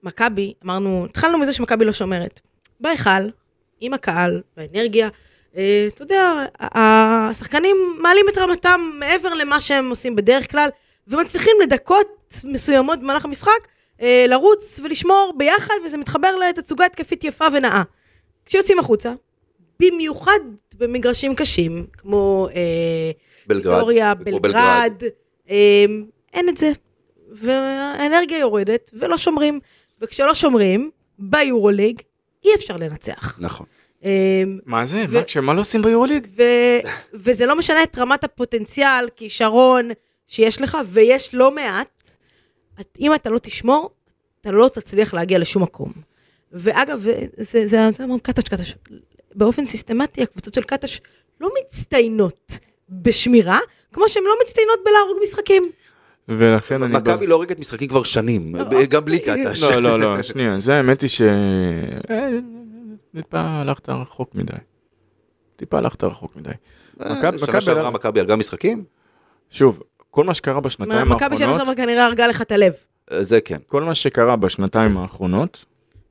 מכבי, 0.02 0.54
אמרנו, 0.64 1.06
התחלנו 1.10 1.38
מזה 1.38 1.52
שמכבי 1.52 1.84
לא 1.84 1.92
שומרת. 1.92 2.40
בהיכל, 2.80 3.28
עם 3.80 3.94
הקהל, 3.94 4.42
באנרגיה, 4.56 5.08
אה, 5.56 5.88
אתה 5.94 6.02
יודע, 6.02 6.44
השחקנים 6.60 7.76
מעלים 7.98 8.26
את 8.28 8.38
רמתם 8.38 8.80
מעבר 8.94 9.34
למה 9.34 9.60
שהם 9.60 9.90
עושים 9.90 10.16
בדרך 10.16 10.50
כלל, 10.50 10.68
ומצליחים 11.08 11.56
לדקות 11.62 12.06
מסוימות 12.44 13.00
במהלך 13.00 13.24
המשחק, 13.24 13.68
אה, 14.02 14.24
לרוץ 14.28 14.80
ולשמור 14.82 15.32
ביחד, 15.36 15.74
וזה 15.84 15.96
מתחבר 15.96 16.36
לתצוגה 16.36 16.86
התקפית 16.86 17.24
יפה 17.24 17.46
ונאה. 17.52 17.82
כשיוצאים 18.46 18.78
החוצה, 18.78 19.12
במיוחד 19.80 20.38
במגרשים 20.78 21.34
קשים, 21.34 21.86
כמו 21.92 22.48
אה, 22.54 23.10
בלגרד. 23.46 23.74
ויטוריה, 23.74 24.12
כמו 24.26 24.40
בלגרד, 24.40 25.02
אמ, 25.48 26.04
אין 26.34 26.48
את 26.48 26.56
זה. 26.56 26.72
והאנרגיה 27.32 28.38
יורדת 28.38 28.90
ולא 28.94 29.18
שומרים. 29.18 29.60
וכשלא 30.00 30.34
שומרים, 30.34 30.90
ביורוליג, 31.18 32.00
אי 32.44 32.54
אפשר 32.54 32.76
לנצח. 32.76 33.38
נכון. 33.40 33.66
אמ, 34.04 34.58
מה 34.66 34.84
זה? 34.84 35.04
ו- 35.08 35.14
מה, 35.14 35.24
כשמה 35.24 35.54
לא 35.54 35.60
עושים 35.60 35.82
ביורוליג? 35.82 36.26
ו- 36.36 36.88
וזה 37.14 37.46
לא 37.46 37.56
משנה 37.56 37.82
את 37.82 37.98
רמת 37.98 38.24
הפוטנציאל, 38.24 39.08
כישרון 39.16 39.90
שיש 40.26 40.60
לך, 40.62 40.78
ויש 40.90 41.34
לא 41.34 41.50
מעט. 41.50 41.88
את- 42.80 42.98
אם 43.00 43.14
אתה 43.14 43.30
לא 43.30 43.38
תשמור, 43.38 43.90
אתה 44.40 44.50
לא 44.50 44.70
תצליח 44.74 45.14
להגיע 45.14 45.38
לשום 45.38 45.62
מקום. 45.62 45.92
ואגב, 46.52 47.00
זה, 47.00 47.26
זה, 47.36 47.66
זה, 47.66 47.86
אומרים 48.00 48.18
קטש, 48.20 48.48
קטש. 48.48 48.74
באופן 49.34 49.66
סיסטמטי, 49.66 50.22
הקבוצות 50.22 50.54
של 50.54 50.62
קטש 50.62 51.00
לא 51.40 51.50
מצטיינות 51.60 52.58
בשמירה, 52.90 53.58
כמו 53.92 54.08
שהן 54.08 54.22
לא 54.24 54.34
מצטיינות 54.42 54.78
בלהרוג 54.84 55.18
משחקים. 55.22 55.70
ולכן 56.28 56.82
אני... 56.82 56.92
מכבי 56.96 57.26
לא 57.26 57.34
הורגת 57.34 57.58
משחקים 57.58 57.88
כבר 57.88 58.02
שנים, 58.02 58.54
לא, 58.54 58.64
גם 58.90 59.04
בלי 59.04 59.18
אוקיי. 59.18 59.44
קטש. 59.44 59.62
לא, 59.62 59.82
לא, 59.82 59.98
לא, 60.00 60.22
שנייה, 60.22 60.58
זה 60.58 60.74
האמת 60.74 61.00
היא 61.00 61.08
ש... 61.10 61.22
אה, 62.10 62.28
טיפה 63.16 63.40
הלכת 63.40 63.88
רחוק 63.88 64.34
מדי. 64.34 64.52
טיפה 65.56 65.78
הלכת 65.78 66.04
רחוק 66.04 66.36
מדי. 66.36 66.50
אה, 67.02 67.30
שנה 67.38 67.60
שעברה 67.60 67.90
מכבי 67.90 68.20
הרגה 68.20 68.36
משחקים? 68.36 68.84
שוב, 69.50 69.82
כל 70.18 70.24
מה 70.24 70.34
שקרה 70.34 70.60
בשנתיים 70.60 71.08
מכבי 71.08 71.36
שנה 71.36 71.46
האחרונות, 71.46 71.56
שעברה 71.58 71.74
כנראה 71.74 72.06
הרגה 72.06 72.26
לך 72.26 72.42
את 72.42 72.52
הלב. 72.52 72.72
אה, 73.12 73.24
זה 73.24 73.40
כן. 73.40 73.58
כל 73.66 73.82
מה 73.82 73.94
שקרה 73.94 74.36
בשנתיים 74.36 74.98
האחרונות, 74.98 75.64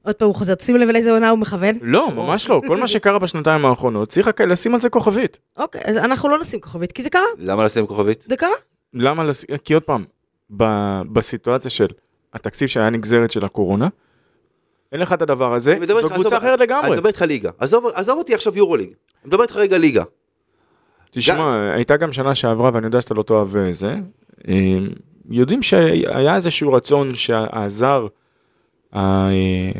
עוד 0.05 0.15
פעם 0.15 0.27
הוא 0.27 0.35
חוזר, 0.35 0.53
שים 0.61 0.75
לב 0.75 0.89
לאיזה 0.89 1.11
עונה 1.11 1.29
הוא 1.29 1.39
מכוון. 1.39 1.75
לא, 1.81 2.11
ממש 2.11 2.49
לא, 2.49 2.61
כל 2.67 2.77
מה 2.77 2.87
שקרה 2.87 3.19
בשנתיים 3.19 3.65
האחרונות, 3.65 4.09
צריך 4.09 4.27
רק 4.27 4.41
לשים 4.41 4.73
על 4.73 4.79
זה 4.79 4.89
כוכבית. 4.89 5.37
אוקיי, 5.57 5.81
אז 5.85 5.97
אנחנו 5.97 6.29
לא 6.29 6.39
נשים 6.39 6.59
כוכבית, 6.59 6.91
כי 6.91 7.03
זה 7.03 7.09
קרה, 7.09 7.21
למה 7.39 7.65
לשים 7.65 7.87
כוכבית? 7.87 8.23
זה 8.29 8.35
קרה. 8.35 8.49
למה? 8.93 9.23
לס- 9.23 9.45
כי 9.63 9.73
עוד 9.73 9.83
פעם, 9.83 10.05
בסיטואציה 11.13 11.71
של 11.71 11.87
התקציב 12.33 12.67
שהיה 12.67 12.89
נגזרת 12.89 13.31
של 13.31 13.45
הקורונה, 13.45 13.87
אין 14.91 14.99
לך 15.01 15.13
את 15.13 15.21
הדבר 15.21 15.53
הזה, 15.53 15.77
אני 15.77 15.87
זו 15.87 16.09
קבוצה 16.09 16.37
אחרת 16.37 16.59
אני 16.61 16.67
לגמרי. 16.67 16.91
מדבר 16.91 17.07
איתך 17.07 17.21
ליגה. 17.21 17.49
עזוב 17.59 17.85
עזוב 17.93 18.17
אותי 18.17 18.33
עכשיו 18.35 18.57
יורוליג. 18.57 18.87
אני 18.87 18.95
מדבר 19.29 19.43
איתך 19.43 19.55
רגע 19.55 19.77
ליגה. 19.77 20.03
תשמע, 21.11 21.73
הייתה 21.73 21.97
גם 21.97 22.13
שנה 22.13 22.35
שעברה, 22.35 22.71
ואני 22.73 22.85
יודע 22.85 23.01
שאתה 23.01 23.13
לא 23.13 23.23
תאהב 23.23 23.57
אה, 23.57 23.71
זה. 23.71 23.95
אה, 24.47 24.77
יודעים 25.29 25.61
שהיה 25.61 26.35
איזשהו 26.35 26.73
רצון 26.73 27.15
שהזר 27.15 28.07
אה, 28.95 29.29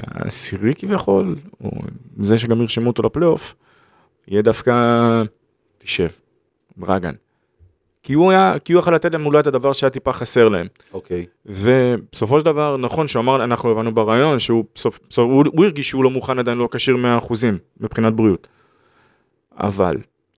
העשירי 0.07 0.73
כביכול, 0.75 1.35
או 1.63 1.71
זה 2.19 2.37
שגם 2.37 2.61
ירשמו 2.61 2.87
אותו 2.87 3.03
לפלייאוף, 3.03 3.55
יהיה 4.27 4.41
דווקא, 4.41 4.73
תשב, 5.77 6.09
ברגן. 6.77 7.13
כי 8.03 8.13
הוא 8.13 8.31
היה, 8.31 8.59
כי 8.65 8.73
הוא 8.73 8.79
יכול 8.79 8.95
לתת 8.95 9.11
להם 9.11 9.25
אולי 9.25 9.39
את 9.39 9.47
הדבר 9.47 9.73
שהיה 9.73 9.89
טיפה 9.89 10.13
חסר 10.13 10.49
להם. 10.49 10.67
אוקיי. 10.93 11.25
ובסופו 11.45 12.39
של 12.39 12.45
דבר, 12.45 12.77
נכון 12.77 13.07
שהוא 13.07 13.21
אמר, 13.21 13.43
אנחנו 13.43 13.71
הבנו 13.71 13.95
ברעיון, 13.95 14.39
שהוא 14.39 14.65
בסוף, 14.75 14.99
בסוף 15.09 15.31
הוא, 15.31 15.43
הוא 15.53 15.65
הרגיש 15.65 15.89
שהוא 15.89 16.03
לא 16.03 16.09
מוכן 16.09 16.39
עדיין 16.39 16.57
לא 16.57 16.69
כשיר 16.71 16.95
100% 17.29 17.33
מבחינת 17.79 18.13
בריאות. 18.13 18.47
אבל, 19.57 19.97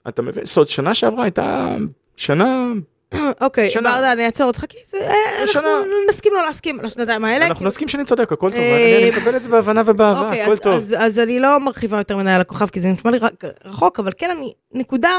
אתה 0.09 0.21
מבין, 0.21 0.45
זאת 0.45 0.57
אומרת, 0.57 0.69
שנה 0.69 0.93
שעברה 0.93 1.23
הייתה 1.23 1.75
שנה, 2.15 2.67
אוקיי, 3.41 3.69
שנה. 3.69 3.91
ברדה, 3.95 4.11
אני 4.11 4.25
אעצור 4.25 4.47
אותך, 4.47 4.65
כי 4.69 4.77
אה, 4.93 5.13
אנחנו. 5.41 5.61
נסכים 6.09 6.33
לא 6.33 6.45
להסכים 6.45 6.79
על 6.79 6.85
השנתיים 6.85 7.25
האלה. 7.25 7.45
אנחנו 7.45 7.59
כי- 7.59 7.65
נסכים 7.65 7.87
שאני 7.87 8.05
צודק, 8.05 8.31
הכל 8.31 8.49
טוב, 8.51 8.59
אה, 8.59 8.97
אני 9.01 9.17
מקבל 9.17 9.35
את 9.35 9.43
זה 9.43 9.49
בהבנה 9.49 9.81
ובאהבה, 9.85 10.21
אוקיי, 10.27 10.41
הכל 10.41 10.51
אז- 10.51 10.59
טוב. 10.59 10.73
אז- 10.97 11.19
אני 11.19 11.39
לא 11.39 11.59
מרחיבה 11.59 11.97
יותר 11.97 12.17
מדי 12.17 12.31
על 12.31 12.41
הכוכב, 12.41 12.67
כי 12.67 12.81
זה 12.81 12.87
נשמע 12.91 13.11
לי 13.11 13.17
רחוק, 13.65 13.99
אבל 13.99 14.11
כן, 14.17 14.29
אני, 14.37 14.53
נקודה, 14.73 15.11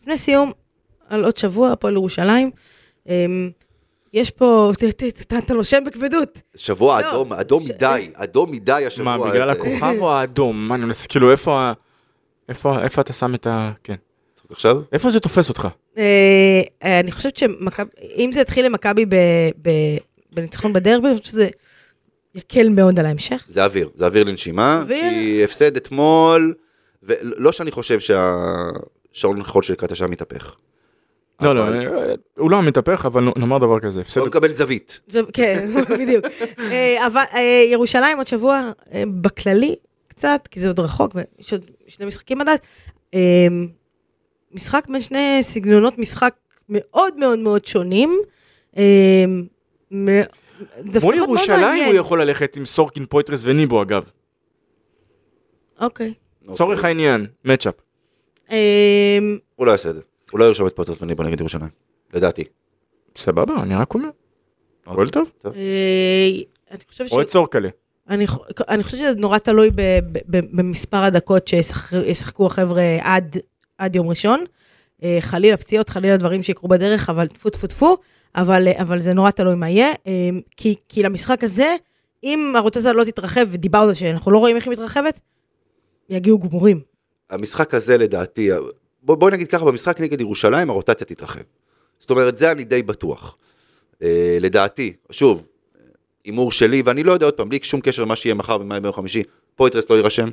לפני 0.00 0.16
סיום, 0.16 0.52
על 1.08 1.24
עוד 1.24 1.36
שבוע, 1.36 1.72
הפועל 1.72 1.94
ירושלים. 1.94 2.50
אמ, 3.08 3.50
יש 4.12 4.30
פה, 4.30 4.72
אתה 5.38 5.54
נושם 5.54 5.84
בכבדות. 5.84 6.42
שבוע 6.56 7.02
לא, 7.02 7.10
אדום, 7.10 7.32
אדום 7.32 7.62
מדי, 7.64 8.10
אדום 8.14 8.50
מדי 8.50 8.84
השבוע 8.86 9.04
מה, 9.16 9.24
הזה. 9.24 9.30
בגלל 9.34 9.50
הכוכב 9.50 9.94
או 10.00 10.12
האדום? 10.12 10.68
מה, 10.68 10.74
אני 10.74 10.84
מנסה, 10.84 11.08
כאילו, 11.08 11.30
איפה 11.30 11.60
ה... 11.60 11.72
איפה 12.48 12.82
איפה 12.82 13.00
אתה 13.00 13.12
שם 13.12 13.34
את 13.34 13.46
ה... 13.46 13.70
כן. 13.84 13.94
עכשיו? 14.50 14.82
איפה 14.92 15.10
זה 15.10 15.20
תופס 15.20 15.48
אותך? 15.48 15.68
אה, 15.98 16.02
אה, 16.84 17.00
אני 17.00 17.12
חושבת 17.12 17.36
שמכבי, 17.36 17.90
אם 18.16 18.30
זה 18.32 18.40
יתחיל 18.40 18.66
למכבי 18.66 19.06
ב- 19.06 19.14
ב- 19.62 19.96
בניצחון 20.32 20.72
בדרבי, 20.72 21.08
אני 21.08 21.16
חושבת 21.16 21.26
שזה 21.26 21.48
יקל 22.34 22.68
מאוד 22.68 22.98
על 22.98 23.06
ההמשך. 23.06 23.44
זה 23.48 23.64
אוויר, 23.64 23.88
זה 23.94 24.06
אוויר 24.06 24.24
לנשימה, 24.24 24.78
אוויר. 24.82 25.10
כי 25.10 25.44
הפסד 25.44 25.76
אתמול, 25.76 26.54
ולא 27.02 27.52
שאני 27.52 27.70
חושב 27.70 27.98
שהשעון 28.00 29.42
חול 29.42 29.62
של 29.62 29.74
קטשה 29.74 30.06
מתהפך. 30.06 30.54
לא, 31.42 31.54
לא, 31.54 31.62
אה, 31.62 32.14
הוא 32.38 32.50
לא 32.50 32.62
מתהפך, 32.62 33.06
אבל 33.06 33.24
נאמר 33.36 33.58
דבר 33.58 33.80
כזה, 33.80 34.00
הפסד 34.00 34.20
הוא 34.20 34.28
מקבל 34.28 34.52
זווית. 34.52 35.00
כן, 35.32 35.70
בדיוק. 36.00 36.24
אבל 37.06 37.22
ירושלים 37.72 38.16
עוד 38.18 38.26
שבוע, 38.26 38.70
בכללי, 39.20 39.74
קצת, 40.08 40.48
כי 40.50 40.60
זה 40.60 40.66
עוד 40.66 40.80
רחוק, 40.80 41.12
ויש 41.14 41.52
עוד 41.52 41.70
שני 41.86 42.06
משחקים 42.06 42.40
עד 42.40 42.48
אז. 42.48 42.58
משחק 44.54 44.86
בין 44.88 45.00
שני 45.00 45.38
סגנונות 45.42 45.98
משחק 45.98 46.34
מאוד 46.68 47.16
מאוד 47.16 47.38
מאוד 47.38 47.66
שונים. 47.66 48.18
אה, 48.76 49.24
מול 51.02 51.14
ירושלים. 51.14 51.86
הוא 51.86 51.94
יכול 51.94 52.22
ללכת 52.22 52.56
עם 52.56 52.66
סורקין, 52.66 53.06
פויטרס 53.06 53.40
וניבו 53.44 53.82
אגב. 53.82 54.10
אוקיי. 55.80 56.14
צורך 56.52 56.84
העניין, 56.84 57.26
מצ'אפ. 57.44 57.74
אה, 58.50 59.18
הוא 59.56 59.66
לא 59.66 59.70
יעשה 59.72 59.90
את 59.90 59.94
זה. 59.94 60.00
הוא 60.30 60.40
לא 60.40 60.44
ירשום 60.44 60.66
את 60.66 60.76
פוטרס 60.76 61.02
וניבו 61.02 61.22
נגד 61.22 61.40
ירושלים. 61.40 61.70
לדעתי. 62.14 62.44
סבבה, 63.16 63.54
אני 63.62 63.74
רק 63.74 63.94
אומר. 63.94 64.08
הכל 64.86 65.08
טוב. 65.08 65.32
אה. 65.46 65.50
או 67.10 67.20
את 67.20 67.28
סורקלה. 67.28 67.68
אני, 68.08 68.26
חושבת 68.82 69.00
שזה 69.00 69.14
נורא 69.16 69.38
תלוי 69.38 69.70
ב, 69.70 69.80
ב, 70.12 70.18
ב, 70.26 70.56
במספר 70.56 70.96
הדקות 70.96 71.48
שישחקו 71.48 72.46
החבר'ה 72.46 72.82
עד, 73.00 73.36
עד 73.78 73.96
יום 73.96 74.08
ראשון. 74.08 74.44
אה, 75.02 75.18
חלילה 75.20 75.56
פציעות, 75.56 75.88
חלילה 75.88 76.16
דברים 76.16 76.42
שיקרו 76.42 76.68
בדרך, 76.68 77.10
אבל 77.10 77.28
טפו 77.28 77.50
טפו 77.50 77.66
טפו, 77.66 77.96
אבל, 78.34 78.68
אה, 78.68 78.82
אבל 78.82 79.00
זה 79.00 79.14
נורא 79.14 79.30
תלוי 79.30 79.54
מה 79.54 79.70
יהיה. 79.70 79.92
אה, 80.06 80.12
כי, 80.56 80.74
כי 80.88 81.02
למשחק 81.02 81.44
הזה, 81.44 81.76
אם 82.24 82.52
הרוטציה 82.56 82.92
לא 82.92 83.04
תתרחב, 83.04 83.46
ודיברנו 83.50 83.88
על 83.88 83.94
שאנחנו 83.94 84.30
לא 84.30 84.38
רואים 84.38 84.56
איך 84.56 84.66
היא 84.66 84.72
מתרחבת, 84.72 85.20
יגיעו 86.08 86.38
גמורים. 86.38 86.80
המשחק 87.30 87.74
הזה 87.74 87.98
לדעתי, 87.98 88.50
בוא, 89.02 89.14
בוא 89.14 89.30
נגיד 89.30 89.48
ככה, 89.48 89.64
במשחק 89.64 90.00
נגד 90.00 90.20
ירושלים 90.20 90.70
הרוטציה 90.70 91.06
תתרחב. 91.06 91.40
זאת 91.98 92.10
אומרת, 92.10 92.36
זה 92.36 92.52
אני 92.52 92.64
די 92.64 92.82
בטוח. 92.82 93.36
לדעתי, 94.40 94.92
שוב, 95.10 95.42
הימור 96.24 96.52
שלי, 96.52 96.82
ואני 96.84 97.02
לא 97.02 97.12
יודע 97.12 97.26
עוד 97.26 97.34
פעם, 97.34 97.48
בלי 97.48 97.58
שום 97.62 97.80
קשר 97.80 98.02
למה 98.02 98.16
שיהיה 98.16 98.34
מחר 98.34 98.58
ומה 98.60 98.74
יהיה 98.74 98.80
ביום 98.80 98.92
חמישי, 98.92 99.22
פויטרס 99.54 99.90
לא 99.90 99.94
יירשם 99.94 100.28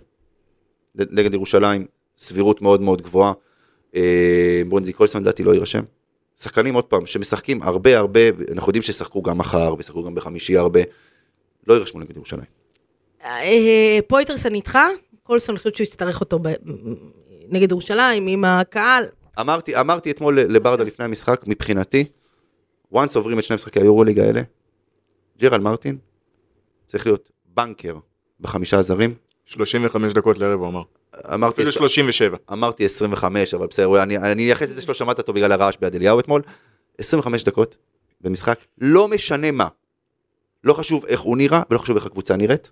נגד 0.96 1.34
ירושלים, 1.34 1.86
סבירות 2.22 2.62
מאוד 2.62 2.82
מאוד 2.82 3.02
גבוהה. 3.02 3.34
אה, 3.96 4.62
ברונזי 4.70 4.94
קולסון 4.94 5.22
לדעתי 5.22 5.44
לא 5.44 5.54
יירשם. 5.54 5.84
שחקנים 6.42 6.74
עוד 6.74 6.84
פעם, 6.84 7.06
שמשחקים 7.06 7.62
הרבה 7.62 7.98
הרבה, 7.98 8.20
אנחנו 8.52 8.70
יודעים 8.70 8.84
שישחקו 8.84 9.22
גם 9.22 9.38
מחר, 9.38 9.74
וישחקו 9.78 10.04
גם 10.04 10.16
בחמישי 10.16 10.58
הרבה, 10.58 10.80
לא 11.68 11.74
יירשמו 11.74 12.00
נגד 12.00 12.16
ירושלים. 12.16 12.46
אה, 13.24 14.00
פויטרס 14.08 14.46
אני 14.46 14.58
איתך, 14.58 14.78
קולסון, 15.24 15.56
אני 15.56 15.58
חושבת 15.58 15.76
שהוא 15.76 15.86
יצטרך 15.86 16.22
אותו 16.22 16.40
ב, 16.40 16.48
נגד 17.50 17.72
ירושלים, 17.72 18.28
עם 18.28 18.46
הקהל. 18.46 19.04
אמרתי, 19.40 19.80
אמרתי 19.80 20.12
אתמול 20.12 20.40
לברדה 20.40 20.84
לפני 20.84 21.06
המשחק, 21.06 21.44
מבחינתי, 21.48 22.06
once 22.94 23.16
עוברים 23.16 23.40
את 23.40 23.44
שני 23.44 23.56
משחקי 23.56 23.80
היורוליג 23.80 24.20
האלה, 24.20 24.42
ג'רל 25.42 25.62
מרטין 25.62 25.98
צריך 26.88 27.06
להיות 27.06 27.32
בנקר 27.46 27.98
בחמישה 28.40 28.82
זרים. 28.82 29.14
35 29.46 30.14
דקות 30.14 30.38
לערב 30.38 30.60
הוא 30.60 30.68
אמר. 30.68 30.84
אמרתי, 31.34 31.54
אפילו 31.54 31.72
37. 31.72 32.38
אמרתי 32.52 32.86
25, 32.86 33.54
אבל 33.54 33.68
בסדר, 33.68 34.04
אני, 34.04 34.18
אני 34.18 34.44
אייחס 34.44 34.70
את 34.70 34.76
זה 34.76 34.82
שלא 34.82 34.94
שמעת 34.94 35.18
אותו 35.18 35.34
בגלל 35.34 35.52
הרעש 35.52 35.76
ביד 35.82 35.96
אליהו 35.96 36.20
אתמול. 36.20 36.42
25 36.98 37.44
דקות 37.44 37.78
במשחק, 38.22 38.60
לא 38.82 39.08
משנה 39.08 39.52
מה. 39.52 39.68
לא 40.64 40.74
חשוב 40.74 41.06
איך 41.06 41.22
הוא 41.22 41.38
נראה 41.38 41.62
ולא 41.70 41.80
חשוב 41.80 41.96
איך 41.96 42.06
הקבוצה 42.06 42.36
נראית. 42.36 42.72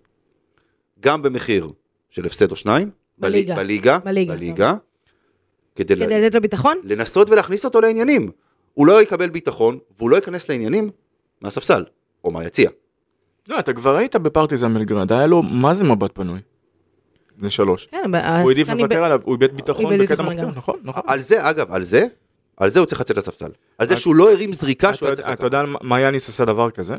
גם 1.00 1.22
במחיר 1.22 1.70
של 2.10 2.26
הפסד 2.26 2.52
או 2.52 2.56
שניים. 2.56 2.90
בליגה. 3.18 3.56
בליגה. 3.56 4.00
בליגה, 4.00 4.34
בליגה. 4.34 4.74
כדי, 5.76 5.96
כדי 5.96 6.22
לתת 6.22 6.36
לו 6.36 6.42
ביטחון? 6.42 6.82
לנסות 6.84 7.30
ולהכניס 7.30 7.66
אותו 7.66 7.82
לעניינים. 7.82 8.32
הוא 8.74 8.88
לא 8.88 9.02
יקבל 9.02 9.30
ביטחון, 9.30 9.80
והוא 9.98 10.10
לא 10.10 10.16
ייכנס 10.16 10.50
לעניינים 10.50 10.90
מהספסל, 11.42 11.84
או 12.24 12.32
מהיציע. 12.32 12.70
לא, 13.48 13.60
אתה 13.60 13.74
כבר 13.74 13.96
היית 13.96 14.16
בפרטיזן 14.16 14.74
בלגרד, 14.74 15.12
היה 15.12 15.28
לו, 15.28 15.42
מה 15.42 15.74
זה 15.74 15.84
מבט 15.84 16.12
פנוי? 16.14 16.40
זה 17.42 17.50
שלוש. 17.50 17.86
כן, 17.92 18.02
אבל 18.06 18.20
הוא 18.42 18.50
העדיף 18.52 18.70
לוותר 18.70 19.04
עליו, 19.04 19.20
הוא 19.24 19.36
איבד 19.36 19.56
ביטחון 19.56 19.98
בקטע 19.98 20.24
מחקר. 20.24 20.48
נכון, 20.56 20.80
נכון. 20.84 21.04
על 21.08 21.20
זה, 21.22 21.50
אגב, 21.50 21.72
על 21.72 21.84
זה, 21.84 22.06
על 22.58 22.70
זה 22.70 22.80
הוא 22.80 22.86
צריך 22.86 23.02
לצאת 23.02 23.18
לספסל. 23.18 23.50
על 23.78 23.88
זה 23.88 23.94
אתה- 23.94 24.02
שהוא 24.02 24.16
לא 24.16 24.32
הרים 24.32 24.54
זריקה 24.54 24.94
שהוא 24.94 25.08
היה 25.08 25.14
אתה 25.14 25.22
צריך 25.22 25.34
אתה 25.34 25.46
לקחת. 25.48 25.64
יודע 25.64 25.80
מה 25.82 26.02
יאניס 26.02 26.30
עשה 26.30 26.46
דבר 26.46 26.70
כזה? 26.72 26.96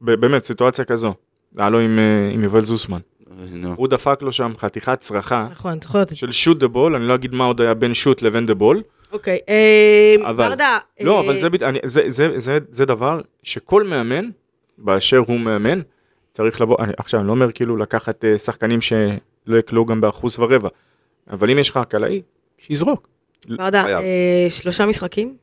באמת, 0.00 0.44
סיטואציה 0.44 0.84
כזו. 0.84 1.14
היה 1.56 1.68
לו 1.68 1.78
עם, 1.80 1.98
אה, 1.98 2.42
יובל 2.44 2.60
זוסמן. 2.60 2.98
הוא 3.76 3.88
דפק 3.88 4.22
לו 4.22 4.32
שם 4.32 4.52
חתיכת 4.58 5.00
צרחה 5.00 5.46
נכון. 5.50 5.78
של 6.14 6.30
שוט 6.32 6.58
דה 6.58 6.68
בול, 6.68 6.94
אני 6.94 7.08
לא 7.08 7.14
אגיד 7.14 7.34
מה 7.34 7.44
עוד 7.44 7.60
היה 7.60 7.74
בין 7.74 7.94
שוט 7.94 8.22
לבין 8.22 8.46
דה 8.46 8.54
בול. 8.54 8.82
אוקיי, 9.12 9.38
אה, 9.48 10.32
ברדה. 10.32 10.78
לא, 11.00 11.14
אה, 11.16 11.20
אבל 11.20 11.38
זה, 12.70 12.84
דבר 12.86 13.20
שכל 13.42 13.82
מאמן, 13.84 14.28
באשר 14.78 15.22
הוא 15.26 15.40
מאמן, 15.40 15.80
צריך 16.32 16.60
לבוא, 16.60 16.76
אני, 16.80 16.92
עכשיו 16.96 17.20
אני 17.20 17.26
לא 17.26 17.32
אומר 17.32 17.52
כאילו 17.52 17.76
לקחת 17.76 18.24
אה, 18.24 18.38
שחקנים 18.38 18.80
שלא 19.46 19.56
יקלעו 19.58 19.84
גם 19.86 20.00
באחוז 20.00 20.38
ורבע, 20.40 20.68
אבל 21.30 21.50
אם 21.50 21.58
יש 21.58 21.70
לך 21.70 21.80
קלעי, 21.88 22.22
שיזרוק. 22.58 23.08
ברדה. 23.48 23.86
אה, 24.00 24.02
שלושה 24.48 24.86
משחקים? 24.86 25.36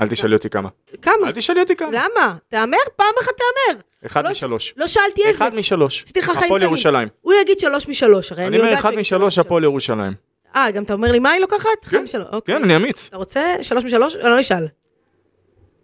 אל 0.00 0.08
תשאלי 0.08 0.34
אותי 0.34 0.50
כמה. 0.50 0.68
כמה? 1.02 1.14
אל 1.26 1.32
תשאלי 1.32 1.60
אותי 1.60 1.76
כמה. 1.76 1.88
למה? 1.92 2.36
תהמר? 2.48 2.76
פעם 2.96 3.06
אחת 3.22 3.30
תהמר. 3.36 3.80
אחד 4.06 4.24
לא- 4.24 4.30
משלוש. 4.30 4.74
לא 4.76 4.86
שאלתי 4.86 5.22
איזה. 5.24 5.38
אחד 5.38 5.54
משלוש. 5.54 6.02
עשיתי 6.04 6.20
לך 6.20 6.26
חיים 6.26 6.36
הפועל 6.38 6.48
קלים. 6.60 6.62
ירושלים. 6.62 7.08
הוא 7.20 7.34
יגיד 7.42 7.60
שלוש 7.60 7.88
משלוש, 7.88 8.32
הרי 8.32 8.42
אני 8.42 8.48
אני 8.48 8.56
אומר 8.58 8.68
יודעת... 8.68 8.84
אחד 8.84 8.94
משלוש 8.94 9.38
הפועל 9.38 9.64
ירושלים. 9.64 10.12
אה, 10.56 10.70
גם 10.70 10.82
אתה 10.82 10.92
אומר 10.92 11.12
לי 11.12 11.18
מה 11.18 11.30
היא 11.30 11.40
לוקחת? 11.40 11.68
חיים 11.84 12.06
שלוש, 12.06 12.26
אוקיי. 12.32 12.54
כן, 12.54 12.62
אני 12.64 12.76
אמיץ. 12.76 13.06
אתה 13.08 13.16
רוצה 13.16 13.56
שלוש 13.62 13.84
משלוש? 13.84 14.14
אני 14.16 14.30
לא 14.30 14.40
אשאל. 14.40 14.66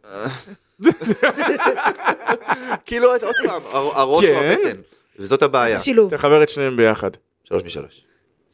כאילו, 2.86 3.16
את- 3.16 3.22
עוד 3.22 3.34
פעם, 3.46 3.62
הר- 3.72 3.98
הראש 4.00 4.24
או 4.24 4.30
כן. 4.34 4.54
הבטן. 4.60 4.80
וזאת 5.18 5.42
הבעיה. 5.42 5.78
שילוב. 5.80 6.10
תחבר 6.10 6.42
את 6.42 6.48
שניהם 6.48 6.76
ביחד. 6.76 7.10
שלוש 7.44 7.62
משלוש. 7.62 8.04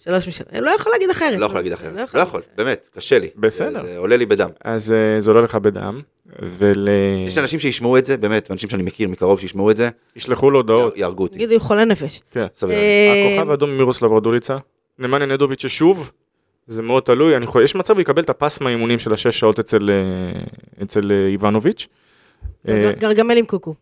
שלוש 0.05 0.29
משלוש. 0.29 0.49
אני 0.53 0.61
לא 0.61 0.71
יכול 0.71 0.93
להגיד 0.93 1.11
אחרת. 1.11 1.39
לא 1.39 1.45
יכול 1.47 1.59
להגיד 1.59 1.73
אחרת. 1.73 1.97
לא 1.97 2.03
לא 2.15 2.21
יכול, 2.21 2.43
באמת, 2.57 2.89
קשה 2.97 3.19
לי. 3.19 3.29
בסדר. 3.37 3.83
זה- 3.85 3.99
עולה 3.99 4.17
לי 4.17 4.27
בדם. 4.27 4.51
אז 4.65 4.93
אה, 4.93 5.21
זה 5.21 5.31
עולה 5.31 5.43
לך 5.43 5.55
בדם, 5.55 6.01
ול... 6.43 6.89
יש 7.27 7.39
אנשים 7.39 7.59
שישמעו 7.59 7.99
את 7.99 8.05
זה, 8.05 8.17
באמת, 8.17 8.51
אנשים 8.51 8.71
שאני 8.71 8.83
מכיר 8.83 9.09
מקרוב 9.09 9.41
שישמעו 9.41 9.71
את 9.71 9.77
זה, 9.77 9.89
ישלחו 10.17 10.51
לו 10.51 10.59
הודעות. 10.59 10.97
יהרגו 10.97 11.23
אותי. 11.23 11.35
תגידו, 11.35 11.61
חולה 11.61 11.85
נפש. 11.85 12.21
כן. 12.31 12.47
סביר. 12.55 12.77
אה, 12.79 13.33
הכוכב 13.37 13.51
האדום 13.51 13.71
ממירוסלב 13.71 14.13
רדוליצה, 14.13 14.57
נמניה 14.99 15.27
נדוביץ' 15.27 15.63
ששוב, 15.63 16.11
זה 16.67 16.83
מאוד 16.83 17.03
תלוי, 17.03 17.37
אני 17.37 17.47
חושב, 17.47 17.65
יש 17.65 17.75
מצב 17.75 17.95
הוא 17.95 18.01
יקבל 18.01 18.23
את 18.23 18.31
הפס 18.31 18.61
מהאימונים 18.61 18.99
של 18.99 19.13
השש 19.13 19.41
שעות 19.41 19.59
אצל, 19.59 19.91
אה. 19.91 20.85
אה, 22.69 22.93
גרגמל 22.99 23.37
עם 23.37 23.47
קוקו. 23.47 23.75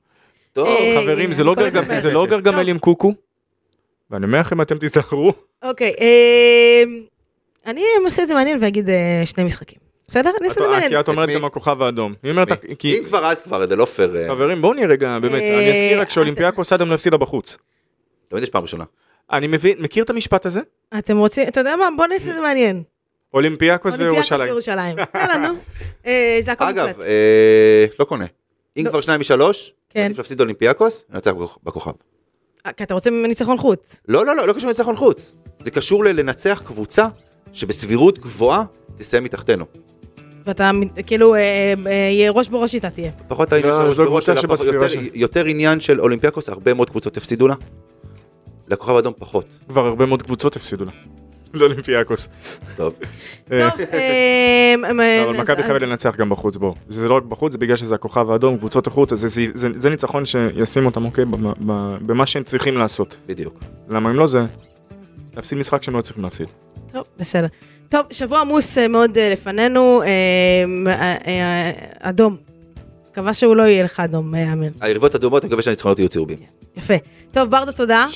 טוב, 0.53 0.69
אה, 0.69 1.01
חברים, 1.01 1.33
זה 1.33 1.45
לא 1.45 1.55
לא 2.13 2.27
גרגמל 2.27 2.69
עם 2.69 2.79
קוקו, 2.79 3.15
ואני 4.11 4.27
אומר 4.27 4.41
לכם, 4.41 4.61
אתם 4.61 4.79
תיזהרו. 4.79 5.33
אוקיי, 5.63 5.95
אה, 6.01 6.83
אני 7.67 7.83
אעשה 8.05 8.23
את 8.23 8.29
זה 8.29 8.35
מעניין 8.35 8.59
ואגיד 8.61 8.89
אה, 8.91 9.23
שני 9.25 9.45
משחקים. 9.45 9.79
בסדר? 10.09 10.31
אני 10.41 10.49
אעשה 10.49 10.61
את 10.61 10.65
זה 10.65 10.71
מעניין. 10.71 10.91
כי 10.91 11.01
את 11.01 11.09
אומרת? 11.09 11.29
גם 11.29 11.45
הכוכב 11.45 11.83
האדום. 11.83 12.15
אם 12.25 13.05
כבר 13.05 13.25
אז 13.25 13.41
כבר, 13.41 13.67
זה 13.67 13.77
לא 13.77 13.85
פייר. 13.85 14.17
אה, 14.17 14.29
חברים, 14.29 14.63
בואו 14.63 14.75
נהיה 14.75 14.87
רגע, 14.87 15.19
באמת, 15.23 15.43
אני 15.43 15.73
אזכיר 15.73 16.01
רק 16.01 16.11
שאולימפיאקוס 16.11 16.73
אדם 16.73 16.89
לא 16.89 16.95
הפסידה 16.95 17.17
בחוץ. 17.17 17.57
תמיד 18.29 18.43
יש 18.43 18.51
פעם 18.51 18.63
ראשונה. 18.63 18.85
אני 19.33 19.47
מבין, 19.47 19.79
מכיר 19.79 20.05
את 20.05 20.11
המשפט 20.11 20.47
הזה? 20.47 20.61
אתם 20.99 21.17
רוצים, 21.19 21.49
אתה 21.49 21.61
יודע 21.61 21.77
מה? 21.77 21.89
בוא 21.97 22.07
נעשה 22.07 22.31
את 22.31 22.35
זה 22.35 22.41
מעניין. 22.41 22.83
אולימפיאקוס 23.35 23.95
אולימפיאקוס 23.95 23.99
וירושלים. 23.99 24.49
וירושלים. 24.49 24.97
יאללה, 25.15 25.37
נו. 25.37 25.55
זה 26.45 26.53
הכל 26.53 26.65
אגב, 26.65 26.89
מוקלט. 26.89 27.07
אה, 27.07 27.87
לא 28.01 28.05
קונה. 28.05 28.27
אם 28.77 28.85
לא. 28.85 28.91
כבר 28.91 29.01
שניים 29.01 29.21
משלוש, 29.21 29.73
כן. 29.91 30.05
עדיף 30.05 30.19
להפסיד 30.19 30.41
אולימפיאקוס, 30.41 31.05
לנצח 31.13 31.31
בכוכ- 31.31 31.59
בכוכב. 31.65 31.91
אה, 32.67 32.73
כי 32.73 32.83
אתה 32.85 32.95
רוצה 32.95 33.11
ניצחון 33.11 33.59
חוץ. 33.59 34.01
לא, 34.09 34.27
לא, 34.27 34.37
לא, 34.37 34.47
לא 34.47 34.53
קשור 34.53 34.67
לניצחון 34.69 34.97
חוץ. 34.97 35.33
זה 35.65 35.71
קשור 35.71 36.05
ללנצח 36.05 36.63
קבוצה 36.67 37.09
שבסבירות 37.53 38.19
גבוהה 38.19 38.65
תסיים 38.97 39.25
מתחתנו. 39.25 39.65
ואתה 40.47 40.71
כאילו, 41.07 41.35
אה, 41.35 41.39
אה, 41.87 41.93
יהיה 41.93 42.31
ראש 42.31 42.49
בראש 42.49 42.75
איתה 42.75 42.91
תהיה. 42.91 43.11
פחות 43.29 43.53
העניין 43.53 43.75
לא, 43.75 43.85
של 43.91 43.91
זו 43.91 44.05
בראש. 44.05 44.29
יותר 45.15 45.45
עניין 45.47 45.81
של 45.81 46.01
אולימפיאקוס, 46.01 46.49
הרבה 46.49 46.75
מאוד 46.75 46.91
קבוצות 46.91 47.17
הפסידו 47.17 47.49
לה. 47.49 47.55
לכוכב 48.69 48.95
האדום 48.97 49.13
פחות. 49.19 49.47
כבר 49.69 49.87
הרבה 49.87 50.07
מאוד 50.07 50.23
קבוצות 50.23 50.57
הפסידו 50.57 50.85
לה. 50.85 50.91
לאולימפיאקוס. 51.55 52.29
טוב. 52.77 52.95
אה, 53.53 53.71
טוב, 53.71 53.81
אה, 53.93 54.75
אבל 54.91 55.35
אז- 55.35 55.37
מכבי 55.41 55.63
חייבת 55.63 55.83
לנצח 55.83 56.17
גם 56.17 56.29
בחוץ, 56.31 56.57
בואו. 56.57 56.75
זה 56.89 57.09
לא 57.09 57.15
רק 57.17 57.23
בחוץ, 57.23 57.53
זה 57.53 57.59
בגלל 57.59 57.77
שזה 57.77 57.95
הכוכב 57.95 58.31
האדום, 58.31 58.59
קבוצות 58.59 58.87
איכות, 58.87 59.09
זה- 59.15 59.29
זה- 59.29 59.43
זה- 59.55 59.69
זה 59.77 59.91
ניצחון 59.91 60.23
שישים 60.25 60.87
אותם, 60.87 61.05
אוקיי, 61.05 61.25
במה- 61.25 61.53
ב- 61.67 61.97
במה 62.07 62.27
שהם 62.27 62.43
צריכים 62.45 62.79
לעשות. 62.79 63.17
בדיוק. 63.27 63.61
למה 63.89 64.11
אם 64.11 64.17
לא 64.17 64.27
זה, 64.27 64.41
להפסיד 65.37 65.59
משחק 65.59 65.83
שהם 65.83 65.97
לא 65.97 66.01
צריכים 66.03 66.25
להפסיד. 66.25 66.47
טוב, 66.93 67.05
בסדר. 67.19 67.47
טוב, 67.89 68.01
שבוע 68.11 68.41
עמוס 68.41 68.79
אה, 68.79 68.89
מאוד 68.89 69.19
אה, 69.19 69.31
לפנינו, 69.33 70.03
אה, 70.03 70.07
אה, 70.87 71.17
אה, 71.27 71.71
אדום. 72.01 72.37
מקווה 73.13 73.35
שהוא 73.35 73.57
לא 73.57 73.63
יהיה 73.63 73.85
לך 73.85 74.01
אדום, 74.01 74.35
אה, 74.35 74.53
אמיר. 74.53 74.73
היריבות 74.81 75.15
אדומות, 75.15 75.43
אני 75.45 75.49
מקווה 75.49 75.63
שהניצחונות 75.63 75.99
יהיו 75.99 76.09
צהובים. 76.09 76.39
יפה. 76.81 76.95
טוב, 77.33 77.51
ברדה, 77.51 77.73
תודה. 77.73 78.07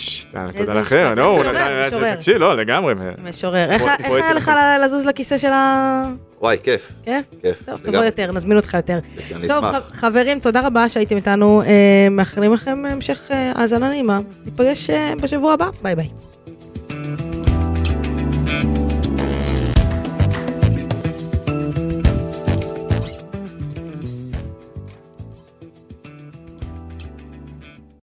תודה 0.57 0.75
לכם. 0.75 1.13
נו, 1.17 1.33
משורר, 1.33 1.53
נתן- 1.53 1.87
משורר. 1.89 2.15
תקשיב, 2.15 2.37
לא, 2.37 2.57
לגמרי. 2.57 2.95
משורר. 3.25 3.71
איך 3.71 3.83
היה 4.09 4.35
לך. 4.35 4.53
לזוז 4.85 5.07
לכיסא 5.07 5.37
של 5.37 5.53
ה... 5.53 6.03
וואי, 6.41 6.57
כיף. 6.63 6.93
כן? 7.05 7.21
כיף. 7.43 7.63
טוב, 7.67 7.81
תבוא. 7.81 8.05
יותר, 8.05 8.33
נזמין 8.33 8.57
אותך 8.57 8.75
יותר. 8.75 8.99
אני 9.37 9.49
טוב, 9.49 9.65
חברים, 9.93 10.41
תודה 10.41 10.61
רבה 10.67 10.89
שהייתם 10.89 11.17
איתנו. 11.17 11.63
אה, 11.63 11.69
מאחלים 12.11 12.53
לכם 12.53 12.83
המשך 12.89 13.21
אה, 13.31 13.53
האזנה 13.55 13.89
נעימה. 13.89 14.21
ניפגש 14.45 14.91
אה, 14.91 15.13
בשבוע 15.23 15.53
הבא. 15.53 15.67
ביי 15.83 15.95
ביי. 15.95 16.09